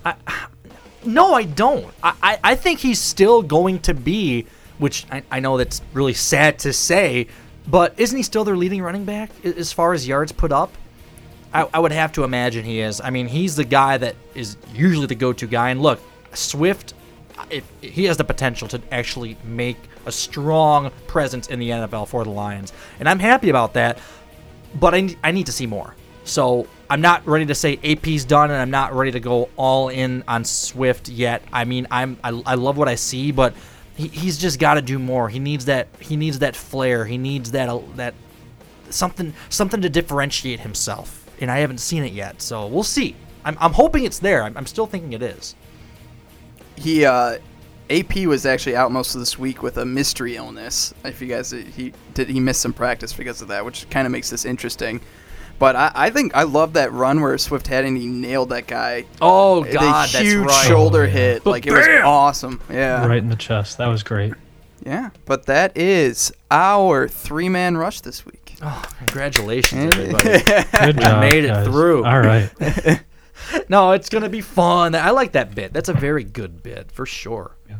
No, 1.05 1.33
I 1.33 1.43
don't. 1.43 1.93
I, 2.01 2.13
I, 2.23 2.39
I 2.45 2.55
think 2.55 2.79
he's 2.79 2.97
still 2.97 3.41
going 3.41 3.79
to 3.79 3.93
be, 3.93 4.45
which 4.83 5.05
I, 5.09 5.23
I 5.31 5.39
know 5.39 5.57
that's 5.57 5.81
really 5.93 6.13
sad 6.13 6.59
to 6.59 6.73
say, 6.73 7.27
but 7.65 7.97
isn't 7.97 8.17
he 8.17 8.21
still 8.21 8.43
their 8.43 8.57
leading 8.57 8.81
running 8.81 9.05
back 9.05 9.31
as 9.45 9.71
far 9.71 9.93
as 9.93 10.05
yards 10.05 10.33
put 10.33 10.51
up? 10.51 10.73
I, 11.53 11.69
I 11.73 11.79
would 11.79 11.93
have 11.93 12.11
to 12.13 12.25
imagine 12.25 12.65
he 12.65 12.81
is. 12.81 12.99
I 12.99 13.09
mean, 13.09 13.27
he's 13.27 13.55
the 13.55 13.63
guy 13.63 13.97
that 13.97 14.17
is 14.35 14.57
usually 14.73 15.05
the 15.05 15.15
go 15.15 15.31
to 15.31 15.47
guy. 15.47 15.69
And 15.69 15.81
look, 15.81 16.01
Swift, 16.33 16.95
if, 17.49 17.63
he 17.79 18.03
has 18.03 18.17
the 18.17 18.25
potential 18.25 18.67
to 18.67 18.81
actually 18.91 19.37
make 19.45 19.77
a 20.05 20.11
strong 20.11 20.91
presence 21.07 21.47
in 21.47 21.59
the 21.59 21.69
NFL 21.69 22.09
for 22.09 22.25
the 22.25 22.31
Lions. 22.31 22.73
And 22.99 23.07
I'm 23.07 23.19
happy 23.19 23.49
about 23.49 23.75
that, 23.75 23.99
but 24.77 24.93
I, 24.93 25.15
I 25.23 25.31
need 25.31 25.45
to 25.45 25.53
see 25.53 25.65
more. 25.65 25.95
So 26.25 26.67
I'm 26.89 26.99
not 26.99 27.25
ready 27.25 27.45
to 27.45 27.55
say 27.55 27.79
AP's 27.85 28.25
done, 28.25 28.51
and 28.51 28.59
I'm 28.59 28.69
not 28.69 28.93
ready 28.93 29.11
to 29.11 29.21
go 29.21 29.47
all 29.55 29.87
in 29.87 30.25
on 30.27 30.43
Swift 30.43 31.07
yet. 31.07 31.41
I 31.53 31.63
mean, 31.63 31.87
I'm 31.89 32.17
I, 32.21 32.29
I 32.45 32.55
love 32.55 32.75
what 32.75 32.89
I 32.89 32.95
see, 32.95 33.31
but 33.31 33.53
he, 33.95 34.07
he's 34.07 34.37
just 34.37 34.59
got 34.59 34.75
to 34.75 34.81
do 34.81 34.99
more. 34.99 35.29
He 35.29 35.39
needs 35.39 35.65
that 35.65 35.87
he 35.99 36.15
needs 36.15 36.39
that 36.39 36.55
flair. 36.55 37.05
He 37.05 37.17
needs 37.17 37.51
that 37.51 37.69
uh, 37.69 37.81
that 37.95 38.13
something 38.89 39.33
something 39.49 39.81
to 39.81 39.89
differentiate 39.89 40.61
himself, 40.61 41.29
and 41.39 41.51
I 41.51 41.59
haven't 41.59 41.79
seen 41.79 42.03
it 42.03 42.13
yet. 42.13 42.41
So 42.41 42.67
we'll 42.67 42.83
see. 42.83 43.15
I'm, 43.45 43.57
I'm 43.59 43.73
hoping 43.73 44.05
it's 44.05 44.19
there. 44.19 44.43
I'm, 44.43 44.55
I'm 44.57 44.65
still 44.65 44.87
thinking 44.87 45.13
it 45.13 45.21
is. 45.21 45.55
He 46.75 47.05
uh, 47.05 47.39
AP 47.89 48.15
was 48.25 48.45
actually 48.45 48.75
out 48.75 48.91
most 48.91 49.13
of 49.13 49.19
this 49.19 49.37
week 49.37 49.61
with 49.61 49.77
a 49.77 49.85
mystery 49.85 50.35
illness. 50.35 50.93
If 51.03 51.21
you 51.21 51.27
guys, 51.27 51.51
he 51.51 51.93
did 52.13 52.29
he 52.29 52.39
missed 52.39 52.61
some 52.61 52.73
practice 52.73 53.13
because 53.13 53.41
of 53.41 53.49
that, 53.49 53.63
which 53.63 53.89
kind 53.89 54.05
of 54.05 54.11
makes 54.11 54.29
this 54.29 54.45
interesting. 54.45 55.01
But 55.59 55.75
I, 55.75 55.91
I 55.95 56.09
think 56.09 56.35
I 56.35 56.43
love 56.43 56.73
that 56.73 56.91
run 56.91 57.21
where 57.21 57.37
Swift 57.37 57.67
had 57.67 57.85
and 57.85 57.97
he 57.97 58.07
nailed 58.07 58.49
that 58.49 58.67
guy. 58.67 59.05
Oh 59.21 59.63
The 59.63 59.73
God, 59.73 60.09
that's 60.09 60.17
huge 60.19 60.45
right. 60.47 60.67
shoulder 60.67 61.03
Oh, 61.03 61.07
hit, 61.07 61.43
But 61.43 61.51
like 61.51 61.65
it 61.67 61.71
was 61.71 61.87
awesome. 62.03 62.59
Yeah, 62.69 63.05
Right 63.05 63.19
in 63.19 63.29
the 63.29 63.35
chest. 63.35 63.77
That 63.77 63.87
was 63.87 64.03
great. 64.03 64.33
yeah. 64.85 65.11
But 65.25 65.45
that 65.45 65.77
is 65.77 66.33
our 66.51 67.07
three-man 67.07 67.77
rush 67.77 68.01
this 68.01 68.25
week. 68.25 68.55
Oh, 68.61 68.83
congratulations, 68.97 69.93
everybody. 69.95 70.43
Good 70.43 70.97
We 70.97 71.03
job. 71.03 71.19
made 71.21 71.43
it 71.45 71.49
guys. 71.49 71.65
through. 71.67 72.03
All 72.05 72.19
right. 72.19 72.49
no, 73.69 73.91
it's 73.91 74.09
gonna 74.09 74.29
be 74.29 74.41
fun. 74.41 74.95
I 74.95 75.09
like 75.11 75.33
that 75.33 75.53
bit. 75.55 75.73
That's 75.73 75.89
a 75.89 75.93
very 75.93 76.23
good 76.23 76.63
bit 76.63 76.91
for 76.91 77.05
sure. 77.05 77.55
Yeah. 77.69 77.77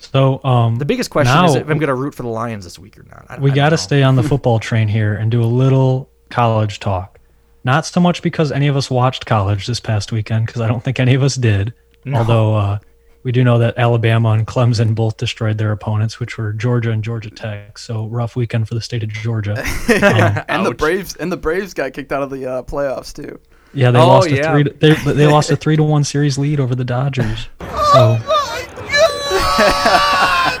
So 0.00 0.42
um, 0.44 0.76
The 0.76 0.84
biggest 0.84 1.10
question 1.10 1.34
now 1.34 1.46
is 1.46 1.54
if 1.54 1.68
I'm 1.68 1.78
gonna 1.78 1.94
root 1.94 2.14
for 2.14 2.22
the 2.22 2.28
Lions 2.30 2.64
this 2.64 2.78
week 2.78 2.98
or 2.98 3.04
not. 3.04 3.26
I, 3.28 3.38
we 3.38 3.50
got 3.50 3.70
to 3.70 3.78
stay 3.78 4.02
on 4.02 4.16
the 4.16 4.22
football 4.22 4.58
train 4.58 4.88
here 4.88 5.14
and 5.14 5.30
do 5.30 5.42
a 5.42 5.44
little 5.46 6.08
college 6.32 6.80
talk. 6.80 7.18
Not 7.64 7.86
so 7.86 8.00
much 8.00 8.22
because 8.22 8.50
any 8.50 8.66
of 8.66 8.76
us 8.76 8.90
watched 8.90 9.24
college 9.26 9.66
this 9.68 9.78
past 9.78 10.10
weekend, 10.10 10.46
because 10.46 10.60
I 10.60 10.66
don't 10.66 10.82
think 10.82 10.98
any 10.98 11.14
of 11.14 11.22
us 11.22 11.36
did. 11.36 11.72
No. 12.04 12.18
Although 12.18 12.56
uh, 12.56 12.78
we 13.22 13.30
do 13.30 13.44
know 13.44 13.58
that 13.58 13.78
Alabama 13.78 14.30
and 14.30 14.44
Clemson 14.44 14.96
both 14.96 15.16
destroyed 15.16 15.58
their 15.58 15.70
opponents, 15.70 16.18
which 16.18 16.36
were 16.36 16.52
Georgia 16.52 16.90
and 16.90 17.04
Georgia 17.04 17.30
Tech. 17.30 17.78
So 17.78 18.06
rough 18.06 18.34
weekend 18.34 18.66
for 18.66 18.74
the 18.74 18.80
state 18.80 19.04
of 19.04 19.10
Georgia. 19.10 19.52
Um, 19.92 20.42
and 20.48 20.66
the 20.66 20.74
Braves 20.74 21.14
and 21.16 21.30
the 21.30 21.36
Braves 21.36 21.72
got 21.74 21.92
kicked 21.92 22.10
out 22.10 22.22
of 22.22 22.30
the 22.30 22.46
uh, 22.46 22.62
playoffs 22.64 23.12
too. 23.14 23.38
yeah, 23.72 23.90
they 23.92 24.00
Oh, 24.00 24.06
lost 24.08 24.28
a 24.28 24.34
yeah. 24.36 24.50
three. 24.52 24.64
To, 24.64 24.70
they, 24.70 24.94
they 25.12 25.26
lost 25.28 25.50
a 25.52 25.56
three 25.56 25.76
to 25.76 25.82
one 25.84 26.02
series 26.02 26.38
lead 26.38 26.58
over 26.58 26.74
the 26.74 26.84
Dodgers. 26.84 27.48
So 27.92 28.18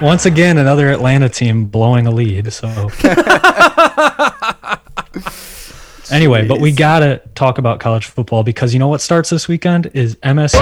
once 0.00 0.26
again, 0.26 0.58
another 0.58 0.88
Atlanta 0.90 1.28
team 1.28 1.64
blowing 1.64 2.06
a 2.06 2.10
lead. 2.12 2.52
So 2.52 2.68
anyway, 6.12 6.46
but 6.46 6.60
we 6.60 6.70
gotta 6.72 7.20
talk 7.34 7.58
about 7.58 7.80
college 7.80 8.06
football 8.06 8.42
because 8.42 8.72
you 8.72 8.78
know 8.78 8.88
what 8.88 9.00
starts 9.00 9.30
this 9.30 9.48
weekend 9.48 9.90
is 9.94 10.16
MSU 10.16 10.58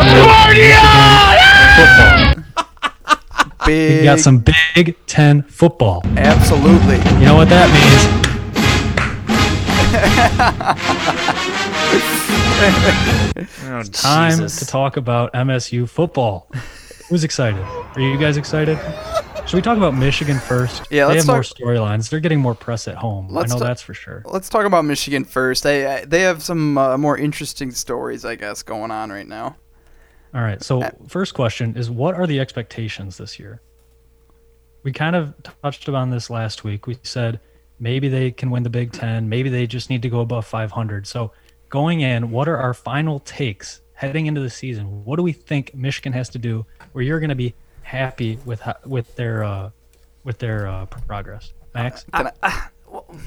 football. 1.76 2.44
Big, 3.66 3.98
We 3.98 4.04
got 4.04 4.18
some 4.20 4.38
Big 4.74 4.96
Ten 5.06 5.42
football. 5.42 6.02
absolutely. 6.16 6.96
You 7.20 7.26
know 7.26 7.34
what 7.34 7.48
that 7.50 7.68
means? 7.70 8.30
Oh, 13.62 13.82
Time 13.92 14.30
Jesus. 14.32 14.58
to 14.58 14.66
talk 14.66 14.96
about 14.96 15.32
MSU 15.32 15.88
football. 15.88 16.50
Who's 17.08 17.24
excited? 17.24 17.60
Are 17.62 18.00
you 18.00 18.18
guys 18.18 18.36
excited? 18.36 18.78
Should 19.50 19.56
we 19.56 19.62
talk 19.62 19.78
about 19.78 19.94
Michigan 19.94 20.38
first? 20.38 20.86
Yeah, 20.92 21.08
they 21.08 21.16
have 21.16 21.26
more 21.26 21.40
storylines. 21.40 22.08
They're 22.08 22.20
getting 22.20 22.38
more 22.38 22.54
press 22.54 22.86
at 22.86 22.94
home. 22.94 23.36
I 23.36 23.46
know 23.46 23.58
ta- 23.58 23.64
that's 23.64 23.82
for 23.82 23.94
sure. 23.94 24.22
Let's 24.24 24.48
talk 24.48 24.64
about 24.64 24.84
Michigan 24.84 25.24
first. 25.24 25.64
They 25.64 26.04
they 26.06 26.20
have 26.20 26.40
some 26.40 26.78
uh, 26.78 26.96
more 26.96 27.18
interesting 27.18 27.72
stories, 27.72 28.24
I 28.24 28.36
guess, 28.36 28.62
going 28.62 28.92
on 28.92 29.10
right 29.10 29.26
now. 29.26 29.56
All 30.32 30.40
right. 30.42 30.62
So, 30.62 30.88
first 31.08 31.34
question 31.34 31.76
is 31.76 31.90
what 31.90 32.14
are 32.14 32.28
the 32.28 32.38
expectations 32.38 33.16
this 33.16 33.40
year? 33.40 33.60
We 34.84 34.92
kind 34.92 35.16
of 35.16 35.34
touched 35.64 35.88
upon 35.88 36.10
this 36.10 36.30
last 36.30 36.62
week. 36.62 36.86
We 36.86 36.96
said 37.02 37.40
maybe 37.80 38.08
they 38.08 38.30
can 38.30 38.50
win 38.50 38.62
the 38.62 38.70
Big 38.70 38.92
10, 38.92 39.28
maybe 39.28 39.48
they 39.48 39.66
just 39.66 39.90
need 39.90 40.02
to 40.02 40.08
go 40.08 40.20
above 40.20 40.46
500. 40.46 41.08
So, 41.08 41.32
going 41.70 42.02
in, 42.02 42.30
what 42.30 42.48
are 42.48 42.56
our 42.56 42.72
final 42.72 43.18
takes 43.18 43.80
heading 43.94 44.26
into 44.26 44.42
the 44.42 44.48
season? 44.48 45.04
What 45.04 45.16
do 45.16 45.24
we 45.24 45.32
think 45.32 45.74
Michigan 45.74 46.12
has 46.12 46.28
to 46.28 46.38
do 46.38 46.64
where 46.92 47.02
you're 47.02 47.18
going 47.18 47.30
to 47.30 47.34
be 47.34 47.52
happy 47.90 48.38
with 48.44 48.62
with 48.86 49.14
their 49.16 49.42
uh, 49.44 49.70
with 50.24 50.38
their 50.38 50.66
uh, 50.68 50.86
progress? 50.86 51.52
Max? 51.74 52.04
Can 52.12 52.30
I, 52.42 52.68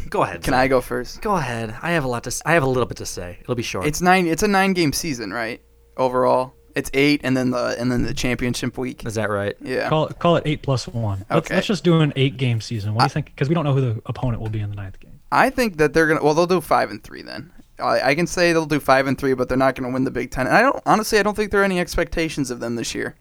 Go 0.10 0.24
ahead. 0.24 0.44
can 0.44 0.54
I 0.54 0.68
go 0.68 0.82
first? 0.82 1.22
Go 1.22 1.36
ahead. 1.36 1.74
I 1.82 1.92
have 1.92 2.04
a 2.04 2.08
lot 2.08 2.24
to. 2.26 2.30
s- 2.30 2.42
I 2.46 2.54
have 2.54 2.64
a 2.64 2.68
little 2.68 2.86
bit 2.86 2.98
to 2.98 3.06
say. 3.06 3.38
It'll 3.42 3.56
be 3.56 3.64
short. 3.64 3.86
It's 3.86 4.02
nine. 4.02 4.28
It's 4.28 4.44
a 4.44 4.48
nine 4.48 4.74
game 4.74 4.92
season, 4.94 5.32
right? 5.32 5.62
Overall, 5.96 6.54
it's 6.76 6.90
eight, 6.94 7.22
and 7.24 7.36
then 7.38 7.52
the 7.52 7.76
and 7.80 7.90
then 7.92 8.04
the 8.04 8.14
championship 8.14 8.78
week. 8.78 9.06
Is 9.06 9.16
that 9.16 9.30
right? 9.30 9.56
Yeah. 9.62 9.88
Call 9.90 10.08
it, 10.08 10.20
call 10.20 10.36
it 10.36 10.44
8 10.46 10.62
plus 10.64 10.88
1. 10.88 11.20
Let's, 11.30 11.46
Okay. 11.46 11.56
let's 11.56 11.68
just 11.68 11.84
do 11.86 12.02
an 12.02 12.12
8 12.16 12.36
game 12.38 12.60
season. 12.62 12.94
What 12.94 13.02
do 13.02 13.06
you 13.06 13.10
think? 13.10 13.28
Because 13.28 13.48
we 13.48 13.56
don't 13.56 13.64
know 13.64 13.74
who 13.74 13.82
the 13.94 14.02
opponent 14.06 14.42
will 14.42 14.50
be 14.50 14.60
in 14.60 14.70
the 14.70 14.76
ninth 14.76 15.00
game. 15.00 15.20
I 15.32 15.50
think 15.50 15.78
that 15.78 15.94
they're 15.94 16.08
gonna. 16.08 16.24
Well, 16.24 16.34
they'll 16.34 16.46
do 16.48 16.60
five 16.62 16.92
and 16.92 17.02
three 17.04 17.22
then. 17.22 17.52
I, 17.80 18.10
I 18.10 18.16
can 18.16 18.28
say 18.28 18.52
they'll 18.54 18.66
do 18.66 18.80
five 18.82 19.08
and 19.08 19.18
three, 19.18 19.34
but 19.34 19.48
they're 19.50 19.58
not 19.58 19.76
gonna 19.76 19.92
win 19.94 20.04
the 20.04 20.12
Big 20.12 20.30
Ten. 20.32 20.46
And 20.48 20.56
I 20.56 20.62
don't 20.62 20.82
honestly. 20.86 21.20
I 21.20 21.24
don't 21.24 21.36
think 21.36 21.52
there 21.52 21.62
are 21.62 21.66
any 21.66 21.80
expectations 21.80 22.52
of 22.52 22.60
them 22.60 22.76
this 22.76 22.94
year. 22.94 23.16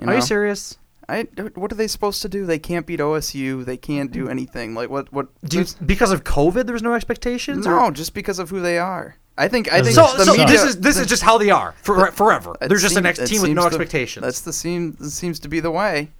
You 0.00 0.08
Are 0.08 0.14
you 0.14 0.22
serious? 0.22 0.76
I, 1.08 1.22
what 1.56 1.72
are 1.72 1.74
they 1.74 1.88
supposed 1.88 2.22
to 2.22 2.28
do? 2.28 2.46
They 2.46 2.58
can't 2.60 2.86
beat 2.86 3.00
OSU. 3.00 3.64
They 3.64 3.76
can't 3.76 4.12
do 4.12 4.28
anything. 4.28 4.74
Like 4.74 4.90
what? 4.90 5.12
What? 5.12 5.26
Do 5.42 5.58
you, 5.58 5.66
because 5.84 6.12
of 6.12 6.22
COVID, 6.24 6.66
there 6.66 6.72
was 6.72 6.82
no 6.84 6.94
expectations. 6.94 7.66
or- 7.66 7.70
No, 7.70 7.90
just 7.90 8.14
because 8.14 8.38
of 8.38 8.50
who 8.50 8.60
they 8.60 8.78
are. 8.78 9.16
I 9.36 9.48
think. 9.48 9.72
I 9.72 9.82
think 9.82 9.94
So, 9.94 10.02
the 10.16 10.24
so 10.26 10.32
media, 10.32 10.46
this 10.46 10.62
is 10.64 10.80
this 10.80 10.96
is 10.98 11.06
just 11.06 11.22
how 11.22 11.36
they 11.38 11.50
are 11.50 11.74
for, 11.82 12.10
forever. 12.12 12.54
It 12.60 12.68
They're 12.68 12.78
just 12.78 12.96
an 12.96 13.06
ex 13.06 13.18
team 13.28 13.42
with 13.42 13.50
no 13.52 13.62
to- 13.62 13.66
expectations. 13.68 14.22
That's 14.24 14.42
the 14.42 14.52
seem 14.52 14.92
that 15.00 15.10
seems 15.10 15.40
to 15.40 15.48
be 15.48 15.58
the 15.60 15.70
way. 15.70 16.10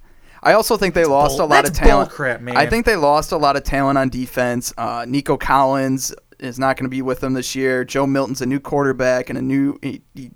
I 0.43 0.55
also 0.55 0.77
think 0.79 0.95
they 0.95 1.05
lost 1.05 1.37
bull- 1.37 1.47
a 1.47 1.49
lot 1.49 1.65
that's 1.65 1.71
of 1.71 1.77
talent. 1.77 2.43
man. 2.43 2.57
I 2.57 2.67
think 2.67 2.87
they 2.87 2.97
lost 2.97 3.31
a 3.33 3.37
lot 3.37 3.57
of 3.57 3.63
talent 3.63 3.99
on 3.99 4.09
defense. 4.09 4.73
Uh, 4.79 5.05
Nico 5.07 5.37
Collins 5.37 6.15
is 6.39 6.59
not 6.59 6.77
going 6.79 6.85
to 6.87 6.91
be 6.91 7.03
with 7.03 7.21
them 7.21 7.35
this 7.35 7.55
year. 7.55 7.85
Joe 7.85 8.07
Milton's 8.07 8.41
a 8.41 8.47
new 8.47 8.59
quarterback 8.59 9.29
and 9.29 9.39
a 9.39 9.43
new. 9.43 9.79
He, 9.83 10.01
he, 10.15 10.31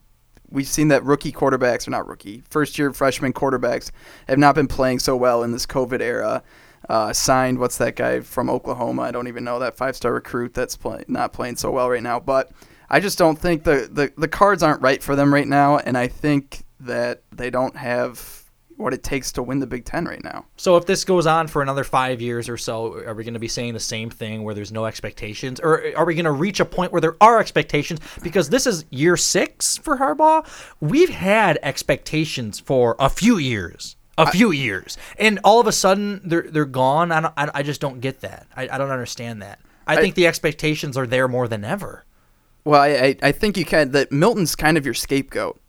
we've 0.55 0.69
seen 0.69 0.89
that 0.89 1.05
rookie 1.05 1.33
quarterbacks, 1.33 1.87
or 1.87 1.91
not 1.91 2.09
rookie, 2.09 2.43
first 2.49 2.79
year 2.79 2.93
freshman 2.93 3.33
quarterbacks 3.33 3.91
have 4.29 4.39
not 4.39 4.55
been 4.55 4.69
playing 4.69 5.01
so 5.01 5.17
well 5.17 5.43
in 5.43 5.53
this 5.53 5.67
COVID 5.67 6.01
era. 6.01 6.43
Uh, 6.89 7.13
signed, 7.13 7.59
what's 7.59 7.79
that 7.79 7.97
guy 7.97 8.21
from 8.21 8.49
Oklahoma? 8.49 9.03
I 9.03 9.11
don't 9.11 9.29
even 9.29 9.43
know 9.45 9.59
that 9.59 9.77
five 9.77 9.97
star 9.97 10.13
recruit 10.13 10.55
that's 10.55 10.77
play, 10.77 11.05
not 11.09 11.33
playing 11.33 11.57
so 11.57 11.71
well 11.71 11.91
right 11.91 12.03
now. 12.03 12.21
But 12.21 12.53
I 12.89 13.01
just 13.01 13.19
don't 13.19 13.39
think 13.39 13.65
the, 13.65 13.89
the, 13.91 14.13
the 14.17 14.29
cards 14.29 14.63
aren't 14.63 14.83
right 14.83 15.03
for 15.03 15.17
them 15.17 15.33
right 15.33 15.49
now. 15.49 15.79
And 15.79 15.99
I 15.99 16.09
think 16.09 16.63
that 16.81 17.23
they 17.33 17.51
don't 17.51 17.77
have 17.77 18.44
what 18.77 18.93
it 18.93 19.03
takes 19.03 19.33
to 19.33 19.43
win 19.43 19.61
the 19.61 19.67
Big 19.67 19.85
Ten 19.85 20.05
right 20.05 20.23
now. 20.23 20.47
So 20.57 20.77
if 20.77 20.87
this 20.87 21.05
goes 21.05 21.27
on 21.27 21.47
for 21.47 21.63
another 21.63 21.85
five 21.85 22.21
years 22.21 22.49
or 22.49 22.57
so, 22.57 22.95
are 23.07 23.15
we 23.15 23.25
going 23.25 23.35
to 23.35 23.41
be 23.41 23.49
saying 23.49 23.75
the 23.75 23.81
same 23.81 24.11
thing 24.11 24.43
where 24.43 24.55
there's 24.55 24.73
no 24.73 24.85
expectations, 24.87 25.61
or 25.61 25.97
are 25.97 26.05
we 26.05 26.15
going 26.15 26.25
to 26.25 26.33
reach 26.33 26.61
a 26.61 26.65
point 26.65 26.93
where 26.93 27.01
there 27.01 27.17
are 27.21 27.39
expectations? 27.41 28.01
Because 28.23 28.49
this 28.49 28.67
is 28.67 28.85
year 28.91 29.17
six 29.17 29.77
for 29.77 29.99
Harbaugh. 29.99 30.47
We've 30.81 31.11
had 31.11 31.59
expectations 31.63 32.59
for 32.61 32.97
a 32.99 33.09
few 33.09 33.39
years, 33.39 33.97
a 34.19 34.31
few 34.31 34.51
years, 34.51 34.99
and 35.19 35.39
all 35.45 35.61
of 35.61 35.67
a 35.67 35.73
sudden 35.73 36.21
they're 36.25 36.43
they're 36.51 36.65
gone. 36.65 37.13
I 37.13 37.21
don't, 37.21 37.35
I, 37.37 37.51
I 37.55 37.63
just 37.63 37.81
don't 37.81 38.01
get 38.01 38.21
that. 38.23 38.47
I, 38.57 38.69
I 38.69 38.79
don't 38.79 38.91
understand 38.91 39.43
that. 39.43 39.61
I, 39.87 39.97
I- 39.97 40.01
think 40.01 40.15
the 40.15 40.27
expectations 40.27 40.97
are 40.97 41.07
there 41.07 41.29
more 41.29 41.47
than 41.49 41.65
ever. 41.65 42.05
Well, 42.65 42.81
I, 42.81 42.89
I, 42.89 43.17
I 43.23 43.33
think 43.33 43.59
you 43.59 43.67
can. 43.67 43.91
That 43.91 44.11
Milton's 44.11 44.57
kind 44.57 44.79
of 44.79 44.85
your 44.87 44.95
scapegoat. 44.95 45.61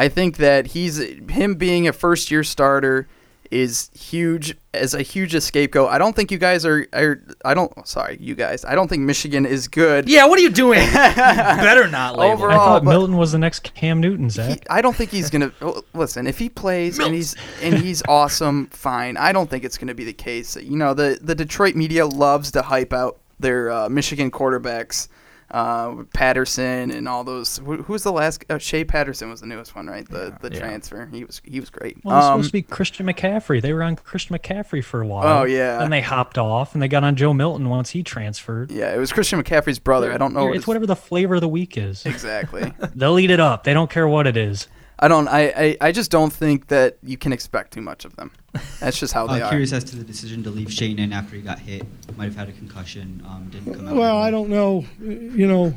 I 0.00 0.08
think 0.08 0.38
that 0.38 0.68
he's 0.68 0.96
him 1.28 1.56
being 1.56 1.86
a 1.86 1.92
first 1.92 2.30
year 2.30 2.42
starter 2.42 3.06
is 3.50 3.90
huge 3.92 4.56
as 4.72 4.94
a 4.94 5.02
huge 5.02 5.38
scapegoat. 5.38 5.90
I 5.90 5.98
don't 5.98 6.16
think 6.16 6.30
you 6.30 6.38
guys 6.38 6.64
are, 6.64 6.86
are 6.94 7.22
I 7.44 7.52
don't 7.52 7.86
sorry, 7.86 8.16
you 8.18 8.34
guys. 8.34 8.64
I 8.64 8.74
don't 8.74 8.88
think 8.88 9.02
Michigan 9.02 9.44
is 9.44 9.68
good. 9.68 10.08
Yeah, 10.08 10.24
what 10.24 10.38
are 10.38 10.42
you 10.42 10.48
doing? 10.48 10.78
Better 10.94 11.86
not 11.86 12.16
label. 12.16 12.44
I 12.44 12.54
thought 12.54 12.84
Milton 12.84 13.18
was 13.18 13.32
the 13.32 13.38
next 13.38 13.74
Cam 13.74 14.00
Newton, 14.00 14.30
Zach. 14.30 14.48
He- 14.48 14.70
I 14.70 14.80
don't 14.80 14.96
think 14.96 15.10
he's 15.10 15.28
gonna 15.28 15.52
oh, 15.60 15.84
listen. 15.92 16.26
If 16.26 16.38
he 16.38 16.48
plays 16.48 16.98
and 16.98 17.14
he's 17.14 17.36
and 17.60 17.76
he's 17.76 18.02
awesome, 18.08 18.68
fine. 18.68 19.18
I 19.18 19.32
don't 19.32 19.50
think 19.50 19.64
it's 19.64 19.76
gonna 19.76 19.94
be 19.94 20.04
the 20.04 20.14
case. 20.14 20.56
You 20.56 20.78
know, 20.78 20.94
the 20.94 21.18
the 21.20 21.34
Detroit 21.34 21.76
media 21.76 22.06
loves 22.06 22.52
to 22.52 22.62
hype 22.62 22.94
out 22.94 23.18
their 23.38 23.70
uh, 23.70 23.90
Michigan 23.90 24.30
quarterbacks, 24.30 25.08
uh, 25.50 26.04
Patterson 26.14 26.90
and 26.90 27.08
all 27.08 27.24
those. 27.24 27.58
Who, 27.58 27.82
who 27.82 27.92
was 27.92 28.02
the 28.02 28.12
last? 28.12 28.44
Uh, 28.48 28.58
Shea 28.58 28.84
Patterson 28.84 29.30
was 29.30 29.40
the 29.40 29.46
newest 29.46 29.74
one, 29.74 29.86
right? 29.86 30.08
The 30.08 30.36
the 30.40 30.50
transfer. 30.50 31.06
He 31.12 31.24
was 31.24 31.40
he 31.44 31.60
was 31.60 31.70
great. 31.70 31.98
Well, 32.04 32.14
it 32.14 32.18
was 32.18 32.24
Um, 32.26 32.32
supposed 32.38 32.48
to 32.48 32.52
be 32.52 32.62
Christian 32.62 33.06
McCaffrey. 33.06 33.60
They 33.60 33.72
were 33.72 33.82
on 33.82 33.96
Christian 33.96 34.36
McCaffrey 34.38 34.82
for 34.84 35.00
a 35.02 35.06
while. 35.06 35.40
Oh, 35.40 35.44
yeah. 35.44 35.82
And 35.82 35.92
they 35.92 36.00
hopped 36.00 36.38
off 36.38 36.74
and 36.74 36.82
they 36.82 36.88
got 36.88 37.04
on 37.04 37.16
Joe 37.16 37.32
Milton 37.34 37.68
once 37.68 37.90
he 37.90 38.02
transferred. 38.02 38.70
yeah, 38.70 38.94
it 38.94 38.98
was 38.98 39.12
Christian 39.12 39.42
McCaffrey's 39.42 39.78
brother. 39.78 40.12
I 40.12 40.18
don't 40.18 40.34
know. 40.34 40.40
It's 40.40 40.48
what 40.48 40.54
his- 40.56 40.66
whatever 40.66 40.86
the 40.86 40.96
flavor 40.96 41.34
of 41.36 41.40
the 41.40 41.48
week 41.48 41.76
is. 41.76 42.06
exactly. 42.06 42.72
They'll 42.94 43.18
eat 43.18 43.30
it 43.30 43.40
up. 43.40 43.64
They 43.64 43.74
don't 43.74 43.90
care 43.90 44.06
what 44.08 44.26
it 44.26 44.36
is. 44.36 44.68
I 45.02 45.08
don't. 45.08 45.28
I, 45.28 45.40
I 45.56 45.76
I 45.80 45.92
just 45.92 46.10
don't 46.10 46.30
think 46.32 46.66
that 46.66 46.98
you 47.02 47.16
can 47.16 47.32
expect 47.32 47.72
too 47.72 47.80
much 47.80 48.04
of 48.04 48.16
them. 48.16 48.32
That's 48.80 48.98
just 48.98 49.12
how 49.12 49.26
they 49.28 49.40
Uh, 49.40 49.46
are. 49.46 49.48
curious 49.50 49.72
as 49.72 49.84
to 49.84 49.96
the 49.96 50.02
decision 50.04 50.42
to 50.42 50.50
leave 50.50 50.72
Shane 50.72 50.98
in 50.98 51.12
after 51.12 51.36
he 51.36 51.42
got 51.42 51.60
hit. 51.60 51.84
Might 52.16 52.24
have 52.26 52.36
had 52.36 52.48
a 52.48 52.52
concussion. 52.52 53.22
Um, 53.26 53.48
didn't 53.50 53.74
come 53.74 53.88
out. 53.88 53.94
Well, 53.96 54.16
I 54.16 54.30
don't 54.30 54.48
know. 54.50 54.84
You 55.00 55.46
know, 55.46 55.74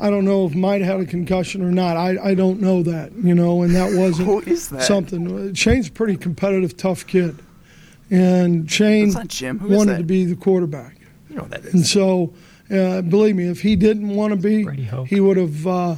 I 0.00 0.10
don't 0.10 0.24
know 0.24 0.46
if 0.46 0.54
might 0.54 0.80
have 0.80 0.98
had 0.98 1.06
a 1.06 1.10
concussion 1.10 1.62
or 1.62 1.70
not. 1.70 1.96
I, 1.96 2.16
I 2.30 2.34
don't 2.34 2.60
know 2.60 2.82
that. 2.82 3.12
You 3.12 3.34
know, 3.34 3.62
and 3.62 3.74
that 3.76 3.92
wasn't 3.96 4.26
Who 4.28 4.40
is 4.40 4.68
that? 4.70 4.82
something. 4.82 5.54
Shane's 5.54 5.88
a 5.88 5.92
pretty 5.92 6.16
competitive, 6.16 6.76
tough 6.76 7.06
kid, 7.06 7.38
and 8.10 8.68
Shane 8.70 9.06
That's 9.06 9.14
not 9.16 9.28
Jim. 9.28 9.58
Who 9.60 9.70
is 9.70 9.76
wanted 9.76 9.92
that? 9.94 9.98
to 9.98 10.04
be 10.04 10.24
the 10.24 10.36
quarterback. 10.36 10.98
You 11.30 11.36
know 11.36 11.42
what 11.42 11.50
that 11.52 11.64
is. 11.64 11.74
And 11.74 11.86
so, 11.86 12.32
uh, 12.70 13.02
believe 13.02 13.36
me, 13.36 13.44
if 13.48 13.60
he 13.60 13.76
didn't 13.76 14.08
want 14.08 14.32
to 14.32 14.36
be, 14.36 14.66
he 15.06 15.20
would 15.20 15.36
have 15.36 15.66
uh, 15.66 15.96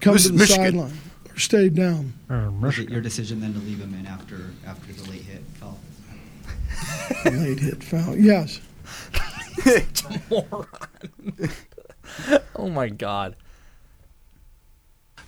come 0.00 0.14
This 0.14 0.24
to 0.26 0.32
the 0.32 0.38
Michigan. 0.38 0.64
sideline 0.64 0.90
or 0.90 1.03
stayed 1.36 1.74
down. 1.74 2.12
Was 2.60 2.78
it 2.78 2.88
your 2.88 3.00
decision 3.00 3.40
then 3.40 3.52
to 3.54 3.60
leave 3.60 3.80
him 3.80 3.94
in 3.94 4.06
after 4.06 4.50
after 4.66 4.92
the 4.92 5.10
late 5.10 5.22
hit 5.22 5.42
fell? 5.54 5.78
Late 7.24 7.60
hit 7.60 7.82
foul. 7.82 8.16
Yes. 8.16 8.60
Moron. 10.30 10.66
oh 12.56 12.68
my 12.68 12.88
god. 12.88 13.36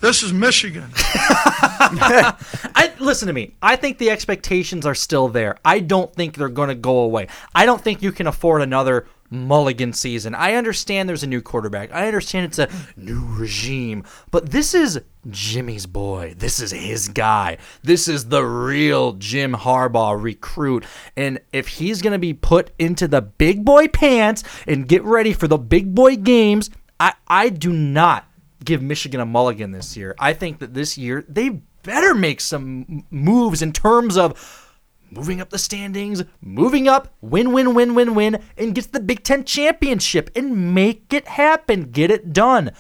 This 0.01 0.23
is 0.23 0.33
Michigan. 0.33 0.91
I 0.95 2.93
listen 3.01 3.29
to 3.29 3.33
me. 3.33 3.55
I 3.63 3.77
think 3.77 3.97
the 3.97 4.11
expectations 4.11 4.85
are 4.85 4.95
still 4.95 5.29
there. 5.29 5.57
I 5.65 5.79
don't 5.79 6.15
think 6.15 6.37
they're 6.37 6.51
going 6.51 6.69
to 6.69 6.75
go 6.75 6.99
away. 6.99 7.29
I 7.55 7.65
don't 7.65 7.81
think 7.81 8.03
you 8.03 8.13
can 8.13 8.27
afford 8.27 8.61
another 8.61 9.07
mulligan 9.31 9.93
season. 9.93 10.35
I 10.35 10.55
understand 10.55 11.09
there's 11.09 11.23
a 11.23 11.29
new 11.29 11.41
quarterback. 11.41 11.93
I 11.93 12.07
understand 12.07 12.47
it's 12.47 12.59
a 12.59 12.69
new 12.97 13.25
regime, 13.25 14.05
but 14.31 14.51
this 14.51 14.75
is 14.75 15.01
Jimmy's 15.31 15.87
boy. 15.87 16.35
This 16.37 16.61
is 16.61 16.71
his 16.71 17.09
guy. 17.09 17.59
This 17.83 18.09
is 18.09 18.29
the 18.29 18.45
real 18.45 19.13
Jim 19.15 19.55
Harbaugh 19.55 20.21
recruit. 20.21 20.85
And 21.17 21.41
if 21.53 21.69
he's 21.69 22.03
going 22.03 22.13
to 22.13 22.19
be 22.19 22.35
put 22.35 22.71
into 22.79 23.09
the 23.09 23.23
big 23.23 23.65
boy 23.65 23.89
pants 23.89 24.45
and 24.67 24.89
get 24.89 25.03
ready 25.05 25.33
for 25.33 25.49
the 25.49 25.59
big 25.59 25.95
boy 25.95 26.17
games, 26.17 26.71
I 27.01 27.15
I 27.27 27.49
do 27.49 27.73
not 27.73 28.27
give 28.65 28.83
Michigan 28.83 29.21
a 29.21 29.27
mulligan 29.27 29.71
this 29.71 29.97
year. 29.97 30.15
I 30.19 30.33
think 30.33 30.59
that 30.59 30.75
this 30.75 30.97
year 30.99 31.25
they 31.29 31.61
better 31.83 32.15
make 32.15 32.41
some 32.41 33.05
moves 33.11 33.63
in 33.63 33.73
terms 33.73 34.17
of 34.17 34.66
moving 35.11 35.41
up 35.41 35.51
the 35.51 35.59
standings, 35.59 36.25
moving 36.41 36.89
up, 36.89 37.15
win, 37.21 37.53
win, 37.53 37.75
win, 37.75 37.95
win, 37.95 38.15
win, 38.15 38.43
and 38.57 38.75
get 38.75 38.93
the 38.93 39.01
Big 39.01 39.23
Ten 39.23 39.45
championship 39.45 40.31
and 40.35 40.75
make 40.75 41.13
it 41.13 41.29
happen, 41.29 41.91
get 41.91 42.11
it 42.11 42.33
done. 42.33 42.73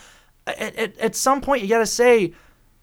At, 0.46 0.76
at, 0.76 0.98
at 0.98 1.16
some 1.16 1.40
point, 1.40 1.62
you 1.62 1.68
got 1.68 1.78
to 1.78 1.86
say, 1.86 2.32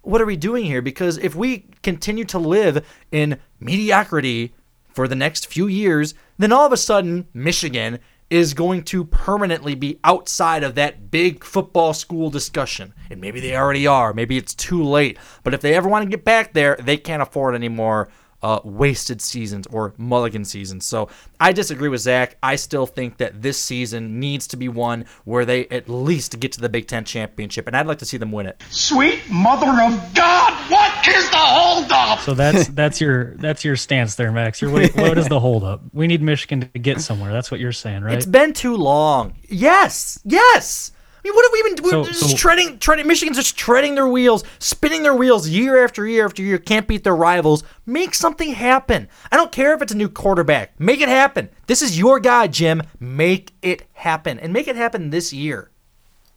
what 0.01 0.21
are 0.21 0.25
we 0.25 0.35
doing 0.35 0.65
here? 0.65 0.81
Because 0.81 1.17
if 1.17 1.35
we 1.35 1.65
continue 1.81 2.25
to 2.25 2.39
live 2.39 2.85
in 3.11 3.39
mediocrity 3.59 4.53
for 4.93 5.07
the 5.07 5.15
next 5.15 5.47
few 5.47 5.67
years, 5.67 6.13
then 6.37 6.51
all 6.51 6.65
of 6.65 6.73
a 6.73 6.77
sudden, 6.77 7.27
Michigan 7.33 7.99
is 8.29 8.53
going 8.53 8.83
to 8.83 9.05
permanently 9.05 9.75
be 9.75 9.99
outside 10.03 10.63
of 10.63 10.75
that 10.75 11.11
big 11.11 11.43
football 11.43 11.93
school 11.93 12.29
discussion. 12.29 12.93
And 13.09 13.21
maybe 13.21 13.39
they 13.39 13.55
already 13.55 13.85
are. 13.85 14.13
Maybe 14.13 14.37
it's 14.37 14.55
too 14.55 14.83
late. 14.83 15.17
But 15.43 15.53
if 15.53 15.61
they 15.61 15.75
ever 15.75 15.87
want 15.87 16.03
to 16.03 16.09
get 16.09 16.25
back 16.25 16.53
there, 16.53 16.75
they 16.81 16.97
can't 16.97 17.21
afford 17.21 17.53
any 17.53 17.69
more 17.69 18.09
uh, 18.43 18.59
wasted 18.63 19.21
seasons 19.21 19.65
or 19.67 19.93
mulligan 19.97 20.45
seasons. 20.45 20.85
So 20.85 21.09
I 21.39 21.53
disagree 21.53 21.89
with 21.89 22.01
Zach. 22.01 22.37
I 22.43 22.57
still 22.57 22.85
think 22.85 23.17
that 23.17 23.41
this 23.41 23.57
season 23.57 24.19
needs 24.19 24.47
to 24.47 24.57
be 24.57 24.67
one 24.67 25.05
where 25.23 25.45
they 25.45 25.67
at 25.69 25.89
least 25.89 26.39
get 26.39 26.51
to 26.53 26.61
the 26.61 26.69
Big 26.69 26.87
Ten 26.87 27.05
championship. 27.05 27.67
And 27.67 27.75
I'd 27.75 27.87
like 27.87 27.99
to 27.99 28.05
see 28.05 28.17
them 28.17 28.31
win 28.31 28.45
it. 28.45 28.61
Sweet 28.69 29.21
mother 29.31 29.67
of 29.67 30.13
God, 30.13 30.69
what 30.69 31.07
is 31.07 31.29
the 31.29 31.37
holdup? 31.37 32.19
So 32.19 32.33
that's 32.33 32.67
that's 32.67 32.99
your 32.99 33.35
that's 33.35 33.63
your 33.63 33.77
stance 33.77 34.15
there, 34.15 34.31
Max. 34.31 34.61
You're 34.61 34.71
what, 34.71 34.93
what 34.95 35.17
is 35.17 35.29
the 35.29 35.39
holdup? 35.39 35.81
We 35.93 36.07
need 36.07 36.21
Michigan 36.21 36.69
to 36.73 36.79
get 36.79 37.01
somewhere. 37.01 37.31
That's 37.31 37.49
what 37.49 37.59
you're 37.59 37.71
saying, 37.71 38.03
right? 38.03 38.15
It's 38.15 38.25
been 38.25 38.53
too 38.53 38.75
long. 38.75 39.35
Yes, 39.47 40.19
yes. 40.25 40.91
I 41.25 41.29
mean, 41.29 41.35
what 41.35 41.45
have 41.45 41.53
we 41.53 41.63
been 41.63 41.75
doing? 41.75 42.05
So- 42.05 42.11
just 42.11 42.31
so- 42.31 42.35
treading, 42.37 42.79
treading. 42.79 43.07
Michigan's 43.07 43.37
just 43.37 43.57
treading 43.57 43.95
their 43.95 44.07
wheels, 44.07 44.43
spinning 44.59 45.03
their 45.03 45.13
wheels 45.15 45.47
year 45.47 45.81
after 45.83 46.05
year 46.05 46.25
after 46.25 46.41
year. 46.41 46.57
Can't 46.57 46.85
beat 46.85 47.05
their 47.05 47.15
rivals. 47.15 47.63
Make 47.85 48.13
something 48.13 48.53
happen. 48.53 49.07
I 49.31 49.37
don't 49.37 49.51
care 49.51 49.73
if 49.73 49.81
it's 49.81 49.93
a 49.93 49.97
new 49.97 50.09
quarterback. 50.09 50.77
Make 50.79 50.99
it 50.99 51.07
happen. 51.07 51.49
This 51.67 51.81
is 51.81 51.97
your 51.97 52.19
guy, 52.19 52.47
Jim. 52.47 52.83
Make 52.99 53.53
it 53.61 53.83
happen, 53.93 54.37
and 54.37 54.51
make 54.51 54.67
it 54.67 54.75
happen 54.75 55.11
this 55.11 55.31
year. 55.31 55.69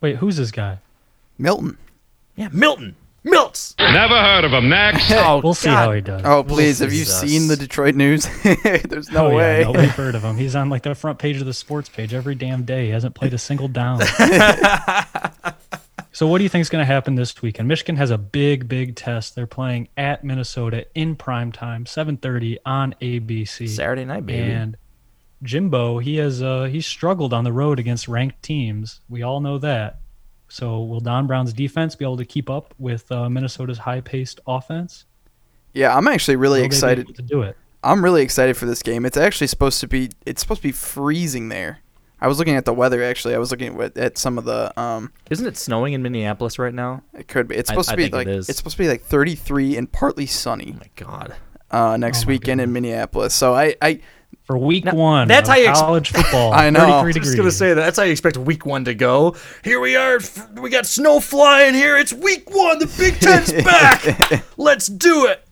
Wait, 0.00 0.16
who's 0.16 0.36
this 0.36 0.52
guy? 0.52 0.78
Milton. 1.36 1.78
Yeah, 2.36 2.48
Milton. 2.52 2.94
Milts. 3.26 3.74
Never 3.76 4.14
heard 4.14 4.44
of 4.44 4.52
him. 4.52 4.68
Next. 4.68 5.10
Oh, 5.16 5.40
We'll 5.42 5.54
see 5.54 5.68
God. 5.68 5.76
how 5.76 5.92
he 5.92 6.00
does. 6.00 6.22
Oh 6.24 6.44
please! 6.44 6.78
Have 6.78 6.92
you 6.92 7.00
Jesus. 7.00 7.20
seen 7.20 7.48
the 7.48 7.56
Detroit 7.56 7.96
news? 7.96 8.28
There's 8.62 9.10
no 9.10 9.28
oh, 9.28 9.34
way. 9.34 9.60
Yeah, 9.60 9.72
no, 9.72 9.80
we've 9.80 9.90
heard 9.90 10.14
of 10.14 10.22
him. 10.22 10.36
He's 10.36 10.54
on 10.54 10.70
like 10.70 10.82
the 10.82 10.94
front 10.94 11.18
page 11.18 11.40
of 11.40 11.46
the 11.46 11.54
sports 11.54 11.88
page 11.88 12.14
every 12.14 12.36
damn 12.36 12.64
day. 12.64 12.86
He 12.86 12.90
hasn't 12.92 13.16
played 13.16 13.34
a 13.34 13.38
single 13.38 13.66
down. 13.66 14.00
so 16.12 16.28
what 16.28 16.38
do 16.38 16.44
you 16.44 16.48
think 16.48 16.62
is 16.62 16.68
going 16.68 16.82
to 16.82 16.86
happen 16.86 17.16
this 17.16 17.40
weekend? 17.42 17.66
Michigan 17.66 17.96
has 17.96 18.10
a 18.10 18.18
big, 18.18 18.68
big 18.68 18.94
test. 18.94 19.34
They're 19.34 19.46
playing 19.46 19.88
at 19.96 20.22
Minnesota 20.22 20.86
in 20.94 21.16
prime 21.16 21.50
time, 21.50 21.86
7:30 21.86 22.58
on 22.64 22.94
ABC. 23.00 23.68
Saturday 23.68 24.04
night, 24.04 24.26
baby. 24.26 24.52
And 24.52 24.76
Jimbo, 25.42 25.98
he 25.98 26.16
has 26.16 26.42
uh, 26.42 26.64
he's 26.64 26.86
struggled 26.86 27.32
on 27.32 27.42
the 27.42 27.52
road 27.52 27.80
against 27.80 28.06
ranked 28.06 28.42
teams. 28.42 29.00
We 29.08 29.22
all 29.22 29.40
know 29.40 29.58
that. 29.58 30.00
So 30.48 30.80
will 30.82 31.00
Don 31.00 31.26
Brown's 31.26 31.52
defense 31.52 31.94
be 31.96 32.04
able 32.04 32.16
to 32.18 32.24
keep 32.24 32.48
up 32.48 32.74
with 32.78 33.10
uh, 33.10 33.28
Minnesota's 33.28 33.78
high-paced 33.78 34.40
offense? 34.46 35.04
Yeah, 35.74 35.96
I'm 35.96 36.08
actually 36.08 36.36
really 36.36 36.60
Will 36.60 36.66
excited 36.66 37.14
to 37.14 37.22
do 37.22 37.42
it. 37.42 37.56
I'm 37.82 38.02
really 38.02 38.22
excited 38.22 38.56
for 38.56 38.66
this 38.66 38.82
game. 38.82 39.04
It's 39.04 39.16
actually 39.16 39.46
supposed 39.48 39.80
to 39.80 39.86
be. 39.88 40.10
It's 40.24 40.40
supposed 40.40 40.62
to 40.62 40.68
be 40.68 40.72
freezing 40.72 41.48
there. 41.50 41.80
I 42.20 42.28
was 42.28 42.38
looking 42.38 42.56
at 42.56 42.64
the 42.64 42.72
weather 42.72 43.02
actually. 43.02 43.34
I 43.34 43.38
was 43.38 43.50
looking 43.50 43.78
at, 43.80 43.96
at 43.96 44.18
some 44.18 44.38
of 44.38 44.44
the. 44.44 44.72
Um, 44.80 45.12
Isn't 45.30 45.46
it 45.46 45.56
snowing 45.56 45.92
in 45.92 46.02
Minneapolis 46.02 46.58
right 46.58 46.72
now? 46.72 47.02
it 47.12 47.28
could 47.28 47.46
be. 47.48 47.56
It's 47.56 47.68
supposed 47.68 47.90
I 47.90 47.92
to 47.92 47.96
be 47.96 48.02
think 48.04 48.14
it 48.14 48.16
like. 48.16 48.26
is. 48.28 48.48
it's 48.48 48.58
supposed 48.58 48.76
to 48.78 48.82
be 48.82 48.88
like 48.88 49.02
33 49.02 49.76
and 49.76 49.92
partly 49.92 50.26
sunny. 50.26 50.72
Oh 50.74 50.78
my 50.80 50.90
God. 50.96 51.36
Uh, 51.70 51.96
next 51.96 52.22
Oh 52.22 52.26
my 52.26 52.28
weekend 52.32 52.60
in 52.60 52.72
Minneapolis. 52.72 53.34
So 53.34 53.54
I, 53.54 53.74
I 53.82 54.00
For 54.44 54.56
week 54.56 54.84
Now, 54.84 54.94
one, 54.94 55.26
that's 55.28 55.48
of 55.48 55.54
how 55.56 55.60
you 55.60 55.66
ex- 55.68 55.80
college 55.80 56.10
football. 56.12 56.52
I 56.52 56.70
know. 56.70 56.78
33 56.80 56.86
I 56.86 57.00
I 57.00 57.02
was 57.04 57.14
degrees. 57.14 57.34
gonna 57.34 57.50
say 57.50 57.68
that. 57.74 57.74
That's 57.82 57.98
how 57.98 58.04
you 58.04 58.12
expect 58.12 58.36
Week 58.36 58.64
One 58.64 58.84
to 58.84 58.94
go. 58.94 59.34
Here 59.64 59.80
we 59.80 59.96
are. 59.96 60.20
We 60.54 60.70
got 60.70 60.86
snow 60.86 61.18
flying 61.18 61.74
here. 61.74 61.96
It's 61.96 62.12
Week 62.12 62.48
One. 62.54 62.78
The 62.78 62.86
Big 62.96 63.18
Ten's 63.18 63.52
back. 63.64 64.44
Let's 64.56 64.86
do 64.86 65.26
it. 65.26 65.42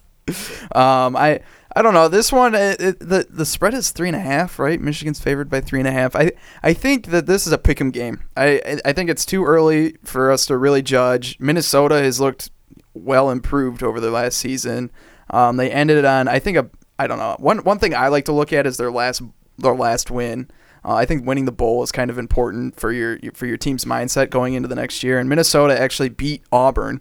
Um, 0.76 1.16
I 1.16 1.40
I 1.76 1.82
don't 1.82 1.92
know. 1.92 2.06
This 2.06 2.30
one, 2.30 2.54
it, 2.54 2.80
it, 2.80 2.98
the 3.00 3.26
the 3.28 3.44
spread 3.44 3.74
is 3.74 3.90
three 3.90 4.08
and 4.08 4.16
a 4.16 4.20
half, 4.20 4.60
right? 4.60 4.80
Michigan's 4.80 5.18
favored 5.18 5.50
by 5.50 5.60
three 5.60 5.80
and 5.80 5.88
a 5.88 5.92
half. 5.92 6.14
I 6.14 6.30
I 6.62 6.72
think 6.72 7.06
that 7.06 7.26
this 7.26 7.48
is 7.48 7.52
a 7.52 7.58
pick'em 7.58 7.92
game. 7.92 8.22
I 8.36 8.60
I- 8.64 8.80
I 8.84 8.92
think 8.92 9.10
it's 9.10 9.26
too 9.26 9.44
early 9.44 9.96
for 10.04 10.30
us 10.30 10.46
to 10.46 10.56
really 10.56 10.82
judge. 10.82 11.36
Minnesota 11.40 11.96
has 12.00 12.20
looked 12.20 12.50
well 12.94 13.28
improved 13.28 13.82
over 13.82 13.98
the 13.98 14.12
last 14.12 14.36
season. 14.38 14.92
Um, 15.30 15.56
they 15.56 15.68
ended 15.70 15.96
it 15.98 16.04
on 16.04 16.28
I 16.28 16.38
think 16.38 16.56
a 16.56 16.70
I 16.98 17.06
don't 17.06 17.18
know. 17.18 17.36
One 17.38 17.58
one 17.58 17.78
thing 17.78 17.94
I 17.94 18.08
like 18.08 18.24
to 18.26 18.32
look 18.32 18.52
at 18.52 18.66
is 18.66 18.76
their 18.76 18.90
last 18.90 19.22
their 19.58 19.74
last 19.74 20.10
win. 20.10 20.50
Uh, 20.84 20.94
I 20.94 21.06
think 21.06 21.26
winning 21.26 21.46
the 21.46 21.52
bowl 21.52 21.82
is 21.82 21.90
kind 21.90 22.10
of 22.10 22.18
important 22.18 22.78
for 22.78 22.92
your 22.92 23.18
for 23.34 23.46
your 23.46 23.56
team's 23.56 23.84
mindset 23.84 24.30
going 24.30 24.54
into 24.54 24.68
the 24.68 24.74
next 24.74 25.02
year. 25.02 25.18
And 25.18 25.28
Minnesota 25.28 25.80
actually 25.80 26.10
beat 26.10 26.42
Auburn 26.52 27.00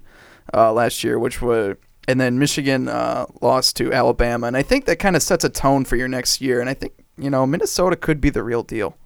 uh, 0.54 0.72
last 0.74 1.04
year, 1.04 1.20
which 1.20 1.41
was 1.41 1.76
and 2.08 2.20
then 2.20 2.39
Michigan 2.39 2.89
uh, 2.89 3.26
lost 3.41 3.78
to 3.78 3.94
Alabama, 3.94 4.48
and 4.48 4.58
I 4.58 4.62
think 4.62 4.86
that 4.86 5.00
kind 5.00 5.16
of 5.16 5.24
sets 5.24 5.44
a 5.44 5.50
tone 5.50 5.86
for 5.86 5.96
your 5.96 6.08
next 6.08 6.41
year. 6.41 6.60
And 6.60 6.70
I 6.70 6.74
think 6.74 6.94
you 7.18 7.30
know 7.30 7.46
Minnesota 7.46 7.96
could 7.96 8.20
be 8.20 8.30
the 8.30 8.44
real 8.44 8.64
deal. 8.64 8.98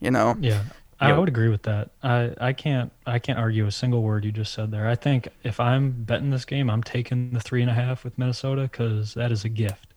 You 0.00 0.10
know, 0.10 0.36
Yeah. 0.40 0.62
I 0.98 1.08
you 1.08 1.14
know, 1.14 1.20
would 1.20 1.28
agree 1.28 1.48
with 1.48 1.62
that. 1.64 1.90
I, 2.04 2.32
I 2.40 2.52
can't 2.52 2.92
I 3.06 3.18
can't 3.18 3.38
argue 3.38 3.66
a 3.66 3.72
single 3.72 4.02
word 4.02 4.24
you 4.24 4.30
just 4.30 4.52
said 4.54 4.70
there. 4.70 4.86
I 4.88 4.94
think 4.94 5.28
if 5.42 5.58
I'm 5.58 5.90
betting 5.90 6.30
this 6.30 6.44
game, 6.44 6.70
I'm 6.70 6.82
taking 6.82 7.32
the 7.32 7.40
three 7.40 7.60
and 7.60 7.70
a 7.70 7.74
half 7.74 8.04
with 8.04 8.16
Minnesota 8.18 8.62
because 8.62 9.14
that 9.14 9.32
is 9.32 9.44
a 9.44 9.48
gift, 9.48 9.91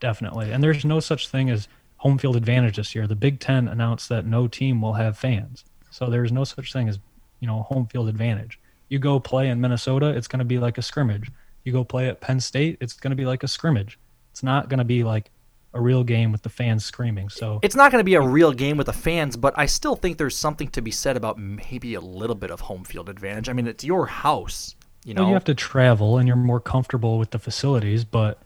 definitely. 0.00 0.50
And 0.50 0.62
there's 0.62 0.84
no 0.84 1.00
such 1.00 1.28
thing 1.28 1.50
as 1.50 1.68
home 1.98 2.18
field 2.18 2.36
advantage 2.36 2.76
this 2.76 2.94
year. 2.94 3.06
The 3.06 3.14
Big 3.14 3.40
Ten 3.40 3.68
announced 3.68 4.08
that 4.08 4.26
no 4.26 4.48
team 4.48 4.80
will 4.80 4.94
have 4.94 5.18
fans, 5.18 5.64
so 5.90 6.06
there's 6.06 6.32
no 6.32 6.44
such 6.44 6.72
thing 6.72 6.88
as 6.88 6.98
you 7.40 7.46
know 7.46 7.62
home 7.62 7.86
field 7.86 8.08
advantage. 8.08 8.58
You 8.88 8.98
go 8.98 9.20
play 9.20 9.48
in 9.48 9.60
Minnesota, 9.60 10.08
it's 10.08 10.26
going 10.26 10.40
to 10.40 10.44
be 10.44 10.58
like 10.58 10.78
a 10.78 10.82
scrimmage. 10.82 11.30
You 11.64 11.72
go 11.72 11.84
play 11.84 12.08
at 12.08 12.20
Penn 12.20 12.40
State, 12.40 12.78
it's 12.80 12.94
going 12.94 13.10
to 13.10 13.16
be 13.16 13.26
like 13.26 13.42
a 13.42 13.48
scrimmage. 13.48 13.98
It's 14.32 14.42
not 14.42 14.68
going 14.68 14.78
to 14.78 14.84
be 14.84 15.04
like 15.04 15.30
a 15.72 15.80
real 15.80 16.02
game 16.02 16.32
with 16.32 16.42
the 16.42 16.48
fans 16.48 16.84
screaming. 16.84 17.28
So 17.28 17.60
it's 17.62 17.76
not 17.76 17.92
going 17.92 18.00
to 18.00 18.04
be 18.04 18.14
a 18.14 18.20
real 18.20 18.52
game 18.52 18.76
with 18.76 18.86
the 18.86 18.92
fans, 18.92 19.36
but 19.36 19.54
I 19.56 19.66
still 19.66 19.94
think 19.94 20.18
there's 20.18 20.36
something 20.36 20.68
to 20.68 20.82
be 20.82 20.90
said 20.90 21.16
about 21.16 21.38
maybe 21.38 21.94
a 21.94 22.00
little 22.00 22.34
bit 22.34 22.50
of 22.50 22.60
home 22.60 22.84
field 22.84 23.08
advantage. 23.08 23.48
I 23.48 23.52
mean, 23.52 23.66
it's 23.66 23.84
your 23.84 24.06
house, 24.06 24.74
you 25.04 25.14
know. 25.14 25.22
Well, 25.22 25.28
you 25.28 25.34
have 25.34 25.44
to 25.44 25.54
travel 25.54 26.18
and 26.18 26.26
you're 26.26 26.36
more 26.36 26.60
comfortable 26.60 27.18
with 27.18 27.30
the 27.30 27.38
facilities, 27.38 28.04
but 28.04 28.42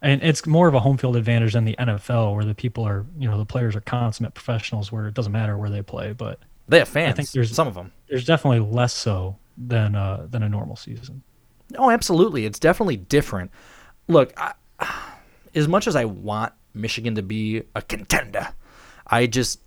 and 0.00 0.22
it's 0.22 0.46
more 0.46 0.68
of 0.68 0.74
a 0.74 0.80
home 0.80 0.96
field 0.96 1.16
advantage 1.16 1.54
than 1.54 1.64
the 1.64 1.76
NFL 1.78 2.34
where 2.34 2.44
the 2.44 2.54
people 2.54 2.84
are, 2.84 3.04
you 3.18 3.28
know, 3.28 3.38
the 3.38 3.46
players 3.46 3.74
are 3.74 3.80
consummate 3.80 4.34
professionals 4.34 4.92
where 4.92 5.08
it 5.08 5.14
doesn't 5.14 5.32
matter 5.32 5.56
where 5.56 5.70
they 5.70 5.82
play, 5.82 6.12
but 6.12 6.38
they 6.68 6.78
have 6.78 6.88
fans. 6.88 7.12
I 7.12 7.16
think 7.16 7.30
there's 7.30 7.52
some 7.52 7.66
of 7.66 7.74
them. 7.74 7.92
There's 8.08 8.24
definitely 8.24 8.60
less 8.60 8.94
so 8.94 9.36
than 9.56 9.94
uh, 9.94 10.26
than 10.30 10.42
a 10.42 10.48
normal 10.48 10.76
season. 10.76 11.22
Oh, 11.76 11.90
absolutely. 11.90 12.46
It's 12.46 12.58
definitely 12.58 12.96
different. 12.96 13.50
Look, 14.06 14.32
I, 14.36 14.54
as 15.54 15.66
much 15.66 15.86
as 15.86 15.96
I 15.96 16.04
want 16.04 16.52
Michigan 16.74 17.14
to 17.16 17.22
be 17.22 17.62
a 17.74 17.82
contender, 17.82 18.48
I 19.06 19.26
just 19.26 19.60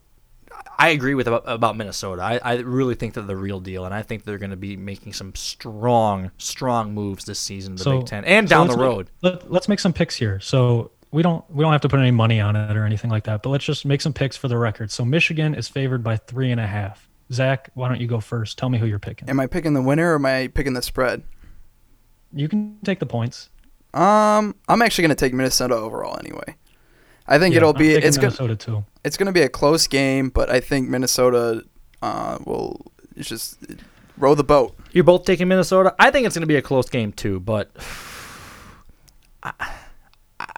I 0.81 0.89
agree 0.89 1.13
with 1.13 1.27
about, 1.27 1.43
about 1.45 1.77
Minnesota. 1.77 2.21
I, 2.23 2.37
I 2.43 2.53
really 2.59 2.95
think 2.95 3.13
they're 3.13 3.23
the 3.23 3.35
real 3.35 3.59
deal, 3.59 3.85
and 3.85 3.93
I 3.93 4.01
think 4.01 4.23
they're 4.23 4.37
going 4.39 4.49
to 4.51 4.57
be 4.57 4.75
making 4.75 5.13
some 5.13 5.33
strong, 5.35 6.31
strong 6.37 6.93
moves 6.93 7.25
this 7.25 7.39
season 7.39 7.73
in 7.73 7.75
the 7.77 7.83
So- 7.83 7.97
Big 7.99 8.07
Ten 8.07 8.25
and 8.25 8.49
so 8.49 8.55
down 8.55 8.67
the 8.67 8.73
let's 8.73 8.79
make- 8.79 8.87
road. 8.89 9.09
let, 9.21 9.51
let's 9.51 9.67
make 9.69 9.79
some 9.79 9.93
picks 9.93 10.15
here. 10.15 10.39
So 10.39 10.91
we 11.11 11.21
don't 11.21 11.43
we 11.51 11.61
don't 11.63 11.71
have 11.73 11.81
to 11.81 11.89
put 11.89 11.99
any 11.99 12.11
money 12.11 12.39
on 12.39 12.55
it 12.55 12.75
or 12.77 12.85
anything 12.85 13.11
like 13.11 13.25
that, 13.25 13.43
but 13.43 13.49
let's 13.49 13.65
just 13.65 13.85
make 13.85 14.01
some 14.01 14.13
picks 14.13 14.35
for 14.37 14.47
the 14.47 14.57
record. 14.57 14.91
So 14.91 15.03
Michigan 15.05 15.53
is 15.55 15.67
favored 15.67 16.03
by 16.03 16.17
three 16.17 16.51
and 16.51 16.59
a 16.59 16.67
half. 16.67 17.07
Zach, 17.31 17.69
why 17.75 17.87
don't 17.87 18.01
you 18.01 18.07
go 18.07 18.19
first? 18.19 18.57
Tell 18.57 18.69
me 18.69 18.77
who 18.77 18.85
you're 18.85 18.99
picking. 18.99 19.29
Am 19.29 19.39
I 19.39 19.47
picking 19.47 19.73
the 19.73 19.81
winner 19.81 20.11
or 20.11 20.15
am 20.15 20.25
I 20.25 20.47
picking 20.47 20.73
the 20.73 20.81
spread? 20.81 21.23
You 22.33 22.47
can 22.49 22.77
take 22.83 22.99
the 22.99 23.05
points. 23.05 23.49
Um, 23.93 24.55
I'm 24.69 24.81
actually 24.81 25.03
going 25.03 25.15
to 25.15 25.15
take 25.15 25.33
Minnesota 25.33 25.75
overall 25.75 26.17
anyway. 26.17 26.55
I 27.31 27.39
think 27.39 27.53
Yeah, 27.53 27.57
it'll 27.59 27.73
be 27.73 27.93
it's 27.95 28.17
gonna 28.17 28.27
Minnesota 28.27 28.55
too. 28.55 28.83
it's 29.05 29.15
going 29.17 29.27
to 29.27 29.31
be 29.31 29.41
a 29.41 29.49
close 29.49 29.87
game, 29.87 30.29
but 30.29 30.49
I 30.49 30.59
think 30.59 30.89
Minnesota 30.89 31.63
uh, 32.01 32.37
will 32.45 32.91
just 33.17 33.57
row 34.17 34.35
the 34.35 34.43
boat. 34.43 34.75
You're 34.91 35.05
both 35.05 35.23
taking 35.23 35.47
Minnesota. 35.47 35.95
I 35.97 36.11
think 36.11 36.25
it's 36.27 36.35
going 36.35 36.41
to 36.41 36.47
be 36.47 36.57
a 36.57 36.61
close 36.61 36.89
game 36.89 37.13
too, 37.13 37.39
but 37.39 37.71
I, 39.43 39.53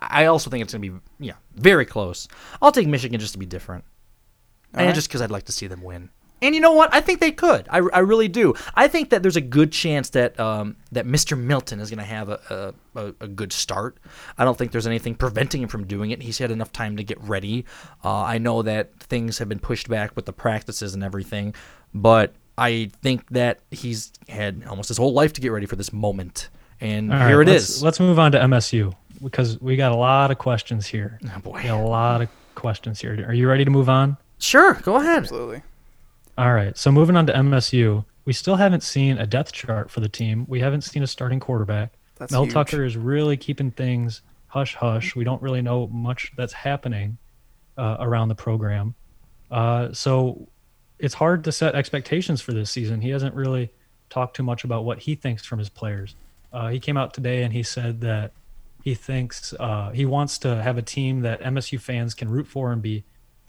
I 0.01 0.26
also 0.26 0.49
think 0.49 0.63
it's 0.63 0.74
going 0.74 0.82
to 0.82 0.91
be 0.91 0.99
yeah 1.19 1.36
very 1.55 1.86
close. 1.86 2.28
I'll 2.61 2.71
take 2.71 2.88
Michigan 2.88 3.19
just 3.19 3.34
to 3.34 3.39
be 3.39 3.45
different, 3.45 3.84
and 4.74 4.82
Alright. 4.82 4.95
just 4.95 5.07
because 5.09 5.21
I'd 5.21 5.32
like 5.32 5.45
to 5.45 5.51
see 5.51 5.67
them 5.67 5.84
win. 5.84 6.09
And 6.44 6.54
you 6.54 6.60
know 6.60 6.74
what? 6.74 6.94
I 6.94 7.00
think 7.00 7.22
they 7.22 7.32
could. 7.32 7.68
I, 7.70 7.78
I 7.78 8.00
really 8.00 8.28
do. 8.28 8.54
I 8.76 8.89
think 8.89 9.12
that 9.12 9.24
there's 9.24 9.38
a 9.38 9.41
good 9.41 9.72
chance 9.72 10.10
that 10.10 10.38
um, 10.39 10.76
that 10.91 11.06
Mr. 11.06 11.39
Milton 11.39 11.80
is 11.80 11.89
going 11.89 12.00
to 12.00 12.04
have 12.04 12.28
a, 12.28 12.74
a, 12.96 13.00
a, 13.00 13.14
a 13.22 13.28
good 13.28 13.54
start. 13.54 13.98
I 14.38 14.44
don't 14.44 14.58
think 14.58 14.74
there's 14.74 14.86
anything 14.86 15.16
preventing 15.16 15.62
him 15.62 15.70
from 15.70 15.88
doing 15.88 16.12
it. 16.12 16.22
He's 16.22 16.38
had 16.38 16.52
enough 16.52 16.74
time 16.74 16.98
to 16.98 17.04
get 17.04 17.20
ready. 17.22 17.66
Uh, 18.04 18.24
I 18.24 18.39
know 18.39 18.62
that 18.62 18.94
things 19.00 19.38
have 19.38 19.48
been 19.48 19.60
pushed 19.60 19.88
back 19.88 20.16
with 20.16 20.26
the 20.26 20.34
practices 20.34 20.94
and 20.94 21.04
everything, 21.04 21.56
but 21.94 22.34
I 22.58 22.91
think 23.02 23.30
that 23.30 23.60
he's 23.72 24.12
had 24.28 24.64
almost 24.68 24.89
his 24.89 24.98
whole 24.98 25.14
life 25.14 25.32
to 25.34 25.41
get 25.41 25.54
ready 25.54 25.66
for 25.66 25.78
this 25.78 25.94
moment. 25.94 26.50
And 26.82 27.12
All 27.12 27.20
here 27.26 27.39
right, 27.39 27.48
it 27.48 27.52
let's, 27.52 27.70
is. 27.70 27.84
Let's 27.84 28.02
move 28.02 28.20
on 28.20 28.34
to 28.34 28.39
MSU 28.39 28.94
because 29.24 29.62
we 29.62 29.78
got 29.78 29.94
a 29.94 29.96
lot 29.96 30.30
of 30.30 30.38
questions 30.38 30.86
here. 30.86 31.20
Oh 31.26 31.39
boy, 31.39 31.54
we 31.58 31.64
got 31.64 31.80
a 31.80 31.88
lot 31.88 32.22
of 32.22 32.30
questions 32.56 33.00
here. 33.00 33.24
Are 33.26 33.34
you 33.34 33.48
ready 33.48 33.64
to 33.64 33.72
move 33.72 33.88
on? 33.88 34.18
Sure, 34.39 34.74
go 34.84 34.98
ahead. 34.98 35.20
Absolutely. 35.20 35.62
All 36.38 36.53
right. 36.53 36.77
So 36.77 36.91
moving 36.91 37.15
on 37.15 37.27
to 37.27 37.34
MSU, 37.34 38.05
we 38.25 38.34
still 38.34 38.55
haven't 38.55 38.84
seen 38.84 39.17
a 39.17 39.27
depth 39.27 39.51
chart 39.51 39.91
for 39.91 39.99
the 39.99 40.09
team. 40.09 40.45
We 40.47 40.59
haven't 40.59 40.81
seen 40.81 41.03
a 41.03 41.07
starting 41.07 41.39
quarterback. 41.39 41.93
That's 42.17 42.31
Mel 42.31 42.43
huge. 42.43 42.53
Tucker 42.53 42.84
is 42.84 42.97
really 42.97 43.38
keeping 43.38 43.71
things 43.71 44.21
hush 44.47 44.75
hush. 44.75 45.15
We 45.15 45.23
don't 45.23 45.41
really 45.41 45.61
know 45.61 45.88
much 45.88 46.31
that's 46.38 46.53
happening 46.53 47.17
uh, 47.77 47.97
around 47.99 48.27
the 48.27 48.36
program. 48.36 48.93
Uh, 49.49 49.91
so 49.93 50.47
it's 50.99 51.15
hard 51.15 51.43
to 51.45 51.51
set 51.51 51.75
expectations 51.75 52.39
for 52.39 52.53
this 52.53 52.69
season. 52.69 53.01
He 53.01 53.09
hasn't 53.09 53.36
really 53.36 53.71
talked 54.09 54.36
too 54.36 54.43
much 54.43 54.63
about 54.63 54.86
what 54.86 54.99
he 54.99 55.15
thinks 55.15 55.43
from 55.43 55.59
his 55.59 55.69
players. 55.69 56.15
Uh, 56.51 56.69
he 56.69 56.79
came 56.79 56.97
out 56.97 57.13
today 57.13 57.43
and 57.43 57.51
he 57.51 57.63
said 57.63 58.01
that 58.01 58.31
he 58.84 58.93
thinks 58.93 59.53
uh, 59.59 59.89
he 59.89 60.05
wants 60.05 60.38
to 60.39 60.61
have 60.61 60.77
a 60.77 60.81
team 60.81 61.21
that 61.21 61.41
MSU 61.41 61.79
fans 61.79 62.13
can 62.13 62.29
root 62.29 62.47
for 62.47 62.71
and 62.71 62.81
be 62.81 63.03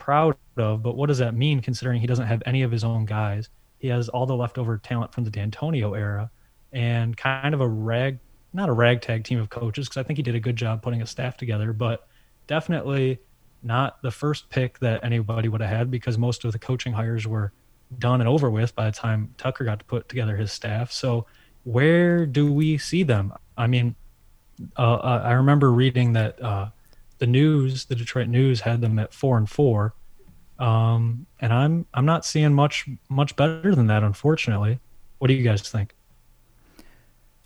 proud 0.05 0.37
of. 0.59 0.83
But 0.83 0.97
what 0.97 1.07
does 1.07 1.19
that 1.19 1.35
mean 1.35 1.61
considering 1.61 1.99
he 1.99 2.07
doesn't 2.07 2.27
have 2.27 2.43
any 2.45 2.63
of 2.63 2.71
his 2.71 2.85
own 2.85 3.07
guys? 3.07 3.49
He 3.79 3.89
has 3.89 4.11
all 4.11 4.27
the 4.27 4.37
leftover 4.37 4.77
talent 4.77 5.15
from 5.15 5.25
the 5.25 5.31
D'Antonio 5.31 5.95
era 5.95 6.31
and 6.73 7.17
kind 7.17 7.55
of 7.55 7.63
a 7.63 7.69
rag, 7.69 8.19
not 8.53 8.69
a 8.69 8.73
ragtag 8.73 9.25
team 9.25 9.41
of 9.41 9.49
coaches, 9.49 9.89
because 9.89 9.97
I 9.97 10.03
think 10.03 10.19
he 10.19 10.23
did 10.23 10.35
a 10.35 10.41
good 10.41 10.57
job 10.57 10.83
putting 10.83 11.01
a 11.01 11.07
staff 11.07 11.39
together, 11.39 11.73
but 11.73 12.07
definitely 12.47 13.19
not 13.63 14.03
the 14.03 14.11
first 14.11 14.51
pick 14.51 14.79
that 14.81 15.03
anybody 15.03 15.49
would 15.49 15.63
have 15.63 15.71
had 15.71 15.91
because 15.91 16.19
most 16.19 16.45
of 16.45 16.53
the 16.53 16.59
coaching 16.59 16.93
hires 16.93 17.27
were 17.27 17.53
done 17.99 18.21
and 18.21 18.29
over 18.29 18.51
with 18.51 18.75
by 18.75 18.87
the 18.87 18.93
time 18.93 19.35
Tucker 19.39 19.65
got 19.65 19.79
to 19.79 19.85
put 19.87 20.07
together 20.09 20.37
his 20.37 20.53
staff. 20.53 20.93
So 20.93 21.27
where 21.65 22.27
do 22.27 22.53
we 22.53 22.77
see 22.77 23.05
them? 23.05 23.33
I 23.57 23.69
mean, 23.69 23.95
uh, 24.77 24.95
uh, 24.95 25.23
I 25.25 25.33
remember 25.33 25.73
reading 25.73 26.13
that 26.13 26.43
uh, 26.43 26.69
the 27.25 27.31
news, 27.31 27.87
the 27.87 27.95
Detroit 27.95 28.29
News, 28.29 28.61
had 28.61 28.83
them 28.83 28.99
at 28.99 29.15
four 29.15 29.39
and 29.39 29.49
four, 29.49 29.95
um, 30.59 31.27
and 31.41 31.55
I'm 31.55 31.87
I'm 31.95 32.05
not 32.05 32.27
seeing 32.27 32.53
much 32.53 32.87
much 33.09 33.35
better 33.35 33.75
than 33.75 33.87
that, 33.87 34.03
unfortunately. 34.03 34.79
What 35.19 35.29
do 35.29 35.35
you 35.35 35.43
guys 35.43 35.63
think? 35.63 35.95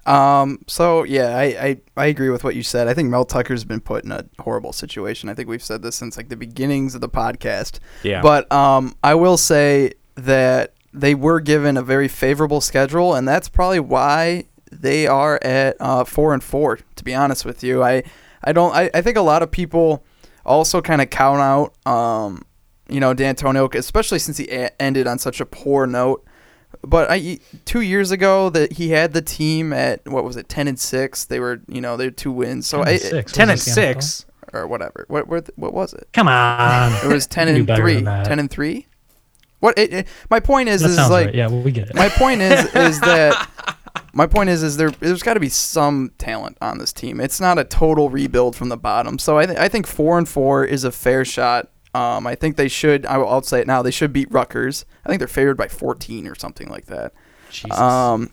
Um. 0.04 0.64
So 0.66 1.04
yeah, 1.04 1.36
I, 1.36 1.44
I 1.44 1.80
I 1.96 2.06
agree 2.06 2.30
with 2.30 2.42
what 2.42 2.56
you 2.56 2.64
said. 2.64 2.88
I 2.88 2.94
think 2.94 3.08
Mel 3.08 3.24
Tucker's 3.24 3.64
been 3.64 3.80
put 3.80 4.04
in 4.04 4.10
a 4.10 4.24
horrible 4.40 4.72
situation. 4.72 5.28
I 5.28 5.34
think 5.34 5.48
we've 5.48 5.62
said 5.62 5.82
this 5.82 5.94
since 5.94 6.16
like 6.16 6.28
the 6.28 6.36
beginnings 6.36 6.96
of 6.96 7.00
the 7.00 7.08
podcast. 7.08 7.78
Yeah. 8.02 8.20
But 8.20 8.50
um, 8.50 8.96
I 9.04 9.14
will 9.14 9.36
say 9.36 9.92
that 10.16 10.74
they 10.92 11.14
were 11.14 11.38
given 11.38 11.76
a 11.76 11.82
very 11.82 12.08
favorable 12.08 12.60
schedule, 12.60 13.14
and 13.14 13.28
that's 13.28 13.48
probably 13.48 13.80
why 13.80 14.46
they 14.72 15.06
are 15.06 15.38
at 15.44 15.76
uh, 15.78 16.02
four 16.02 16.34
and 16.34 16.42
four. 16.42 16.80
To 16.96 17.04
be 17.04 17.14
honest 17.14 17.44
with 17.44 17.62
you, 17.62 17.84
I 17.84 18.02
I 18.44 18.52
don't. 18.52 18.74
I, 18.74 18.90
I 18.94 19.02
think 19.02 19.16
a 19.16 19.22
lot 19.22 19.42
of 19.42 19.50
people 19.50 20.04
also 20.46 20.80
kind 20.80 21.00
of 21.02 21.10
count 21.10 21.40
out. 21.40 21.74
Um, 21.92 22.42
you 22.88 23.00
know, 23.00 23.12
D'Antonio, 23.14 23.68
especially 23.74 24.18
since 24.18 24.36
he 24.38 24.48
a- 24.50 24.70
ended 24.80 25.06
on 25.06 25.18
such 25.18 25.40
a 25.40 25.46
poor 25.46 25.86
note. 25.86 26.24
But 26.82 27.10
I 27.10 27.38
two 27.64 27.80
years 27.80 28.10
ago 28.10 28.50
that 28.50 28.74
he 28.74 28.90
had 28.90 29.12
the 29.12 29.22
team 29.22 29.72
at 29.72 30.06
what 30.08 30.22
was 30.24 30.36
it 30.36 30.48
ten 30.48 30.68
and 30.68 30.78
six. 30.78 31.24
They 31.24 31.40
were 31.40 31.60
you 31.66 31.80
know 31.80 31.96
they're 31.96 32.10
two 32.10 32.30
wins. 32.32 32.66
So 32.66 32.78
10 32.84 32.88
I, 32.88 32.90
and 32.92 33.00
six. 33.00 33.32
Ten 33.32 33.48
and 33.48 33.56
Was 33.58 33.64
this 33.64 33.74
the 33.74 33.80
NFL? 33.80 33.94
six. 33.94 34.26
or 34.52 34.66
whatever. 34.66 35.04
What 35.08 35.28
what 35.28 35.48
what 35.56 35.72
was 35.74 35.92
it? 35.94 36.08
Come 36.12 36.28
on, 36.28 36.92
It 37.04 37.12
was 37.12 37.26
ten 37.36 37.48
and 37.48 37.66
three. 37.66 38.02
Ten 38.02 38.38
and 38.38 38.50
three. 38.50 38.86
What? 39.60 39.78
It, 39.78 39.92
it- 39.92 40.08
my 40.30 40.40
point 40.40 40.68
is 40.68 40.82
That 40.82 40.90
is 40.90 40.96
like 41.10 41.26
right. 41.26 41.34
Yeah, 41.34 41.48
well, 41.48 41.62
we 41.62 41.72
get 41.72 41.88
it. 41.88 41.94
my 41.94 42.08
point 42.10 42.42
is 42.42 42.64
is 42.74 43.00
that 43.00 43.48
my 44.18 44.26
point 44.26 44.50
is 44.50 44.62
is 44.62 44.76
there 44.76 44.90
there's 44.90 45.22
got 45.22 45.34
to 45.34 45.40
be 45.40 45.48
some 45.48 46.10
talent 46.18 46.58
on 46.60 46.78
this 46.78 46.92
team. 46.92 47.20
It's 47.20 47.40
not 47.40 47.56
a 47.58 47.64
total 47.64 48.10
rebuild 48.10 48.56
from 48.56 48.68
the 48.68 48.76
bottom. 48.76 49.18
So 49.18 49.38
I 49.38 49.46
th- 49.46 49.58
I 49.58 49.68
think 49.68 49.86
four 49.86 50.18
and 50.18 50.28
four 50.28 50.64
is 50.64 50.82
a 50.84 50.90
fair 50.92 51.24
shot. 51.24 51.70
Um, 51.94 52.26
I 52.26 52.34
think 52.34 52.56
they 52.56 52.68
should. 52.68 53.06
I 53.06 53.16
will, 53.18 53.28
I'll 53.28 53.42
say 53.42 53.60
it 53.60 53.66
now. 53.66 53.80
They 53.80 53.90
should 53.90 54.12
beat 54.12 54.30
Rutgers. 54.30 54.84
I 55.06 55.08
think 55.08 55.20
they're 55.20 55.28
favored 55.28 55.56
by 55.56 55.68
14 55.68 56.26
or 56.26 56.34
something 56.34 56.68
like 56.68 56.86
that. 56.86 57.12
Jesus. 57.50 57.78
Um, 57.78 58.30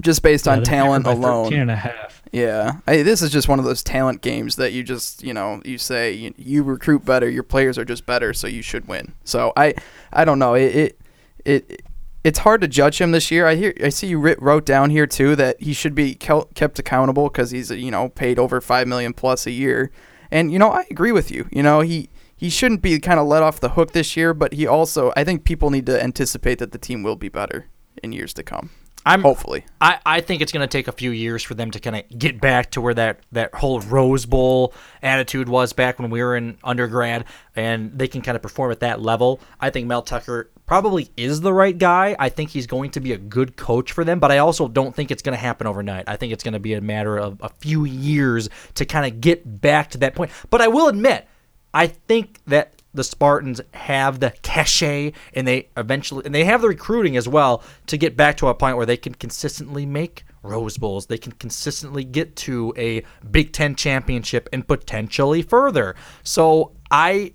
just 0.00 0.22
based 0.22 0.46
Yeah, 0.46 0.52
on 0.52 0.62
talent 0.62 1.04
favored 1.06 1.20
by 1.22 1.28
alone. 1.28 1.44
13 1.46 1.60
and 1.60 1.70
a 1.70 1.76
half. 1.76 2.22
Yeah, 2.30 2.72
I, 2.86 3.02
this 3.02 3.22
is 3.22 3.30
just 3.30 3.48
one 3.48 3.58
of 3.58 3.64
those 3.64 3.82
talent 3.82 4.20
games 4.20 4.56
that 4.56 4.72
you 4.72 4.82
just 4.84 5.22
you 5.24 5.32
know 5.32 5.62
you 5.64 5.78
say 5.78 6.12
you, 6.12 6.34
you 6.36 6.62
recruit 6.62 7.04
better, 7.04 7.28
your 7.28 7.42
players 7.42 7.78
are 7.78 7.84
just 7.86 8.04
better, 8.04 8.34
so 8.34 8.46
you 8.46 8.60
should 8.62 8.86
win. 8.86 9.14
So 9.24 9.52
I 9.56 9.74
I 10.12 10.24
don't 10.26 10.38
know 10.38 10.54
it 10.54 10.76
it. 10.76 11.00
it 11.44 11.82
it's 12.28 12.40
hard 12.40 12.60
to 12.60 12.68
judge 12.68 13.00
him 13.00 13.10
this 13.12 13.30
year. 13.30 13.46
I 13.46 13.54
hear, 13.54 13.72
I 13.82 13.88
see 13.88 14.08
you 14.08 14.18
wrote 14.18 14.66
down 14.66 14.90
here 14.90 15.06
too 15.06 15.34
that 15.36 15.58
he 15.62 15.72
should 15.72 15.94
be 15.94 16.14
kept 16.14 16.78
accountable 16.78 17.30
because 17.30 17.52
he's 17.52 17.70
you 17.70 17.90
know 17.90 18.10
paid 18.10 18.38
over 18.38 18.60
five 18.60 18.86
million 18.86 19.14
plus 19.14 19.46
a 19.46 19.50
year, 19.50 19.90
and 20.30 20.52
you 20.52 20.58
know 20.58 20.70
I 20.70 20.84
agree 20.90 21.10
with 21.10 21.30
you. 21.30 21.48
You 21.50 21.62
know 21.62 21.80
he 21.80 22.10
he 22.36 22.50
shouldn't 22.50 22.82
be 22.82 23.00
kind 23.00 23.18
of 23.18 23.26
let 23.26 23.42
off 23.42 23.60
the 23.60 23.70
hook 23.70 23.92
this 23.92 24.14
year, 24.14 24.34
but 24.34 24.52
he 24.52 24.66
also 24.66 25.10
I 25.16 25.24
think 25.24 25.44
people 25.44 25.70
need 25.70 25.86
to 25.86 26.02
anticipate 26.02 26.58
that 26.58 26.72
the 26.72 26.78
team 26.78 27.02
will 27.02 27.16
be 27.16 27.30
better 27.30 27.64
in 28.02 28.12
years 28.12 28.34
to 28.34 28.42
come. 28.42 28.68
I'm 29.08 29.22
hopefully. 29.22 29.64
I, 29.80 30.00
I 30.04 30.20
think 30.20 30.42
it's 30.42 30.52
going 30.52 30.68
to 30.68 30.70
take 30.70 30.86
a 30.86 30.92
few 30.92 31.12
years 31.12 31.42
for 31.42 31.54
them 31.54 31.70
to 31.70 31.80
kind 31.80 31.96
of 31.96 32.18
get 32.18 32.42
back 32.42 32.72
to 32.72 32.82
where 32.82 32.92
that, 32.92 33.20
that 33.32 33.54
whole 33.54 33.80
Rose 33.80 34.26
Bowl 34.26 34.74
attitude 35.02 35.48
was 35.48 35.72
back 35.72 35.98
when 35.98 36.10
we 36.10 36.22
were 36.22 36.36
in 36.36 36.58
undergrad, 36.62 37.24
and 37.56 37.98
they 37.98 38.06
can 38.06 38.20
kind 38.20 38.36
of 38.36 38.42
perform 38.42 38.70
at 38.70 38.80
that 38.80 39.00
level. 39.00 39.40
I 39.58 39.70
think 39.70 39.86
Mel 39.86 40.02
Tucker 40.02 40.50
probably 40.66 41.08
is 41.16 41.40
the 41.40 41.54
right 41.54 41.76
guy. 41.76 42.16
I 42.18 42.28
think 42.28 42.50
he's 42.50 42.66
going 42.66 42.90
to 42.90 43.00
be 43.00 43.12
a 43.12 43.16
good 43.16 43.56
coach 43.56 43.92
for 43.92 44.04
them, 44.04 44.20
but 44.20 44.30
I 44.30 44.38
also 44.38 44.68
don't 44.68 44.94
think 44.94 45.10
it's 45.10 45.22
going 45.22 45.34
to 45.34 45.40
happen 45.40 45.66
overnight. 45.66 46.04
I 46.06 46.16
think 46.16 46.34
it's 46.34 46.44
going 46.44 46.52
to 46.52 46.60
be 46.60 46.74
a 46.74 46.82
matter 46.82 47.16
of 47.16 47.38
a 47.40 47.48
few 47.48 47.86
years 47.86 48.50
to 48.74 48.84
kind 48.84 49.10
of 49.10 49.22
get 49.22 49.62
back 49.62 49.88
to 49.92 49.98
that 49.98 50.16
point. 50.16 50.32
But 50.50 50.60
I 50.60 50.68
will 50.68 50.86
admit, 50.86 51.26
I 51.72 51.86
think 51.86 52.40
that 52.46 52.77
the 52.98 53.04
Spartans 53.04 53.60
have 53.74 54.18
the 54.18 54.32
cachet 54.42 55.12
and 55.32 55.46
they 55.46 55.68
eventually 55.76 56.26
and 56.26 56.34
they 56.34 56.44
have 56.44 56.62
the 56.62 56.68
recruiting 56.68 57.16
as 57.16 57.28
well 57.28 57.62
to 57.86 57.96
get 57.96 58.16
back 58.16 58.36
to 58.38 58.48
a 58.48 58.54
point 58.54 58.76
where 58.76 58.86
they 58.86 58.96
can 58.96 59.14
consistently 59.14 59.86
make 59.86 60.24
Rose 60.42 60.76
Bowls. 60.76 61.06
They 61.06 61.16
can 61.16 61.30
consistently 61.32 62.02
get 62.02 62.34
to 62.36 62.74
a 62.76 63.04
Big 63.30 63.52
10 63.52 63.76
championship 63.76 64.48
and 64.52 64.66
potentially 64.66 65.42
further. 65.42 65.94
So 66.24 66.72
I 66.90 67.34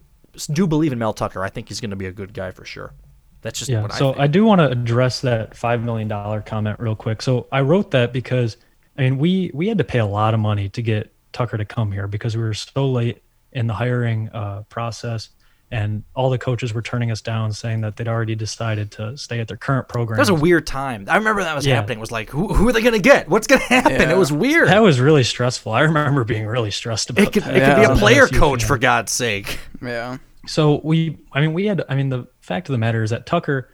do 0.52 0.68
believe 0.68 0.92
in 0.92 1.00
Mel 1.00 1.14
Tucker. 1.14 1.42
I 1.44 1.50
think 1.50 1.70
he's 1.70 1.80
going 1.80 1.92
to 1.92 1.96
be 1.96 2.08
a 2.08 2.12
good 2.12 2.34
guy 2.34 2.52
for 2.52 2.66
sure. 2.66 2.94
That's 3.42 3.58
just 3.58 3.72
yeah. 3.72 3.84
what 3.84 3.94
I 3.94 3.98
so 3.98 4.12
think. 4.12 4.22
I, 4.22 4.28
do 4.28 4.44
want 4.44 4.60
to 4.60 4.70
address 4.70 5.22
that 5.22 5.56
five 5.56 5.82
million 5.82 6.10
dollar 6.10 6.42
comment 6.42 6.78
real 6.82 6.96
quick. 6.96 7.22
So 7.22 7.48
I 7.54 7.62
wrote 7.62 7.92
that 7.92 8.12
because 8.12 8.58
I 8.98 9.04
mean 9.04 9.18
we 9.18 9.50
we 9.54 9.70
had 9.70 9.78
to 9.78 9.86
pay 9.86 10.00
a 10.00 10.06
lot 10.06 10.34
of 10.34 10.42
money 10.42 10.68
to 10.70 10.82
get 10.82 11.14
Tucker 11.32 11.58
to 11.58 11.66
come 11.66 11.92
here 11.94 12.08
because 12.08 12.36
we 12.36 12.44
were 12.44 12.54
so 12.54 12.90
late 12.90 13.24
in 13.54 13.68
the 13.68 13.74
hiring 13.74 14.30
uh, 14.30 14.64
process, 14.70 15.30
and 15.74 16.04
all 16.14 16.30
the 16.30 16.38
coaches 16.38 16.72
were 16.74 16.84
turning 16.84 17.10
us 17.10 17.20
down, 17.20 17.52
saying 17.52 17.82
that 17.82 17.96
they'd 17.98 18.08
already 18.08 18.36
decided 18.36 18.92
to 18.92 19.18
stay 19.18 19.40
at 19.40 19.48
their 19.48 19.58
current 19.58 19.88
program. 19.88 20.18
That 20.18 20.22
was 20.22 20.30
a 20.30 20.34
weird 20.36 20.68
time. 20.68 21.06
I 21.10 21.18
remember 21.18 21.44
that 21.44 21.56
was 21.56 21.66
Yeah. 21.66 21.76
happening. 21.76 21.98
It 21.98 22.02
was 22.02 22.12
like, 22.12 22.30
who, 22.30 22.54
who 22.54 22.70
are 22.70 22.72
they 22.72 22.82
going 22.82 22.94
to 22.94 23.00
get? 23.00 23.28
What's 23.28 23.48
going 23.48 23.60
to 23.62 23.68
happen? 23.68 24.12
It 24.12 24.18
was 24.18 24.32
weird. 24.32 24.68
That 24.68 24.84
was 24.84 25.00
really 25.00 25.24
stressful. 25.24 25.72
I 25.72 25.82
remember 25.82 26.24
being 26.24 26.46
really 26.46 26.70
stressed 26.70 27.10
about 27.10 27.24
It 27.28 27.34
could, 27.34 27.44
that. 27.44 27.56
it 27.58 27.66
could 27.66 27.88
be 27.88 27.92
a 27.92 27.96
player 27.96 28.28
coach 28.28 28.62
fan. 28.62 28.68
for 28.68 28.78
God's 28.78 29.12
sake. 29.12 29.60
Yeah. 29.82 30.20
So 30.46 30.80
we, 30.84 31.18
I 31.32 31.42
mean, 31.42 31.54
we 31.54 31.66
had, 31.66 31.84
I 31.90 31.96
mean, 31.96 32.10
the 32.10 32.28
fact 32.42 32.70
of 32.70 32.74
the 32.74 32.78
matter 32.78 33.02
is 33.02 33.10
that 33.10 33.26
Tucker 33.26 33.70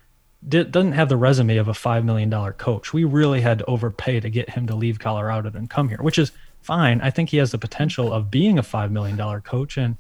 did, 0.47 0.72
doesn't 0.72 0.93
have 0.93 1.10
the 1.10 1.18
resume 1.18 1.58
of 1.58 1.68
a 1.68 1.74
$5 1.74 2.06
million 2.06 2.32
coach. 2.54 2.93
We 2.93 3.04
really 3.04 3.41
had 3.41 3.60
to 3.60 3.66
overpay 3.66 4.22
to 4.22 4.30
get 4.30 4.52
him 4.52 4.68
to 4.68 4.76
leave 4.76 5.00
Colorado 5.00 5.52
and 5.54 5.70
come 5.70 5.89
here, 5.89 5.97
which 6.00 6.18
is 6.18 6.32
fine. 6.62 7.02
I 7.02 7.10
think 7.10 7.30
he 7.32 7.38
has 7.38 7.52
the 7.52 7.58
potential 7.58 8.14
of 8.14 8.32
being 8.32 8.58
a 8.58 8.64
$5 8.64 8.89
million 8.91 9.18
coach. 9.41 9.78
And 9.78 9.97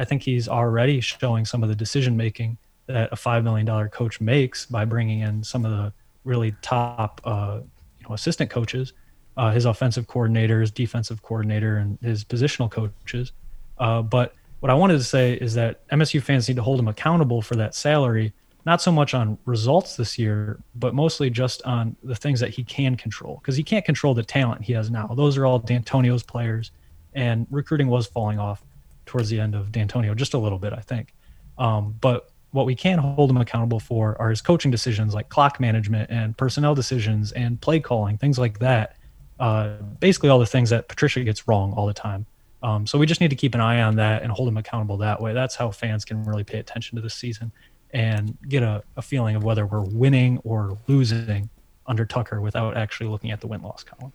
I 0.00 0.04
think 0.04 0.22
he's 0.22 0.48
already 0.48 0.98
showing 1.02 1.44
some 1.44 1.62
of 1.62 1.68
the 1.68 1.74
decision 1.74 2.16
making 2.16 2.56
that 2.86 3.12
a 3.12 3.16
$5 3.16 3.44
million 3.44 3.66
coach 3.90 4.18
makes 4.18 4.64
by 4.64 4.86
bringing 4.86 5.20
in 5.20 5.44
some 5.44 5.66
of 5.66 5.72
the 5.72 5.92
really 6.24 6.54
top, 6.62 7.20
uh, 7.24 7.60
you 7.98 8.08
know, 8.08 8.14
assistant 8.14 8.50
coaches, 8.50 8.94
uh, 9.36 9.50
his 9.50 9.66
offensive 9.66 10.06
coordinator, 10.06 10.62
his 10.62 10.70
defensive 10.70 11.20
coordinator, 11.20 11.76
and 11.76 11.98
his 12.00 12.24
positional 12.24 12.70
coaches. 12.70 13.32
Uh, 13.76 14.00
but 14.00 14.34
what 14.60 14.70
I 14.70 14.74
wanted 14.74 14.94
to 14.94 15.04
say 15.04 15.34
is 15.34 15.52
that 15.54 15.86
MSU 15.90 16.22
fans 16.22 16.48
need 16.48 16.56
to 16.56 16.62
hold 16.62 16.80
him 16.80 16.88
accountable 16.88 17.42
for 17.42 17.56
that 17.56 17.74
salary, 17.74 18.32
not 18.64 18.80
so 18.80 18.90
much 18.90 19.12
on 19.12 19.36
results 19.44 19.96
this 19.96 20.18
year, 20.18 20.62
but 20.76 20.94
mostly 20.94 21.28
just 21.28 21.62
on 21.64 21.94
the 22.02 22.14
things 22.14 22.40
that 22.40 22.48
he 22.48 22.64
can 22.64 22.96
control. 22.96 23.36
Because 23.42 23.54
he 23.54 23.62
can't 23.62 23.84
control 23.84 24.14
the 24.14 24.22
talent 24.22 24.62
he 24.62 24.72
has 24.72 24.90
now. 24.90 25.08
Those 25.08 25.36
are 25.36 25.44
all 25.44 25.58
D'Antonio's 25.58 26.22
players, 26.22 26.70
and 27.12 27.46
recruiting 27.50 27.88
was 27.88 28.06
falling 28.06 28.38
off 28.38 28.62
towards 29.10 29.28
the 29.28 29.40
end 29.40 29.56
of 29.56 29.72
D'Antonio, 29.72 30.14
just 30.14 30.34
a 30.34 30.38
little 30.38 30.58
bit, 30.58 30.72
I 30.72 30.80
think. 30.80 31.12
Um, 31.58 31.96
but 32.00 32.30
what 32.52 32.64
we 32.64 32.76
can 32.76 32.98
hold 32.98 33.28
him 33.28 33.36
accountable 33.36 33.80
for 33.80 34.16
are 34.20 34.30
his 34.30 34.40
coaching 34.40 34.70
decisions, 34.70 35.14
like 35.14 35.28
clock 35.28 35.58
management 35.58 36.10
and 36.10 36.36
personnel 36.36 36.76
decisions 36.76 37.32
and 37.32 37.60
play 37.60 37.80
calling, 37.80 38.16
things 38.16 38.38
like 38.38 38.60
that. 38.60 38.96
Uh, 39.40 39.76
basically, 39.98 40.28
all 40.28 40.38
the 40.38 40.46
things 40.46 40.70
that 40.70 40.86
Patricia 40.86 41.24
gets 41.24 41.48
wrong 41.48 41.72
all 41.72 41.86
the 41.86 41.94
time. 41.94 42.24
Um, 42.62 42.86
so 42.86 42.98
we 42.98 43.06
just 43.06 43.20
need 43.20 43.30
to 43.30 43.36
keep 43.36 43.54
an 43.54 43.60
eye 43.60 43.82
on 43.82 43.96
that 43.96 44.22
and 44.22 44.30
hold 44.30 44.48
him 44.48 44.56
accountable 44.56 44.96
that 44.98 45.20
way. 45.20 45.32
That's 45.32 45.56
how 45.56 45.70
fans 45.70 46.04
can 46.04 46.22
really 46.24 46.44
pay 46.44 46.58
attention 46.58 46.96
to 46.96 47.02
this 47.02 47.14
season 47.14 47.50
and 47.92 48.38
get 48.48 48.62
a, 48.62 48.84
a 48.96 49.02
feeling 49.02 49.34
of 49.34 49.42
whether 49.42 49.66
we're 49.66 49.82
winning 49.82 50.38
or 50.44 50.78
losing 50.86 51.48
under 51.86 52.04
Tucker 52.04 52.40
without 52.40 52.76
actually 52.76 53.08
looking 53.08 53.32
at 53.32 53.40
the 53.40 53.48
win 53.48 53.62
loss 53.62 53.82
column. 53.82 54.12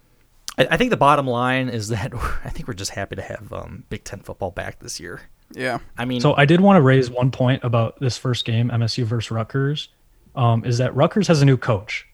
I, 0.58 0.68
I 0.72 0.78
think 0.78 0.90
the 0.90 0.98
bottom 0.98 1.28
line 1.28 1.70
is 1.70 1.90
that 1.90 2.14
I 2.46 2.50
think 2.50 2.68
we're 2.68 2.74
just 2.74 2.92
happy 2.92 3.16
to 3.16 3.22
have 3.22 3.52
um, 3.54 3.84
Big 3.90 4.04
Ten 4.04 4.20
football 4.20 4.52
back 4.52 4.80
this 4.80 5.00
year. 5.00 5.22
Yeah. 5.52 5.80
I 5.98 6.06
mean, 6.06 6.22
So 6.22 6.36
I 6.36 6.46
did 6.46 6.62
want 6.62 6.78
to 6.78 6.82
raise 6.82 7.10
one 7.10 7.32
point 7.32 7.64
about 7.64 8.00
this 8.00 8.18
first 8.18 8.46
game, 8.46 8.70
MSU 8.70 9.04
versus 9.04 9.32
Rutgers, 9.32 9.90
um, 10.36 10.66
is 10.66 10.80
that 10.80 10.96
Rutgers 10.96 11.28
has 11.28 11.42
a 11.42 11.46
new 11.46 11.58
coach, 11.58 12.08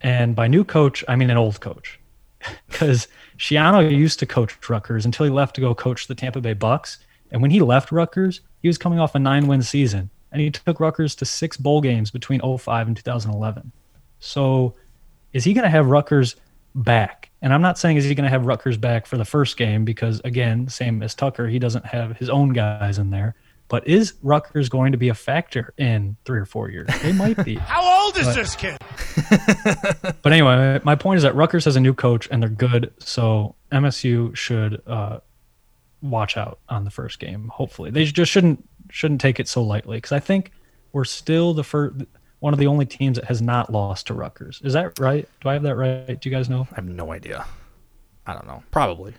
and 0.00 0.34
by 0.34 0.48
new 0.48 0.64
coach 0.64 1.04
I 1.08 1.16
mean 1.16 1.30
an 1.30 1.36
old 1.36 1.60
coach, 1.60 2.00
because 2.68 3.08
Schiano 3.38 3.88
used 3.90 4.18
to 4.20 4.26
coach 4.26 4.56
Rutgers 4.68 5.04
until 5.04 5.24
he 5.24 5.30
left 5.30 5.54
to 5.56 5.60
go 5.60 5.74
coach 5.74 6.06
the 6.06 6.14
Tampa 6.14 6.40
Bay 6.40 6.54
Bucs, 6.54 6.98
and 7.30 7.42
when 7.42 7.50
he 7.50 7.60
left 7.60 7.92
Rutgers, 7.92 8.40
he 8.62 8.68
was 8.68 8.78
coming 8.78 8.98
off 8.98 9.14
a 9.14 9.18
nine-win 9.18 9.62
season, 9.62 10.10
and 10.32 10.40
he 10.40 10.50
took 10.50 10.80
Rutgers 10.80 11.14
to 11.16 11.24
six 11.24 11.56
bowl 11.56 11.80
games 11.80 12.10
between 12.10 12.40
05 12.40 12.86
and 12.86 12.96
2011. 12.96 13.72
So, 14.18 14.74
is 15.32 15.44
he 15.44 15.54
going 15.54 15.64
to 15.64 15.70
have 15.70 15.86
Rutgers 15.86 16.36
back? 16.74 17.29
And 17.42 17.54
I'm 17.54 17.62
not 17.62 17.78
saying 17.78 17.96
is 17.96 18.04
he 18.04 18.14
going 18.14 18.24
to 18.24 18.30
have 18.30 18.44
Rutgers 18.46 18.76
back 18.76 19.06
for 19.06 19.16
the 19.16 19.24
first 19.24 19.56
game 19.56 19.84
because 19.84 20.20
again, 20.24 20.68
same 20.68 21.02
as 21.02 21.14
Tucker, 21.14 21.48
he 21.48 21.58
doesn't 21.58 21.86
have 21.86 22.16
his 22.18 22.28
own 22.28 22.50
guys 22.52 22.98
in 22.98 23.10
there. 23.10 23.34
But 23.68 23.86
is 23.86 24.14
Rutgers 24.22 24.68
going 24.68 24.92
to 24.92 24.98
be 24.98 25.08
a 25.10 25.14
factor 25.14 25.72
in 25.78 26.16
three 26.24 26.40
or 26.40 26.44
four 26.44 26.70
years? 26.70 26.88
They 27.02 27.12
might 27.12 27.42
be. 27.44 27.54
How 27.56 28.04
old 28.06 28.16
is 28.16 28.26
But- 28.26 28.34
this 28.34 28.56
kid? 28.56 28.76
but 30.22 30.32
anyway, 30.32 30.80
my 30.84 30.96
point 30.96 31.18
is 31.18 31.22
that 31.22 31.34
Rutgers 31.36 31.64
has 31.66 31.76
a 31.76 31.80
new 31.80 31.94
coach 31.94 32.28
and 32.30 32.42
they're 32.42 32.50
good, 32.50 32.92
so 32.98 33.54
MSU 33.70 34.34
should 34.36 34.82
uh, 34.86 35.20
watch 36.02 36.36
out 36.36 36.58
on 36.68 36.84
the 36.84 36.90
first 36.90 37.20
game. 37.20 37.48
Hopefully, 37.54 37.90
they 37.90 38.04
just 38.04 38.30
shouldn't 38.32 38.66
shouldn't 38.90 39.20
take 39.20 39.38
it 39.38 39.46
so 39.48 39.62
lightly 39.62 39.98
because 39.98 40.12
I 40.12 40.18
think 40.18 40.50
we're 40.92 41.04
still 41.04 41.54
the 41.54 41.62
first 41.62 41.94
one 42.40 42.52
of 42.52 42.58
the 42.58 42.66
only 42.66 42.86
teams 42.86 43.16
that 43.16 43.26
has 43.26 43.40
not 43.40 43.70
lost 43.70 44.08
to 44.08 44.14
Rutgers. 44.14 44.60
Is 44.64 44.72
that 44.72 44.98
right? 44.98 45.28
Do 45.40 45.48
I 45.48 45.54
have 45.54 45.62
that 45.62 45.76
right? 45.76 46.20
Do 46.20 46.28
you 46.28 46.34
guys 46.34 46.48
know? 46.48 46.66
I 46.72 46.74
have 46.76 46.86
no 46.86 47.12
idea. 47.12 47.46
I 48.26 48.32
don't 48.32 48.46
know. 48.46 48.62
Probably. 48.70 49.14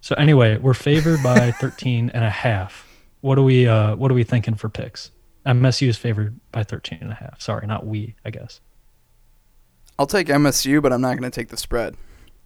So 0.00 0.14
anyway, 0.16 0.58
we're 0.58 0.74
favored 0.74 1.22
by 1.22 1.50
13 1.60 2.10
and 2.12 2.24
a 2.24 2.30
half. 2.30 2.86
What 3.20 3.38
are 3.38 3.42
we 3.42 3.66
uh 3.66 3.96
what 3.96 4.10
are 4.10 4.14
we 4.14 4.24
thinking 4.24 4.54
for 4.54 4.68
picks? 4.68 5.10
MSU 5.46 5.88
is 5.88 5.96
favored 5.96 6.38
by 6.50 6.64
13 6.64 6.98
and 7.00 7.12
a 7.12 7.14
half. 7.14 7.40
Sorry, 7.40 7.66
not 7.66 7.86
we, 7.86 8.16
I 8.24 8.30
guess. 8.30 8.60
I'll 9.98 10.06
take 10.06 10.26
MSU, 10.26 10.82
but 10.82 10.92
I'm 10.92 11.00
not 11.00 11.16
going 11.18 11.30
to 11.30 11.34
take 11.34 11.48
the 11.48 11.56
spread. 11.56 11.96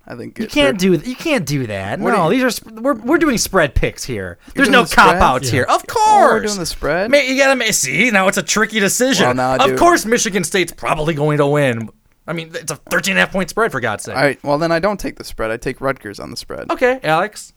I 0.07 0.17
think 0.17 0.39
You 0.39 0.47
can't 0.49 0.79
they're- 0.81 0.97
do 0.97 1.09
you 1.11 1.15
can't 1.15 1.47
do 1.47 1.67
that. 1.69 2.01
What 2.01 2.13
no, 2.13 2.29
do 2.31 2.35
these 2.35 2.43
are 2.45 2.51
sp- 2.51 2.73
we're, 2.81 2.95
we're 2.95 3.19
doing 3.19 3.39
spread 3.39 3.75
picks 3.75 4.03
here. 4.03 4.39
There's 4.55 4.69
no 4.69 4.83
the 4.83 4.89
spread? 4.89 5.05
cop 5.21 5.23
outs 5.23 5.47
Yeah. 5.47 5.53
here. 5.53 5.63
Of 5.65 5.85
Oh, 5.89 5.93
course, 5.93 6.33
we're 6.33 6.41
doing 6.47 6.59
the 6.59 6.67
spread? 6.67 7.11
Ma- 7.11 7.19
you 7.19 7.37
gotta 7.37 7.55
ma- 7.57 7.71
see 7.71 8.11
now. 8.11 8.27
It's 8.27 8.39
a 8.39 8.43
tricky 8.43 8.81
decision. 8.81 9.27
Well, 9.27 9.35
now, 9.35 9.55
of 9.57 9.71
dude- 9.71 9.79
course, 9.79 10.05
Michigan 10.05 10.43
State's 10.43 10.73
probably 10.73 11.15
going 11.15 11.39
to 11.39 11.47
win. 11.47 11.91
I 12.27 12.33
mean, 12.33 12.51
it's 12.55 12.71
a 12.73 12.77
13 12.77 13.13
and 13.13 13.19
a 13.19 13.23
half 13.23 13.33
point 13.33 13.51
spread 13.51 13.71
for 13.73 13.81
God's 13.81 14.05
sake. 14.05 14.17
All 14.17 14.23
right. 14.23 14.39
Well, 14.45 14.59
then 14.59 14.73
I 14.73 14.79
don't 14.79 14.99
take 15.01 15.17
the 15.17 15.25
spread. 15.25 15.51
I 15.51 15.57
take 15.57 15.81
Rutgers 15.81 16.19
on 16.21 16.31
the 16.31 16.37
spread. 16.37 16.71
Okay, 16.71 16.99
Alex. 17.03 17.53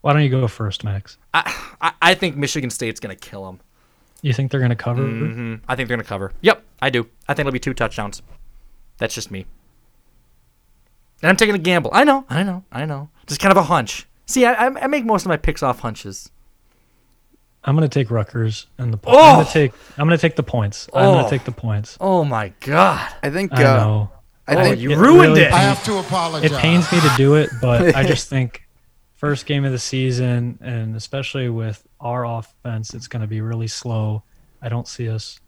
Why 0.00 0.12
don't 0.12 0.22
you 0.22 0.28
go 0.30 0.46
first, 0.48 0.84
Max? 0.84 1.18
I, 1.34 1.52
I 1.80 1.92
I 2.02 2.14
think 2.14 2.36
Michigan 2.36 2.70
State's 2.70 3.00
gonna 3.00 3.16
kill 3.16 3.44
them. 3.44 3.60
You 4.22 4.32
think 4.32 4.50
they're 4.50 4.60
going 4.60 4.70
to 4.70 4.76
cover? 4.76 5.02
hmm 5.02 5.56
I 5.68 5.76
think 5.76 5.88
they're 5.88 5.96
gonna 5.96 6.06
cover. 6.08 6.32
Yep, 6.40 6.62
I 6.80 6.90
do. 6.90 7.06
I 7.28 7.34
think 7.34 7.40
it'll 7.40 7.52
be 7.52 7.58
two 7.60 7.74
touchdowns. 7.74 8.22
That's 8.98 9.14
just 9.14 9.30
me. 9.30 9.46
And 11.22 11.30
I'm 11.30 11.36
taking 11.36 11.54
a 11.54 11.58
gamble. 11.58 11.90
I 11.92 12.04
know, 12.04 12.24
I 12.28 12.42
know, 12.42 12.64
I 12.70 12.84
know. 12.84 13.08
Just 13.26 13.40
kind 13.40 13.50
of 13.50 13.56
a 13.56 13.62
hunch. 13.64 14.06
See, 14.26 14.44
I, 14.44 14.52
I 14.66 14.84
I 14.84 14.86
make 14.86 15.04
most 15.04 15.22
of 15.24 15.28
my 15.28 15.36
picks 15.36 15.62
off 15.62 15.80
hunches. 15.80 16.30
I'm 17.64 17.74
going 17.76 17.88
to 17.88 17.92
take 17.92 18.10
Rutgers 18.10 18.66
and 18.78 18.92
the. 18.92 18.98
Oh! 19.06 19.18
I'm 19.18 19.34
going 19.36 19.46
to 19.46 19.52
take. 19.52 19.72
I'm 19.98 20.06
going 20.06 20.16
to 20.16 20.20
take 20.22 20.36
the 20.36 20.42
points. 20.42 20.88
I'm 20.94 21.04
going 21.04 21.20
Oh. 21.20 21.24
to 21.24 21.30
take 21.30 21.44
the 21.44 21.52
points. 21.52 21.96
Oh 22.00 22.24
my 22.24 22.52
god. 22.60 23.12
I 23.22 23.30
think. 23.30 23.52
I 23.52 23.64
uh, 23.64 23.76
know. 23.76 24.10
I 24.46 24.54
Oh, 24.54 24.62
think 24.62 24.78
you 24.78 24.94
ruined 24.96 25.36
it. 25.36 25.52
I 25.52 25.58
have 25.58 25.82
to 25.84 25.98
apologize. 25.98 26.52
It 26.52 26.56
pains 26.58 26.90
me 26.92 27.00
to 27.00 27.10
do 27.16 27.34
it, 27.34 27.50
but 27.60 27.96
I 27.96 28.04
just 28.06 28.28
think 28.28 28.62
first 29.16 29.46
game 29.46 29.64
of 29.64 29.72
the 29.72 29.78
season, 29.80 30.58
and 30.62 30.94
especially 30.94 31.48
with 31.48 31.84
our 32.00 32.24
offense, 32.24 32.94
it's 32.94 33.08
going 33.08 33.22
to 33.22 33.26
be 33.26 33.40
really 33.40 33.66
slow. 33.66 34.22
I 34.62 34.68
don't 34.68 34.86
see 34.86 35.08
us. 35.08 35.40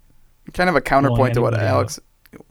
kind 0.52 0.68
of 0.68 0.74
a 0.74 0.80
counterpoint 0.80 1.34
to 1.34 1.42
what 1.42 1.54
anybody 1.54 1.68
out. 1.68 1.74
Alex 1.74 2.00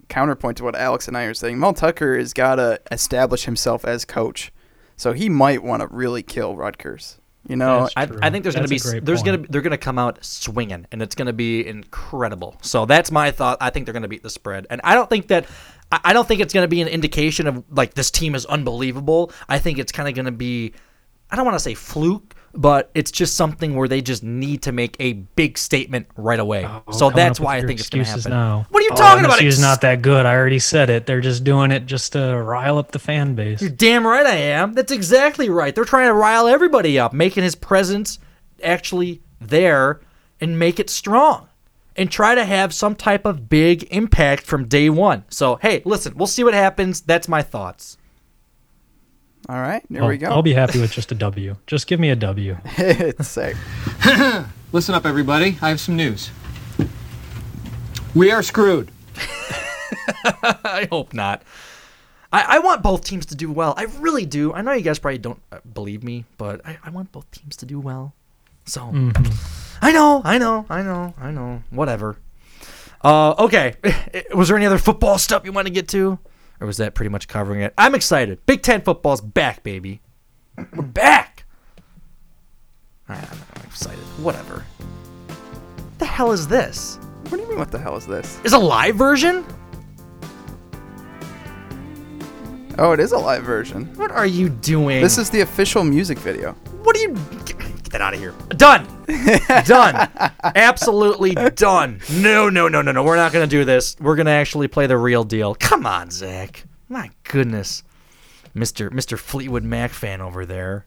counterpoint 0.10 0.58
to 0.58 0.64
what 0.64 0.76
Alex 0.76 1.08
and 1.08 1.18
I 1.18 1.24
are 1.24 1.34
saying. 1.34 1.60
Mel 1.60 1.74
Tucker 1.74 2.18
has 2.18 2.34
got 2.34 2.56
to 2.56 2.80
establish 2.92 3.46
himself 3.46 3.86
as 3.86 4.06
coach, 4.06 4.52
so 4.96 5.14
he 5.14 5.30
might 5.30 5.64
want 5.64 5.82
to 5.82 5.88
really 5.88 6.24
kill 6.24 6.56
Rutgers. 6.56 7.20
You 7.48 7.56
know, 7.56 7.88
I, 7.96 8.10
I 8.22 8.30
think 8.30 8.44
there's 8.44 8.56
going 8.56 8.68
to 8.68 8.70
be 8.70 9.00
there's 9.00 9.24
going 9.24 9.42
to 9.44 9.50
they're 9.50 9.62
going 9.62 9.72
to 9.72 9.78
come 9.78 9.98
out 9.98 10.24
swinging, 10.24 10.86
and 10.92 11.02
it's 11.02 11.16
going 11.16 11.28
to 11.28 11.34
be 11.34 11.66
incredible. 11.66 12.58
So 12.62 12.86
that's 12.86 13.10
my 13.10 13.32
thought. 13.32 13.58
I 13.62 13.70
think 13.70 13.86
they're 13.86 13.94
going 13.94 14.02
to 14.04 14.10
beat 14.10 14.24
the 14.24 14.30
spread, 14.30 14.68
and 14.70 14.82
I 14.84 14.96
don't 14.96 15.10
think 15.10 15.28
that 15.28 15.46
I 15.92 16.00
I 16.06 16.14
don't 16.14 16.28
think 16.28 16.42
it's 16.42 16.54
going 16.54 16.66
to 16.66 16.70
be 16.70 16.82
an 16.82 16.90
indication 16.90 17.48
of 17.48 17.64
like 17.72 17.94
this 17.94 18.12
team 18.12 18.36
is 18.36 18.46
unbelievable. 18.46 19.32
I 19.48 19.60
think 19.60 19.80
it's 19.80 19.94
kind 19.94 20.10
of 20.10 20.16
going 20.16 20.26
to 20.26 20.32
be 20.32 20.74
I 21.32 21.38
don't 21.38 21.46
want 21.46 21.56
to 21.56 21.62
say 21.64 21.74
fluke, 21.74 22.36
but 22.58 22.90
it's 22.96 23.12
just 23.12 23.38
something 23.38 23.76
where 23.76 23.88
they 23.88 24.02
just 24.02 24.24
need 24.24 24.64
to 24.64 24.72
make 24.72 24.98
a 25.00 25.14
big 25.14 25.58
statement 25.58 26.08
right 26.18 26.40
away. 26.40 26.66
Oh, 26.66 26.92
so 26.92 27.12
that's 27.12 27.40
why 27.40 27.58
I 27.58 27.62
think 27.62 27.80
it's 27.80 27.90
going 27.90 28.04
to 28.04 28.10
happen. 28.10 28.32
Now. 28.32 28.66
What 28.70 28.82
are 28.82 28.84
you 28.84 28.90
Oh, 28.94 28.96
talking 28.96 29.24
about? 29.26 29.40
MSU's 29.40 29.60
not 29.60 29.82
that 29.82 30.02
good. 30.02 30.26
I 30.26 30.36
already 30.36 30.58
said 30.60 30.90
it. 30.90 31.06
They're 31.06 31.22
just 31.22 31.44
doing 31.44 31.72
it 31.72 31.86
just 31.86 32.14
to 32.14 32.36
rile 32.36 32.80
up 32.80 32.92
the 32.92 33.00
fan 33.00 33.36
base. 33.36 33.62
You're 33.62 33.70
damn 33.70 34.06
right 34.08 34.26
I 34.26 34.36
am. 34.36 34.74
That's 34.74 34.92
exactly 34.92 35.50
right. 35.50 35.74
They're 35.76 35.86
trying 35.86 36.08
to 36.08 36.14
rile 36.14 36.48
everybody 36.48 36.98
up, 36.98 37.14
making 37.14 37.44
his 37.44 37.56
presence 37.56 38.18
actually 38.64 39.22
there 39.40 40.02
and 40.42 40.58
make 40.58 40.80
it 40.80 40.90
strong 40.90 41.48
and 41.96 42.12
try 42.12 42.34
to 42.36 42.44
have 42.46 42.74
some 42.74 42.96
type 42.96 43.26
of 43.26 43.50
big 43.50 43.84
impact 43.92 44.44
from 44.44 44.68
day 44.68 44.90
one. 44.90 45.26
So, 45.30 45.58
hey, 45.62 45.82
listen, 45.86 46.16
we'll 46.16 46.28
see 46.28 46.44
what 46.44 46.54
happens. 46.56 47.02
That's 47.02 47.28
my 47.28 47.42
thoughts. 47.44 47.98
All 49.50 49.62
right, 49.62 49.84
there 49.90 50.04
I'll, 50.04 50.10
we 50.10 50.18
go. 50.18 50.28
I'll 50.28 50.42
be 50.42 50.54
happy 50.54 50.80
with 50.82 50.92
just 50.92 51.12
a 51.12 51.16
W. 51.16 51.56
Just 51.68 51.88
give 51.88 52.00
me 52.00 52.10
a 52.10 52.16
W. 52.16 52.58
it's 52.78 53.28
sick. 53.30 53.56
Listen 54.74 54.94
up, 54.94 55.06
everybody. 55.06 55.58
I 55.62 55.70
have 55.70 55.80
some 55.80 55.96
news. 55.96 56.30
We 58.14 58.32
are 58.32 58.44
screwed. 58.44 58.92
I 60.26 60.88
hope 60.92 61.14
not. 61.14 61.44
I, 62.34 62.58
I 62.58 62.60
want 62.60 62.84
both 62.84 63.06
teams 63.06 63.26
to 63.28 63.36
do 63.36 63.50
well. 63.52 63.74
I 63.78 63.84
really 64.00 64.26
do. 64.26 64.54
I 64.54 64.62
know 64.62 64.74
you 64.74 64.82
guys 64.82 65.00
probably 65.00 65.20
don't 65.20 65.42
uh, 65.52 65.60
believe 65.74 66.04
me, 66.04 66.26
but 66.38 66.60
I, 66.66 66.78
I 66.84 66.90
want 66.90 67.12
both 67.14 67.30
teams 67.32 67.56
to 67.58 67.66
do 67.66 67.80
well. 67.80 68.14
So 68.66 68.82
Mm-hmm. 68.82 69.86
I 69.86 69.92
know, 69.94 70.22
I 70.26 70.38
know, 70.40 70.66
I 70.70 70.82
know, 70.82 71.14
I 71.20 71.32
know. 71.32 71.64
Whatever. 71.70 72.18
Uh, 73.02 73.36
okay. 73.38 73.76
Was 74.34 74.48
there 74.48 74.58
any 74.58 74.66
other 74.66 74.80
football 74.80 75.18
stuff 75.20 75.46
you 75.46 75.52
want 75.52 75.68
to 75.68 75.74
get 75.74 75.88
to, 75.90 76.18
or 76.60 76.68
was 76.68 76.78
that 76.78 76.94
pretty 76.94 77.10
much 77.10 77.28
covering 77.28 77.62
it? 77.62 77.74
I'm 77.78 77.96
excited. 77.96 78.46
Big 78.46 78.62
Ten 78.62 78.82
football's 78.82 79.22
back, 79.22 79.64
baby. 79.64 80.02
We're 80.58 80.82
back. 80.84 81.46
Right, 83.08 83.24
I'm 83.32 83.64
excited. 83.66 84.00
Whatever. 84.22 84.66
What 85.28 86.00
the 86.00 86.06
hell 86.06 86.32
is 86.32 86.48
this? 86.48 86.98
What 87.30 87.38
do 87.38 87.42
you 87.44 87.50
mean? 87.50 87.60
What 87.60 87.72
the 87.72 87.80
hell 87.80 87.96
is 87.96 88.06
this? 88.06 88.40
Is 88.44 88.54
a 88.54 88.60
live 88.60 88.96
version? 88.96 89.46
Oh, 92.80 92.92
it 92.92 93.00
is 93.00 93.12
a 93.12 93.18
live 93.18 93.44
version. 93.44 93.86
What 93.96 94.12
are 94.12 94.26
you 94.26 94.50
doing? 94.50 95.02
This 95.02 95.18
is 95.18 95.30
the 95.30 95.42
official 95.42 95.84
music 95.84 96.20
video. 96.20 96.54
What 96.84 96.96
are 96.96 97.00
you? 97.00 97.16
Get, 97.98 98.04
get 98.04 98.04
that 98.04 98.04
out 98.04 98.14
of 98.14 98.20
here. 98.20 98.34
Done. 98.50 98.86
done. 99.66 100.10
Absolutely 100.56 101.34
done. 101.34 102.02
No, 102.12 102.50
no, 102.50 102.68
no, 102.68 102.82
no, 102.82 102.92
no. 102.92 103.04
We're 103.04 103.16
not 103.16 103.32
gonna 103.34 103.48
do 103.48 103.66
this. 103.66 103.96
We're 104.00 104.16
gonna 104.16 104.32
actually 104.32 104.68
play 104.68 104.88
the 104.88 104.98
real 104.98 105.24
deal. 105.24 105.56
Come 105.56 105.86
on, 105.86 106.12
Zach. 106.12 106.64
My 106.90 107.12
goodness, 107.24 107.84
Mister 108.54 108.90
Mister 108.90 109.18
Fleetwood 109.18 109.64
Mac 109.64 109.92
fan 109.92 110.22
over 110.22 110.46
there. 110.46 110.86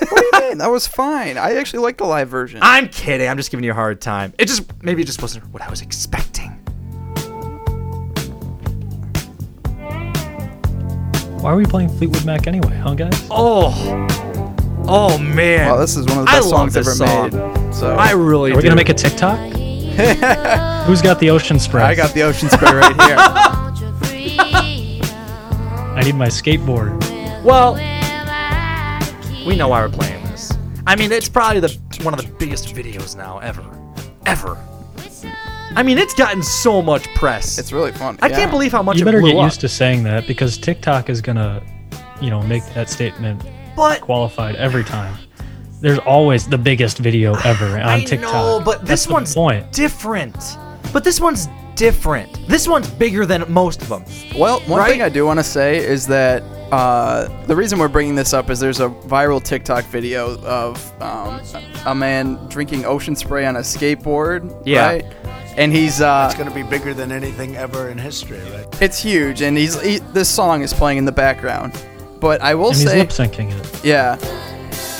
What 0.00 0.32
do 0.32 0.38
you 0.38 0.48
mean? 0.48 0.58
That 0.58 0.70
was 0.70 0.86
fine. 0.86 1.36
I 1.36 1.56
actually 1.56 1.80
like 1.80 1.98
the 1.98 2.04
live 2.04 2.28
version. 2.28 2.60
I'm 2.62 2.88
kidding. 2.88 3.28
I'm 3.28 3.36
just 3.36 3.50
giving 3.50 3.64
you 3.64 3.72
a 3.72 3.74
hard 3.74 4.00
time. 4.00 4.32
It 4.38 4.46
just 4.46 4.82
maybe 4.82 5.02
it 5.02 5.06
just 5.06 5.22
wasn't 5.22 5.46
what 5.48 5.62
I 5.62 5.70
was 5.70 5.82
expecting. 5.82 6.50
Why 11.40 11.52
are 11.52 11.56
we 11.56 11.64
playing 11.64 11.88
Fleetwood 11.90 12.26
Mac 12.26 12.46
anyway, 12.46 12.76
huh, 12.76 12.94
guys? 12.94 13.26
Oh, 13.30 13.70
oh 14.88 15.18
man. 15.18 15.66
Well, 15.66 15.78
this 15.78 15.96
is 15.96 16.06
one 16.06 16.18
of 16.18 16.24
the 16.26 16.30
I 16.30 16.36
best 16.36 16.48
love 16.50 16.72
songs 16.72 16.76
ever 16.76 16.84
this 16.90 16.98
song. 16.98 17.30
made. 17.64 17.74
So 17.74 17.94
I 17.96 18.12
really 18.12 18.52
Are 18.52 18.56
we 18.56 18.62
do. 18.62 18.68
gonna 18.68 18.76
make 18.76 18.88
a 18.88 18.94
TikTok? 18.94 19.38
Who's 20.86 21.02
got 21.02 21.18
the 21.20 21.30
ocean 21.30 21.58
spray? 21.58 21.82
I 21.82 21.94
got 21.94 22.14
the 22.14 22.22
ocean 22.22 22.48
spray 22.48 22.72
right 22.72 22.96
here. 23.02 23.16
I 25.96 26.02
need 26.04 26.14
my 26.14 26.28
skateboard. 26.28 26.98
Well, 27.44 27.74
we 29.46 29.56
know 29.56 29.68
why 29.68 29.82
we're 29.82 29.88
playing 29.90 30.22
this. 30.24 30.52
I 30.86 30.96
mean, 30.96 31.12
it's 31.12 31.28
probably 31.28 31.60
the 31.60 31.76
one 32.02 32.14
of 32.14 32.20
the 32.24 32.30
biggest 32.38 32.68
videos 32.74 33.16
now 33.16 33.38
ever, 33.40 33.64
ever. 34.26 34.56
I 35.76 35.82
mean, 35.82 35.98
it's 35.98 36.14
gotten 36.14 36.42
so 36.42 36.80
much 36.82 37.06
press. 37.14 37.58
It's 37.58 37.72
really 37.72 37.92
fun. 37.92 38.18
I 38.22 38.28
can't 38.28 38.50
believe 38.50 38.72
how 38.72 38.82
much 38.82 38.96
you 38.96 39.02
it 39.02 39.04
better 39.04 39.20
blew 39.20 39.32
get 39.32 39.38
up. 39.38 39.44
used 39.44 39.60
to 39.60 39.68
saying 39.68 40.02
that 40.04 40.26
because 40.26 40.56
TikTok 40.58 41.08
is 41.10 41.20
gonna, 41.20 41.62
you 42.20 42.30
know, 42.30 42.42
make 42.42 42.64
that 42.74 42.88
statement 42.88 43.42
But- 43.80 44.00
qualified 44.02 44.56
every 44.56 44.84
time. 44.84 45.14
There's 45.80 45.98
always 46.00 46.46
the 46.46 46.58
biggest 46.58 46.98
video 46.98 47.34
ever 47.44 47.78
on 47.78 47.88
I 47.88 48.04
TikTok. 48.04 48.32
know, 48.32 48.60
but 48.64 48.84
this 48.84 49.06
the 49.06 49.12
one's 49.14 49.34
point. 49.34 49.72
different. 49.72 50.36
But 50.92 51.04
this 51.04 51.20
one's 51.20 51.48
different. 51.74 52.46
This 52.46 52.68
one's 52.68 52.90
bigger 52.90 53.24
than 53.24 53.44
most 53.50 53.80
of 53.80 53.88
them. 53.88 54.04
Well, 54.36 54.60
one 54.66 54.80
Right? 54.80 54.90
thing 54.90 55.00
I 55.02 55.08
do 55.08 55.24
want 55.24 55.38
to 55.38 55.44
say 55.44 55.78
is 55.78 56.06
that 56.08 56.42
uh, 56.70 57.28
the 57.46 57.56
reason 57.56 57.78
we're 57.78 57.88
bringing 57.88 58.14
this 58.14 58.34
up 58.34 58.50
is 58.50 58.60
there's 58.60 58.80
a 58.80 58.88
viral 58.90 59.42
TikTok 59.42 59.84
video 59.86 60.38
of 60.42 61.02
um, 61.02 61.40
a 61.86 61.94
man 61.94 62.34
drinking 62.48 62.84
ocean 62.84 63.16
spray 63.16 63.46
on 63.46 63.56
a 63.56 63.60
skateboard. 63.60 64.62
Yeah. 64.66 64.86
Right? 64.86 65.04
And 65.56 65.72
he's 65.72 66.02
uh, 66.02 66.26
It's 66.30 66.38
going 66.38 66.48
to 66.48 66.54
be 66.54 66.62
bigger 66.62 66.92
than 66.92 67.10
anything 67.10 67.56
ever 67.56 67.88
in 67.88 67.96
history, 67.98 68.38
right? 68.52 68.82
it's 68.82 69.02
huge, 69.02 69.40
and 69.42 69.56
he's 69.56 69.80
he, 69.80 69.98
this 70.12 70.28
song 70.28 70.60
is 70.62 70.72
playing 70.74 70.98
in 70.98 71.04
the 71.06 71.12
background. 71.12 71.72
But 72.20 72.40
I 72.42 72.54
will 72.54 72.68
and 72.68 72.76
he's 72.76 72.90
say, 72.90 72.98
lip 72.98 73.08
syncing 73.08 73.50
it. 73.52 73.84
yeah. 73.84 74.16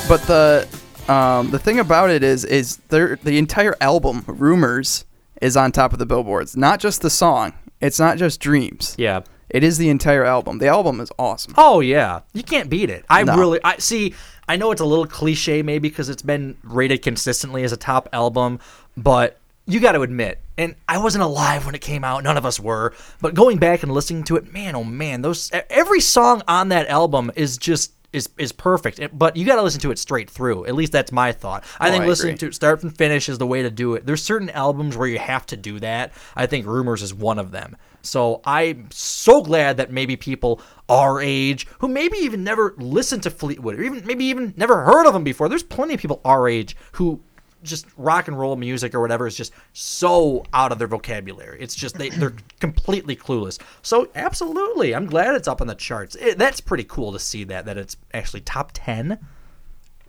But 0.09 0.23
the 0.23 0.67
um, 1.13 1.51
the 1.51 1.59
thing 1.59 1.79
about 1.79 2.11
it 2.11 2.23
is 2.23 2.45
is 2.45 2.77
there 2.89 3.17
the 3.23 3.39
entire 3.39 3.77
album 3.81 4.25
Rumors 4.27 5.05
is 5.41 5.57
on 5.57 5.73
top 5.73 5.93
of 5.93 5.99
the 5.99 6.07
billboards, 6.07 6.57
not 6.57 6.81
just 6.81 7.03
the 7.03 7.11
song. 7.11 7.53
It's 7.81 7.99
not 7.99 8.19
just 8.19 8.41
Dreams. 8.41 8.95
Yeah. 8.99 9.21
It 9.49 9.65
is 9.65 9.79
the 9.79 9.89
entire 9.89 10.25
album. 10.25 10.59
The 10.59 10.69
album 10.69 11.01
is 11.01 11.11
awesome. 11.19 11.55
Oh 11.57 11.81
yeah, 11.81 12.21
you 12.33 12.43
can't 12.43 12.71
beat 12.71 12.89
it. 12.91 13.05
I 13.11 13.25
No. 13.25 13.37
really, 13.37 13.59
I 13.65 13.79
see. 13.79 14.15
I 14.49 14.57
know 14.57 14.71
it's 14.73 14.81
a 14.81 14.85
little 14.85 15.07
cliche 15.07 15.63
maybe 15.63 15.89
because 15.89 16.09
it's 16.09 16.23
been 16.23 16.57
rated 16.63 17.03
consistently 17.03 17.63
as 17.65 17.73
a 17.73 17.77
top 17.77 18.09
album, 18.13 18.59
but 18.97 19.39
you 19.67 19.79
got 19.81 19.93
to 19.93 20.03
admit, 20.03 20.41
and 20.61 20.75
I 20.89 20.99
wasn't 20.99 21.25
alive 21.25 21.67
when 21.67 21.75
it 21.75 21.81
came 21.81 22.05
out. 22.05 22.23
None 22.23 22.37
of 22.37 22.45
us 22.47 22.61
were. 22.61 22.93
But 23.21 23.35
going 23.35 23.59
back 23.59 23.83
and 23.83 23.93
listening 23.93 24.25
to 24.25 24.37
it, 24.37 24.53
man, 24.53 24.75
oh 24.77 24.85
man, 24.85 25.23
those 25.23 25.51
every 25.71 26.01
song 26.01 26.43
on 26.47 26.69
that 26.69 26.87
album 26.89 27.31
is 27.35 27.57
just 27.59 27.93
is 28.13 28.29
is 28.39 28.53
perfect. 28.53 29.01
But 29.17 29.37
you 29.37 29.47
got 29.47 29.57
to 29.57 29.63
listen 29.63 29.81
to 29.83 29.91
it 29.91 29.99
straight 29.99 30.29
through. 30.29 30.67
At 30.67 30.75
least 30.75 30.93
that's 30.93 31.13
my 31.13 31.33
thought. 31.33 31.65
I 31.79 31.89
Oh, 31.89 31.93
think 31.93 32.05
I 32.05 32.07
listening 32.07 32.35
agree. 32.35 32.39
to 32.41 32.47
it 32.49 32.55
start 32.55 32.81
from 32.81 32.91
finish 32.91 33.29
is 33.29 33.39
the 33.39 33.47
way 33.47 33.63
to 33.63 33.71
do 33.71 33.95
it. 33.95 34.05
There's 34.05 34.23
certain 34.23 34.51
albums 34.51 34.97
where 34.97 35.09
you 35.09 35.19
have 35.19 35.47
to 35.47 35.57
do 35.57 35.79
that. 35.81 36.13
I 36.37 36.47
think 36.47 36.67
Rumors 36.67 37.03
is 37.03 37.15
one 37.15 37.39
of 37.39 37.53
them. 37.53 37.77
So 38.03 38.41
I'm 38.47 38.89
so 38.91 39.43
glad 39.43 39.77
that 39.77 39.93
maybe 39.93 40.17
people 40.17 40.61
our 40.89 41.21
age 41.21 41.67
who 41.81 41.87
maybe 41.89 42.17
even 42.19 42.43
never 42.43 42.75
listened 42.79 43.23
to 43.25 43.31
Fleetwood 43.31 43.79
or 43.79 43.83
even 43.83 44.05
maybe 44.07 44.25
even 44.25 44.55
never 44.57 44.83
heard 44.85 45.07
of 45.07 45.13
them 45.13 45.23
before. 45.23 45.49
There's 45.49 45.63
plenty 45.63 45.95
of 45.95 46.01
people 46.01 46.21
our 46.25 46.49
age 46.49 46.77
who 46.93 47.21
just 47.63 47.87
rock 47.97 48.29
and 48.29 48.39
roll 48.39 48.57
music 48.57 48.95
or 48.95 49.01
whatever 49.01 49.27
is 49.27 49.37
just 49.37 49.53
so 49.73 50.45
out 50.53 50.73
of 50.73 50.79
their 50.79 50.89
vocabulary. 50.89 51.61
It's 51.61 51.75
just 51.75 51.97
they 51.99 52.09
they're 52.11 52.35
completely 52.61 53.17
clueless. 53.17 53.61
So 53.83 54.09
absolutely, 54.15 54.95
I'm 54.95 55.07
glad 55.07 55.35
it's 55.35 55.49
up 55.49 55.61
on 55.61 55.67
the 55.67 55.75
charts. 55.75 56.17
It, 56.17 56.39
that's 56.39 56.61
pretty 56.61 56.85
cool 56.85 57.13
to 57.13 57.19
see 57.19 57.45
that 57.45 57.67
that 57.67 57.77
it's 57.77 57.97
actually 58.15 58.41
top 58.41 58.71
10. 58.75 59.19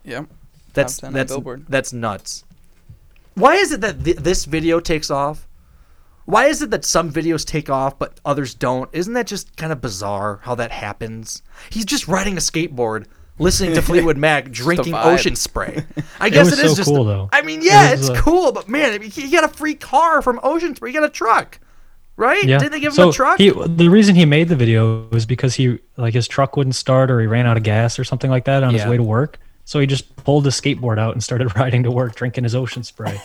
Yeah. 0.04 0.24
That's 0.74 0.96
Top 0.96 1.00
10 1.02 1.08
on 1.08 1.12
that's 1.14 1.32
Billboard. 1.32 1.66
that's 1.68 1.92
nuts. 1.92 2.44
Why 3.34 3.54
is 3.54 3.72
it 3.72 3.80
that 3.82 4.04
th- 4.04 4.16
this 4.18 4.44
video 4.44 4.80
takes 4.80 5.10
off? 5.10 5.46
Why 6.24 6.46
is 6.46 6.62
it 6.62 6.70
that 6.70 6.84
some 6.84 7.12
videos 7.12 7.44
take 7.44 7.68
off 7.68 7.98
but 7.98 8.20
others 8.24 8.54
don't? 8.54 8.88
Isn't 8.92 9.14
that 9.14 9.26
just 9.26 9.56
kind 9.56 9.72
of 9.72 9.80
bizarre 9.80 10.40
how 10.44 10.54
that 10.54 10.70
happens? 10.70 11.42
He's 11.70 11.84
just 11.84 12.08
riding 12.08 12.36
a 12.36 12.40
skateboard, 12.40 13.06
listening 13.42 13.74
to 13.74 13.82
Fleetwood 13.82 14.16
Mac, 14.16 14.50
drinking 14.50 14.94
ocean 14.94 15.36
spray. 15.36 15.84
I 16.20 16.26
It 16.28 16.30
guess 16.30 16.50
was 16.50 16.58
it 16.58 16.64
is 16.64 16.70
so 16.72 16.76
just. 16.76 16.88
cool, 16.88 17.04
though. 17.04 17.28
I 17.32 17.42
mean, 17.42 17.60
yeah, 17.62 17.90
It 17.90 17.98
it's 18.00 18.08
uh, 18.10 18.14
cool, 18.16 18.52
but 18.52 18.68
man, 18.68 19.00
he 19.02 19.30
got 19.30 19.44
a 19.44 19.48
free 19.48 19.74
car 19.74 20.22
from 20.22 20.40
Ocean 20.42 20.74
Spray. 20.74 20.90
He 20.90 20.94
got 20.94 21.04
a 21.04 21.08
truck, 21.10 21.58
right? 22.16 22.42
Yeah. 22.44 22.58
Didn't 22.58 22.72
they 22.72 22.80
give 22.80 22.94
so 22.94 23.04
him 23.04 23.08
a 23.10 23.12
truck? 23.12 23.38
He, 23.38 23.50
the 23.50 23.88
reason 23.88 24.14
he 24.14 24.24
made 24.24 24.48
the 24.48 24.56
video 24.56 25.06
was 25.10 25.26
because 25.26 25.54
he 25.54 25.78
like 25.96 26.14
his 26.14 26.26
truck 26.28 26.56
wouldn't 26.56 26.74
start 26.76 27.10
or 27.10 27.20
he 27.20 27.26
ran 27.26 27.46
out 27.46 27.56
of 27.56 27.62
gas 27.62 27.98
or 27.98 28.04
something 28.04 28.30
like 28.30 28.44
that 28.44 28.62
on 28.62 28.72
Yeah. 28.72 28.80
his 28.82 28.88
way 28.90 28.96
to 28.96 29.02
work. 29.02 29.38
So 29.64 29.78
he 29.78 29.86
just 29.86 30.16
pulled 30.16 30.44
his 30.44 30.60
skateboard 30.60 30.98
out 30.98 31.12
and 31.14 31.22
started 31.22 31.54
riding 31.56 31.82
to 31.84 31.90
work, 31.90 32.14
drinking 32.14 32.44
his 32.44 32.54
ocean 32.54 32.82
spray. 32.82 33.18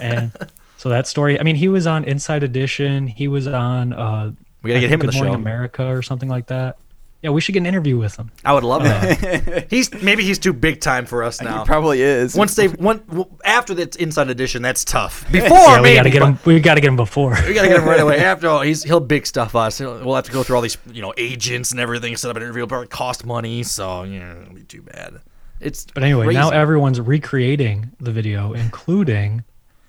and 0.00 0.32
so 0.76 0.88
that 0.88 1.06
story. 1.06 1.38
I 1.38 1.42
mean, 1.42 1.56
he 1.56 1.68
was 1.68 1.86
on 1.86 2.04
Inside 2.04 2.42
Edition. 2.42 3.06
He 3.06 3.28
was 3.28 3.46
on. 3.46 3.92
Uh, 3.92 4.32
We 4.62 4.70
gotta 4.70 4.80
get 4.80 4.90
him 4.90 5.00
in 5.00 5.06
Good 5.06 5.14
the 5.14 5.16
Morning 5.18 5.34
show. 5.34 5.38
America 5.40 5.86
or 5.86 6.02
something 6.02 6.28
like 6.28 6.46
that. 6.48 6.76
Yeah, 7.22 7.30
we 7.30 7.40
should 7.40 7.52
get 7.52 7.60
an 7.60 7.66
interview 7.66 7.96
with 7.96 8.16
him. 8.16 8.30
I 8.44 8.52
would 8.52 8.62
love 8.62 8.84
that. 8.84 9.66
he's 9.70 9.92
maybe 10.02 10.22
he's 10.22 10.38
too 10.38 10.52
big 10.52 10.80
time 10.80 11.06
for 11.06 11.22
us 11.22 11.40
now. 11.40 11.60
He 11.60 11.64
probably 11.64 12.02
is. 12.02 12.34
Once 12.34 12.54
they 12.54 12.68
one 12.68 13.26
after 13.44 13.74
the 13.74 13.94
inside 13.98 14.28
edition, 14.28 14.62
that's 14.62 14.84
tough. 14.84 15.30
Before 15.32 15.48
yeah, 15.48 15.76
we 15.78 15.82
maybe, 15.82 15.96
gotta 15.96 16.10
get 16.10 16.22
him. 16.22 16.38
We 16.44 16.60
gotta 16.60 16.80
get 16.80 16.88
him 16.88 16.96
before. 16.96 17.36
We 17.46 17.54
gotta 17.54 17.68
get 17.68 17.78
him 17.80 17.88
right 17.88 18.00
away. 18.00 18.18
After 18.24 18.48
all, 18.48 18.60
he's 18.60 18.82
he'll 18.82 19.00
big 19.00 19.26
stuff 19.26 19.56
us. 19.56 19.78
He'll, 19.78 20.04
we'll 20.04 20.14
have 20.14 20.26
to 20.26 20.32
go 20.32 20.42
through 20.42 20.56
all 20.56 20.62
these 20.62 20.76
you 20.92 21.02
know 21.02 21.14
agents 21.16 21.70
and 21.70 21.80
everything, 21.80 22.16
set 22.16 22.30
up 22.30 22.36
an 22.36 22.42
interview. 22.42 22.62
It'll 22.62 22.68
probably 22.68 22.88
cost 22.88 23.24
money, 23.24 23.62
so 23.62 24.02
yeah, 24.02 24.42
it'll 24.42 24.54
be 24.54 24.62
too 24.62 24.82
bad. 24.82 25.20
It's 25.58 25.86
But 25.86 26.02
anyway, 26.02 26.34
now 26.34 26.50
everyone's 26.50 27.00
recreating 27.00 27.92
the 27.98 28.12
video, 28.12 28.52
including, 28.52 29.42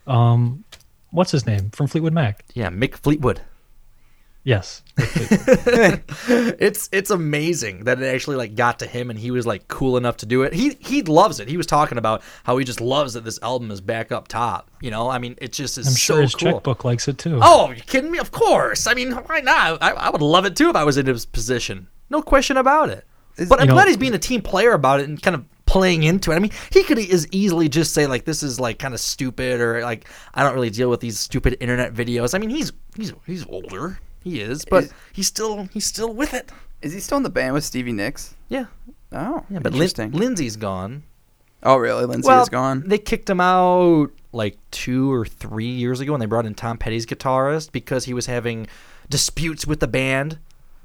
um, 0.05 0.63
what's 1.11 1.31
his 1.31 1.45
name 1.45 1.71
from 1.71 1.87
Fleetwood 1.87 2.13
Mac? 2.13 2.45
yeah, 2.53 2.69
Mick 2.69 2.95
Fleetwood. 2.95 3.41
Yes. 4.47 4.81
it's 6.57 6.87
it's 6.93 7.09
amazing 7.09 7.83
that 7.83 8.01
it 8.01 8.05
actually 8.05 8.37
like 8.37 8.55
got 8.55 8.79
to 8.79 8.87
him 8.87 9.09
and 9.09 9.19
he 9.19 9.29
was 9.29 9.45
like 9.45 9.67
cool 9.67 9.97
enough 9.97 10.15
to 10.17 10.25
do 10.25 10.43
it. 10.43 10.53
He 10.53 10.77
he 10.79 11.01
loves 11.01 11.41
it. 11.41 11.49
He 11.49 11.57
was 11.57 11.65
talking 11.65 11.97
about 11.97 12.23
how 12.45 12.57
he 12.57 12.63
just 12.63 12.79
loves 12.79 13.11
that 13.15 13.25
this 13.25 13.41
album 13.41 13.71
is 13.71 13.81
back 13.81 14.13
up 14.13 14.29
top. 14.29 14.71
You 14.79 14.89
know, 14.89 15.09
I 15.09 15.19
mean, 15.19 15.35
it 15.41 15.51
just 15.51 15.77
is 15.77 15.87
I'm 15.87 15.95
sure 15.95 16.15
so 16.15 16.21
his 16.21 16.35
cool. 16.35 16.53
checkbook 16.53 16.85
likes 16.85 17.09
it 17.09 17.17
too. 17.17 17.39
Oh, 17.41 17.71
you 17.71 17.81
kidding 17.81 18.09
me? 18.09 18.19
Of 18.19 18.31
course. 18.31 18.87
I 18.87 18.93
mean, 18.93 19.11
why 19.11 19.41
not? 19.41 19.83
I, 19.83 19.91
I 19.91 20.09
would 20.11 20.21
love 20.21 20.45
it 20.45 20.55
too 20.55 20.69
if 20.69 20.77
I 20.77 20.85
was 20.85 20.95
in 20.95 21.07
his 21.07 21.25
position. 21.25 21.89
No 22.09 22.21
question 22.21 22.55
about 22.55 22.89
it. 22.89 23.05
But 23.49 23.59
I'm 23.59 23.67
know- 23.67 23.73
glad 23.73 23.89
he's 23.89 23.97
being 23.97 24.15
a 24.15 24.19
team 24.19 24.41
player 24.41 24.71
about 24.71 25.01
it 25.01 25.09
and 25.09 25.21
kind 25.21 25.35
of 25.35 25.43
playing 25.65 26.03
into 26.03 26.31
it. 26.31 26.35
I 26.35 26.39
mean, 26.39 26.51
he 26.71 26.83
could 26.83 26.99
as 26.99 27.27
easily 27.33 27.67
just 27.67 27.93
say 27.93 28.07
like 28.07 28.23
this 28.23 28.43
is 28.43 28.61
like 28.61 28.79
kind 28.79 28.93
of 28.93 29.01
stupid 29.01 29.59
or 29.59 29.81
like 29.81 30.07
I 30.33 30.43
don't 30.43 30.53
really 30.53 30.69
deal 30.69 30.89
with 30.89 31.01
these 31.01 31.19
stupid 31.19 31.57
internet 31.59 31.93
videos. 31.93 32.33
I 32.33 32.37
mean, 32.37 32.49
he's 32.49 32.71
he's 32.95 33.11
he's 33.25 33.45
older. 33.47 33.99
He 34.23 34.41
is, 34.41 34.65
but 34.65 34.85
Is- 34.85 34.93
he's 35.13 35.27
still 35.27 35.67
he's 35.73 35.85
still 35.85 36.13
with 36.13 36.33
it. 36.33 36.49
Is 36.81 36.93
he 36.93 36.99
still 36.99 37.17
in 37.17 37.23
the 37.23 37.29
band 37.29 37.53
with 37.53 37.63
Stevie 37.63 37.91
Nicks? 37.91 38.35
Yeah. 38.49 38.65
Oh, 39.11 39.43
Yeah, 39.49 39.59
but 39.59 39.71
Lin- 39.71 39.81
interesting. 39.83 40.11
Lindsay's 40.11 40.55
gone. 40.57 41.03
oh, 41.63 41.77
really? 41.77 42.05
Lindsay 42.05 42.27
well, 42.27 42.41
is 42.43 42.49
gone. 42.49 42.83
They 42.85 42.97
kicked 42.97 43.29
him 43.29 43.39
out 43.41 44.11
like 44.33 44.57
two 44.71 45.11
or 45.11 45.25
three 45.25 45.69
years 45.69 45.99
ago 46.01 46.11
when 46.11 46.19
they 46.19 46.25
brought 46.27 46.45
in 46.45 46.53
Tom 46.53 46.77
Petty's 46.77 47.05
guitarist 47.05 47.71
because 47.71 48.05
he 48.05 48.13
was 48.13 48.25
having 48.27 48.67
disputes 49.09 49.65
with 49.65 49.79
the 49.79 49.87
band. 49.87 50.37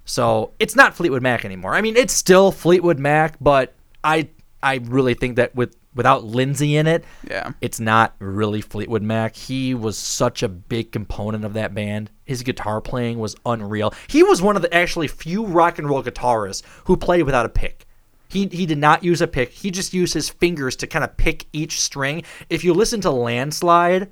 So 0.04 0.52
it's 0.58 0.74
not 0.76 0.94
Fleetwood 0.94 1.22
Mac 1.22 1.44
anymore. 1.44 1.74
I 1.74 1.80
mean, 1.82 1.96
it's 1.96 2.12
still 2.12 2.50
Fleetwood 2.52 2.98
Mac, 2.98 3.36
but 3.40 3.74
I 4.02 4.28
I 4.62 4.76
really 4.84 5.14
think 5.14 5.36
that 5.36 5.54
with 5.54 5.76
without 5.94 6.24
Lindsay 6.24 6.76
in 6.76 6.86
it, 6.86 7.04
Yeah. 7.28 7.52
it's 7.60 7.78
not 7.80 8.14
really 8.18 8.60
Fleetwood 8.60 9.02
Mac. 9.02 9.36
He 9.36 9.74
was 9.74 9.98
such 9.98 10.42
a 10.42 10.48
big 10.48 10.92
component 10.92 11.44
of 11.44 11.52
that 11.54 11.74
band. 11.74 12.10
His 12.24 12.42
guitar 12.42 12.80
playing 12.80 13.18
was 13.18 13.36
unreal. 13.44 13.92
He 14.08 14.22
was 14.22 14.40
one 14.40 14.56
of 14.56 14.62
the 14.62 14.72
actually 14.74 15.08
few 15.08 15.44
rock 15.44 15.78
and 15.78 15.88
roll 15.88 16.02
guitarists 16.02 16.62
who 16.84 16.96
played 16.96 17.24
without 17.24 17.46
a 17.46 17.50
pick. 17.50 17.86
He, 18.28 18.46
he 18.46 18.64
did 18.64 18.78
not 18.78 19.04
use 19.04 19.20
a 19.20 19.26
pick. 19.26 19.50
He 19.50 19.70
just 19.70 19.92
used 19.92 20.14
his 20.14 20.30
fingers 20.30 20.74
to 20.76 20.86
kind 20.86 21.04
of 21.04 21.14
pick 21.18 21.46
each 21.52 21.78
string. 21.80 22.22
If 22.48 22.64
you 22.64 22.72
listen 22.72 23.02
to 23.02 23.10
Landslide, 23.10 24.10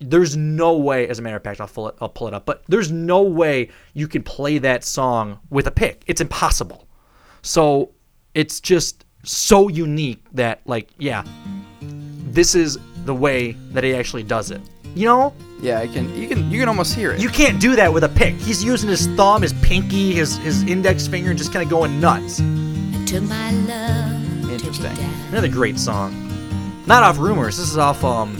there's 0.00 0.36
no 0.36 0.76
way, 0.76 1.06
as 1.06 1.20
a 1.20 1.22
matter 1.22 1.36
of 1.36 1.44
fact, 1.44 1.60
I'll 1.60 1.68
pull 1.68 1.86
it, 1.88 1.94
I'll 2.00 2.08
pull 2.08 2.26
it 2.26 2.34
up, 2.34 2.44
but 2.44 2.64
there's 2.66 2.90
no 2.90 3.22
way 3.22 3.68
you 3.94 4.08
can 4.08 4.24
play 4.24 4.58
that 4.58 4.82
song 4.82 5.38
with 5.48 5.68
a 5.68 5.70
pick. 5.70 6.02
It's 6.08 6.20
impossible. 6.20 6.88
So 7.42 7.92
it's 8.34 8.58
just 8.60 9.04
so 9.22 9.68
unique 9.68 10.22
that, 10.32 10.60
like, 10.66 10.90
yeah, 10.98 11.24
this 11.80 12.54
is 12.54 12.78
the 13.04 13.14
way 13.14 13.52
that 13.72 13.84
he 13.84 13.94
actually 13.94 14.22
does 14.22 14.50
it. 14.50 14.60
You 14.94 15.06
know? 15.06 15.34
Yeah, 15.60 15.78
I 15.78 15.86
can. 15.86 16.14
You 16.16 16.26
can. 16.28 16.50
You 16.50 16.58
can 16.58 16.68
almost 16.68 16.94
hear 16.94 17.12
it. 17.12 17.20
You 17.20 17.28
can't 17.28 17.60
do 17.60 17.76
that 17.76 17.92
with 17.92 18.02
a 18.02 18.08
pick. 18.08 18.34
He's 18.34 18.64
using 18.64 18.88
his 18.88 19.06
thumb, 19.08 19.42
his 19.42 19.52
pinky, 19.54 20.12
his 20.12 20.36
his 20.38 20.64
index 20.64 21.06
finger, 21.06 21.30
and 21.30 21.38
just 21.38 21.52
kind 21.52 21.62
of 21.62 21.70
going 21.70 22.00
nuts. 22.00 22.40
Interesting. 24.50 24.96
Another 25.30 25.48
great 25.48 25.78
song. 25.78 26.12
Not 26.86 27.04
off 27.04 27.18
Rumors. 27.18 27.58
This 27.58 27.70
is 27.70 27.78
off 27.78 28.02
um 28.02 28.34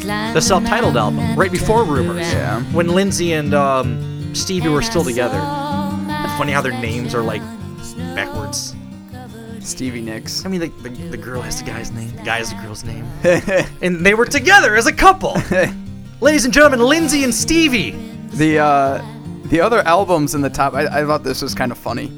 the 0.00 0.40
self-titled 0.40 0.96
album, 0.96 1.36
right 1.36 1.52
before 1.52 1.84
Rumors. 1.84 2.26
Yeah. 2.32 2.60
When 2.72 2.88
Lindsay 2.88 3.34
and 3.34 3.54
um, 3.54 4.34
Stevie 4.34 4.68
were 4.68 4.82
still 4.82 5.04
together. 5.04 5.38
It's 5.38 6.36
funny 6.36 6.52
how 6.52 6.60
their 6.60 6.72
names 6.72 7.14
are 7.14 7.22
like 7.22 7.42
backwards. 8.16 8.74
Stevie 9.62 10.00
Nicks. 10.00 10.44
I 10.44 10.48
mean, 10.48 10.60
the, 10.60 10.68
the, 10.68 10.88
the 10.88 11.16
girl 11.16 11.40
has 11.42 11.62
the 11.62 11.66
guy's 11.68 11.90
name, 11.90 12.14
the 12.16 12.22
guy 12.22 12.38
has 12.38 12.50
the 12.50 12.56
girl's 12.56 12.84
name. 12.84 13.06
and 13.82 14.04
they 14.04 14.14
were 14.14 14.26
together 14.26 14.76
as 14.76 14.86
a 14.86 14.92
couple. 14.92 15.36
Ladies 16.20 16.44
and 16.44 16.52
gentlemen, 16.52 16.80
Lindsay 16.80 17.24
and 17.24 17.34
Stevie. 17.34 17.92
The 18.30 18.58
uh, 18.58 19.04
the 19.44 19.60
other 19.60 19.80
albums 19.80 20.34
in 20.34 20.40
the 20.42 20.50
top, 20.50 20.74
I, 20.74 20.86
I 20.86 21.04
thought 21.04 21.24
this 21.24 21.42
was 21.42 21.54
kind 21.54 21.72
of 21.72 21.78
funny. 21.78 22.12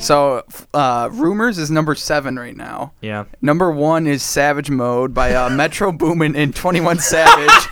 So, 0.00 0.42
uh, 0.74 1.10
Rumors 1.12 1.58
is 1.58 1.70
number 1.70 1.94
seven 1.94 2.36
right 2.36 2.56
now. 2.56 2.92
Yeah. 3.02 3.26
Number 3.40 3.70
one 3.70 4.06
is 4.08 4.22
Savage 4.22 4.68
Mode 4.68 5.14
by 5.14 5.34
uh, 5.34 5.48
Metro 5.50 5.92
Boomin 5.92 6.34
and 6.34 6.54
Twenty 6.54 6.80
One 6.80 6.98
Savage. 6.98 7.66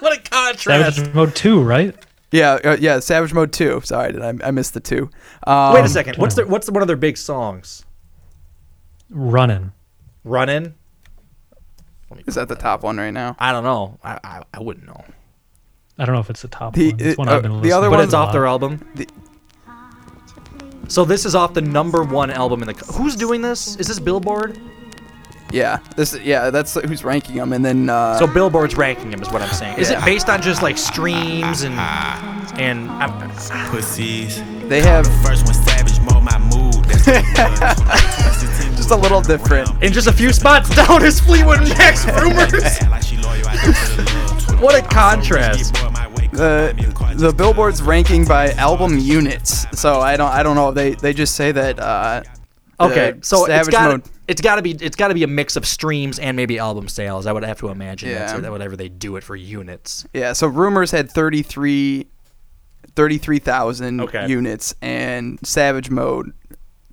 what 0.00 0.18
a 0.18 0.20
contrast. 0.28 0.96
Savage 0.96 1.14
Mode 1.14 1.34
2, 1.34 1.62
right? 1.62 1.94
yeah, 2.30 2.58
uh, 2.64 2.76
yeah, 2.78 2.98
Savage 3.00 3.32
Mode 3.32 3.52
two. 3.52 3.80
Sorry, 3.84 4.12
did 4.12 4.22
I, 4.22 4.34
I 4.44 4.50
missed 4.50 4.74
the 4.74 4.80
two. 4.80 5.10
Um, 5.46 5.74
Wait 5.74 5.84
a 5.84 5.88
second. 5.88 6.16
What's 6.16 6.34
their, 6.34 6.46
what's 6.46 6.70
one 6.70 6.82
of 6.82 6.88
their 6.88 6.96
big 6.96 7.16
songs? 7.16 7.84
Running. 9.10 9.72
Running. 10.24 10.74
Is 12.26 12.34
that 12.36 12.48
the 12.48 12.54
top 12.56 12.82
one 12.82 12.96
right 12.98 13.10
now? 13.12 13.36
I 13.38 13.52
don't 13.52 13.64
know. 13.64 13.98
I 14.02 14.18
I, 14.22 14.42
I 14.54 14.60
wouldn't 14.60 14.86
know. 14.86 15.04
I 15.98 16.04
don't 16.04 16.14
know 16.14 16.20
if 16.20 16.30
it's 16.30 16.42
the 16.42 16.48
top 16.48 16.74
The- 16.74 16.90
one. 16.92 17.00
It's 17.00 17.18
one 17.18 17.28
uh, 17.28 17.36
I've 17.36 17.42
been 17.42 17.52
the 17.52 17.56
listening 17.58 17.72
other 17.74 17.86
to 17.86 17.90
But 17.90 17.96
one- 17.98 18.04
it's 18.04 18.14
a 18.14 18.16
off 18.18 18.32
their 18.32 18.42
lot. 18.42 18.48
album. 18.62 19.06
So 20.88 21.04
this 21.04 21.24
is 21.26 21.34
off 21.34 21.52
the 21.54 21.60
number 21.62 22.02
one 22.04 22.30
album 22.30 22.62
in 22.62 22.68
the. 22.68 22.74
co- 22.74 22.92
Who's 22.92 23.16
doing 23.16 23.42
this? 23.42 23.76
Is 23.76 23.88
this 23.88 23.98
Billboard? 23.98 24.58
Yeah, 25.52 25.78
this. 25.96 26.16
Yeah, 26.20 26.50
that's 26.50 26.74
who's 26.74 27.02
ranking 27.04 27.36
them, 27.36 27.52
and 27.52 27.64
then. 27.64 27.88
Uh, 27.90 28.18
So 28.18 28.26
Billboard's 28.26 28.76
ranking 28.76 29.12
him 29.12 29.20
is 29.20 29.28
what 29.30 29.42
I'm 29.42 29.52
saying. 29.52 29.78
Is 29.78 29.90
Yeah. 29.90 30.00
it 30.00 30.04
based 30.04 30.28
on 30.28 30.42
just 30.42 30.62
like 30.62 30.78
streams 30.78 31.62
and 31.62 31.74
and 32.58 32.88
I'm, 32.90 33.30
Pussies. 33.70 34.40
they 34.68 34.80
have 34.82 35.06
First 35.24 35.44
one 35.46 35.54
savage 35.54 36.00
mode 36.00 36.22
my 36.22 36.38
mood. 36.38 36.84
That's 36.84 37.80
just 38.86 38.98
a 38.98 39.02
little 39.02 39.20
different. 39.20 39.68
in 39.82 39.92
just 39.92 40.06
a 40.06 40.12
few 40.12 40.32
spots 40.32 40.74
down 40.76 41.04
is 41.04 41.20
Fleetwood 41.20 41.60
Mac's 41.70 42.04
rumors? 42.20 42.78
what 44.60 44.74
a 44.76 44.82
contrast. 44.86 45.74
the 46.32 47.14
the 47.16 47.32
Billboard's 47.32 47.82
ranking 47.82 48.24
by 48.24 48.52
album 48.52 48.98
units. 48.98 49.66
So 49.78 50.00
I 50.00 50.16
don't 50.16 50.30
I 50.30 50.42
don't 50.42 50.54
know. 50.56 50.70
They 50.72 50.94
they 50.94 51.12
just 51.12 51.34
say 51.34 51.52
that. 51.52 51.78
Uh, 51.80 52.22
Okay, 52.78 53.12
the 53.12 53.24
so 53.24 53.46
it's 53.46 53.54
Savage 53.54 53.72
got 53.72 53.90
Mode. 53.90 54.02
it's 54.28 54.42
got 54.42 54.56
to 54.56 54.62
be 54.62 54.72
it's 54.72 54.96
got 54.96 55.08
to 55.08 55.14
be 55.14 55.22
a 55.22 55.26
mix 55.26 55.56
of 55.56 55.64
streams 55.66 56.18
and 56.18 56.36
maybe 56.36 56.58
album 56.58 56.88
sales. 56.88 57.24
I 57.26 57.32
would 57.32 57.42
have 57.42 57.58
to 57.60 57.68
imagine. 57.70 58.10
Yeah. 58.10 58.26
That's 58.36 58.46
whatever 58.50 58.76
they 58.76 58.90
do 58.90 59.16
it 59.16 59.24
for 59.24 59.34
units. 59.34 60.04
Yeah. 60.12 60.34
So 60.34 60.46
Rumors 60.46 60.90
had 60.90 61.10
33 61.10 62.06
33,000 62.94 64.00
Okay. 64.02 64.26
units, 64.28 64.74
and 64.82 65.38
Savage 65.42 65.88
Mode 65.88 66.34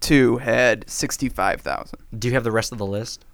two 0.03 0.37
had 0.37 0.87
sixty 0.89 1.29
five 1.29 1.61
thousand. 1.61 1.99
Do 2.17 2.27
you 2.27 2.33
have 2.35 2.43
the 2.43 2.51
rest 2.51 2.71
of 2.71 2.77
the 2.77 2.85
list? 2.85 3.25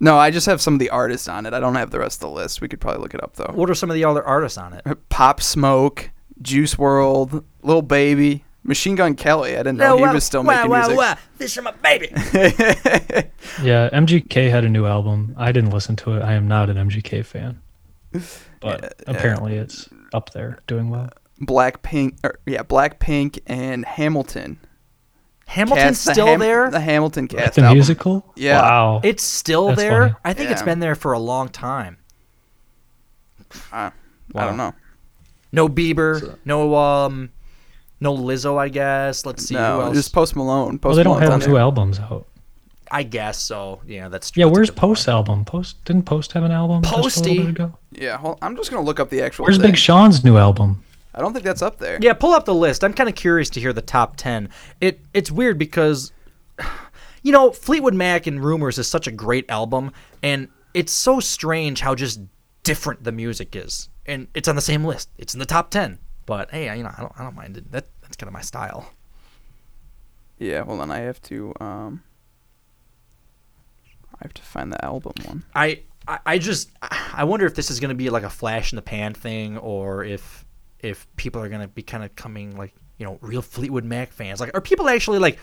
No, 0.00 0.16
I 0.16 0.30
just 0.30 0.46
have 0.46 0.60
some 0.60 0.74
of 0.74 0.80
the 0.80 0.90
artists 0.90 1.28
on 1.28 1.46
it. 1.46 1.52
I 1.52 1.60
don't 1.60 1.74
have 1.76 1.90
the 1.90 1.98
rest 2.00 2.16
of 2.22 2.30
the 2.30 2.34
list. 2.34 2.60
We 2.60 2.68
could 2.68 2.80
probably 2.80 3.02
look 3.02 3.14
it 3.14 3.22
up 3.22 3.34
though. 3.36 3.52
What 3.54 3.68
are 3.70 3.74
some 3.74 3.90
of 3.90 3.94
the 3.94 4.04
other 4.04 4.24
artists 4.24 4.58
on 4.58 4.72
it? 4.72 4.84
Pop 5.10 5.40
Smoke, 5.40 6.10
Juice 6.40 6.74
WRLD, 6.74 7.44
Lil 7.62 7.82
Baby, 7.82 8.44
Machine 8.64 8.94
Gun 8.94 9.14
Kelly. 9.14 9.54
I 9.54 9.58
didn't 9.58 9.78
know 9.78 9.96
he 9.98 10.06
was 10.06 10.24
still 10.24 10.42
making 10.42 10.70
music. 10.70 11.18
This 11.38 11.56
is 11.56 11.62
my 11.62 11.72
baby. 11.82 12.08
Yeah, 13.62 13.90
MGK 13.92 14.50
had 14.50 14.64
a 14.64 14.68
new 14.68 14.86
album. 14.86 15.34
I 15.36 15.52
didn't 15.52 15.70
listen 15.70 15.94
to 15.96 16.14
it. 16.14 16.22
I 16.22 16.32
am 16.32 16.48
not 16.48 16.70
an 16.70 16.76
MGK 16.76 17.24
fan. 17.24 17.60
But 18.60 18.94
apparently 19.06 19.56
it's 19.56 19.88
up 20.14 20.30
there 20.30 20.58
doing 20.66 20.88
well. 20.90 21.10
Blackpink, 21.40 22.18
or, 22.24 22.38
yeah, 22.46 22.62
Blackpink 22.62 23.40
and 23.46 23.84
Hamilton. 23.84 24.58
Hamilton's 25.46 25.82
Cast 25.98 26.04
the 26.06 26.12
still 26.14 26.26
Ham- 26.26 26.40
there. 26.40 26.70
The 26.70 26.80
Hamilton 26.80 27.28
Like 27.32 27.52
the 27.54 27.62
album. 27.62 27.76
musical? 27.76 28.32
Yeah. 28.36 28.60
Wow. 28.62 29.00
It's 29.04 29.22
still 29.22 29.68
That's 29.68 29.80
there. 29.80 30.00
funny. 30.02 30.14
I 30.24 30.32
think 30.32 30.50
it's 30.50 30.62
been 30.62 30.78
there 30.80 30.94
for 30.94 31.12
a 31.12 31.18
long 31.18 31.48
time. 31.48 31.98
Uh, 33.72 33.90
I 34.34 34.44
don't 34.46 34.56
know. 34.56 34.74
No 35.52 35.68
Bieber, 35.68 36.38
no 36.46 36.74
um, 36.74 37.28
no 38.00 38.16
Lizzo. 38.16 38.56
I 38.58 38.68
guess. 38.70 39.26
Let's 39.26 39.44
see. 39.44 39.54
who 39.54 39.60
No, 39.60 39.80
else? 39.82 39.94
just 39.96 40.12
Post 40.14 40.34
Malone. 40.36 40.78
Post 40.78 40.84
well, 40.90 40.96
they 40.96 41.02
don't 41.02 41.20
Malone's 41.20 41.30
have 41.32 41.42
two 41.44 41.52
there. 41.52 41.60
albums 41.60 41.98
out. 42.00 42.26
I 42.90 43.02
guess 43.02 43.38
so. 43.38 43.80
Yeah, 43.86 44.08
that's 44.08 44.32
Yeah, 44.34 44.46
that's 44.46 44.54
where's 44.54 44.70
good 44.70 44.76
point. 44.76 44.90
Post 44.96 45.08
album? 45.08 45.44
Post 45.44 45.84
didn't 45.84 46.04
Post 46.04 46.32
have 46.32 46.44
an 46.44 46.52
album 46.52 46.82
just 46.82 46.94
a 46.94 46.96
Posty. 47.02 47.28
little 47.30 47.44
bit 47.44 47.50
ago? 47.50 47.78
Yeah, 47.90 48.16
hold, 48.16 48.38
I'm 48.40 48.56
just 48.56 48.70
gonna 48.70 48.82
look 48.84 49.00
up 49.00 49.10
the 49.10 49.20
actual. 49.22 49.44
Where's 49.44 49.58
thing. 49.58 49.66
Big 49.72 49.76
Sean's 49.76 50.24
new 50.24 50.38
album? 50.38 50.82
I 51.14 51.20
don't 51.20 51.32
think 51.32 51.44
that's 51.44 51.62
up 51.62 51.78
there. 51.78 51.98
Yeah, 52.00 52.14
pull 52.14 52.32
up 52.32 52.44
the 52.46 52.54
list. 52.54 52.82
I'm 52.82 52.94
kind 52.94 53.08
of 53.08 53.14
curious 53.14 53.50
to 53.50 53.60
hear 53.60 53.72
the 53.72 53.82
top 53.82 54.16
ten. 54.16 54.48
It 54.80 55.00
it's 55.12 55.30
weird 55.30 55.58
because, 55.58 56.12
you 57.22 57.32
know, 57.32 57.50
Fleetwood 57.52 57.94
Mac 57.94 58.26
and 58.26 58.42
Rumors 58.42 58.78
is 58.78 58.88
such 58.88 59.06
a 59.06 59.12
great 59.12 59.48
album, 59.50 59.92
and 60.22 60.48
it's 60.74 60.92
so 60.92 61.20
strange 61.20 61.80
how 61.80 61.94
just 61.94 62.20
different 62.62 63.04
the 63.04 63.12
music 63.12 63.54
is, 63.54 63.88
and 64.06 64.26
it's 64.34 64.48
on 64.48 64.56
the 64.56 64.62
same 64.62 64.84
list. 64.84 65.10
It's 65.18 65.34
in 65.34 65.40
the 65.40 65.46
top 65.46 65.70
ten. 65.70 65.98
But 66.24 66.50
hey, 66.50 66.68
I- 66.68 66.74
you 66.76 66.82
know, 66.82 66.90
I 66.96 67.00
don't 67.00 67.12
I 67.18 67.24
don't 67.24 67.34
mind 67.34 67.56
it. 67.58 67.70
That 67.72 67.86
that's 68.00 68.16
kind 68.16 68.28
of 68.28 68.32
my 68.32 68.40
style. 68.42 68.90
Yeah, 70.38 70.64
hold 70.64 70.80
on. 70.80 70.90
I 70.90 71.00
have 71.00 71.20
to. 71.22 71.52
Um, 71.60 72.02
I 74.14 74.18
have 74.22 74.34
to 74.34 74.42
find 74.42 74.72
the 74.72 74.82
album 74.84 75.12
one. 75.24 75.44
I 75.54 75.80
I, 76.08 76.18
I 76.26 76.38
just 76.38 76.70
I 76.80 77.24
wonder 77.24 77.46
if 77.46 77.54
this 77.54 77.70
is 77.70 77.80
going 77.80 77.90
to 77.90 77.94
be 77.94 78.08
like 78.10 78.22
a 78.22 78.30
flash 78.30 78.72
in 78.72 78.76
the 78.76 78.82
pan 78.82 79.14
thing, 79.14 79.58
or 79.58 80.04
if 80.04 80.41
if 80.82 81.06
people 81.16 81.40
are 81.40 81.48
going 81.48 81.62
to 81.62 81.68
be 81.68 81.82
kind 81.82 82.04
of 82.04 82.14
coming 82.16 82.56
like 82.56 82.74
you 82.98 83.06
know 83.06 83.18
real 83.20 83.42
Fleetwood 83.42 83.84
Mac 83.84 84.12
fans. 84.12 84.40
Like, 84.40 84.54
are 84.54 84.60
people 84.60 84.88
actually 84.88 85.18
like 85.18 85.38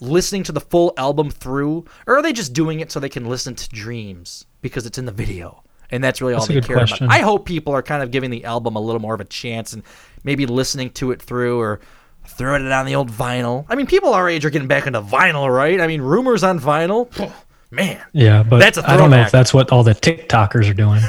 listening 0.00 0.42
to 0.44 0.52
the 0.52 0.60
full 0.60 0.92
album 0.96 1.30
through, 1.30 1.84
or 2.06 2.16
are 2.16 2.22
they 2.22 2.32
just 2.32 2.52
doing 2.52 2.80
it 2.80 2.90
so 2.90 2.98
they 3.00 3.08
can 3.08 3.26
listen 3.26 3.54
to 3.54 3.68
Dreams 3.68 4.46
because 4.62 4.86
it's 4.86 4.98
in 4.98 5.04
the 5.04 5.12
video? 5.12 5.62
And 5.90 6.02
that's 6.02 6.20
really 6.20 6.32
That's 6.32 6.48
all 6.48 6.54
they 6.54 6.60
care 6.60 6.76
question. 6.76 7.06
about. 7.06 7.14
I 7.16 7.20
hope 7.20 7.44
people 7.44 7.72
are 7.72 7.82
kind 7.82 8.02
of 8.02 8.10
giving 8.10 8.30
the 8.30 8.44
album 8.44 8.74
a 8.74 8.80
little 8.80 9.00
more 9.00 9.14
of 9.14 9.20
a 9.20 9.24
chance 9.24 9.72
and 9.74 9.82
maybe 10.24 10.46
listening 10.46 10.90
to 10.90 11.12
it 11.12 11.22
through, 11.22 11.60
or 11.60 11.80
throwing 12.26 12.66
it 12.66 12.72
on 12.72 12.86
the 12.86 12.94
old 12.94 13.10
vinyl. 13.10 13.66
I 13.68 13.76
mean, 13.76 13.86
people 13.86 14.14
our 14.14 14.28
age 14.28 14.44
are 14.44 14.50
getting 14.50 14.68
back 14.68 14.86
into 14.86 15.02
vinyl, 15.02 15.54
right? 15.54 15.80
I 15.80 15.86
mean, 15.86 16.00
rumors 16.02 16.42
on 16.42 16.58
vinyl. 16.58 17.08
Man, 17.70 18.00
Yeah, 18.12 18.44
but 18.44 18.60
That's 18.60 18.78
a 18.78 18.88
I 18.88 18.96
don't 18.96 19.10
know 19.10 19.22
if 19.22 19.32
that's 19.32 19.52
what 19.52 19.72
all 19.72 19.82
the 19.82 19.96
TikTokers 19.96 20.70
are 20.70 20.74
doing. 20.74 21.00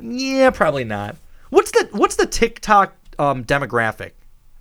yeah, 0.18 0.48
probably 0.50 0.84
not. 0.84 1.16
What's 1.50 1.70
the 1.70 1.88
what's 1.92 2.16
the 2.16 2.26
TikTok 2.26 2.94
um, 3.18 3.44
demographic? 3.44 4.12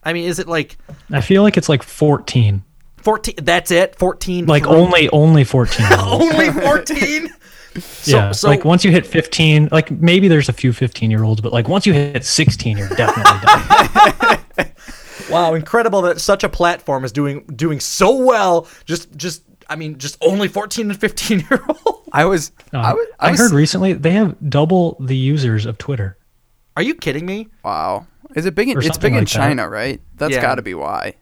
I 0.04 0.14
mean, 0.14 0.26
is 0.26 0.40
it 0.40 0.48
like 0.48 0.78
I 1.12 1.22
feel 1.22 1.44
like 1.44 1.58
it's 1.58 1.70
like 1.70 1.84
14. 1.84 2.64
14? 2.98 3.36
That's 3.42 3.72
it, 3.72 3.96
14. 3.96 4.46
Like 4.46 4.64
through- 4.64 4.72
only 4.74 5.10
only 5.10 5.44
14. 5.44 5.86
only 6.00 6.52
14. 6.52 7.30
yeah, 8.06 8.32
so- 8.32 8.48
like 8.48 8.66
once 8.66 8.84
you 8.86 8.92
hit 8.92 9.06
15, 9.06 9.70
like 9.72 9.92
maybe 9.92 10.28
there's 10.28 10.50
a 10.50 10.54
few 10.54 10.74
15 10.74 11.12
year 11.12 11.24
olds, 11.24 11.42
but 11.42 11.52
like 11.54 11.68
once 11.68 11.86
you 11.86 11.94
hit 11.94 12.24
16, 12.26 12.78
you're 12.78 12.90
definitely 12.90 13.48
done. 13.48 14.40
Wow, 15.30 15.56
incredible 15.56 16.02
that 16.04 16.22
such 16.22 16.46
a 16.46 16.50
platform 16.50 17.04
is 17.04 17.12
doing 17.12 17.42
doing 17.54 17.82
so 17.82 18.16
well. 18.16 18.66
Just 18.86 19.14
just 19.18 19.44
I 19.70 19.76
mean, 19.76 19.98
just 19.98 20.18
only 20.22 20.48
14 20.48 20.90
and 20.90 20.98
15 21.00 21.40
year 21.52 21.60
old. 21.86 22.04
I 22.14 22.24
was 22.26 22.52
Uh, 22.74 22.78
I 22.78 22.94
was 22.94 23.08
I, 23.20 23.30
I 23.32 23.36
heard 23.36 23.52
recently 23.52 23.92
they 23.94 24.12
have 24.12 24.38
double 24.50 24.96
the 25.02 25.18
users 25.18 25.66
of 25.66 25.78
Twitter. 25.78 26.18
Are 26.78 26.84
you 26.84 26.94
kidding 26.96 27.26
me? 27.26 27.48
Wow. 27.66 28.06
Is 28.36 28.46
it 28.46 28.54
big 28.56 28.70
in 28.70 28.78
Or 28.78 28.80
it's 28.80 28.88
something 28.88 29.14
big 29.14 29.18
in 29.18 29.20
like 29.24 29.28
that. 29.34 29.34
China, 29.40 29.68
right? 29.68 30.00
That's 30.16 30.34
Yeah. 30.36 30.42
got 30.42 30.56
to 30.56 30.62
be 30.62 30.74
why. 30.76 31.16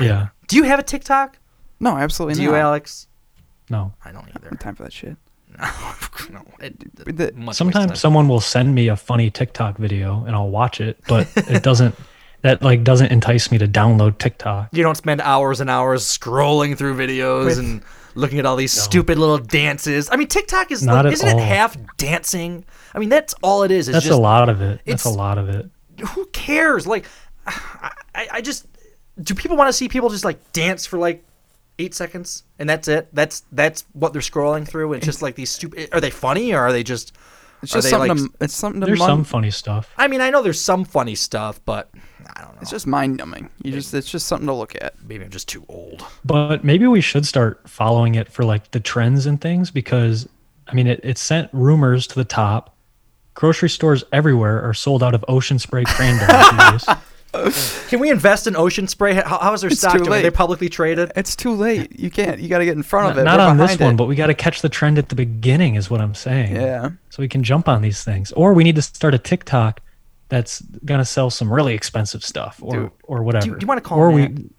Yeah. 0.00 0.28
Do 0.46 0.56
you 0.56 0.62
have 0.64 0.78
a 0.78 0.82
TikTok? 0.82 1.38
No, 1.78 1.96
absolutely 1.98 2.34
Do 2.36 2.44
not. 2.44 2.50
you, 2.50 2.56
Alex? 2.56 3.06
No. 3.68 3.92
I 4.04 4.12
don't 4.12 4.26
either. 4.34 4.56
Time 4.56 4.74
for 4.74 4.84
that 4.84 4.92
shit. 4.92 5.16
no. 6.30 6.42
It, 6.60 6.94
The- 7.16 7.32
much 7.36 7.56
Sometimes 7.56 7.84
wasted. 7.90 7.98
someone 7.98 8.28
will 8.28 8.40
send 8.40 8.74
me 8.74 8.88
a 8.88 8.96
funny 8.96 9.30
TikTok 9.30 9.76
video 9.76 10.24
and 10.24 10.34
I'll 10.34 10.48
watch 10.50 10.80
it, 10.80 10.98
but 11.06 11.28
it 11.36 11.62
doesn't 11.70 11.94
that 12.42 12.62
like 12.62 12.84
doesn't 12.84 13.10
entice 13.10 13.50
me 13.50 13.58
to 13.58 13.66
download 13.68 14.16
TikTok. 14.18 14.68
you 14.72 14.82
don't 14.84 14.96
spend 14.96 15.20
hours 15.20 15.60
and 15.60 15.68
hours 15.68 16.04
scrolling 16.04 16.78
through 16.78 16.96
videos 16.96 17.44
With- 17.46 17.58
and 17.58 17.82
looking 18.14 18.38
at 18.38 18.46
all 18.46 18.56
these 18.56 18.72
stupid 18.72 19.18
little 19.18 19.38
dances. 19.38 20.08
I 20.10 20.16
mean, 20.16 20.28
TikTok 20.28 20.70
is 20.70 20.82
Not 20.82 21.04
like, 21.04 21.14
isn't 21.14 21.28
it 21.28 21.38
half 21.38 21.76
dancing? 21.96 22.64
I 22.94 22.98
mean, 22.98 23.08
that's 23.08 23.34
all 23.42 23.62
it 23.62 23.70
is. 23.70 23.88
It's 23.88 23.94
That's 23.94 24.06
just, 24.06 24.18
a 24.18 24.20
lot 24.20 24.48
of 24.48 24.60
it. 24.60 24.80
That's 24.86 25.04
a 25.04 25.10
lot 25.10 25.38
of 25.38 25.48
it. 25.48 25.70
Who 26.10 26.26
cares? 26.26 26.86
Like, 26.86 27.06
I, 27.46 27.92
I 28.14 28.28
I 28.34 28.40
just 28.40 28.66
do 29.20 29.34
people 29.34 29.56
want 29.56 29.68
to 29.68 29.72
see 29.72 29.88
people 29.88 30.10
just 30.10 30.24
like 30.24 30.52
dance 30.52 30.86
for 30.86 30.98
like 30.98 31.24
eight 31.78 31.94
seconds 31.94 32.44
and 32.58 32.68
that's 32.68 32.88
it? 32.88 33.08
That's 33.12 33.42
that's 33.52 33.84
what 33.92 34.12
they're 34.12 34.22
scrolling 34.22 34.66
through. 34.66 34.92
And 34.92 34.98
it's 34.98 35.06
just 35.06 35.22
like 35.22 35.34
these 35.34 35.50
stupid. 35.50 35.88
Are 35.92 36.00
they 36.00 36.10
funny 36.10 36.52
or 36.52 36.60
are 36.60 36.72
they 36.72 36.82
just? 36.82 37.12
It's 37.62 37.72
just 37.72 37.90
something 37.90 38.08
like- 38.10 38.18
to, 38.18 38.30
it's 38.40 38.54
something 38.54 38.80
to 38.80 38.86
There's 38.86 39.00
mun- 39.00 39.08
some 39.08 39.24
funny 39.24 39.50
stuff. 39.50 39.92
I 39.98 40.06
mean, 40.06 40.20
I 40.20 40.30
know 40.30 40.42
there's 40.42 40.60
some 40.60 40.84
funny 40.84 41.16
stuff, 41.16 41.60
but 41.64 41.90
I 42.34 42.42
don't 42.42 42.54
know. 42.54 42.60
It's 42.60 42.70
just 42.70 42.86
mind 42.86 43.16
numbing. 43.16 43.50
You 43.62 43.72
just 43.72 43.92
it's 43.94 44.10
just 44.10 44.26
something 44.26 44.46
to 44.46 44.52
look 44.52 44.74
at. 44.80 44.94
Maybe 45.06 45.24
I'm 45.24 45.30
just 45.30 45.48
too 45.48 45.64
old. 45.68 46.04
But 46.24 46.64
maybe 46.64 46.86
we 46.86 47.00
should 47.00 47.26
start 47.26 47.68
following 47.68 48.14
it 48.14 48.30
for 48.30 48.44
like 48.44 48.70
the 48.70 48.80
trends 48.80 49.26
and 49.26 49.40
things 49.40 49.70
because 49.70 50.28
I 50.66 50.74
mean 50.74 50.86
it, 50.86 51.00
it 51.02 51.18
sent 51.18 51.50
rumors 51.52 52.06
to 52.08 52.14
the 52.14 52.24
top. 52.24 52.74
Grocery 53.34 53.70
stores 53.70 54.02
everywhere 54.12 54.62
are 54.62 54.74
sold 54.74 55.02
out 55.02 55.14
of 55.14 55.24
ocean 55.28 55.58
spray 55.58 55.84
cranberry 55.84 56.72
juice. 56.72 56.86
Can 57.88 58.00
we 58.00 58.10
invest 58.10 58.46
in 58.46 58.56
Ocean 58.56 58.88
Spray? 58.88 59.14
How, 59.14 59.38
how 59.38 59.52
is 59.52 59.60
their 59.60 59.70
It's 59.70 59.80
stock 59.80 59.98
doing? 59.98 60.08
Are 60.08 60.22
they 60.22 60.30
publicly 60.30 60.68
traded? 60.68 61.12
It's 61.14 61.36
too 61.36 61.52
late. 61.52 61.98
You 61.98 62.10
can't. 62.10 62.40
You 62.40 62.48
got 62.48 62.58
to 62.58 62.64
get 62.64 62.76
in 62.76 62.82
front 62.82 63.12
of 63.12 63.18
it. 63.18 63.24
not 63.24 63.38
We're 63.38 63.46
on 63.46 63.56
this 63.58 63.76
behind 63.76 63.80
one, 63.80 63.96
but 63.96 64.06
we 64.06 64.16
got 64.16 64.28
to 64.28 64.34
catch 64.34 64.62
the 64.62 64.68
trend 64.70 64.98
at 64.98 65.10
the 65.10 65.14
beginning, 65.14 65.74
is 65.74 65.90
what 65.90 66.00
I'm 66.00 66.14
saying. 66.14 66.56
Yeah. 66.56 66.90
So 67.10 67.22
we 67.22 67.28
can 67.28 67.42
jump 67.42 67.68
on 67.68 67.82
these 67.82 68.02
things, 68.02 68.32
or 68.32 68.54
we 68.54 68.64
need 68.64 68.76
to 68.76 68.82
start 68.82 69.14
a 69.14 69.18
TikTok 69.18 69.80
that's 70.28 70.60
gonna 70.84 71.04
sell 71.04 71.30
some 71.30 71.52
really 71.52 71.74
expensive 71.74 72.24
stuff, 72.24 72.58
or 72.62 72.72
Dude, 72.74 72.90
or 73.04 73.22
whatever. 73.22 73.44
Do 73.46 73.50
you, 73.52 73.58
you 73.60 73.66
want 73.66 73.82
to 73.82 73.88
call 73.88 73.98
or 73.98 74.10
Matt? 74.12 74.30
we 74.30 74.36
Do 74.42 74.50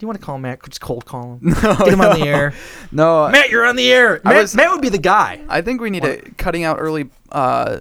you 0.00 0.08
want 0.08 0.18
to 0.18 0.24
call 0.24 0.38
Matt? 0.38 0.62
Just 0.64 0.80
cold 0.80 1.04
call 1.06 1.38
him. 1.40 1.50
Get 1.60 1.88
him 1.88 2.00
on 2.00 2.18
the 2.18 2.26
air. 2.26 2.52
No, 2.92 3.28
Matt, 3.28 3.50
you're 3.50 3.64
on 3.64 3.76
the 3.76 3.90
air. 3.92 4.20
Matt, 4.24 4.34
was- 4.36 4.54
Matt 4.54 4.70
would 4.72 4.82
be 4.82 4.88
the 4.88 4.98
guy. 4.98 5.40
I 5.48 5.60
think 5.62 5.80
we 5.80 5.90
need 5.90 6.04
a 6.04 6.18
cutting 6.36 6.64
out 6.64 6.78
early 6.80 7.10
uh, 7.32 7.80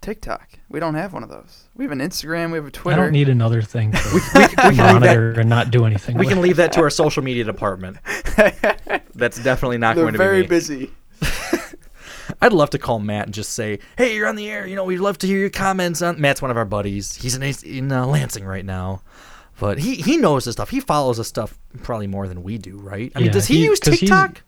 TikTok. 0.00 0.48
We 0.68 0.80
don't 0.80 0.94
have 0.94 1.12
one 1.12 1.22
of 1.22 1.28
those. 1.28 1.64
We 1.76 1.84
have 1.84 1.92
an 1.92 2.00
Instagram. 2.00 2.50
We 2.52 2.56
have 2.58 2.64
a 2.64 2.68
I 2.68 2.70
Twitter. 2.70 3.00
I 3.00 3.04
don't 3.04 3.12
need 3.12 3.28
another 3.28 3.62
thing 3.62 3.92
to 3.92 3.98
we 4.14 4.20
can 4.20 4.40
leave 4.42 4.56
that- 4.56 4.76
monitor 4.94 5.32
and 5.40 5.48
not 5.48 5.70
do 5.70 5.84
anything. 5.86 6.16
We 6.16 6.26
with. 6.26 6.34
can 6.34 6.42
leave 6.42 6.56
that 6.56 6.72
to 6.74 6.80
our 6.80 6.90
social 6.90 7.22
media 7.22 7.44
department. 7.44 7.98
That's 9.14 9.42
definitely 9.42 9.78
not 9.78 9.94
They're 9.96 10.04
going 10.04 10.14
to 10.14 10.18
very 10.18 10.38
be 10.38 10.42
me. 10.42 10.48
busy. 10.48 10.90
I'd 12.40 12.52
love 12.52 12.70
to 12.70 12.78
call 12.78 12.98
Matt 12.98 13.26
and 13.26 13.34
just 13.34 13.52
say, 13.52 13.78
"Hey, 13.96 14.14
you're 14.16 14.26
on 14.26 14.36
the 14.36 14.48
air. 14.50 14.66
You 14.66 14.76
know, 14.76 14.84
we'd 14.84 14.98
love 14.98 15.18
to 15.18 15.26
hear 15.26 15.38
your 15.38 15.50
comments 15.50 16.02
on." 16.02 16.20
Matt's 16.20 16.40
one 16.42 16.50
of 16.50 16.56
our 16.56 16.64
buddies. 16.64 17.14
He's 17.16 17.34
in 17.36 17.42
in 17.42 17.92
uh, 17.92 18.06
Lansing 18.06 18.44
right 18.44 18.64
now, 18.64 19.02
but 19.58 19.78
he 19.78 19.96
he 19.96 20.16
knows 20.16 20.44
this 20.44 20.54
stuff. 20.54 20.70
He 20.70 20.80
follows 20.80 21.16
this 21.18 21.28
stuff 21.28 21.58
probably 21.82 22.06
more 22.06 22.26
than 22.28 22.42
we 22.42 22.58
do, 22.58 22.78
right? 22.78 23.12
I 23.14 23.20
mean, 23.20 23.30
does 23.30 23.46
he, 23.46 23.64
use 23.64 23.80
'cause 23.80 23.94
he's- 23.94 24.00
TikTok? 24.00 24.42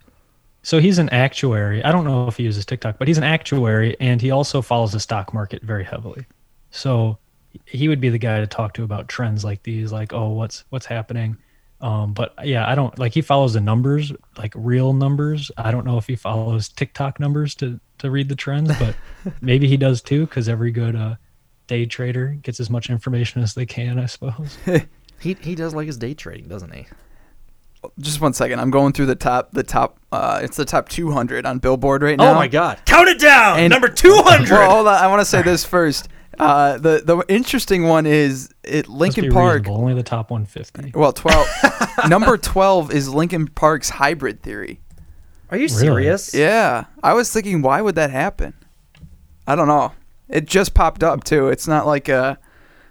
So 0.63 0.81
he's 0.81 0.99
an 0.99 1.09
actuary. 1.11 1.85
I 1.85 1.93
don't 1.93 2.05
know 2.05 2.27
if 2.27 2.39
he 2.39 2.43
uses 2.43 2.67
TikTok, 2.67 2.99
but 2.99 3.07
he's 3.07 3.19
an 3.19 3.25
actuary 3.25 3.97
and 4.01 4.21
he 4.21 4.33
also 4.33 4.61
follows 4.63 4.91
the 4.91 4.99
stock 4.99 5.33
market 5.33 5.63
very 5.63 5.85
heavily. 5.85 6.27
So 6.73 7.19
he 7.65 7.87
would 7.87 8.01
be 8.01 8.09
the 8.09 8.19
guy 8.19 8.41
to 8.41 8.49
talk 8.49 8.75
to 8.75 8.83
about 8.83 9.07
trends 9.07 9.45
like 9.45 9.63
these, 9.63 9.93
like, 9.93 10.13
oh, 10.13 10.31
what's 10.31 10.65
what's 10.71 10.87
happening. 10.87 11.37
Um, 11.81 12.15
but 12.15 12.35
yeah, 12.45 12.69
I 12.69 12.75
don't 12.75 12.99
like 12.99 13.13
he 13.13 13.21
follows 13.21 13.53
the 13.53 13.61
numbers, 13.61 14.13
like 14.39 14.53
real 14.57 14.93
numbers. 14.95 15.51
I 15.57 15.71
don't 15.71 15.85
know 15.85 15.99
if 15.99 16.07
he 16.07 16.17
follows 16.17 16.69
TikTok 16.69 17.21
numbers 17.21 17.55
to 17.57 17.79
to 17.99 18.11
read 18.11 18.29
the 18.29 18.37
trends, 18.37 18.71
but 18.79 18.95
maybe 19.41 19.69
he 19.69 19.77
does 19.77 20.01
too, 20.03 20.27
because 20.27 20.49
every 20.49 20.71
good 20.71 20.97
uh, 20.97 21.17
day 21.67 21.85
trader 21.85 22.29
gets 22.43 22.61
as 22.61 22.71
much 22.71 22.89
information 22.91 23.43
as 23.43 23.55
they 23.55 23.67
can, 23.67 23.99
I 23.99 24.07
suppose. 24.07 24.57
He 25.19 25.35
he 25.41 25.55
does 25.55 25.75
like 25.75 25.87
his 25.87 25.97
day 25.97 26.13
trading, 26.13 26.47
doesn't 26.47 26.75
he? 26.75 26.87
Just 28.01 28.21
one 28.21 28.35
second. 28.35 28.59
I'm 28.61 28.71
going 28.71 28.93
through 28.93 29.07
the 29.07 29.15
top. 29.15 29.53
The 29.53 29.63
top. 29.63 29.99
Uh, 30.13 30.41
it's 30.43 30.59
the 30.59 30.65
top 30.67 30.91
200 30.91 31.47
on 31.47 31.59
Billboard 31.59 32.03
right 32.03 32.19
now. 32.19 32.33
Oh 32.33 32.35
my 32.35 32.49
God! 32.49 32.81
Count 32.85 33.09
it 33.09 33.19
down. 33.19 33.59
And- 33.61 33.71
Number 33.71 33.89
two 33.89 34.15
hundred. 34.25 34.51
Well, 34.57 34.71
hold 34.71 34.89
on. 34.89 34.95
I 34.95 35.07
want 35.07 35.21
to 35.21 35.25
say 35.25 35.41
this 35.41 35.65
first. 35.65 36.09
Uh, 36.39 36.79
the 36.79 37.03
the 37.05 37.25
interesting 37.29 37.85
one 37.85 38.07
is 38.07 38.51
it 38.63 38.89
Lincoln 38.89 39.25
be 39.25 39.31
Park. 39.31 39.61
reasonable, 39.63 39.81
only 39.81 39.95
the 39.95 40.03
top 40.03 40.31
150. 40.31 40.93
Well, 40.99 41.13
12. 41.13 41.47
number 42.09 42.37
12 42.37 42.93
is 42.93 43.09
Linkin 43.09 43.47
Park's 43.49 43.89
hybrid 43.91 44.43
theory. 44.43 44.81
Are 45.51 45.57
you 45.57 45.65
Really? 45.67 45.69
serious? 45.79 46.35
Yeah, 46.35 46.85
I 47.03 47.15
was 47.15 47.33
thinking, 47.33 47.63
why 47.63 47.81
would 47.81 47.95
that 47.95 48.11
happen? 48.11 48.55
I 49.47 49.55
don't 49.55 49.69
know. 49.69 49.93
It 50.29 50.47
just 50.47 50.75
popped 50.75 51.03
up 51.05 51.23
too. 51.25 51.49
It's 51.49 51.69
not 51.69 51.87
like 51.87 52.09
a. 52.09 52.39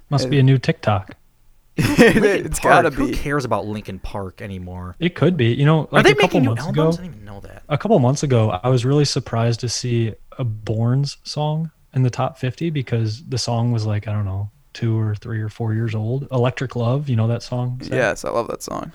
Must 0.09 0.29
be 0.29 0.39
a 0.39 0.43
new 0.43 0.57
TikTok. 0.57 1.11
Linkin 1.77 2.23
it's 2.23 2.59
Park, 2.61 2.83
gotta 2.85 2.91
be. 2.91 2.95
Who 2.97 3.11
cares 3.13 3.43
about 3.43 3.67
Linkin 3.67 3.99
Park 3.99 4.41
anymore? 4.41 4.95
It 4.99 5.15
could 5.15 5.35
be. 5.35 5.47
You 5.53 5.65
know, 5.65 5.89
Are 5.91 6.01
they 6.01 6.11
a 6.11 6.15
couple 6.15 6.39
making 6.39 6.43
new 6.43 6.55
albums? 6.55 6.69
ago. 6.69 6.87
I 6.87 6.91
didn't 6.91 7.05
even 7.07 7.25
know 7.25 7.39
that. 7.41 7.63
A 7.67 7.77
couple 7.77 7.99
months 7.99 8.23
ago, 8.23 8.51
I 8.63 8.69
was 8.69 8.85
really 8.85 9.03
surprised 9.03 9.59
to 9.59 9.67
see 9.69 10.13
a 10.39 10.45
Borns 10.45 11.17
song 11.23 11.71
in 11.95 12.03
the 12.03 12.09
top 12.09 12.37
50 12.37 12.69
because 12.69 13.23
the 13.25 13.37
song 13.37 13.71
was 13.71 13.85
like, 13.85 14.07
I 14.07 14.11
don't 14.11 14.25
know, 14.25 14.51
two 14.73 14.99
or 14.99 15.15
three 15.15 15.41
or 15.41 15.49
four 15.49 15.73
years 15.73 15.95
old. 15.95 16.27
Electric 16.31 16.75
Love, 16.75 17.09
you 17.09 17.15
know 17.15 17.27
that 17.27 17.41
song? 17.41 17.79
Zach? 17.81 17.93
Yes, 17.93 18.25
I 18.25 18.29
love 18.29 18.47
that 18.49 18.61
song. 18.61 18.91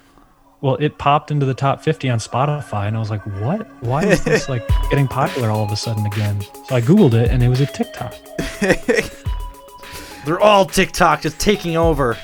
Well, 0.60 0.76
it 0.76 0.98
popped 0.98 1.30
into 1.30 1.46
the 1.46 1.54
top 1.54 1.82
50 1.82 2.10
on 2.10 2.18
Spotify, 2.18 2.86
and 2.86 2.94
I 2.94 3.00
was 3.00 3.08
like, 3.08 3.24
what? 3.40 3.66
Why 3.82 4.04
is 4.04 4.22
this 4.22 4.48
like 4.50 4.68
getting 4.90 5.08
popular 5.08 5.48
all 5.50 5.64
of 5.64 5.72
a 5.72 5.76
sudden 5.76 6.04
again? 6.04 6.42
So 6.68 6.76
I 6.76 6.82
Googled 6.82 7.14
it, 7.14 7.30
and 7.30 7.42
it 7.42 7.48
was 7.48 7.62
a 7.62 7.66
TikTok. 7.66 8.14
They're 10.26 10.40
all 10.40 10.66
TikTok 10.66 11.22
just 11.22 11.40
taking 11.40 11.78
over. 11.78 12.18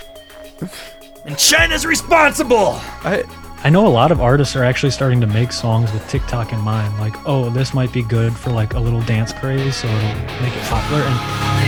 And 1.24 1.38
China's 1.38 1.86
responsible. 1.86 2.78
I, 3.02 3.24
I 3.66 3.68
know 3.68 3.84
a 3.84 3.90
lot 3.90 4.12
of 4.12 4.20
artists 4.20 4.54
are 4.54 4.62
actually 4.62 4.92
starting 4.92 5.20
to 5.22 5.26
make 5.26 5.50
songs 5.50 5.92
with 5.92 6.06
TikTok 6.06 6.52
in 6.52 6.60
mind. 6.60 6.96
Like, 7.00 7.16
oh, 7.26 7.50
this 7.50 7.74
might 7.74 7.92
be 7.92 8.00
good 8.00 8.32
for 8.32 8.52
like 8.52 8.74
a 8.74 8.78
little 8.78 9.02
dance 9.02 9.32
craze, 9.32 9.74
so 9.74 9.88
it'll 9.88 10.14
make 10.38 10.54
it 10.54 10.62
popular. 10.70 11.02
And 11.02 11.18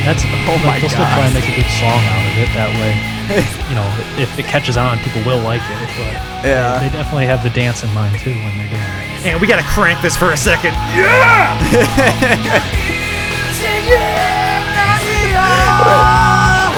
that's 0.06 0.22
oh 0.46 0.62
my 0.62 0.78
they'll 0.78 0.94
still 0.94 1.10
try 1.10 1.26
and 1.26 1.34
make 1.34 1.50
a 1.50 1.56
good 1.58 1.66
song 1.82 1.98
out 1.98 2.22
of 2.22 2.38
it. 2.38 2.46
That 2.54 2.70
way, 2.78 2.94
you 3.66 3.74
know, 3.74 3.82
if 4.22 4.30
it 4.38 4.46
catches 4.46 4.76
on, 4.76 5.00
people 5.00 5.24
will 5.26 5.42
like 5.42 5.58
it. 5.58 5.90
But 5.98 6.14
Yeah. 6.46 6.78
they 6.78 6.88
definitely 6.88 7.26
have 7.26 7.42
the 7.42 7.50
dance 7.50 7.82
in 7.82 7.92
mind 7.92 8.16
too 8.20 8.30
when 8.30 8.58
they're 8.58 8.70
doing 8.70 8.78
it. 8.78 9.26
And 9.34 9.40
we 9.40 9.48
gotta 9.48 9.66
crank 9.66 10.00
this 10.00 10.16
for 10.16 10.30
a 10.30 10.36
second. 10.36 10.74
Yeah! 10.94 11.58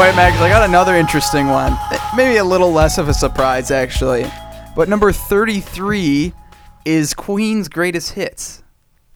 Wait, 0.01 0.17
Max, 0.17 0.41
I 0.41 0.49
got 0.49 0.67
another 0.67 0.97
interesting 0.97 1.49
one. 1.49 1.77
Maybe 2.17 2.39
a 2.39 2.45
little 2.45 2.73
less 2.73 2.97
of 2.97 3.11
a 3.11 3.13
surprise, 3.13 3.71
actually. 3.71 4.25
But 4.77 4.89
number 4.89 5.13
33 5.13 6.33
is 6.85 7.13
Queen's 7.15 7.69
greatest 7.69 8.13
hits. 8.13 8.63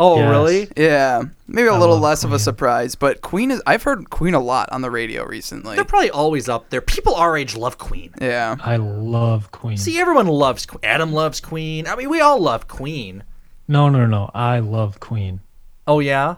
Oh, 0.01 0.16
Yes. 0.18 0.28
really? 0.31 0.68
Yeah, 0.76 1.22
maybe 1.47 1.68
a 1.68 1.72
I 1.72 1.78
little 1.78 1.94
love 1.94 2.02
less 2.02 2.24
of 2.24 2.32
a 2.32 2.39
surprise, 2.40 2.97
but 2.97 3.20
Queen 3.22 3.52
is. 3.52 3.62
I've 3.64 3.85
heard 3.85 4.10
Queen 4.10 4.35
a 4.35 4.40
lot 4.40 4.68
on 4.72 4.82
the 4.82 4.90
radio 4.90 5.24
recently. 5.24 5.76
They're 5.76 5.85
probably 5.85 6.10
always 6.10 6.48
up 6.48 6.68
there. 6.70 6.81
People 6.81 7.14
our 7.14 7.36
age 7.36 7.55
love 7.56 7.78
Queen. 7.78 8.12
Yeah, 8.20 8.56
I 8.60 8.76
love 8.76 9.52
Queen. 9.52 9.76
See, 9.76 10.01
everyone 10.01 10.26
loves 10.26 10.66
Queen. 10.66 10.81
Adam 10.82 11.12
loves 11.12 11.40
Queen. 11.40 11.86
I 11.86 11.94
mean, 11.94 12.10
we 12.10 12.20
all 12.20 12.40
love 12.40 12.66
Queen. 12.66 13.22
No, 13.68 13.89
no, 13.89 14.05
no. 14.05 14.31
I 14.35 14.59
love 14.59 14.98
Queen. 14.98 15.40
Oh 15.86 16.01
yeah. 16.01 16.36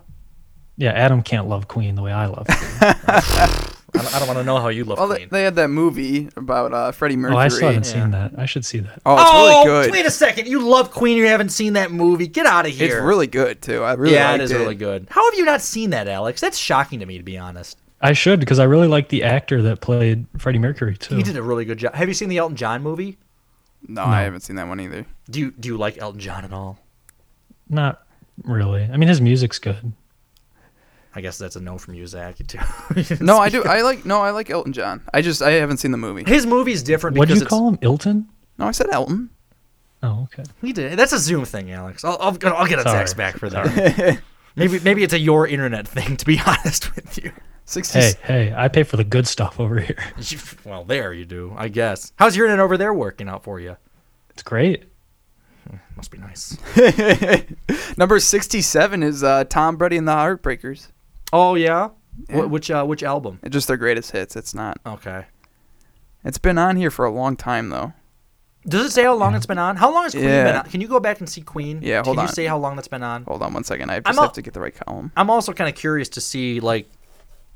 Yeah, 0.76 0.90
Adam 0.92 1.22
can't 1.22 1.48
love 1.48 1.66
Queen 1.66 1.94
the 1.94 2.02
way 2.02 2.12
I 2.12 2.26
love 2.26 2.46
Queen. 2.50 3.72
I 3.98 4.02
don't, 4.02 4.14
I 4.14 4.18
don't 4.18 4.28
want 4.28 4.38
to 4.38 4.44
know 4.44 4.58
how 4.58 4.68
you 4.68 4.84
love 4.84 4.98
Well, 4.98 5.08
they, 5.08 5.16
Queen. 5.16 5.28
they 5.30 5.42
had 5.42 5.56
that 5.56 5.68
movie 5.68 6.28
about 6.36 6.72
uh, 6.72 6.92
Freddie 6.92 7.16
Mercury. 7.16 7.36
Oh, 7.36 7.40
I 7.40 7.48
still 7.48 7.68
haven't 7.68 7.84
seen 7.84 8.10
that. 8.12 8.32
I 8.38 8.46
should 8.46 8.64
see 8.64 8.80
that. 8.80 9.02
Oh, 9.04 9.16
it's 9.18 9.32
really 9.32 9.64
good. 9.64 9.92
Wait 9.92 10.06
a 10.06 10.10
second. 10.10 10.46
You 10.48 10.60
love 10.60 10.90
Queen. 10.90 11.16
You 11.16 11.26
haven't 11.26 11.50
seen 11.50 11.74
that 11.74 11.90
movie. 11.90 12.26
Get 12.26 12.46
out 12.46 12.66
of 12.66 12.72
here. 12.72 12.98
It's 12.98 13.04
really 13.04 13.26
good 13.26 13.62
too. 13.62 13.82
I 13.82 13.94
really 13.94 14.14
yeah, 14.14 14.30
liked 14.30 14.42
it 14.42 14.44
is 14.44 14.54
really 14.54 14.74
good. 14.74 15.06
How 15.10 15.28
have 15.30 15.38
you 15.38 15.44
not 15.44 15.62
seen 15.62 15.90
that, 15.90 16.08
Alex? 16.08 16.40
That's 16.40 16.58
shocking 16.58 17.00
to 17.00 17.06
me, 17.06 17.18
to 17.18 17.24
be 17.24 17.38
honest. 17.38 17.78
I 18.00 18.12
should 18.12 18.40
because 18.40 18.58
I 18.58 18.64
really 18.64 18.88
like 18.88 19.08
the 19.08 19.22
actor 19.24 19.62
that 19.62 19.80
played 19.80 20.26
Freddie 20.38 20.58
Mercury 20.58 20.96
too. 20.96 21.16
He 21.16 21.22
did 21.22 21.36
a 21.36 21.42
really 21.42 21.64
good 21.64 21.78
job. 21.78 21.94
Have 21.94 22.08
you 22.08 22.14
seen 22.14 22.28
the 22.28 22.38
Elton 22.38 22.56
John 22.56 22.82
movie? 22.82 23.18
No, 23.88 24.04
I 24.04 24.22
haven't 24.22 24.40
seen 24.40 24.56
that 24.56 24.68
one 24.68 24.80
either. 24.80 25.06
Do 25.30 25.40
you 25.40 25.50
do 25.52 25.68
you 25.68 25.76
like 25.76 25.98
Elton 25.98 26.20
John 26.20 26.44
at 26.44 26.52
all? 26.52 26.78
Not 27.68 28.04
really. 28.44 28.84
I 28.84 28.96
mean, 28.96 29.08
his 29.08 29.20
music's 29.20 29.58
good. 29.58 29.92
I 31.16 31.22
guess 31.22 31.38
that's 31.38 31.56
a 31.56 31.60
no 31.60 31.78
from 31.78 31.94
you, 31.94 32.06
Zach. 32.06 32.38
You 32.38 32.44
too. 33.02 33.24
No, 33.24 33.38
I 33.38 33.48
do. 33.48 33.64
I 33.64 33.80
like. 33.80 34.04
No, 34.04 34.20
I 34.20 34.30
like 34.30 34.50
Elton 34.50 34.72
John. 34.74 35.00
I 35.14 35.22
just 35.22 35.40
I 35.40 35.52
haven't 35.52 35.78
seen 35.78 35.90
the 35.90 35.96
movie. 35.98 36.24
His 36.30 36.44
movie's 36.46 36.82
different 36.82 37.16
What 37.16 37.26
do 37.28 37.34
because 37.34 37.40
you 37.40 37.44
it's, 37.46 37.50
call 37.50 37.68
him? 37.68 37.78
Elton? 37.80 38.28
No, 38.58 38.66
I 38.66 38.72
said 38.72 38.88
Elton. 38.92 39.30
Oh, 40.02 40.24
okay. 40.24 40.44
He 40.60 40.74
did. 40.74 40.98
That's 40.98 41.14
a 41.14 41.18
Zoom 41.18 41.46
thing, 41.46 41.72
Alex. 41.72 42.04
I'll 42.04 42.18
I'll, 42.20 42.36
I'll 42.54 42.66
get 42.66 42.78
a 42.78 42.82
Sorry. 42.82 42.98
Zach's 42.98 43.14
back 43.14 43.38
for 43.38 43.48
that. 43.48 44.20
maybe 44.56 44.78
maybe 44.80 45.02
it's 45.02 45.14
a 45.14 45.18
your 45.18 45.48
internet 45.48 45.88
thing. 45.88 46.18
To 46.18 46.26
be 46.26 46.38
honest 46.46 46.94
with 46.94 47.16
you. 47.24 47.32
Hey, 47.92 48.12
hey, 48.22 48.54
I 48.56 48.68
pay 48.68 48.84
for 48.84 48.96
the 48.98 49.02
good 49.02 49.26
stuff 49.26 49.58
over 49.58 49.80
here. 49.80 49.96
You- 50.18 50.38
Well, 50.64 50.84
there 50.84 51.12
you 51.14 51.24
do. 51.24 51.52
I 51.56 51.66
guess. 51.68 52.12
How's 52.16 52.36
your 52.36 52.46
internet 52.46 52.62
over 52.62 52.76
there 52.76 52.92
working 52.94 53.28
out 53.28 53.42
for 53.42 53.58
you? 53.58 53.76
It's 54.30 54.42
great. 54.42 54.84
Must 55.96 56.10
be 56.10 56.18
nice. 56.18 56.58
Number 57.96 58.20
sixty-seven 58.20 59.02
is 59.02 59.24
uh, 59.24 59.44
Tom 59.44 59.76
Brady 59.76 59.96
and 59.96 60.06
the 60.06 60.12
Heartbreakers. 60.12 60.88
Oh 61.38 61.54
yeah. 61.54 61.90
Yeah. 62.30 62.42
Wh- 62.42 62.50
which 62.50 62.70
uh, 62.70 62.84
which 62.84 63.02
album? 63.02 63.38
It's 63.42 63.52
just 63.52 63.68
their 63.68 63.76
greatest 63.76 64.10
hits. 64.12 64.36
It's 64.36 64.54
not. 64.54 64.78
Okay. 64.86 65.26
It's 66.24 66.38
been 66.38 66.56
on 66.58 66.76
here 66.76 66.90
for 66.90 67.04
a 67.04 67.10
long 67.10 67.36
time 67.36 67.68
though. 67.68 67.92
Does 68.66 68.86
it 68.86 68.90
say 68.92 69.04
how 69.04 69.14
long 69.14 69.34
it's 69.36 69.46
been 69.46 69.58
on? 69.58 69.76
How 69.76 69.92
long 69.92 70.04
has 70.04 70.12
Queen 70.12 70.24
been 70.24 70.56
on? 70.56 70.64
Can 70.64 70.80
you 70.80 70.88
go 70.88 70.98
back 70.98 71.20
and 71.20 71.28
see 71.28 71.40
Queen? 71.42 71.80
Yeah, 71.82 72.02
hold 72.02 72.16
Can 72.16 72.20
on. 72.22 72.24
you 72.28 72.32
say 72.32 72.46
how 72.46 72.58
long 72.58 72.74
that's 72.74 72.88
been 72.88 73.02
on? 73.02 73.22
Hold 73.24 73.42
on 73.42 73.52
one 73.54 73.62
second. 73.64 73.90
I 73.90 73.96
I'm 73.96 74.02
just 74.02 74.16
al- 74.18 74.24
have 74.24 74.32
to 74.32 74.42
get 74.42 74.54
the 74.54 74.60
right 74.60 74.74
column. 74.74 75.12
I'm 75.16 75.30
also 75.30 75.52
kind 75.52 75.68
of 75.70 75.76
curious 75.76 76.08
to 76.10 76.20
see 76.20 76.58
like, 76.58 76.88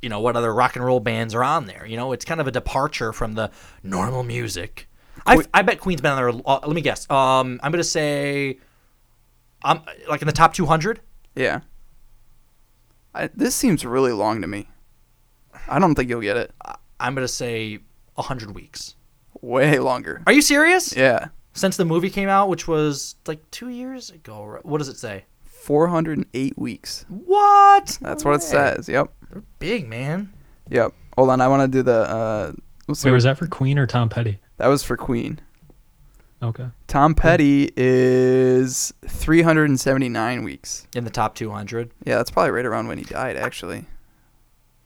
you 0.03 0.09
know, 0.09 0.21
what 0.21 0.37
other 0.37 0.55
rock 0.55 0.77
and 0.77 0.85
roll 0.85 1.01
bands 1.01 1.35
are 1.35 1.43
on 1.43 1.67
there. 1.67 1.85
You 1.87 1.97
know, 1.97 2.13
it's 2.13 2.25
kind 2.25 2.41
of 2.41 2.47
a 2.47 2.53
departure 2.53 3.13
from 3.13 3.33
the 3.33 3.51
normal 3.83 4.23
music. 4.23 4.89
I 5.27 5.43
I 5.53 5.63
bet 5.63 5.81
Queen's 5.81 6.01
been 6.01 6.13
on 6.13 6.17
there. 6.19 6.43
Uh, 6.47 6.61
let 6.65 6.75
me 6.75 6.81
guess. 6.83 7.11
Um, 7.11 7.59
I'm 7.63 7.73
gonna 7.73 7.83
say, 7.83 8.59
I'm 9.65 9.81
like 10.09 10.23
in 10.23 10.27
the 10.27 10.33
top 10.33 10.55
200. 10.55 11.01
Yeah. 11.35 11.61
I, 13.15 13.29
this 13.29 13.55
seems 13.55 13.85
really 13.85 14.13
long 14.13 14.41
to 14.43 14.47
me. 14.47 14.69
I 15.69 15.79
don't 15.79 15.95
think 15.95 16.09
you'll 16.09 16.21
get 16.21 16.37
it. 16.37 16.53
I'm 16.99 17.15
gonna 17.15 17.29
say 17.29 17.79
100 18.15 18.55
weeks. 18.55 18.97
Way 19.41 19.79
longer. 19.79 20.23
Are 20.27 20.33
you 20.33 20.43
serious? 20.43 20.95
Yeah. 20.95 21.29
Since 21.53 21.77
the 21.77 21.85
movie 21.85 22.11
came 22.11 22.29
out, 22.29 22.49
which 22.49 22.69
was 22.69 23.17
like 23.27 23.51
two 23.51 23.69
years 23.69 24.11
ago. 24.11 24.59
What 24.63 24.79
does 24.79 24.89
it 24.89 24.99
say? 24.99 25.25
408 25.45 26.59
weeks. 26.59 27.05
What? 27.09 27.99
That's 28.01 28.25
what 28.25 28.35
it 28.35 28.43
says. 28.43 28.89
Yep. 28.89 29.13
They're 29.31 29.43
big, 29.59 29.89
man. 29.89 30.33
Yep. 30.71 30.93
Hold 31.17 31.31
on. 31.31 31.41
I 31.41 31.49
want 31.49 31.63
to 31.63 31.79
do 31.79 31.83
the. 31.83 32.01
Uh, 32.09 32.53
Wait, 32.89 33.11
was 33.11 33.25
that 33.25 33.39
for 33.39 33.47
Queen 33.47 33.79
or 33.79 33.87
Tom 33.87 34.09
Petty? 34.09 34.39
That 34.57 34.67
was 34.69 34.83
for 34.83 34.97
Queen. 34.97 35.41
Okay. 36.43 36.67
Tom 36.87 37.15
Petty 37.15 37.71
is 37.77 38.93
379 39.07 40.43
weeks. 40.43 40.87
In 40.95 41.05
the 41.05 41.11
top 41.11 41.35
200. 41.35 41.91
Yeah, 42.05 42.17
that's 42.17 42.31
probably 42.31 42.51
right 42.53 42.65
around 42.65 42.89
when 42.89 42.97
he 42.99 43.05
died, 43.05 43.37
actually. 43.37 43.85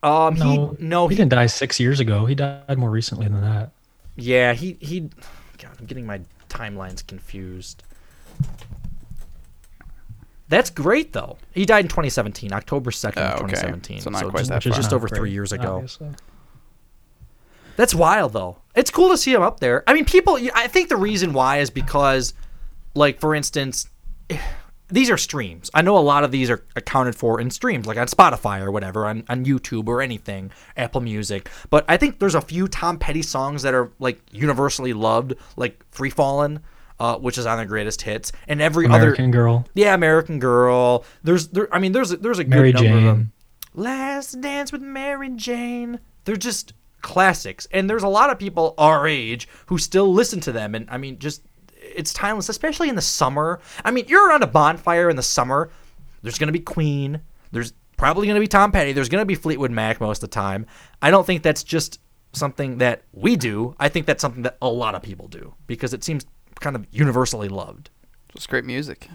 Um, 0.02 0.35
No, 0.35 0.74
he 0.78 0.85
no 0.85 1.09
he 1.09 1.14
didn't 1.16 1.31
die 1.31 1.47
six 1.47 1.78
years 1.81 2.01
ago. 2.01 2.26
He 2.26 2.35
died 2.35 2.76
more 2.76 2.90
recently 2.90 3.26
than 3.28 3.40
that. 3.40 3.70
Yeah, 4.16 4.52
he 4.52 4.76
he. 4.81 5.01
God, 5.59 5.70
I'm 5.81 5.86
getting 5.86 6.05
my 6.06 6.20
timelines 6.51 7.06
confused. 7.06 7.82
That's 10.48 10.68
great 10.70 11.12
though. 11.14 11.39
He 11.52 11.64
died 11.64 11.85
in 11.85 11.89
2017, 11.89 12.52
October 12.52 12.90
2nd, 12.90 13.12
Oh, 13.16 13.44
okay. 13.44 13.55
2017. 13.55 14.01
So 14.02 14.10
not 14.10 14.24
quite 14.28 14.40
just, 14.40 14.51
that 14.51 14.56
which 14.56 14.66
is 14.66 14.72
far. 14.74 14.82
just 14.82 14.93
over 14.93 15.09
three 15.09 15.31
years 15.31 15.52
ago. 15.52 15.76
obviously. 15.76 16.09
That's 17.76 17.94
wild 17.94 18.32
though. 18.32 18.59
It's 18.74 18.90
cool 18.90 19.09
to 19.10 19.16
see 19.16 19.32
him 19.32 19.42
up 19.42 19.60
there. 19.60 19.84
I 19.86 19.94
mean, 19.94 20.05
people. 20.05 20.38
I 20.55 20.66
think 20.66 20.88
the 20.88 20.96
reason 20.96 21.32
why 21.32 21.59
is 21.59 21.70
because, 21.70 22.34
like, 22.94 23.20
for 23.20 23.34
instance, 23.34 23.88
these 24.88 25.10
are 25.10 25.16
streams. 25.16 25.70
I 25.74 25.82
know 25.82 25.96
a 25.96 26.01
lot 26.01 26.24
of 26.24 26.30
these 26.30 26.51
are 26.51 26.64
accounted 26.76 27.14
for 27.14 27.40
in 27.40 27.51
streams, 27.51 27.86
like 27.86 27.96
on 27.96 28.06
Spotify 28.06 28.60
or 28.60 28.70
whatever, 28.70 29.06
on, 29.06 29.24
on 29.28 29.44
YouTube 29.44 29.88
or 29.88 30.02
anything, 30.02 30.51
Apple 30.76 31.01
Music. 31.01 31.48
But 31.70 31.84
I 31.88 31.96
think 31.96 32.18
there's 32.18 32.34
a 32.34 32.40
few 32.40 32.68
Tom 32.68 32.98
Petty 32.98 33.22
songs 33.22 33.62
that 33.62 33.74
are 33.74 33.92
like 33.98 34.20
universally 34.32 34.92
loved, 34.92 35.34
like 35.56 35.84
Free 35.90 36.10
Fallin', 36.10 36.60
uh, 36.98 37.16
which 37.16 37.38
is 37.38 37.46
on 37.46 37.56
their 37.56 37.66
greatest 37.66 38.02
hits, 38.02 38.32
and 38.48 38.60
every 38.60 38.86
American 38.86 38.94
other 39.01 39.06
American 39.14 39.30
Girl. 39.30 39.66
yeah, 39.74 39.94
American 39.94 40.38
Girl. 40.38 41.05
There's 41.22 41.48
there. 41.48 41.72
I 41.72 41.78
mean, 41.78 41.92
there's 41.92 42.12
a, 42.12 42.16
there's 42.16 42.38
a 42.38 42.44
Mary 42.44 42.72
good 42.72 42.82
number 42.82 42.96
of 42.98 43.02
Jane. 43.02 43.06
them. 43.06 43.32
Last 43.74 44.40
Dance 44.40 44.70
with 44.72 44.82
Mary 44.82 45.30
Jane. 45.30 46.01
They're 46.24 46.36
just 46.36 46.72
classics, 47.05 47.68
and 47.70 47.89
there's 47.89 48.02
a 48.02 48.09
lot 48.09 48.31
of 48.31 48.39
people 48.39 48.74
our 48.78 49.06
age 49.06 49.47
who 49.66 49.78
still 49.78 50.12
listen 50.12 50.40
to 50.40 50.51
them. 50.51 50.74
And 50.74 50.89
I 50.90 50.97
mean, 50.97 51.20
just 51.20 51.43
it's 51.76 52.12
timeless, 52.12 52.48
especially 52.48 52.89
in 52.89 52.97
the 52.97 53.02
summer. 53.02 53.60
I 53.85 53.93
mean, 53.93 54.06
you're 54.09 54.28
around 54.28 54.43
a 54.43 54.48
bonfire 54.48 55.09
in 55.10 55.14
the 55.14 55.22
summer. 55.22 55.70
There's 56.22 56.39
gonna 56.39 56.51
be 56.51 56.60
Queen. 56.60 57.20
There's 57.52 57.72
probably 57.97 58.26
gonna 58.26 58.40
be 58.40 58.48
Tom 58.48 58.72
Petty. 58.72 58.93
There's 58.93 59.10
gonna 59.10 59.26
be 59.26 59.36
Fleetwood 59.36 59.70
Mac 59.70 60.01
most 60.01 60.22
of 60.22 60.31
the 60.31 60.35
time. 60.35 60.66
I 61.01 61.12
don't 61.12 61.26
think 61.26 61.43
that's 61.43 61.62
just 61.62 62.01
something 62.32 62.78
that 62.78 63.02
we 63.12 63.36
do. 63.36 63.76
I 63.78 63.89
think 63.89 64.06
that's 64.06 64.22
something 64.22 64.43
that 64.43 64.56
a 64.60 64.68
lot 64.68 64.94
of 64.94 65.02
people 65.02 65.28
do 65.28 65.55
because 65.66 65.94
it 65.94 66.02
seems 66.02 66.24
kind 66.59 66.74
of 66.74 66.86
universally 66.90 67.48
loved. 67.48 67.90
Just 68.35 68.48
great 68.48 68.64
music. 68.64 69.09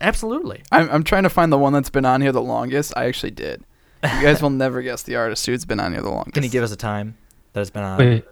Absolutely. 0.00 0.62
I'm, 0.70 0.90
I'm 0.90 1.04
trying 1.04 1.22
to 1.22 1.30
find 1.30 1.50
the 1.50 1.58
one 1.58 1.72
that's 1.72 1.90
been 1.90 2.04
on 2.04 2.20
here 2.20 2.32
the 2.32 2.42
longest. 2.42 2.92
I 2.96 3.06
actually 3.06 3.30
did. 3.30 3.64
You 4.04 4.22
guys 4.22 4.42
will 4.42 4.50
never 4.50 4.82
guess 4.82 5.02
the 5.02 5.16
artist 5.16 5.46
who's 5.46 5.64
been 5.64 5.80
on 5.80 5.92
here 5.92 6.02
the 6.02 6.10
longest. 6.10 6.34
Can 6.34 6.42
you 6.44 6.50
give 6.50 6.62
us 6.62 6.72
a 6.72 6.76
time 6.76 7.16
that 7.54 7.60
it's 7.62 7.70
been 7.70 7.82
on? 7.82 7.98
Wait, 7.98 8.24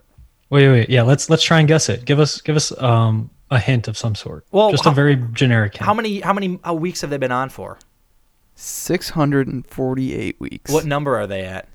wait, 0.51 0.69
wait. 0.69 0.91
Yeah, 0.91 1.03
let's 1.03 1.31
let's 1.31 1.43
try 1.43 1.59
and 1.61 1.67
guess 1.69 1.89
it. 1.89 2.05
Give 2.05 2.21
us 2.21 2.41
give 2.41 2.57
us 2.57 2.77
um 2.83 3.31
a 3.51 3.59
hint 3.59 3.89
of 3.89 3.97
some 3.99 4.15
sort. 4.15 4.45
Well, 4.53 4.71
just 4.71 4.85
how- 4.85 4.93
a 4.93 4.95
very 4.95 5.17
generic 5.33 5.75
hint. 5.75 5.85
How 5.87 5.95
many 5.95 6.21
how 6.21 6.33
many 6.33 6.59
uh, 6.67 6.75
weeks 6.75 7.01
have 7.01 7.11
they 7.11 7.19
been 7.19 7.33
on 7.33 7.49
for? 7.49 7.79
648 8.55 10.41
weeks. 10.41 10.71
What 10.71 10.85
number 10.85 11.17
are 11.17 11.27
they 11.27 11.43
at? 11.43 11.69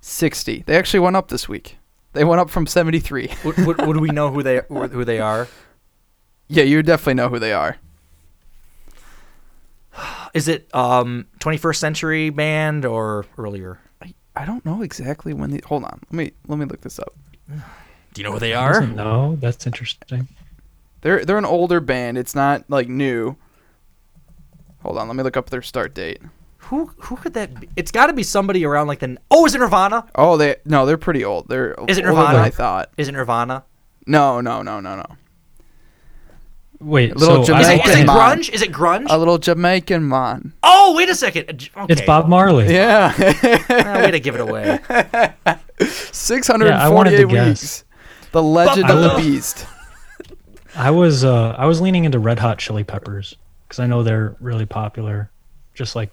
60. 0.00 0.64
They 0.66 0.76
actually 0.76 1.00
went 1.00 1.16
up 1.16 1.28
this 1.28 1.48
week. 1.48 1.76
They 2.12 2.24
went 2.24 2.40
up 2.40 2.50
from 2.50 2.66
73. 2.66 3.30
Would, 3.44 3.56
would, 3.58 3.86
would 3.86 3.96
we 3.98 4.08
know 4.08 4.30
who 4.30 4.42
they 4.42 4.62
who 4.68 5.04
they 5.04 5.20
are? 5.20 5.48
yeah, 6.48 6.64
you 6.64 6.82
definitely 6.82 7.14
know 7.14 7.28
who 7.28 7.38
they 7.38 7.52
are. 7.52 7.76
Is 10.34 10.48
it 10.48 10.68
um 10.74 11.26
21st 11.40 11.76
century 11.76 12.30
band 12.30 12.84
or 12.84 13.26
earlier? 13.38 13.80
I 14.02 14.14
I 14.36 14.44
don't 14.44 14.64
know 14.64 14.82
exactly 14.82 15.32
when 15.32 15.50
they. 15.50 15.60
Hold 15.66 15.84
on. 15.84 16.00
Let 16.10 16.12
me 16.12 16.32
let 16.46 16.58
me 16.58 16.64
look 16.66 16.80
this 16.82 16.98
up. 16.98 17.14
Do 17.48 18.20
you 18.20 18.24
know 18.24 18.32
who 18.32 18.38
they 18.38 18.54
are? 18.54 18.80
doesn't. 18.80 19.40
That's 19.40 19.66
interesting. 19.66 20.28
They're 21.02 21.24
they're 21.24 21.38
an 21.38 21.44
older 21.44 21.80
band. 21.80 22.18
It's 22.18 22.34
not 22.34 22.64
like 22.68 22.88
new. 22.88 23.36
Hold 24.82 24.98
on. 24.98 25.08
Let 25.08 25.16
me 25.16 25.22
look 25.22 25.36
up 25.36 25.50
their 25.50 25.62
start 25.62 25.94
date. 25.94 26.20
Who 26.58 26.86
who 26.98 27.16
could 27.16 27.34
that 27.34 27.58
be? 27.58 27.68
It's 27.76 27.90
got 27.90 28.06
to 28.06 28.12
be 28.12 28.22
somebody 28.22 28.64
around 28.64 28.86
like 28.86 29.00
the 29.00 29.18
Oh, 29.30 29.44
is 29.46 29.54
it 29.54 29.58
Nirvana? 29.58 30.06
Oh, 30.14 30.36
they 30.36 30.56
no, 30.64 30.86
they're 30.86 30.98
pretty 30.98 31.24
old. 31.24 31.48
They're 31.48 31.72
Is 31.88 31.98
it 31.98 32.04
older 32.04 32.14
Nirvana? 32.16 32.38
than 32.38 32.44
I 32.46 32.50
thought. 32.50 32.90
Is 32.96 33.08
it 33.08 33.12
Nirvana? 33.12 33.64
No, 34.06 34.40
no, 34.40 34.62
no, 34.62 34.80
no, 34.80 34.96
no. 34.96 35.06
Wait, 36.80 37.12
A 37.12 37.14
little 37.18 37.44
so 37.44 37.52
I 37.54 37.60
Is 37.60 37.68
it, 37.68 37.74
it 38.00 38.06
grunge? 38.08 38.48
Is 38.50 38.62
it 38.62 38.72
grunge? 38.72 39.06
A 39.10 39.18
little 39.18 39.36
Jamaican 39.38 40.08
man. 40.08 40.54
oh, 40.62 40.94
wait 40.96 41.08
a 41.10 41.14
second. 41.14 41.68
Uh, 41.76 41.82
Okay. 41.82 41.92
it's 41.92 42.02
Bob 42.02 42.26
Marley. 42.28 42.72
Yeah. 42.72 43.12
Ah, 43.16 44.00
way 44.02 44.10
to 44.10 44.18
give 44.20 44.34
it 44.34 44.40
away. 44.40 44.78
648 45.78 46.68
Yeah, 46.70 46.82
I 46.84 46.88
wanted 46.88 47.16
to 47.16 47.24
weeks. 47.26 47.34
guess. 47.34 47.84
The 48.32 48.42
legend 48.42 48.86
I 48.86 48.92
of 48.94 49.02
the 49.02 49.14
beast. 49.20 49.66
I 50.76 50.90
was 50.90 51.24
uh 51.24 51.54
I 51.58 51.66
was 51.66 51.80
leaning 51.80 52.04
into 52.04 52.18
Red 52.18 52.38
Hot 52.38 52.58
Chili 52.58 52.84
Peppers 52.84 53.36
because 53.66 53.80
I 53.80 53.86
know 53.86 54.02
they're 54.02 54.36
really 54.40 54.66
popular, 54.66 55.30
just 55.74 55.96
like 55.96 56.10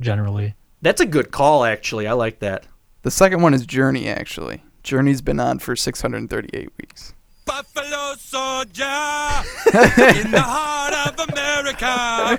generally. 0.00 0.54
That's 0.82 1.00
a 1.00 1.06
good 1.06 1.30
call, 1.30 1.64
actually. 1.64 2.06
I 2.06 2.12
like 2.12 2.38
that. 2.38 2.66
The 3.02 3.10
second 3.10 3.42
one 3.42 3.52
is 3.52 3.66
Journey, 3.66 4.08
actually. 4.08 4.62
Journey's 4.82 5.20
been 5.20 5.38
on 5.40 5.58
for 5.58 5.76
638 5.76 6.70
weeks. 6.78 7.12
Buffalo 7.50 8.14
soldier 8.16 8.84
in 10.22 10.30
the 10.30 10.40
heart 10.40 10.94
of 11.08 11.28
America, 11.28 12.38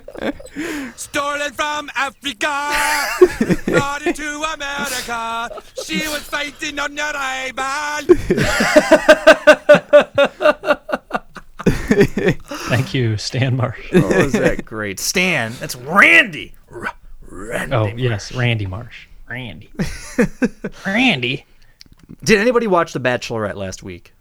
stolen 0.96 1.52
from 1.52 1.92
Africa, 1.98 2.72
brought 3.70 4.04
into 4.08 4.42
America. 4.54 5.62
She 5.84 6.08
was 6.08 6.22
fighting 6.22 6.80
on 6.80 6.96
your 6.96 7.12
Ray-Ban. 7.12 8.06
Thank 12.70 12.94
you, 12.94 13.18
Stan 13.18 13.58
Marsh. 13.58 13.90
Oh, 13.94 14.10
is 14.12 14.32
that 14.32 14.64
great? 14.64 14.98
Stan, 15.02 15.52
that's 15.60 15.76
Randy. 15.76 16.56
R- 16.72 16.94
Randy. 17.22 17.76
Oh 17.76 17.88
yes, 17.88 18.32
Randy 18.34 18.66
Marsh. 18.66 19.08
Randy. 19.30 19.72
Randy. 20.86 21.46
Did 22.24 22.40
anybody 22.40 22.68
watch 22.68 22.94
The 22.94 23.00
Bachelorette 23.00 23.56
last 23.56 23.84
week? 23.84 24.14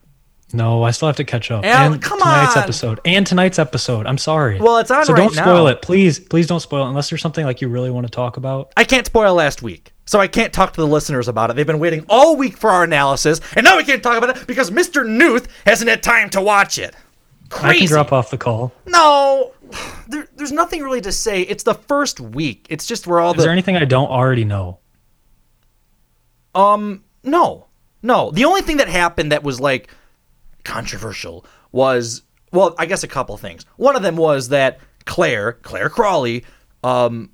No, 0.52 0.82
I 0.82 0.90
still 0.90 1.06
have 1.08 1.16
to 1.16 1.24
catch 1.24 1.50
up. 1.50 1.64
And 1.64 2.02
come 2.02 2.18
tonight's 2.18 2.56
on. 2.56 2.62
episode. 2.62 3.00
And 3.04 3.26
tonight's 3.26 3.58
episode. 3.58 4.06
I'm 4.06 4.18
sorry. 4.18 4.58
Well, 4.60 4.78
it's 4.78 4.90
on 4.90 5.04
So 5.04 5.12
right 5.12 5.18
don't 5.18 5.32
spoil 5.34 5.64
now. 5.64 5.66
it. 5.68 5.82
Please, 5.82 6.18
please 6.18 6.46
don't 6.46 6.60
spoil 6.60 6.84
it 6.86 6.88
unless 6.88 7.08
there's 7.10 7.22
something 7.22 7.44
like 7.44 7.60
you 7.60 7.68
really 7.68 7.90
want 7.90 8.06
to 8.06 8.10
talk 8.10 8.36
about. 8.36 8.72
I 8.76 8.84
can't 8.84 9.06
spoil 9.06 9.34
last 9.34 9.62
week, 9.62 9.92
so 10.06 10.18
I 10.18 10.26
can't 10.26 10.52
talk 10.52 10.72
to 10.72 10.80
the 10.80 10.86
listeners 10.86 11.28
about 11.28 11.50
it. 11.50 11.56
They've 11.56 11.66
been 11.66 11.78
waiting 11.78 12.04
all 12.08 12.36
week 12.36 12.56
for 12.56 12.70
our 12.70 12.82
analysis, 12.84 13.40
and 13.54 13.64
now 13.64 13.76
we 13.76 13.84
can't 13.84 14.02
talk 14.02 14.16
about 14.18 14.36
it 14.36 14.46
because 14.46 14.70
Mr. 14.70 15.06
Newth 15.08 15.48
hasn't 15.66 15.88
had 15.88 16.02
time 16.02 16.30
to 16.30 16.40
watch 16.40 16.78
it. 16.78 16.94
I 17.44 17.48
Crazy. 17.48 17.78
can 17.80 17.88
drop 17.88 18.12
off 18.12 18.30
the 18.30 18.38
call. 18.38 18.72
No, 18.86 19.52
there, 20.08 20.26
there's 20.36 20.52
nothing 20.52 20.82
really 20.82 21.00
to 21.02 21.12
say. 21.12 21.42
It's 21.42 21.62
the 21.64 21.74
first 21.74 22.18
week. 22.20 22.66
It's 22.70 22.86
just 22.86 23.06
where 23.06 23.20
all 23.20 23.30
Is 23.32 23.36
the 23.38 23.42
there 23.44 23.52
anything 23.52 23.76
I 23.76 23.84
don't 23.84 24.08
already 24.10 24.44
know? 24.44 24.78
Um, 26.54 27.04
no, 27.22 27.66
no. 28.02 28.30
The 28.32 28.44
only 28.44 28.62
thing 28.62 28.78
that 28.78 28.88
happened 28.88 29.32
that 29.32 29.42
was 29.42 29.60
like 29.60 29.88
controversial 30.64 31.44
was, 31.72 32.22
well, 32.52 32.74
I 32.78 32.86
guess 32.86 33.02
a 33.02 33.08
couple 33.08 33.36
things. 33.36 33.64
One 33.76 33.96
of 33.96 34.02
them 34.02 34.16
was 34.16 34.48
that 34.48 34.80
Clare, 35.04 35.54
Clare 35.54 35.88
Crawley, 35.88 36.44
um, 36.84 37.30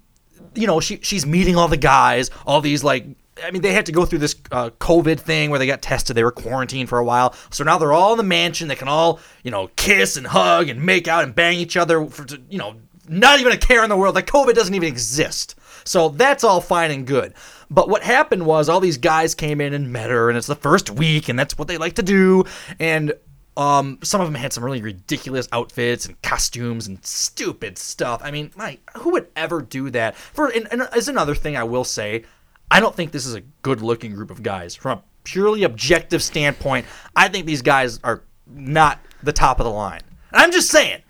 you 0.55 0.67
know, 0.67 0.81
she 0.81 0.99
she's 1.03 1.27
meeting 1.27 1.57
all 1.57 1.69
the 1.69 1.77
guys, 1.77 2.31
all 2.47 2.61
these 2.61 2.83
like. 2.83 3.07
I 3.45 3.51
mean, 3.51 3.61
they 3.61 3.75
had 3.75 3.85
to 3.85 3.93
go 3.93 4.07
through 4.07 4.21
this 4.21 4.35
uh, 4.51 4.71
COVID 4.81 5.21
thing 5.21 5.51
where 5.51 5.59
they 5.59 5.67
got 5.67 5.83
tested. 5.83 6.17
They 6.17 6.25
were 6.25 6.33
quarantined 6.33 6.89
for 6.89 6.99
a 6.99 7.05
while. 7.05 7.35
So 7.51 7.65
now 7.65 7.77
they're 7.77 7.93
all 7.93 8.13
in 8.13 8.17
the 8.17 8.25
mansion. 8.25 8.67
They 8.67 8.77
can 8.77 8.89
all, 8.89 9.21
you 9.43 9.51
know, 9.51 9.69
kiss 9.77 10.17
and 10.17 10.27
hug 10.27 10.71
and 10.71 10.83
make 10.83 11.07
out 11.07 11.23
and 11.23 11.35
bang 11.35 11.59
each 11.59 11.77
other 11.77 12.07
for, 12.07 12.25
you 12.49 12.57
know, 12.57 12.77
not 13.11 13.39
even 13.39 13.53
a 13.53 13.59
care 13.59 13.85
in 13.85 13.91
the 13.91 13.97
world. 13.97 14.15
Like 14.15 14.27
COVID 14.27 14.55
doesn't 14.55 14.75
even 14.75 14.89
exist. 14.89 15.55
So 15.85 16.09
that's 16.09 16.45
all 16.45 16.63
fine 16.63 16.91
and 16.91 17.07
good. 17.07 17.35
But 17.71 17.89
what 17.89 18.03
happened 18.03 18.47
was 18.47 18.69
all 18.69 18.81
these 18.81 18.99
guys 18.99 19.35
came 19.35 19.61
in 19.61 19.75
and 19.75 19.93
met 19.93 20.11
her, 20.11 20.29
and 20.29 20.39
it's 20.39 20.47
the 20.47 20.55
first 20.55 20.91
week, 20.91 21.29
and 21.29 21.39
that's 21.39 21.59
what 21.59 21.69
they 21.69 21.79
like 21.79 21.95
to 21.95 22.03
do. 22.03 22.45
And 22.79 23.13
um, 23.57 23.99
some 24.03 24.21
of 24.21 24.27
them 24.27 24.35
had 24.35 24.53
some 24.53 24.65
really 24.65 24.83
ridiculous 24.83 25.49
outfits 25.51 26.07
and 26.07 26.21
costumes 26.23 26.87
and 26.87 27.05
stupid 27.05 27.79
stuff. 27.79 28.21
I 28.23 28.31
mean, 28.31 28.53
like, 28.57 28.81
who 28.99 29.13
would 29.13 29.29
ever 29.35 29.63
do 29.63 29.91
that? 29.91 30.17
For 30.17 30.49
and, 30.49 30.69
and 30.71 30.83
as 30.93 31.09
another 31.09 31.35
thing, 31.35 31.57
I 31.57 31.65
will 31.65 31.85
say, 31.85 32.25
I 32.71 32.81
don't 32.81 32.95
think 32.95 33.13
this 33.13 33.27
is 33.27 33.35
a 33.35 33.43
good-looking 33.63 34.15
group 34.15 34.31
of 34.31 34.43
guys 34.43 34.75
from 34.75 34.99
a 34.99 35.03
purely 35.25 35.63
objective 35.65 36.23
standpoint. 36.23 36.87
I 37.15 37.29
think 37.29 37.47
these 37.47 37.63
guys 37.63 37.99
are 38.05 38.23
not 38.47 39.01
the 39.23 39.33
top 39.33 39.59
of 39.59 39.65
the 39.65 39.73
line. 39.73 40.03
I'm 40.33 40.53
just 40.53 40.71
saying, 40.71 41.03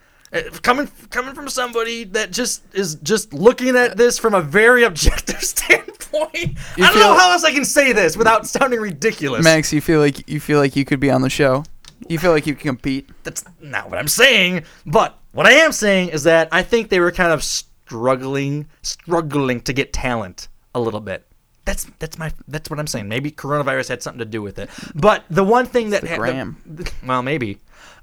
coming 0.62 0.90
coming 1.10 1.34
from 1.34 1.48
somebody 1.48 2.04
that 2.04 2.30
just 2.30 2.62
is 2.74 2.96
just 2.96 3.32
looking 3.32 3.76
at 3.76 3.96
this 3.96 4.18
from 4.18 4.34
a 4.34 4.40
very 4.40 4.84
objective 4.84 5.42
standpoint. 5.42 6.56
I 6.76 6.76
don't 6.76 6.98
know 6.98 7.16
how 7.16 7.32
else 7.32 7.44
I 7.44 7.52
can 7.52 7.64
say 7.64 7.92
this 7.92 8.16
without 8.16 8.46
sounding 8.46 8.80
ridiculous. 8.80 9.44
Max, 9.44 9.72
you 9.72 9.80
feel 9.80 10.00
like 10.00 10.28
you 10.28 10.40
feel 10.40 10.58
like 10.58 10.76
you 10.76 10.84
could 10.84 11.00
be 11.00 11.10
on 11.10 11.22
the 11.22 11.30
show. 11.30 11.64
You 12.08 12.18
feel 12.18 12.30
like 12.30 12.46
you 12.46 12.54
can 12.54 12.68
compete. 12.68 13.08
That's 13.24 13.44
not 13.60 13.90
what 13.90 13.98
I'm 13.98 14.08
saying. 14.08 14.64
But 14.84 15.18
what 15.32 15.46
I 15.46 15.52
am 15.52 15.72
saying 15.72 16.10
is 16.10 16.24
that 16.24 16.48
I 16.52 16.62
think 16.62 16.88
they 16.88 17.00
were 17.00 17.10
kind 17.12 17.32
of 17.32 17.42
struggling, 17.42 18.66
struggling 18.82 19.60
to 19.62 19.72
get 19.72 19.92
talent 19.92 20.48
a 20.74 20.80
little 20.80 21.00
bit. 21.00 21.26
That's 21.64 21.84
that's 21.98 22.18
my 22.18 22.32
that's 22.46 22.70
what 22.70 22.78
I'm 22.78 22.86
saying. 22.86 23.08
Maybe 23.08 23.30
coronavirus 23.30 23.88
had 23.88 24.02
something 24.02 24.20
to 24.20 24.24
do 24.24 24.40
with 24.40 24.58
it. 24.58 24.70
But 24.94 25.24
the 25.28 25.42
one 25.42 25.66
thing 25.66 25.90
that 25.90 26.02
the 26.02 26.08
had- 26.08 26.18
gram. 26.18 26.84
well, 27.06 27.22
maybe. 27.22 27.58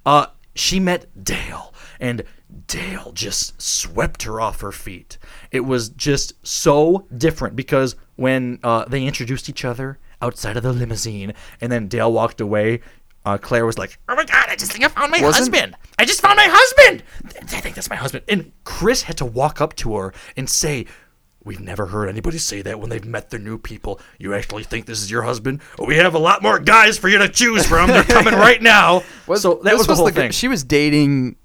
Uh, 0.05 0.27
she 0.55 0.79
met 0.79 1.07
Dale, 1.23 1.72
and 2.03 2.21
Dale 2.67 3.11
just 3.13 3.59
swept 3.59 4.23
her 4.23 4.39
off 4.39 4.61
her 4.61 4.71
feet. 4.71 5.17
It 5.51 5.61
was 5.61 5.89
just 5.89 6.33
so 6.45 7.07
different 7.17 7.55
because 7.55 7.95
when 8.17 8.59
uh, 8.63 8.85
they 8.85 9.05
introduced 9.05 9.49
each 9.49 9.65
other 9.65 9.97
outside 10.21 10.55
of 10.57 10.63
the 10.63 10.73
limousine, 10.73 11.33
and 11.61 11.71
then 11.71 11.87
Dale 11.87 12.11
walked 12.11 12.41
away, 12.41 12.81
uh, 13.25 13.37
Clare 13.37 13.65
was 13.65 13.77
like, 13.77 13.97
"Oh 14.09 14.15
my 14.15 14.25
god, 14.25 14.45
I 14.49 14.55
just 14.55 14.71
think 14.71 14.83
I 14.85 14.89
found 14.89 15.11
my 15.11 15.21
Wasn't- 15.21 15.35
husband! 15.55 15.75
I 15.97 16.05
just 16.05 16.21
found 16.21 16.37
my 16.37 16.47
husband! 16.49 17.03
I 17.41 17.61
think 17.61 17.75
that's 17.75 17.89
my 17.89 17.95
husband." 17.95 18.25
And 18.27 18.51
Chris 18.65 19.03
had 19.03 19.17
to 19.17 19.25
walk 19.25 19.61
up 19.61 19.75
to 19.77 19.95
her 19.95 20.13
and 20.37 20.49
say. 20.49 20.85
We've 21.45 21.59
never 21.59 21.87
heard 21.87 22.07
anybody 22.07 22.37
say 22.37 22.61
that 22.61 22.79
when 22.79 22.89
they've 22.89 23.03
met 23.03 23.29
their 23.29 23.37
new 23.39 23.57
people. 23.57 23.99
You 24.17 24.33
actually 24.33 24.63
think 24.63 24.85
this 24.85 25.01
is 25.03 25.11
your 25.11 25.23
husband? 25.23 25.59
Oh, 25.77 25.83
we 25.83 25.97
have 25.97 26.15
a 26.15 26.17
lot 26.17 26.41
more 26.41 26.57
guys 26.57 26.97
for 26.97 27.09
you 27.09 27.17
to 27.17 27.27
choose 27.27 27.65
from. 27.65 27.89
They're 27.89 28.05
coming 28.05 28.33
right 28.49 28.61
now. 28.61 29.03
so 29.35 29.59
that 29.65 29.75
was 29.77 29.85
the 29.85 29.95
whole 29.95 30.05
the- 30.05 30.13
thing. 30.13 30.31
She 30.31 30.47
was 30.47 30.63
dating 30.63 31.35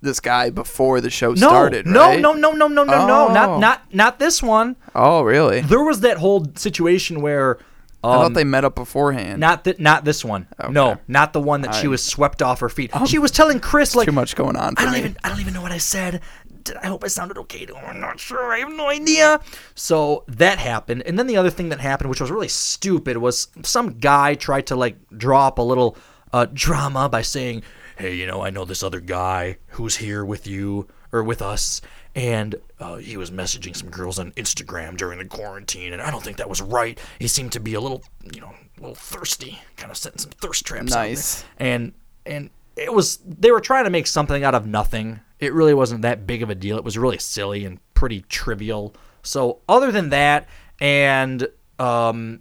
this 0.00 0.20
guy 0.20 0.50
before 0.50 1.00
the 1.00 1.10
show 1.10 1.30
no, 1.30 1.34
started, 1.34 1.86
no, 1.86 2.00
right? 2.00 2.20
no, 2.20 2.32
no, 2.32 2.52
no, 2.52 2.68
no, 2.68 2.84
no, 2.84 3.06
no, 3.06 3.28
Oh. 3.28 3.32
not 3.32 3.60
not 3.60 3.94
not 3.94 4.18
this 4.18 4.42
one. 4.42 4.76
Oh, 4.94 5.22
really? 5.22 5.60
There 5.60 5.82
was 5.82 6.00
that 6.00 6.18
whole 6.18 6.46
situation 6.54 7.20
where 7.20 7.58
um, 8.04 8.12
I 8.12 8.14
thought 8.22 8.34
they 8.34 8.44
met 8.44 8.64
up 8.64 8.76
beforehand. 8.76 9.40
Not 9.40 9.64
that, 9.64 9.80
not 9.80 10.04
this 10.04 10.24
one. 10.24 10.46
No, 10.70 10.98
not 11.08 11.32
the 11.32 11.40
one 11.40 11.62
that 11.62 11.74
she 11.74 11.88
was 11.88 12.04
swept 12.04 12.42
off 12.42 12.60
her 12.60 12.68
feet. 12.68 12.92
she 13.06 13.18
was 13.18 13.32
telling 13.32 13.58
Chris 13.58 13.96
like 13.96 14.06
too 14.06 14.12
much 14.12 14.36
going 14.36 14.56
on 14.56 14.74
I 14.76 14.84
don't 14.84 14.92
me. 14.92 14.98
even 15.00 15.16
I 15.24 15.28
don't 15.30 15.40
even 15.40 15.52
know 15.54 15.62
what 15.62 15.72
I 15.72 15.78
said. 15.78 16.20
Did, 16.62 16.76
I 16.76 16.86
hope 16.86 17.02
I 17.02 17.08
sounded 17.08 17.38
okay. 17.38 17.66
to 17.66 17.74
her. 17.74 17.86
I'm 17.86 18.00
not 18.00 18.20
sure. 18.20 18.52
I 18.52 18.58
have 18.58 18.72
no 18.72 18.88
idea. 18.88 19.40
So 19.74 20.24
that 20.28 20.58
happened, 20.58 21.02
and 21.06 21.18
then 21.18 21.26
the 21.26 21.36
other 21.36 21.50
thing 21.50 21.70
that 21.70 21.80
happened, 21.80 22.10
which 22.10 22.20
was 22.20 22.30
really 22.30 22.48
stupid, 22.48 23.16
was 23.16 23.48
some 23.62 23.98
guy 23.98 24.34
tried 24.34 24.66
to 24.68 24.76
like 24.76 24.96
draw 25.16 25.48
up 25.48 25.58
a 25.58 25.62
little 25.62 25.96
uh, 26.32 26.46
drama 26.52 27.08
by 27.08 27.22
saying, 27.22 27.62
"Hey, 27.98 28.14
you 28.14 28.26
know, 28.26 28.42
I 28.42 28.50
know 28.50 28.64
this 28.64 28.82
other 28.82 29.00
guy 29.00 29.58
who's 29.68 29.96
here 29.96 30.24
with 30.24 30.46
you 30.46 30.88
or 31.12 31.22
with 31.22 31.42
us." 31.42 31.80
And 32.14 32.56
uh, 32.80 32.96
he 32.96 33.16
was 33.16 33.30
messaging 33.30 33.76
some 33.76 33.90
girls 33.90 34.18
on 34.18 34.32
Instagram 34.32 34.96
during 34.96 35.18
the 35.18 35.24
quarantine, 35.24 35.92
and 35.92 36.02
I 36.02 36.10
don't 36.10 36.22
think 36.22 36.38
that 36.38 36.48
was 36.48 36.60
right. 36.60 36.98
He 37.18 37.28
seemed 37.28 37.52
to 37.52 37.60
be 37.60 37.74
a 37.74 37.80
little, 37.80 38.02
you 38.32 38.40
know, 38.40 38.52
a 38.76 38.80
little 38.80 38.94
thirsty, 38.96 39.60
kind 39.76 39.90
of 39.90 39.96
setting 39.96 40.18
some 40.18 40.30
thirst 40.32 40.64
traps. 40.64 40.92
Nice. 40.92 41.44
And 41.58 41.92
and 42.26 42.50
it 42.76 42.92
was 42.92 43.18
they 43.18 43.50
were 43.50 43.60
trying 43.60 43.84
to 43.84 43.90
make 43.90 44.06
something 44.06 44.42
out 44.44 44.54
of 44.54 44.66
nothing. 44.66 45.20
It 45.38 45.52
really 45.52 45.74
wasn't 45.74 46.02
that 46.02 46.26
big 46.26 46.42
of 46.42 46.50
a 46.50 46.54
deal. 46.54 46.76
It 46.76 46.84
was 46.84 46.98
really 46.98 47.18
silly 47.18 47.64
and 47.64 47.78
pretty 47.94 48.22
trivial. 48.22 48.94
So 49.22 49.60
other 49.68 49.92
than 49.92 50.10
that, 50.10 50.48
and 50.80 51.46
um, 51.78 52.40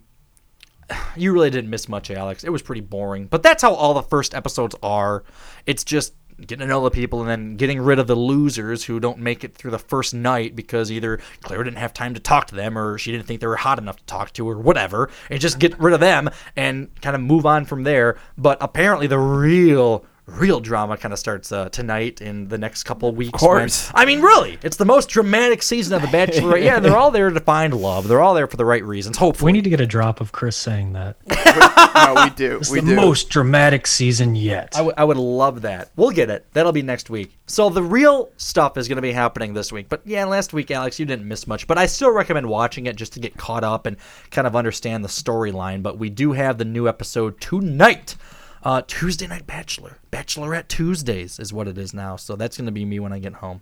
you 1.15 1.33
really 1.33 1.49
didn't 1.49 1.69
miss 1.69 1.89
much, 1.89 2.11
Alex. 2.11 2.43
It 2.43 2.49
was 2.49 2.61
pretty 2.61 2.81
boring. 2.81 3.27
But 3.27 3.43
that's 3.43 3.61
how 3.61 3.73
all 3.73 3.93
the 3.93 4.03
first 4.03 4.33
episodes 4.33 4.75
are. 4.81 5.23
It's 5.65 5.83
just 5.83 6.13
getting 6.39 6.59
to 6.59 6.67
know 6.67 6.83
the 6.83 6.91
people 6.91 7.21
and 7.21 7.29
then 7.29 7.55
getting 7.55 7.81
rid 7.81 7.97
of 7.97 8.05
the 8.05 8.15
losers 8.15 8.83
who 8.83 8.99
don't 8.99 9.17
make 9.17 9.43
it 9.43 9.55
through 9.55 9.71
the 9.71 9.79
first 9.79 10.13
night 10.13 10.55
because 10.55 10.91
either 10.91 11.19
Clare 11.41 11.63
didn't 11.63 11.79
have 11.79 11.93
time 11.93 12.13
to 12.13 12.19
talk 12.19 12.45
to 12.47 12.55
them 12.55 12.77
or 12.77 12.99
she 12.99 13.11
didn't 13.11 13.25
think 13.25 13.41
they 13.41 13.47
were 13.47 13.55
hot 13.55 13.79
enough 13.79 13.97
to 13.97 14.05
talk 14.05 14.31
to 14.33 14.47
or 14.47 14.59
whatever. 14.59 15.09
And 15.29 15.41
just 15.41 15.57
get 15.57 15.79
rid 15.79 15.93
of 15.93 15.99
them 15.99 16.29
and 16.55 16.89
kind 17.01 17.15
of 17.15 17.21
move 17.21 17.45
on 17.45 17.65
from 17.65 17.83
there. 17.83 18.17
But 18.37 18.59
apparently 18.61 19.07
the 19.07 19.17
real 19.17 20.05
real 20.27 20.59
drama 20.59 20.97
kind 20.97 21.13
of 21.13 21.19
starts 21.19 21.51
uh, 21.53 21.69
tonight 21.69 22.19
in 22.21 22.49
the 22.49 22.57
next 22.57 22.83
couple 22.83 23.09
weeks. 23.15 23.33
Of 23.33 23.39
course. 23.39 23.87
when- 23.93 24.01
I 24.03 24.05
mean, 24.05 24.21
really, 24.21 24.59
it's 24.61 24.75
the 24.77 24.85
most 24.85 25.07
dramatic 25.09 25.63
season 25.63 25.93
of 25.95 26.01
The 26.01 26.09
Bachelor. 26.09 26.57
yeah, 26.57 26.79
they're 26.79 26.97
all 26.97 27.11
there 27.11 27.29
to 27.29 27.39
find 27.39 27.73
love. 27.73 28.07
They're 28.09 28.19
all 28.21 28.33
there 28.33 28.45
for 28.47 28.57
the 28.57 28.65
right 28.65 28.83
reasons. 28.83 29.17
Hopefully, 29.17 29.49
We 29.49 29.53
need 29.53 29.63
to 29.63 29.69
get 29.69 29.79
a 29.79 29.87
drop 29.87 30.19
of 30.19 30.33
Chris 30.33 30.57
saying 30.57 30.93
that. 30.93 31.15
no, 32.15 32.23
we 32.25 32.29
do. 32.31 32.57
It's 32.57 32.69
we 32.69 32.81
the 32.81 32.87
do. 32.87 32.95
most 32.95 33.29
dramatic 33.29 33.87
season 33.87 34.35
yet. 34.35 34.73
I, 34.75 34.79
w- 34.79 34.93
I 34.97 35.03
would 35.05 35.17
love 35.17 35.61
that. 35.61 35.91
We'll 35.95 36.11
get 36.11 36.29
it. 36.29 36.45
That'll 36.53 36.73
be 36.73 36.81
next 36.81 37.09
week. 37.09 37.31
So 37.47 37.69
the 37.69 37.81
real 37.83 38.29
stuff 38.35 38.77
is 38.77 38.89
going 38.89 38.97
to 38.97 39.01
be 39.01 39.13
happening 39.13 39.53
this 39.53 39.71
week. 39.71 39.87
But 39.87 40.01
yeah, 40.05 40.25
last 40.25 40.51
week, 40.51 40.69
Alex, 40.71 40.99
you 40.99 41.05
didn't 41.05 41.25
miss 41.27 41.47
much. 41.47 41.65
But 41.67 41.77
I 41.77 41.85
still 41.85 42.11
recommend 42.11 42.47
watching 42.49 42.85
it 42.87 42.97
just 42.97 43.13
to 43.13 43.21
get 43.21 43.37
caught 43.37 43.63
up 43.63 43.85
and 43.85 43.95
kind 44.31 44.45
of 44.45 44.55
understand 44.57 45.05
the 45.05 45.09
storyline. 45.09 45.81
But 45.81 45.97
we 45.97 46.09
do 46.09 46.33
have 46.33 46.57
the 46.57 46.65
new 46.65 46.87
episode 46.89 47.39
tonight. 47.39 48.15
Uh, 48.63 48.81
Tuesday 48.85 49.27
Night 49.27 49.47
Bachelor. 49.47 49.99
Bachelorette 50.11 50.67
Tuesdays 50.67 51.39
is 51.39 51.53
what 51.53 51.67
it 51.67 51.77
is 51.77 51.93
now. 51.93 52.15
So 52.15 52.35
that's 52.35 52.57
going 52.57 52.65
to 52.65 52.71
be 52.71 52.85
me 52.85 52.99
when 52.99 53.13
I 53.13 53.19
get 53.19 53.33
home. 53.33 53.61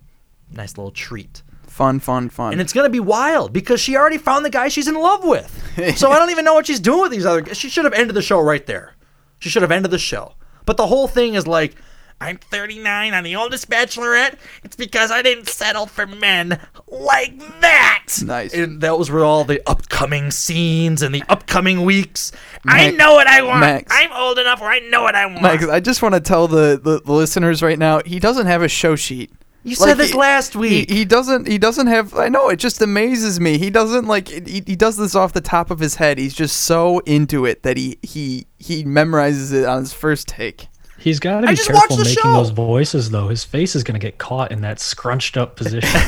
Nice 0.52 0.78
little 0.78 0.92
treat. 0.92 1.44
Fun, 1.68 2.00
fun, 2.00 2.30
fun. 2.30 2.54
And 2.54 2.62
it's 2.62 2.74
going 2.74 2.86
to 2.86 2.90
be 2.92 3.00
wild 3.00 3.52
because 3.52 3.80
she 3.82 3.98
already 3.98 4.18
found 4.18 4.46
the 4.46 4.50
guy 4.50 4.68
she's 4.68 4.88
in 4.88 4.96
love 4.96 5.24
with. 5.24 5.98
so 5.98 6.12
I 6.12 6.18
don't 6.18 6.30
even 6.30 6.46
know 6.46 6.54
what 6.54 6.68
she's 6.68 6.80
doing 6.80 7.02
with 7.02 7.12
these 7.12 7.26
other 7.26 7.42
guys. 7.42 7.58
She 7.58 7.70
should 7.70 7.86
have 7.86 7.94
ended 7.94 8.16
the 8.16 8.22
show 8.22 8.40
right 8.40 8.66
there. 8.66 8.96
She 9.40 9.50
should 9.50 9.62
have 9.62 9.72
ended 9.72 9.92
the 9.92 10.00
show. 10.00 10.36
But 10.66 10.78
the 10.78 10.88
whole 10.88 11.08
thing 11.08 11.34
is 11.34 11.48
like, 11.48 11.76
I'm 12.22 12.38
39, 12.38 13.14
I'm 13.14 13.24
the 13.24 13.36
oldest 13.36 13.70
bachelorette. 13.70 14.38
It's 14.64 14.76
because 14.76 15.12
I 15.12 15.22
didn't 15.22 15.50
settle 15.50 15.86
for 15.86 16.08
men 16.08 16.60
like 16.88 17.38
that. 17.62 18.08
Nice. 18.24 18.54
And 18.54 18.80
those 18.80 19.12
were 19.12 19.24
all 19.24 19.44
the 19.44 19.62
upcoming 19.70 20.32
scenes 20.32 21.02
and 21.02 21.14
the 21.14 21.24
upcoming 21.28 21.84
weeks. 21.84 22.32
I 22.66 22.92
know 22.92 23.14
what 23.14 23.28
I 23.28 23.42
want. 23.42 23.60
Max. 23.60 23.92
I'm 23.94 24.14
old 24.14 24.40
enough 24.40 24.62
where 24.62 24.70
I 24.70 24.80
know 24.80 25.04
what 25.04 25.16
I 25.16 25.26
want. 25.26 25.42
Mike, 25.42 25.64
I 25.64 25.80
just 25.80 26.02
want 26.02 26.16
to 26.16 26.22
tell 26.22 26.48
the, 26.48 26.80
the, 26.82 27.02
the 27.02 27.12
listeners 27.12 27.62
right 27.62 27.78
now, 27.78 28.02
he 28.06 28.20
doesn't 28.20 28.46
have 28.46 28.62
a 28.62 28.70
show 28.70 28.96
sheet. 28.96 29.32
You 29.66 29.76
said 29.76 29.96
this 29.96 30.14
last 30.14 30.56
week. 30.56 30.92
He, 30.92 30.98
he 30.98 31.06
doesn't. 31.06 31.48
He 31.48 31.58
doesn't 31.58 31.88
have. 31.88 32.14
I 32.14 32.30
know. 32.30 32.50
It 32.50 32.58
just 32.58 32.84
amazes 32.84 33.40
me. 33.40 33.58
He 33.58 33.72
doesn't 33.72 34.06
like. 34.06 34.28
He, 34.28 34.62
he 34.64 34.76
does 34.76 34.96
this 34.96 35.16
off 35.16 35.34
the 35.34 35.42
top 35.42 35.72
of 35.72 35.80
his 35.80 35.96
head. 35.96 36.20
He's 36.20 36.36
just 36.36 36.58
so 36.58 37.00
into 37.00 37.46
it 37.46 37.64
that 37.64 37.76
he 37.76 37.98
he 38.04 38.46
he 38.60 38.84
memorizes 38.84 39.52
it 39.52 39.66
on 39.66 39.80
his 39.80 39.92
first 39.92 40.28
take. 40.28 40.68
He's 40.98 41.20
got 41.20 41.42
to 41.42 41.48
be 41.48 41.56
careful 41.56 41.98
making 41.98 42.14
show. 42.14 42.34
those 42.34 42.50
voices, 42.52 43.10
though. 43.10 43.28
His 43.28 43.44
face 43.44 43.76
is 43.76 43.84
going 43.84 44.00
to 44.00 44.06
get 44.06 44.18
caught 44.18 44.52
in 44.52 44.62
that 44.62 44.80
scrunched 44.80 45.38
up 45.38 45.56
position. 45.56 45.90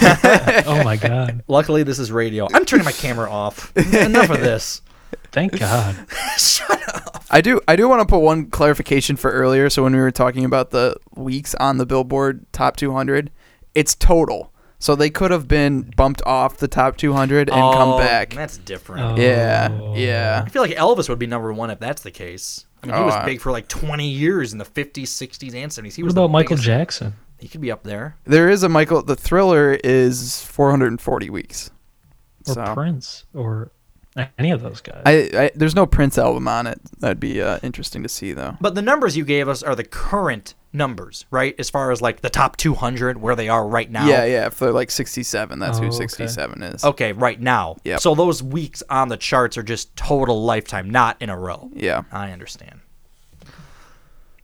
oh 0.65 0.81
my 0.83 0.95
god! 0.95 1.43
Luckily, 1.47 1.83
this 1.83 1.99
is 1.99 2.11
radio. 2.11 2.47
I'm 2.53 2.65
turning 2.65 2.85
my 2.85 2.91
camera 2.93 3.29
off. 3.29 3.75
Enough 3.93 4.29
of 4.29 4.39
this. 4.39 4.81
Thank 5.31 5.59
God. 5.59 5.95
Shut 6.37 6.81
up. 6.95 7.23
I 7.29 7.41
do. 7.41 7.59
I 7.67 7.75
do 7.75 7.87
want 7.89 8.01
to 8.01 8.05
put 8.07 8.19
one 8.19 8.49
clarification 8.49 9.17
for 9.17 9.29
earlier. 9.31 9.69
So 9.69 9.83
when 9.83 9.93
we 9.93 9.99
were 9.99 10.11
talking 10.11 10.45
about 10.45 10.71
the 10.71 10.95
weeks 11.15 11.53
on 11.55 11.77
the 11.77 11.85
Billboard 11.85 12.45
Top 12.53 12.75
200, 12.77 13.29
it's 13.75 13.93
total. 13.93 14.51
So 14.79 14.95
they 14.95 15.09
could 15.09 15.31
have 15.31 15.47
been 15.47 15.91
bumped 15.97 16.21
off 16.25 16.57
the 16.57 16.67
top 16.67 16.97
200 16.97 17.49
and 17.49 17.57
come 17.57 17.89
Oh, 17.93 17.97
back. 17.97 18.29
That's 18.35 18.57
different. 18.59 19.01
Oh. 19.01 19.21
Yeah, 19.21 19.93
yeah. 19.95 20.43
I 20.45 20.49
feel 20.49 20.61
like 20.61 20.71
Elvis 20.75 21.09
would 21.09 21.17
be 21.17 21.25
number 21.25 21.51
one 21.51 21.71
if 21.71 21.79
that's 21.79 22.03
the 22.03 22.11
case. 22.11 22.65
I 22.87 22.91
mean, 22.91 22.95
he 22.95 23.01
Oh, 23.01 23.05
was 23.05 23.15
I- 23.15 23.25
big 23.25 23.41
for 23.41 23.51
like 23.51 23.67
20 23.67 24.07
years 24.07 24.51
in 24.53 24.59
the 24.59 24.65
50s, 24.65 25.07
60s, 25.09 25.53
and 25.53 25.71
70s. 25.71 25.95
He 25.95 26.03
What 26.03 26.07
was 26.07 26.13
the 26.15 26.21
about 26.21 26.31
Michael 26.31 26.55
biggest- 26.55 26.65
Jackson? 26.65 27.13
He 27.39 27.47
could 27.47 27.61
be 27.61 27.71
up 27.71 27.83
there. 27.83 28.15
There 28.25 28.49
is 28.49 28.63
a 28.63 28.69
Michael. 28.69 29.03
The 29.03 29.15
Thriller 29.15 29.77
is 29.83 30.41
440 30.43 31.29
weeks. 31.29 31.69
Or 32.47 32.53
So- 32.53 32.73
Prince? 32.73 33.25
Or 33.33 33.71
any 34.39 34.49
of 34.51 34.61
those 34.61 34.81
guys? 34.81 35.03
I, 35.05 35.29
I 35.33 35.51
there's 35.53 35.75
no 35.75 35.85
Prince 35.85 36.17
album 36.17 36.47
on 36.47 36.65
it. 36.65 36.79
That'd 36.99 37.19
be 37.19 37.39
uh, 37.41 37.59
interesting 37.61 38.01
to 38.03 38.09
see 38.09 38.33
though. 38.33 38.57
But 38.59 38.73
the 38.73 38.81
numbers 38.81 39.15
you 39.15 39.23
gave 39.25 39.47
us 39.47 39.61
are 39.61 39.75
the 39.75 39.83
current 39.83 40.55
numbers, 40.73 41.25
right? 41.31 41.55
As 41.59 41.69
far 41.69 41.91
as 41.91 42.01
like 42.01 42.21
the 42.21 42.29
top 42.29 42.57
200, 42.57 43.17
where 43.19 43.35
they 43.35 43.49
are 43.49 43.67
right 43.67 43.89
now. 43.89 44.05
Yeah, 44.07 44.25
yeah. 44.25 44.49
For 44.49 44.71
like 44.71 44.91
67, 44.91 45.59
that's 45.59 45.77
Oh, 45.77 45.81
who 45.81 45.87
okay. 45.87 45.95
67 45.97 46.63
is. 46.63 46.83
Okay, 46.83 47.13
right 47.13 47.39
now. 47.39 47.77
Yeah. 47.83 47.97
So 47.97 48.15
those 48.15 48.43
weeks 48.43 48.83
on 48.89 49.07
the 49.09 49.17
charts 49.17 49.57
are 49.57 49.63
just 49.63 49.95
total 49.95 50.43
lifetime, 50.43 50.89
not 50.89 51.21
in 51.21 51.29
a 51.29 51.37
row. 51.37 51.69
Yeah. 51.73 52.03
I 52.11 52.31
understand. 52.31 52.81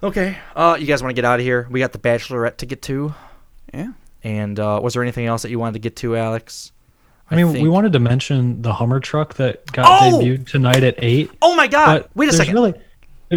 Okay. 0.01 0.37
Uh, 0.55 0.77
you 0.79 0.85
guys 0.85 1.01
want 1.01 1.11
to 1.11 1.15
get 1.15 1.25
out 1.25 1.39
of 1.39 1.45
here? 1.45 1.67
We 1.69 1.79
got 1.79 1.91
the 1.93 1.99
Bachelorette 1.99 2.57
to 2.57 2.65
get 2.65 2.81
to. 2.83 3.13
Yeah. 3.73 3.93
And 4.23 4.59
uh, 4.59 4.79
was 4.83 4.93
there 4.93 5.01
anything 5.03 5.25
else 5.25 5.41
that 5.43 5.49
you 5.49 5.59
wanted 5.59 5.73
to 5.73 5.79
get 5.79 5.95
to, 5.97 6.15
Alex? 6.17 6.71
I 7.31 7.35
mean, 7.35 7.53
we 7.53 7.69
wanted 7.69 7.93
to 7.93 7.99
mention 7.99 8.61
the 8.61 8.73
Hummer 8.73 8.99
truck 8.99 9.35
that 9.35 9.71
got 9.71 9.85
Oh! 9.87 10.19
debuted 10.19 10.47
tonight 10.47 10.83
at 10.83 10.95
eight. 10.99 11.31
Oh 11.41 11.55
my 11.55 11.67
God! 11.67 12.03
but 12.03 12.15
Wait 12.15 12.29
a 12.29 12.33
second. 12.33 12.53
Really, 12.53 12.73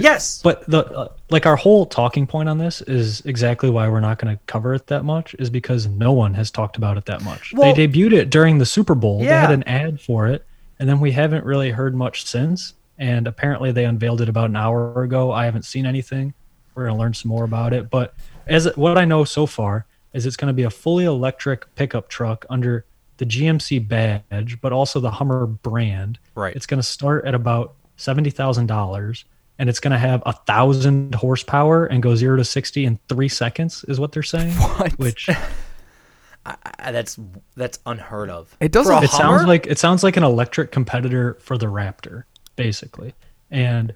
yes. 0.02 0.40
But 0.42 0.68
the 0.68 0.84
uh, 0.86 1.08
like 1.30 1.46
our 1.46 1.56
whole 1.56 1.86
talking 1.86 2.26
point 2.26 2.48
on 2.48 2.58
this 2.58 2.80
is 2.82 3.20
exactly 3.22 3.70
why 3.70 3.88
we're 3.88 4.00
not 4.00 4.18
going 4.18 4.36
to 4.36 4.42
cover 4.46 4.74
it 4.74 4.86
that 4.88 5.04
much 5.04 5.34
is 5.38 5.50
because 5.50 5.86
no 5.86 6.12
one 6.12 6.34
has 6.34 6.50
talked 6.50 6.76
about 6.76 6.96
it 6.96 7.06
that 7.06 7.22
much. 7.22 7.52
Well- 7.54 7.74
they 7.74 7.86
debuted 7.88 8.12
it 8.14 8.30
during 8.30 8.58
the 8.58 8.66
Super 8.66 8.94
Bowl. 8.94 9.20
They 9.20 9.26
had 9.26 9.50
an 9.52 9.62
ad 9.64 10.00
for 10.00 10.26
it, 10.26 10.44
and 10.78 10.88
then 10.88 11.00
we 11.00 11.12
haven't 11.12 11.44
really 11.44 11.70
heard 11.70 11.94
much 11.94 12.24
since. 12.26 12.74
And 12.98 13.26
apparently, 13.26 13.72
they 13.72 13.84
unveiled 13.84 14.22
it 14.22 14.28
about 14.28 14.48
an 14.48 14.56
hour 14.56 15.02
ago. 15.02 15.30
I 15.30 15.44
haven't 15.44 15.64
seen 15.66 15.84
anything. 15.84 16.32
We're 16.74 16.86
gonna 16.86 16.98
learn 16.98 17.14
some 17.14 17.28
more 17.28 17.44
about 17.44 17.72
it. 17.74 17.90
But 17.90 18.14
as 18.46 18.74
what 18.76 18.96
I 18.96 19.04
know 19.04 19.24
so 19.24 19.46
far 19.46 19.86
is, 20.12 20.24
it's 20.26 20.36
going 20.36 20.48
to 20.48 20.54
be 20.54 20.62
a 20.62 20.70
fully 20.70 21.04
electric 21.04 21.72
pickup 21.74 22.08
truck 22.08 22.46
under 22.48 22.84
the 23.18 23.26
GMC 23.26 23.86
badge, 23.86 24.60
but 24.60 24.72
also 24.72 25.00
the 25.00 25.10
Hummer 25.10 25.46
brand. 25.46 26.18
Right. 26.34 26.54
It's 26.54 26.66
going 26.66 26.80
to 26.80 26.86
start 26.86 27.24
at 27.26 27.34
about 27.34 27.74
seventy 27.96 28.30
thousand 28.30 28.66
dollars, 28.66 29.24
and 29.58 29.68
it's 29.68 29.80
going 29.80 29.92
to 29.92 29.98
have 29.98 30.22
a 30.26 30.32
thousand 30.32 31.14
horsepower 31.14 31.86
and 31.86 32.02
go 32.02 32.14
zero 32.14 32.36
to 32.36 32.44
sixty 32.44 32.84
in 32.84 32.98
three 33.08 33.28
seconds. 33.28 33.84
Is 33.88 33.98
what 33.98 34.12
they're 34.12 34.22
saying. 34.22 34.52
What? 34.52 34.92
Which 34.98 35.28
I, 36.46 36.92
that's 36.92 37.18
that's 37.56 37.78
unheard 37.86 38.30
of. 38.30 38.56
It 38.60 38.72
For 38.72 38.92
a 38.92 39.02
it 39.02 39.10
sounds 39.10 39.44
like 39.44 39.66
it 39.66 39.78
sounds 39.78 40.04
like 40.04 40.16
an 40.16 40.22
electric 40.22 40.70
competitor 40.70 41.34
for 41.40 41.58
the 41.58 41.66
Raptor, 41.66 42.24
basically. 42.54 43.14
And 43.50 43.94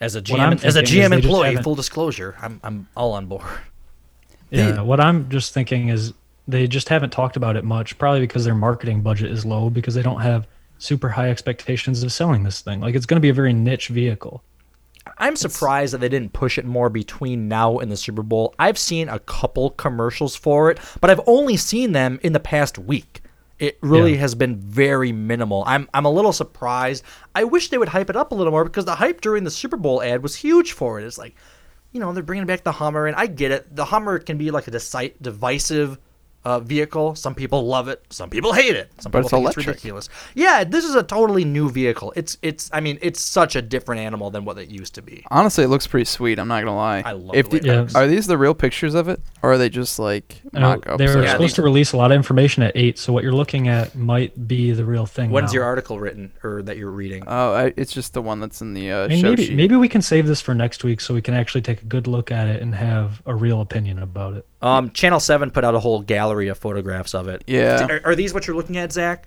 as 0.00 0.16
a 0.16 0.22
GM 0.22 0.62
as 0.64 0.76
a 0.76 0.82
GM 0.82 1.12
employee, 1.12 1.56
full 1.56 1.74
disclosure, 1.74 2.36
I'm 2.40 2.60
I'm 2.62 2.88
all 2.96 3.12
on 3.12 3.26
board. 3.26 3.44
Yeah, 4.52 4.82
what 4.82 4.98
I'm 4.98 5.28
just 5.28 5.54
thinking 5.54 5.90
is 5.90 6.12
they 6.48 6.66
just 6.66 6.88
haven't 6.88 7.10
talked 7.10 7.36
about 7.36 7.54
it 7.54 7.62
much, 7.62 7.96
probably 7.98 8.18
because 8.18 8.44
their 8.44 8.54
marketing 8.56 9.00
budget 9.00 9.30
is 9.30 9.46
low 9.46 9.70
because 9.70 9.94
they 9.94 10.02
don't 10.02 10.22
have 10.22 10.48
super 10.80 11.08
high 11.10 11.30
expectations 11.30 12.02
of 12.02 12.10
selling 12.12 12.42
this 12.42 12.60
thing. 12.60 12.80
Like 12.80 12.94
it's 12.96 13.06
going 13.06 13.16
to 13.16 13.20
be 13.20 13.28
a 13.28 13.34
very 13.34 13.52
niche 13.52 13.88
vehicle. 13.88 14.42
I'm 15.18 15.36
surprised 15.36 15.94
that 15.94 15.98
they 15.98 16.08
didn't 16.08 16.32
push 16.32 16.58
it 16.58 16.64
more 16.64 16.88
between 16.90 17.48
now 17.48 17.78
and 17.78 17.90
the 17.90 17.96
Super 17.96 18.22
Bowl. 18.22 18.54
I've 18.58 18.78
seen 18.78 19.08
a 19.08 19.18
couple 19.18 19.70
commercials 19.70 20.36
for 20.36 20.70
it, 20.70 20.78
but 21.00 21.10
I've 21.10 21.20
only 21.26 21.56
seen 21.56 21.92
them 21.92 22.18
in 22.22 22.32
the 22.32 22.40
past 22.40 22.78
week. 22.78 23.22
It 23.58 23.78
really 23.82 24.14
Yeah. 24.14 24.20
has 24.20 24.34
been 24.34 24.56
very 24.56 25.12
minimal. 25.12 25.64
I'm 25.66 25.88
I'm 25.92 26.06
a 26.06 26.10
little 26.10 26.32
surprised. 26.32 27.02
I 27.34 27.44
wish 27.44 27.68
they 27.68 27.78
would 27.78 27.88
hype 27.88 28.08
it 28.10 28.16
up 28.16 28.32
a 28.32 28.34
little 28.34 28.50
more 28.52 28.64
because 28.64 28.84
the 28.86 28.94
hype 28.94 29.20
during 29.20 29.44
the 29.44 29.50
Super 29.50 29.76
Bowl 29.76 30.02
ad 30.02 30.22
was 30.22 30.34
huge 30.36 30.72
for 30.72 30.98
it. 30.98 31.04
It's 31.06 31.18
like, 31.18 31.34
you 31.92 32.00
know, 32.00 32.12
they're 32.12 32.22
bringing 32.22 32.46
back 32.46 32.62
the 32.64 32.72
Hummer, 32.72 33.06
and 33.06 33.16
I 33.16 33.26
get 33.26 33.50
it. 33.50 33.74
The 33.76 33.84
Hummer 33.84 34.18
can 34.18 34.38
be 34.38 34.50
like 34.50 34.66
a 34.68 34.70
deci- 34.70 35.14
divisive 35.20 35.98
uh, 36.44 36.58
vehicle. 36.60 37.14
Some 37.14 37.34
people 37.34 37.66
love 37.66 37.88
it. 37.88 38.02
Some 38.10 38.30
people 38.30 38.52
hate 38.52 38.74
it. 38.76 38.90
Some 39.00 39.12
But 39.12 39.18
people 39.18 39.20
it's 39.20 39.30
think 39.30 39.42
electric. 39.42 39.66
it's 39.66 39.68
ridiculous. 39.84 40.08
Yeah, 40.34 40.64
this 40.64 40.84
is 40.84 40.94
a 40.94 41.02
totally 41.02 41.44
new 41.44 41.70
vehicle. 41.70 42.12
It's 42.16 42.38
it's. 42.42 42.70
I 42.72 42.80
mean, 42.80 42.98
it's 43.02 43.20
such 43.20 43.56
a 43.56 43.62
different 43.62 44.00
animal 44.00 44.30
than 44.30 44.44
what 44.44 44.58
it 44.58 44.68
used 44.68 44.94
to 44.94 45.02
be. 45.02 45.24
Honestly, 45.30 45.64
it 45.64 45.68
looks 45.68 45.86
pretty 45.86 46.06
sweet. 46.06 46.38
I'm 46.38 46.48
not 46.48 46.60
gonna 46.64 46.76
lie. 46.76 47.02
I 47.04 47.12
love 47.12 47.34
if 47.36 47.50
the 47.50 47.56
way 47.56 47.60
the- 47.60 47.72
it 47.72 47.76
looks. 47.80 47.94
Are 47.94 48.06
these 48.06 48.26
the 48.26 48.38
real 48.38 48.54
pictures 48.54 48.94
of 48.94 49.08
it, 49.08 49.20
or 49.42 49.52
are 49.52 49.58
they 49.58 49.68
just 49.68 49.98
like 49.98 50.40
mock-ups? 50.52 50.98
they 50.98 51.06
were 51.06 51.22
or- 51.22 51.26
supposed 51.26 51.56
to 51.56 51.62
release 51.62 51.92
a 51.92 51.96
lot 51.96 52.10
of 52.12 52.16
information 52.16 52.62
at 52.62 52.72
eight, 52.74 52.98
so 52.98 53.12
what 53.12 53.22
you're 53.22 53.32
looking 53.32 53.68
at 53.68 53.94
might 53.94 54.48
be 54.48 54.72
the 54.72 54.84
real 54.84 55.06
thing. 55.06 55.30
When's 55.30 55.50
now. 55.52 55.56
your 55.56 55.64
article 55.64 56.00
written 56.00 56.32
or 56.42 56.62
that 56.62 56.76
you're 56.78 56.90
reading? 56.90 57.24
Oh, 57.26 57.52
I, 57.54 57.74
it's 57.76 57.92
just 57.92 58.14
the 58.14 58.22
one 58.22 58.40
that's 58.40 58.60
in 58.62 58.74
the 58.74 58.90
uh, 58.90 59.04
I 59.04 59.08
mean, 59.08 59.20
show 59.20 59.28
maybe 59.30 59.46
sheet. 59.46 59.56
maybe 59.56 59.76
we 59.76 59.88
can 59.88 60.00
save 60.02 60.26
this 60.26 60.40
for 60.40 60.54
next 60.54 60.84
week 60.84 61.00
so 61.00 61.12
we 61.14 61.20
can 61.22 61.34
actually 61.34 61.62
take 61.62 61.82
a 61.82 61.84
good 61.84 62.06
look 62.06 62.30
at 62.30 62.48
it 62.48 62.62
and 62.62 62.74
have 62.74 63.20
a 63.26 63.34
real 63.34 63.60
opinion 63.60 63.98
about 63.98 64.34
it. 64.34 64.46
Um, 64.62 64.90
Channel 64.90 65.20
Seven 65.20 65.50
put 65.50 65.64
out 65.64 65.74
a 65.74 65.80
whole 65.80 66.02
gallery 66.02 66.48
of 66.48 66.58
photographs 66.58 67.14
of 67.14 67.28
it. 67.28 67.42
Yeah. 67.46 67.86
Are, 67.88 68.00
are 68.04 68.14
these 68.14 68.34
what 68.34 68.46
you're 68.46 68.56
looking 68.56 68.76
at, 68.76 68.92
Zach? 68.92 69.26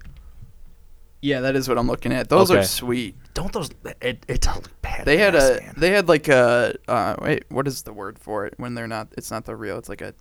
Yeah, 1.22 1.40
that 1.42 1.56
is 1.56 1.70
what 1.70 1.78
I'm 1.78 1.88
looking 1.88 2.12
at. 2.12 2.28
Those 2.30 2.52
Okay. 2.52 2.60
are 2.60 2.64
sweet. 2.64 3.16
Don't 3.34 3.52
those? 3.54 3.70
It, 4.02 4.26
look 4.28 4.82
bad. 4.82 5.06
They 5.06 5.18
had 5.18 5.36
a 5.36 5.60
they 5.78 5.92
had 5.92 6.08
like 6.10 6.28
a 6.28 6.76
uh, 6.88 7.16
wait, 7.22 7.46
what 7.50 7.66
is 7.68 7.82
the 7.84 7.94
word 7.94 8.20
for 8.20 8.46
it 8.46 8.54
when 8.58 8.76
they're 8.76 8.88
not? 8.88 9.08
It's 9.18 9.32
not 9.32 9.46
the 9.46 9.56
real. 9.56 9.78
It's 9.78 9.88
like 9.90 10.02
a 10.02 10.14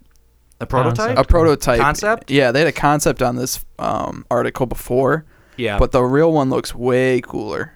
A 0.60 0.66
prototype? 0.66 1.18
A 1.18 1.24
prototype 1.24 1.80
Concept? 1.80 2.30
Yeah, 2.30 2.52
they 2.52 2.60
had 2.60 2.68
a 2.68 2.72
concept 2.72 3.20
on 3.20 3.34
this 3.36 3.64
um, 3.80 4.24
article 4.30 4.66
before. 4.66 5.26
Yeah. 5.58 5.78
but 5.78 5.92
the 5.92 6.02
real 6.02 6.32
one 6.32 6.48
looks 6.48 6.74
way 6.74 7.20
cooler. 7.20 7.74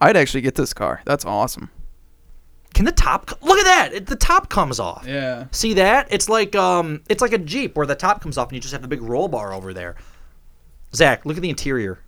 I'd 0.00 0.16
actually 0.16 0.40
get 0.40 0.54
this 0.54 0.72
car. 0.72 1.02
That's 1.04 1.24
awesome. 1.24 1.70
Can 2.74 2.84
the 2.84 2.92
top? 2.92 3.30
Look 3.40 3.58
at 3.58 3.64
that! 3.64 3.90
It, 3.94 4.06
the 4.06 4.16
top 4.16 4.50
comes 4.50 4.80
off. 4.80 5.06
Yeah. 5.06 5.46
See 5.52 5.74
that? 5.74 6.08
It's 6.10 6.28
like 6.28 6.54
um, 6.56 7.02
it's 7.08 7.22
like 7.22 7.32
a 7.32 7.38
Jeep 7.38 7.76
where 7.76 7.86
the 7.86 7.94
top 7.94 8.20
comes 8.20 8.36
off 8.36 8.48
and 8.48 8.56
you 8.56 8.60
just 8.60 8.72
have 8.72 8.82
the 8.82 8.88
big 8.88 9.02
roll 9.02 9.28
bar 9.28 9.52
over 9.52 9.72
there. 9.72 9.96
Zach, 10.94 11.24
look 11.24 11.36
at 11.36 11.42
the 11.42 11.50
interior. 11.50 12.00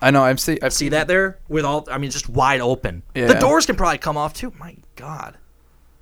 I 0.00 0.10
know. 0.10 0.22
I've 0.22 0.40
seen. 0.40 0.58
I've 0.62 0.72
See 0.72 0.90
that 0.90 1.08
there 1.08 1.38
with 1.48 1.64
all? 1.64 1.86
I 1.90 1.98
mean, 1.98 2.10
just 2.10 2.28
wide 2.28 2.60
open. 2.60 3.02
Yeah. 3.14 3.26
The 3.26 3.34
doors 3.34 3.66
can 3.66 3.76
probably 3.76 3.98
come 3.98 4.16
off 4.16 4.34
too. 4.34 4.52
My 4.58 4.76
God. 4.96 5.36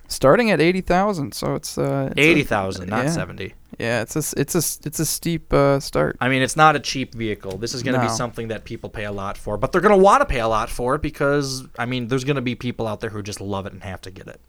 Starting 0.09 0.51
at 0.51 0.61
eighty 0.61 0.81
thousand. 0.81 1.33
So 1.35 1.55
it's 1.55 1.79
uh, 1.79 2.13
it's 2.17 2.21
80,000, 2.21 2.89
not 2.89 3.05
yeah. 3.07 3.11
70. 3.11 3.55
Yeah, 3.79 4.03
it's 4.03 4.17
a 4.17 4.21
s- 4.21 4.35
it's 4.37 4.55
a 4.55 4.59
s- 4.59 4.81
it's 4.85 5.01
a 5.01 5.05
steep 5.07 5.53
uh, 5.53 5.81
start. 5.81 6.17
I 6.21 6.29
mean, 6.29 6.41
it's 6.43 6.57
not 6.57 6.77
a 6.77 6.81
cheap 6.81 7.15
vehicle. 7.15 7.59
This 7.59 7.75
is 7.75 7.83
going 7.83 7.95
to 7.95 8.01
be 8.01 8.09
something 8.09 8.49
that 8.49 8.65
people 8.65 8.89
pay 8.89 9.05
a 9.05 9.13
lot 9.13 9.37
for, 9.37 9.57
but 9.59 9.71
they're 9.73 9.81
going 9.83 9.97
to 9.99 10.03
want 10.03 10.23
to 10.23 10.27
pay 10.27 10.41
a 10.41 10.49
lot 10.49 10.71
for 10.71 10.95
it 10.95 11.03
because 11.03 11.65
I 11.79 11.85
mean, 11.87 12.09
there's 12.09 12.25
going 12.25 12.37
to 12.37 12.43
be 12.43 12.55
people 12.55 12.87
out 12.87 13.01
there 13.01 13.11
who 13.11 13.23
just 13.23 13.41
love 13.41 13.67
it 13.67 13.73
and 13.75 13.83
have 13.83 14.01
to 14.03 14.11
get 14.11 14.29
it. 14.29 14.41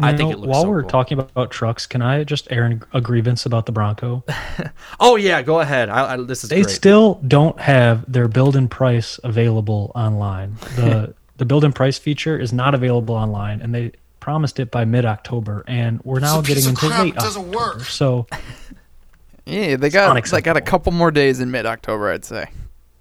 I 0.00 0.10
You 0.10 0.16
think 0.16 0.30
it 0.32 0.38
looks 0.38 0.48
while 0.50 0.62
so 0.62 0.68
we're 0.68 0.82
cool. 0.82 0.90
talking 0.90 1.18
about 1.18 1.50
trucks, 1.50 1.86
can 1.86 2.02
I 2.02 2.24
just 2.24 2.50
air 2.50 2.80
a 2.92 3.00
grievance 3.00 3.46
about 3.46 3.66
the 3.66 3.72
Bronco? 3.72 4.24
Oh 5.00 5.16
yeah, 5.16 5.42
go 5.42 5.60
ahead. 5.60 5.88
I, 5.88 6.14
I, 6.14 6.16
this 6.18 6.44
is 6.44 6.50
they 6.50 6.62
great. 6.62 6.74
still 6.74 7.14
don't 7.26 7.58
have 7.60 8.10
their 8.10 8.28
build 8.28 8.56
and 8.56 8.70
price 8.70 9.18
available 9.24 9.92
online. 9.94 10.56
The 10.76 11.14
the 11.36 11.44
build 11.44 11.64
and 11.64 11.74
price 11.74 11.98
feature 11.98 12.38
is 12.38 12.52
not 12.52 12.74
available 12.74 13.14
online, 13.14 13.60
and 13.60 13.74
they 13.74 13.92
promised 14.24 14.58
it 14.58 14.70
by 14.70 14.86
mid 14.86 15.04
October, 15.04 15.62
and 15.66 16.00
we're 16.02 16.18
now 16.18 16.40
getting 16.40 16.64
into 16.64 16.88
late 16.88 17.14
October. 17.18 17.84
So 17.84 18.26
Yeah, 19.46 19.76
they 19.76 19.90
got 19.90 20.24
they 20.30 20.40
got 20.40 20.56
a 20.56 20.62
couple 20.62 20.92
more 20.92 21.10
days 21.10 21.40
in 21.40 21.50
mid 21.50 21.66
October. 21.66 22.10
I'd 22.10 22.24
say. 22.24 22.46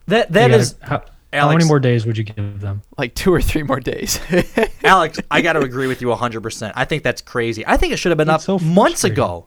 That 0.07 0.27
you 0.27 0.33
that 0.33 0.47
gotta- 0.49 0.55
is 0.61 0.75
how, 0.81 1.03
how 1.31 1.49
many 1.49 1.63
more 1.63 1.79
days 1.79 2.05
would 2.05 2.17
you 2.17 2.25
give 2.25 2.59
them? 2.59 2.81
Like 2.97 3.15
two 3.15 3.33
or 3.33 3.41
three 3.41 3.63
more 3.63 3.79
days. 3.79 4.19
Alex, 4.83 5.17
I 5.31 5.41
got 5.41 5.53
to 5.53 5.61
agree 5.61 5.87
with 5.87 6.01
you 6.01 6.09
100%. 6.09 6.73
I 6.75 6.83
think 6.83 7.01
that's 7.03 7.21
crazy. 7.21 7.65
I 7.65 7.77
think 7.77 7.93
it 7.93 7.97
should 7.97 8.09
have 8.09 8.17
been 8.17 8.27
It's 8.29 8.47
up 8.49 8.59
so 8.59 8.65
months 8.65 9.05
ago. 9.05 9.45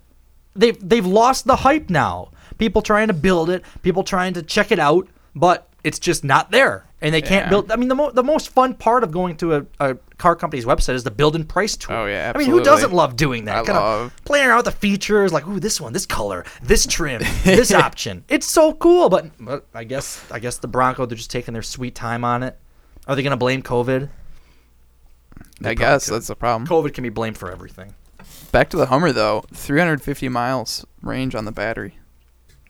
They've 0.54 0.78
they've 0.88 1.04
lost 1.04 1.44
the 1.44 1.56
hype 1.56 1.90
now. 1.90 2.30
People 2.56 2.80
trying 2.80 3.08
to 3.08 3.12
build 3.14 3.50
it, 3.50 3.62
people 3.82 4.02
trying 4.02 4.32
to 4.32 4.42
check 4.42 4.72
it 4.72 4.78
out, 4.78 5.06
but 5.34 5.68
it's 5.84 5.98
just 5.98 6.24
not 6.24 6.50
there. 6.50 6.86
And 7.02 7.14
they 7.14 7.20
can't 7.20 7.44
Yeah. 7.44 7.50
build. 7.50 7.70
I 7.70 7.76
mean, 7.76 7.88
the, 7.90 7.94
mo- 7.94 8.10
the 8.10 8.22
most 8.24 8.48
fun 8.48 8.72
part 8.72 9.04
of 9.04 9.10
going 9.12 9.36
to 9.36 9.56
a, 9.56 9.66
a 9.78 9.96
car 10.18 10.34
company's 10.36 10.64
website 10.64 10.94
is 10.94 11.04
the 11.04 11.10
build 11.10 11.36
and 11.36 11.48
price 11.48 11.76
tool. 11.76 11.94
Oh, 11.94 12.06
yeah, 12.06 12.32
I 12.34 12.38
mean, 12.38 12.50
who 12.50 12.62
doesn't 12.62 12.92
love 12.92 13.16
doing 13.16 13.44
that? 13.46 13.56
I 13.56 13.64
Kinda 13.64 14.12
playing 14.24 14.46
around 14.46 14.58
with 14.58 14.66
the 14.66 14.72
features, 14.72 15.32
like, 15.32 15.46
ooh, 15.46 15.60
this 15.60 15.80
one, 15.80 15.92
this 15.92 16.06
color, 16.06 16.44
this 16.62 16.86
trim, 16.86 17.22
this 17.44 17.72
option. 17.72 18.24
It's 18.28 18.46
so 18.46 18.72
cool. 18.74 19.08
But, 19.08 19.30
but 19.38 19.66
I 19.74 19.84
guess 19.84 20.24
I 20.30 20.38
guess 20.38 20.58
the 20.58 20.68
Bronco, 20.68 21.06
they're 21.06 21.16
just 21.16 21.30
taking 21.30 21.54
their 21.54 21.62
sweet 21.62 21.94
time 21.94 22.24
on 22.24 22.42
it. 22.42 22.58
Are 23.06 23.14
they 23.14 23.22
going 23.22 23.30
to 23.32 23.36
blame 23.36 23.62
COVID? 23.62 24.08
I 25.64 25.74
guess 25.74 26.06
that's 26.06 26.26
the 26.26 26.36
problem. 26.36 26.66
COVID 26.66 26.92
can 26.92 27.02
be 27.02 27.08
blamed 27.08 27.38
for 27.38 27.50
everything. 27.50 27.94
Back 28.52 28.70
to 28.70 28.76
the 28.76 28.86
Hummer 28.86 29.12
though, 29.12 29.44
350 29.54 30.28
miles 30.28 30.84
range 31.02 31.34
on 31.34 31.44
the 31.44 31.52
battery. 31.52 31.98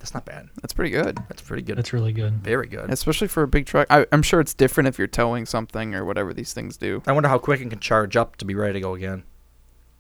That's 0.06 0.14
not 0.14 0.24
bad. 0.24 0.50
That's 0.62 0.72
pretty 0.72 0.92
good. 0.92 1.18
That's 1.28 1.42
pretty 1.42 1.64
good. 1.64 1.76
That's 1.76 1.92
really 1.92 2.12
good. 2.12 2.34
Very 2.34 2.68
good. 2.68 2.92
Especially 2.92 3.26
for 3.26 3.42
a 3.42 3.48
big 3.48 3.66
truck. 3.66 3.88
I, 3.90 4.06
I'm 4.12 4.22
sure 4.22 4.38
it's 4.38 4.54
different 4.54 4.86
if 4.86 4.98
you're 4.98 5.08
towing 5.08 5.46
something 5.46 5.96
or 5.96 6.04
whatever 6.04 6.32
these 6.32 6.52
things 6.52 6.76
do. 6.76 7.02
I 7.08 7.12
wonder 7.12 7.28
how 7.28 7.38
quick 7.38 7.60
it 7.60 7.70
can 7.70 7.80
charge 7.80 8.16
up 8.16 8.36
to 8.36 8.44
be 8.44 8.54
ready 8.54 8.74
to 8.74 8.80
go 8.80 8.94
again. 8.94 9.24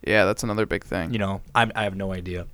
Yeah, 0.06 0.24
that's 0.24 0.44
another 0.44 0.64
big 0.64 0.84
thing. 0.84 1.12
You 1.12 1.18
know, 1.18 1.40
I 1.56 1.68
I 1.74 1.82
have 1.82 1.96
no 1.96 2.12
idea. 2.12 2.46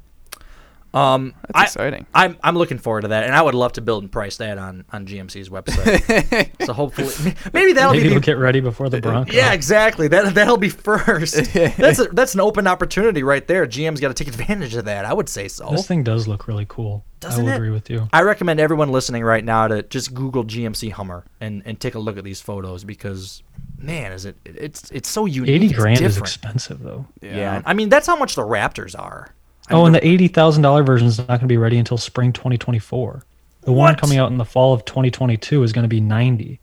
Um, 0.94 1.35
That's 1.48 1.55
I- 1.55 1.64
exciting. 1.64 2.06
I'm 2.14 2.36
I'm 2.43 2.56
looking 2.56 2.78
forward 2.78 3.02
to 3.02 3.09
that, 3.09 3.24
and 3.24 3.35
I 3.35 3.40
would 3.40 3.55
love 3.55 3.73
to 3.74 3.81
build 3.81 4.02
and 4.02 4.12
price 4.12 4.36
that 4.36 4.59
on 4.59 4.85
on 4.93 5.06
GMC's 5.06 5.48
website. 5.48 6.51
so 6.66 6.73
hopefully, 6.73 7.35
maybe 7.52 7.73
that'll 7.73 7.93
Maybe 7.93 8.05
be 8.05 8.10
we'll 8.10 8.20
get 8.20 8.36
ready 8.39 8.60
before 8.60 8.89
the 8.90 9.01
Bronco. 9.01 9.32
Yeah, 9.32 9.52
exactly. 9.52 10.09
That 10.09 10.35
that'll 10.35 10.59
be 10.59 10.69
first. 10.69 11.35
that's 11.55 11.98
a, 11.98 12.05
that's 12.12 12.35
an 12.35 12.40
open 12.40 12.66
opportunity 12.66 13.23
right 13.23 13.47
there. 13.47 13.66
GM's 13.66 14.01
got 14.01 14.09
to 14.09 14.14
take 14.14 14.28
advantage 14.28 14.74
of 14.74 14.85
that. 14.85 15.05
I 15.05 15.14
would 15.14 15.28
say 15.28 15.48
so. 15.48 15.70
This 15.70 15.86
thing 15.86 16.02
does 16.02 16.28
look 16.28 16.47
really 16.47 16.66
cool. 16.69 17.05
Doesn't 17.20 17.40
I 17.40 17.44
will 17.44 17.52
it? 17.52 17.56
agree 17.56 17.70
with 17.70 17.89
you. 17.89 18.09
I 18.12 18.23
recommend 18.23 18.59
everyone 18.60 18.90
listening 18.90 19.23
right 19.23 19.44
now 19.44 19.69
to 19.69 19.82
just 19.85 20.12
Google 20.12 20.44
GMC 20.44 20.90
Hummer 20.90 21.24
and, 21.40 21.62
and 21.64 21.78
take 21.78 21.94
a 21.94 22.01
look 22.01 22.19
at 22.19 22.24
these 22.24 22.40
photos 22.40 22.82
because 22.85 23.43
man, 23.78 24.12
is 24.12 24.24
it 24.24 24.36
it's 24.44 24.90
it's 24.90 25.09
so 25.09 25.24
unique. 25.27 25.48
Eighty 25.48 25.66
It's 25.66 25.74
grand 25.77 26.01
is 26.01 26.19
expensive 26.19 26.81
though. 26.81 27.06
Yeah. 27.23 27.62
I 27.64 27.73
mean 27.74 27.89
that's 27.89 28.06
how 28.09 28.16
much 28.16 28.35
the 28.35 28.43
Raptors 28.43 28.98
are. 28.98 29.32
Oh, 29.73 29.86
and 29.86 29.94
the 29.94 30.07
eighty 30.07 30.28
thousand 30.28 30.62
dollar 30.62 30.82
version 30.82 31.09
is 31.09 31.19
not 31.19 31.27
going 31.27 31.40
to 31.40 31.47
be 31.47 31.57
ready 31.57 31.78
until 31.78 31.99
spring 31.99 32.32
twenty 32.32 32.59
twenty 32.59 32.78
four. 32.78 33.24
The 33.62 33.73
one 33.73 33.94
coming 33.94 34.19
out 34.19 34.31
in 34.31 34.39
the 34.39 34.44
fall 34.44 34.73
of 34.73 34.85
twenty 34.85 35.11
twenty 35.11 35.36
two 35.36 35.62
is 35.62 35.73
going 35.73 35.85
to 35.85 35.89
be 35.89 36.01
ninety. 36.01 36.61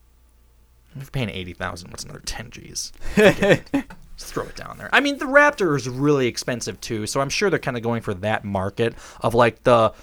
If 0.96 1.04
you're 1.04 1.12
paying 1.12 1.30
eighty 1.30 1.54
thousand, 1.54 1.92
what's 1.92 2.04
another 2.04 2.22
ten 2.26 2.52
G's? 2.52 2.92
Forget 3.16 3.70
it. 3.74 3.86
Just 4.18 4.34
throw 4.34 4.44
it 4.44 4.56
down 4.56 4.78
there. 4.78 4.90
I 4.92 5.00
mean, 5.00 5.18
the 5.18 5.26
Raptor 5.26 5.78
is 5.78 5.88
really 5.88 6.28
expensive 6.28 6.80
too, 6.82 7.08
so 7.08 7.22
I'm 7.22 7.30
sure 7.30 7.50
they're 7.50 7.58
kind 7.58 7.78
of 7.78 7.84
going 7.84 8.02
for 8.02 8.14
that 8.16 8.44
market 8.44 8.94
of 9.22 9.34
like 9.34 9.64
the 9.64 9.94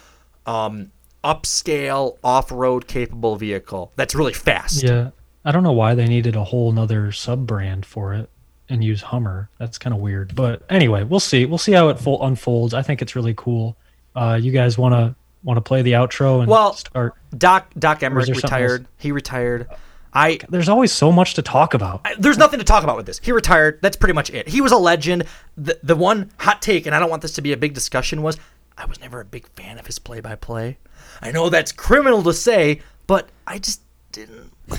um, 0.47 0.91
upscale 1.23 2.17
off-road 2.25 2.87
capable 2.87 3.37
vehicle 3.37 3.93
that's 3.97 4.15
really 4.15 4.33
fast. 4.33 4.83
Yeah, 4.83 5.11
I 5.45 5.53
don't 5.53 5.63
know 5.63 5.73
why 5.73 5.95
they 5.95 6.07
needed 6.07 6.35
a 6.35 6.45
whole 6.45 6.73
nother 6.73 7.13
sub 7.13 7.47
brand 7.47 7.85
for 7.85 8.15
it 8.15 8.31
and 8.69 8.83
use 8.83 9.01
Hummer. 9.03 9.49
That's 9.59 9.79
kind 9.79 9.95
of 9.95 10.01
weird. 10.01 10.35
But 10.35 10.63
anyway, 10.71 11.05
we'll 11.05 11.21
see. 11.21 11.47
We'll 11.47 11.59
see 11.59 11.73
how 11.73 11.89
it 11.89 11.99
full 11.99 12.25
unfolds. 12.25 12.75
I 12.75 12.83
think 12.83 13.03
it's 13.03 13.15
really 13.17 13.35
cool. 13.37 13.77
Uh, 14.15 14.39
you 14.41 14.53
guys 14.53 14.77
want 14.79 14.95
to 14.95 15.15
want 15.43 15.57
to 15.59 15.61
play 15.61 15.83
the 15.83 15.93
outro 15.93 16.41
and 16.41 16.49
Well, 16.51 16.73
start? 16.75 17.15
Doc 17.37 17.71
Doc 17.79 18.03
Or 18.03 18.11
Emrick 18.11 18.35
retired. 18.35 18.87
He 18.99 19.13
retired. 19.13 19.69
I 20.13 20.39
There's 20.49 20.69
always 20.71 20.93
so 20.93 21.13
much 21.13 21.35
to 21.35 21.43
talk 21.43 21.75
about. 21.75 22.01
I- 22.05 22.15
there's 22.19 22.39
nothing 22.39 22.59
to 22.59 22.65
talk 22.65 22.83
about 22.83 22.97
with 22.97 23.05
this. 23.07 23.21
He 23.23 23.33
retired. 23.33 23.79
That's 23.83 23.97
pretty 23.97 24.15
much 24.15 24.31
it. 24.31 24.49
He 24.49 24.61
was 24.61 24.73
a 24.73 24.79
legend. 24.79 25.25
The 25.57 25.79
the 25.83 25.95
one 25.95 26.31
hot 26.39 26.63
take, 26.63 26.87
and 26.87 26.95
I 26.95 26.99
don't 26.99 27.11
want 27.11 27.23
this 27.23 27.35
to 27.35 27.43
be 27.43 27.53
a 27.53 27.57
big 27.57 27.75
discussion, 27.75 28.23
was 28.23 28.39
I 28.79 28.87
was 28.87 28.99
never 29.01 29.21
a 29.21 29.25
big 29.25 29.47
fan 29.49 29.79
of 29.79 29.87
his 29.87 29.99
play 29.99 30.21
by 30.21 30.35
play. 30.35 30.79
I 31.23 31.31
know 31.33 31.49
that's 31.51 31.71
criminal 31.73 32.23
to 32.25 32.33
say, 32.33 32.81
but 33.07 33.29
I 33.47 33.59
just 33.59 33.83
didn't. 34.13 34.53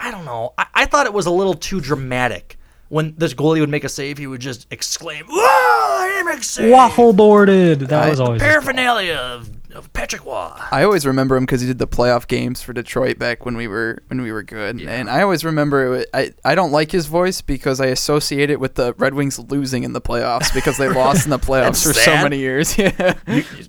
I 0.00 0.10
don't 0.10 0.24
know. 0.24 0.54
I, 0.56 0.66
I 0.74 0.86
thought 0.86 1.06
it 1.06 1.12
was 1.12 1.26
a 1.26 1.30
little 1.30 1.54
too 1.54 1.80
dramatic. 1.80 2.56
When 2.94 3.14
this 3.18 3.34
goalie 3.34 3.58
would 3.58 3.70
make 3.70 3.82
a 3.82 3.88
save, 3.88 4.18
he 4.18 4.28
would 4.28 4.40
just 4.40 4.68
exclaim, 4.70 5.24
"Whoa! 5.28 5.36
I 5.40 6.22
make 6.26 6.38
a 6.38 6.44
save!" 6.44 6.70
Waffle 6.70 7.12
boarded. 7.12 7.80
That 7.80 8.04
I- 8.04 8.10
was 8.10 8.20
always 8.20 8.40
his 8.40 8.48
Paraphernalia 8.48 9.14
of, 9.16 9.50
of 9.74 9.92
Patrick 9.92 10.24
Waugh. 10.24 10.56
I 10.70 10.84
always 10.84 11.04
remember 11.04 11.34
him 11.36 11.42
because 11.44 11.60
he 11.60 11.66
did 11.66 11.78
the 11.78 11.88
playoff 11.88 12.28
games 12.28 12.62
for 12.62 12.72
Detroit 12.72 13.18
back 13.18 13.44
when 13.44 13.56
we 13.56 13.66
were 13.66 14.00
when 14.06 14.22
we 14.22 14.30
were 14.30 14.44
good, 14.44 14.80
and 14.80 15.10
I 15.10 15.22
always 15.22 15.44
remember 15.44 15.96
it, 15.96 16.08
I 16.14 16.34
I 16.44 16.54
don't 16.54 16.70
like 16.70 16.92
his 16.92 17.06
voice 17.06 17.40
because 17.40 17.80
I 17.80 17.86
associate 17.86 18.48
it 18.48 18.60
with 18.60 18.76
the 18.76 18.94
Red 18.96 19.14
Wings 19.14 19.40
losing 19.40 19.82
in 19.82 19.92
the 19.92 20.00
playoffs 20.00 20.54
because 20.54 20.78
they 20.78 20.88
lost 20.88 21.24
in 21.26 21.30
the 21.30 21.38
playoffs 21.50 21.84
for 21.84 21.94
so 21.94 22.14
many 22.22 22.38
years. 22.38 22.78
Yeah, 22.78 23.14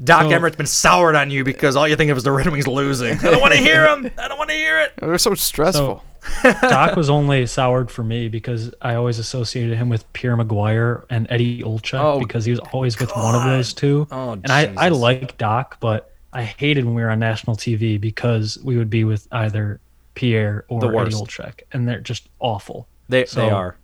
Doc 0.03 0.23
So- 0.23 0.29
Emrick's 0.39 0.55
been 0.57 0.67
soured 0.67 1.15
on 1.15 1.31
you 1.31 1.43
because 1.43 1.75
all 1.75 1.87
you 1.87 1.95
think 1.95 2.11
of 2.11 2.17
is 2.17 2.23
the 2.23 2.31
Red 2.31 2.47
Wings 2.49 2.67
losing. 2.67 3.17
I 3.17 3.31
don't 3.31 3.41
want 3.41 3.53
to 3.55 3.59
hear 3.59 3.87
him. 3.87 4.11
I 4.19 4.27
don't 4.27 4.37
want 4.37 4.51
to 4.51 4.55
hear 4.55 4.81
it. 4.81 4.93
They're 4.97 5.17
so 5.17 5.33
stressful. 5.33 6.03
Doc 6.61 6.95
was 6.95 7.09
only 7.09 7.45
soured 7.45 7.89
for 7.91 8.03
me 8.03 8.27
because 8.29 8.73
I 8.81 8.95
always 8.95 9.19
associated 9.19 9.77
him 9.77 9.89
with 9.89 10.11
Pierre 10.13 10.35
McGuire 10.37 11.03
and 11.09 11.27
Eddie 11.29 11.61
Olczyk 11.63 11.99
Oh, 11.99 12.19
because 12.19 12.45
he 12.45 12.51
was 12.51 12.59
always 12.71 12.99
with 12.99 13.11
one 13.15 13.35
of 13.35 13.43
those 13.43 13.73
two. 13.73 14.07
Oh, 14.11 14.31
and 14.33 14.51
I, 14.51 14.73
I 14.77 14.89
like 14.89 15.37
Doc, 15.37 15.77
but 15.79 16.11
I 16.33 16.43
hated 16.43 16.85
when 16.85 16.93
we 16.95 17.01
were 17.01 17.09
on 17.09 17.19
national 17.19 17.55
TV 17.55 17.99
because 17.99 18.57
we 18.63 18.77
would 18.77 18.89
be 18.89 19.03
with 19.03 19.27
either 19.31 19.79
Pierre 20.15 20.65
or 20.67 20.81
The 20.81 20.87
Eddie. 20.87 21.11
Olczyk, 21.11 21.61
and 21.71 21.87
they're 21.87 21.99
just 22.01 22.29
awful. 22.39 22.87
They 23.09 23.25
So- 23.25 23.41
they 23.41 23.49
are. 23.49 23.77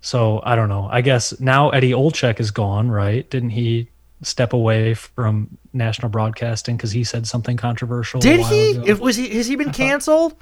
So 0.00 0.40
I 0.44 0.54
don't 0.54 0.68
know. 0.68 0.88
I 0.90 1.00
guess 1.00 1.38
now 1.40 1.70
Eddie 1.70 1.90
Olczyk 1.90 2.38
is 2.38 2.52
gone, 2.52 2.88
right? 2.90 3.28
Didn't 3.28 3.50
he 3.50 3.88
step 4.22 4.52
away 4.52 4.94
from 4.94 5.58
national 5.72 6.10
broadcasting 6.10 6.76
because 6.76 6.92
he 6.92 7.02
said 7.02 7.26
something 7.26 7.56
controversial? 7.56 8.20
Did 8.20 8.40
he? 8.40 8.72
ago? 8.72 8.84
If, 8.86 9.00
was 9.00 9.16
he? 9.16 9.30
Has 9.30 9.48
he 9.48 9.56
been 9.56 9.72
canceled? 9.72 10.36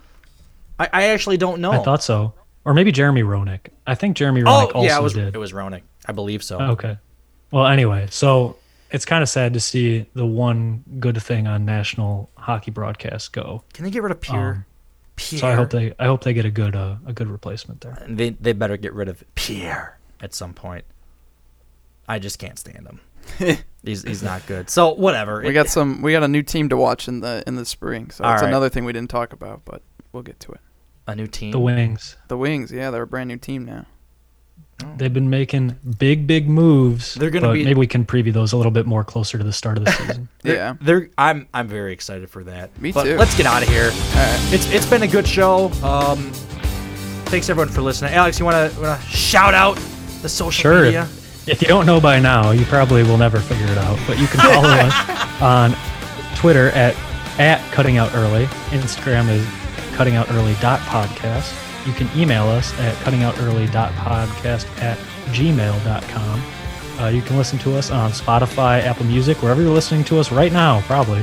I, 0.79 0.89
I 0.93 1.03
actually 1.09 1.37
don't 1.37 1.61
know. 1.61 1.73
I 1.73 1.79
thought 1.83 2.03
so. 2.03 2.35
Or 2.65 2.75
maybe 2.75 2.93
Jeremy 2.93 3.23
Roenick. 3.23 3.69
I 3.87 3.95
think 3.95 4.17
Jeremy 4.17 4.43
Oh 4.43 4.47
Roenick 4.47 4.75
also 4.75 4.89
yeah, 4.89 4.99
it 4.99 5.03
was 5.03 5.13
did. 5.15 5.35
it 5.35 5.39
was 5.39 5.53
Roenick. 5.53 5.83
I 6.07 6.13
believe 6.13 6.43
so. 6.43 6.59
Okay. 6.61 6.99
Well, 7.51 7.67
anyway, 7.67 8.09
so 8.11 8.57
it's 8.91 9.05
kind 9.05 9.23
of 9.23 9.29
sad 9.29 9.55
to 9.55 9.61
see 9.61 10.07
the 10.15 10.27
one 10.27 10.83
good 10.99 11.21
thing 11.23 11.47
on 11.47 11.65
national 11.65 12.31
hockey 12.37 12.71
broadcast 12.71 13.33
go. 13.33 13.63
Can 13.73 13.85
they 13.85 13.91
get 13.91 14.03
rid 14.03 14.13
of 14.13 14.21
Pierre? 14.21 14.51
Um, 14.53 14.65
Pierre. 15.17 15.41
So 15.41 15.49
I 15.49 15.55
hope 15.55 15.71
they 15.71 15.95
I 15.99 16.07
hope 16.07 16.25
they 16.25 16.33
get 16.33 16.45
a 16.45 16.51
good 16.51 16.75
uh, 16.75 16.97
a 17.07 17.13
good 17.13 17.29
replacement 17.29 17.81
there. 17.83 18.03
They 18.09 18.31
they 18.31 18.53
better 18.53 18.77
get 18.77 18.93
rid 18.95 19.09
of 19.09 19.23
Pierre 19.35 19.99
at 20.21 20.35
some 20.35 20.55
point. 20.55 20.85
I 22.09 22.19
just 22.19 22.39
can't 22.39 22.59
stand 22.59 22.87
him. 22.87 23.59
he's 23.85 24.03
he's 24.03 24.23
not 24.23 24.47
good. 24.47 24.69
So 24.71 24.95
whatever. 24.95 25.43
we 25.43 25.53
got 25.53 25.69
some. 25.69 26.03
We 26.03 26.13
got 26.13 26.23
a 26.23 26.29
new 26.29 26.43
team 26.43 26.69
to 26.71 26.77
watch 26.77 27.09
in 27.09 27.21
the 27.21 27.43
in 27.47 27.57
the 27.57 27.65
spring. 27.65 28.11
So 28.11 28.25
All 28.25 28.31
that's 28.31 28.43
right. 28.43 28.49
another 28.49 28.69
thing 28.69 28.85
we 28.85 28.93
didn't 28.93 29.11
talk 29.11 29.33
about, 29.33 29.65
but 29.65 29.83
we'll 30.15 30.23
get 30.23 30.41
to 30.41 30.53
it. 30.53 30.61
a 31.07 31.15
new 31.15 31.27
team. 31.27 31.51
The 31.53 31.59
Wings. 31.61 32.17
The 32.29 32.37
Wings, 32.39 32.73
yeah, 32.73 32.91
they're 32.91 33.03
a 33.03 33.07
brand 33.07 33.29
new 33.29 33.37
team 33.37 33.65
now. 33.67 33.85
They've 34.97 35.13
been 35.13 35.31
making 35.31 35.77
big 35.99 36.27
big 36.27 36.49
moves. 36.49 37.15
They're 37.15 37.31
gonna 37.31 37.53
be- 37.53 37.65
maybe 37.65 37.79
we 37.79 37.87
can 37.87 38.05
preview 38.05 38.33
those 38.33 38.53
a 38.53 38.57
little 38.57 38.73
bit 38.73 38.87
more 38.87 39.05
closer 39.05 39.39
to 39.39 39.45
the 39.45 39.53
start 39.53 39.79
of 39.79 39.85
the 39.85 39.93
season. 39.93 40.29
They're- 40.43 40.55
Yeah. 40.57 40.75
they're 40.81 41.11
I'm 41.17 41.47
I'm 41.55 41.69
very 41.69 41.93
excited 41.93 42.29
for 42.29 42.43
that. 42.45 42.79
Me 42.81 42.91
But 42.91 43.05
too. 43.05 43.17
Let's 43.17 43.37
get 43.37 43.47
out 43.47 43.63
of 43.63 43.69
here. 43.69 43.91
It's 44.53 44.69
it's 44.73 44.87
been 44.87 45.03
a 45.03 45.07
good 45.09 45.27
show. 45.29 45.67
Um, 45.83 46.33
thanks 47.27 47.49
everyone 47.51 47.73
for 47.73 47.83
listening. 47.83 48.15
Alex, 48.15 48.39
you 48.39 48.45
wanna 48.45 48.71
wanna 48.79 49.01
shout 49.03 49.55
out 49.55 49.77
the 50.23 50.29
social 50.29 50.63
Sure. 50.63 50.83
media? 50.85 51.03
If, 51.03 51.49
if 51.49 51.63
you 51.63 51.69
don't 51.69 51.87
know 51.87 52.01
by 52.01 52.19
now, 52.19 52.51
you 52.51 52.65
probably 52.67 53.03
will 53.05 53.19
never 53.19 53.39
figure 53.39 53.67
it 53.71 53.79
out. 53.79 53.99
But 54.07 54.19
you 54.19 54.27
can 54.27 54.41
follow 54.41 54.69
us 54.69 55.41
on 55.43 55.75
Twitter 56.37 56.71
at 56.71 56.97
at 57.39 57.61
cutting 57.73 57.97
out 57.97 58.13
early. 58.15 58.47
Instagram 58.71 59.29
is 59.29 59.47
cuttingoutearly.podcast. 59.95 61.87
You 61.87 61.93
can 61.93 62.09
email 62.19 62.47
us 62.49 62.73
at 62.81 62.95
cuttingoutearly.podcast 62.97 64.83
at 64.83 64.99
gmail.com. 65.33 66.43
Uh, 67.01 67.09
you 67.09 67.23
can 67.23 67.37
listen 67.37 67.59
to 67.61 67.75
us 67.77 67.91
on 67.91 68.11
Spotify, 68.13 68.83
Apple 68.83 69.05
Music, 69.07 69.43
wherever 69.43 69.61
you're 69.61 69.73
listening 69.73 70.05
to 70.05 70.19
us 70.19 70.31
right 70.31 70.53
now, 70.53 70.81
probably. 70.83 71.23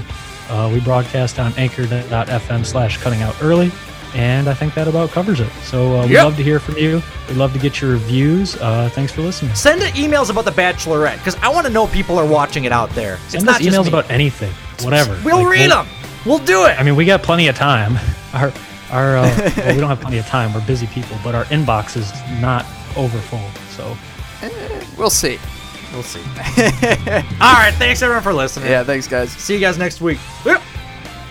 Uh, 0.49 0.69
we 0.71 0.81
broadcast 0.81 1.39
on 1.39 1.53
anchor.fm 1.57 2.65
slash 2.65 2.97
cutting 2.97 3.21
out 3.21 3.35
early. 3.41 3.71
And 4.13 4.49
I 4.49 4.53
think 4.53 4.73
that 4.73 4.89
about 4.89 5.11
covers 5.11 5.39
it. 5.39 5.49
So 5.63 5.95
uh, 5.97 6.01
we'd 6.03 6.11
Yep. 6.11 6.23
love 6.25 6.35
to 6.35 6.43
hear 6.43 6.59
from 6.59 6.75
you. 6.75 7.01
We'd 7.29 7.37
love 7.37 7.53
to 7.53 7.59
get 7.59 7.79
your 7.79 7.91
reviews. 7.91 8.57
Uh, 8.57 8.89
thanks 8.91 9.13
for 9.13 9.21
listening. 9.21 9.55
Send 9.55 9.81
emails 9.83 10.29
about 10.29 10.43
the 10.43 10.51
Bachelorette 10.51 11.17
because 11.19 11.35
I 11.37 11.47
want 11.47 11.65
to 11.65 11.71
know 11.71 11.87
people 11.87 12.19
are 12.19 12.25
watching 12.25 12.65
it 12.65 12.73
out 12.73 12.89
there. 12.89 13.15
Send 13.29 13.43
it's 13.47 13.53
us 13.53 13.61
emails 13.61 13.87
about 13.87 14.11
anything, 14.11 14.51
whatever. 14.83 15.17
We'll 15.23 15.37
Like, 15.43 15.47
read 15.51 15.71
them. 15.71 15.87
We'll 16.25 16.39
do 16.39 16.65
it. 16.65 16.79
I 16.79 16.83
mean, 16.83 16.95
we 16.95 17.05
got 17.05 17.23
plenty 17.23 17.47
of 17.47 17.55
time. 17.55 17.97
Our 18.33 18.53
our 18.91 19.17
uh, 19.17 19.51
well, 19.57 19.73
we 19.75 19.79
don't 19.79 19.89
have 19.89 19.99
plenty 20.01 20.17
of 20.17 20.25
time. 20.25 20.53
We're 20.53 20.65
busy 20.65 20.85
people, 20.87 21.17
but 21.23 21.33
our 21.33 21.45
inbox 21.45 21.95
is 21.97 22.11
not 22.41 22.65
over 22.97 23.17
full. 23.19 23.39
So 23.69 23.97
We'll 24.97 25.09
see. 25.09 25.37
We'll 25.93 26.03
see. 26.03 26.19
All 27.41 27.53
right. 27.53 27.73
Thanks 27.75 28.01
everyone 28.01 28.23
for 28.23 28.33
listening. 28.33 28.69
Yeah, 28.69 28.83
thanks 28.83 29.07
guys. 29.07 29.31
See 29.31 29.53
you 29.53 29.59
guys 29.61 29.77
next 29.77 29.99
week. 30.01 30.17
Yep. 30.45 30.61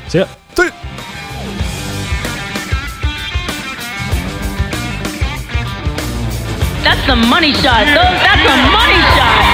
see 0.08 0.18
ya. 0.20 0.26
That's 6.82 7.06
the 7.06 7.14
money 7.16 7.52
shot. 7.52 7.84
Those- 7.86 8.20
That's 8.24 8.42
the 8.42 8.56
money 8.72 9.00
shot. 9.16 9.49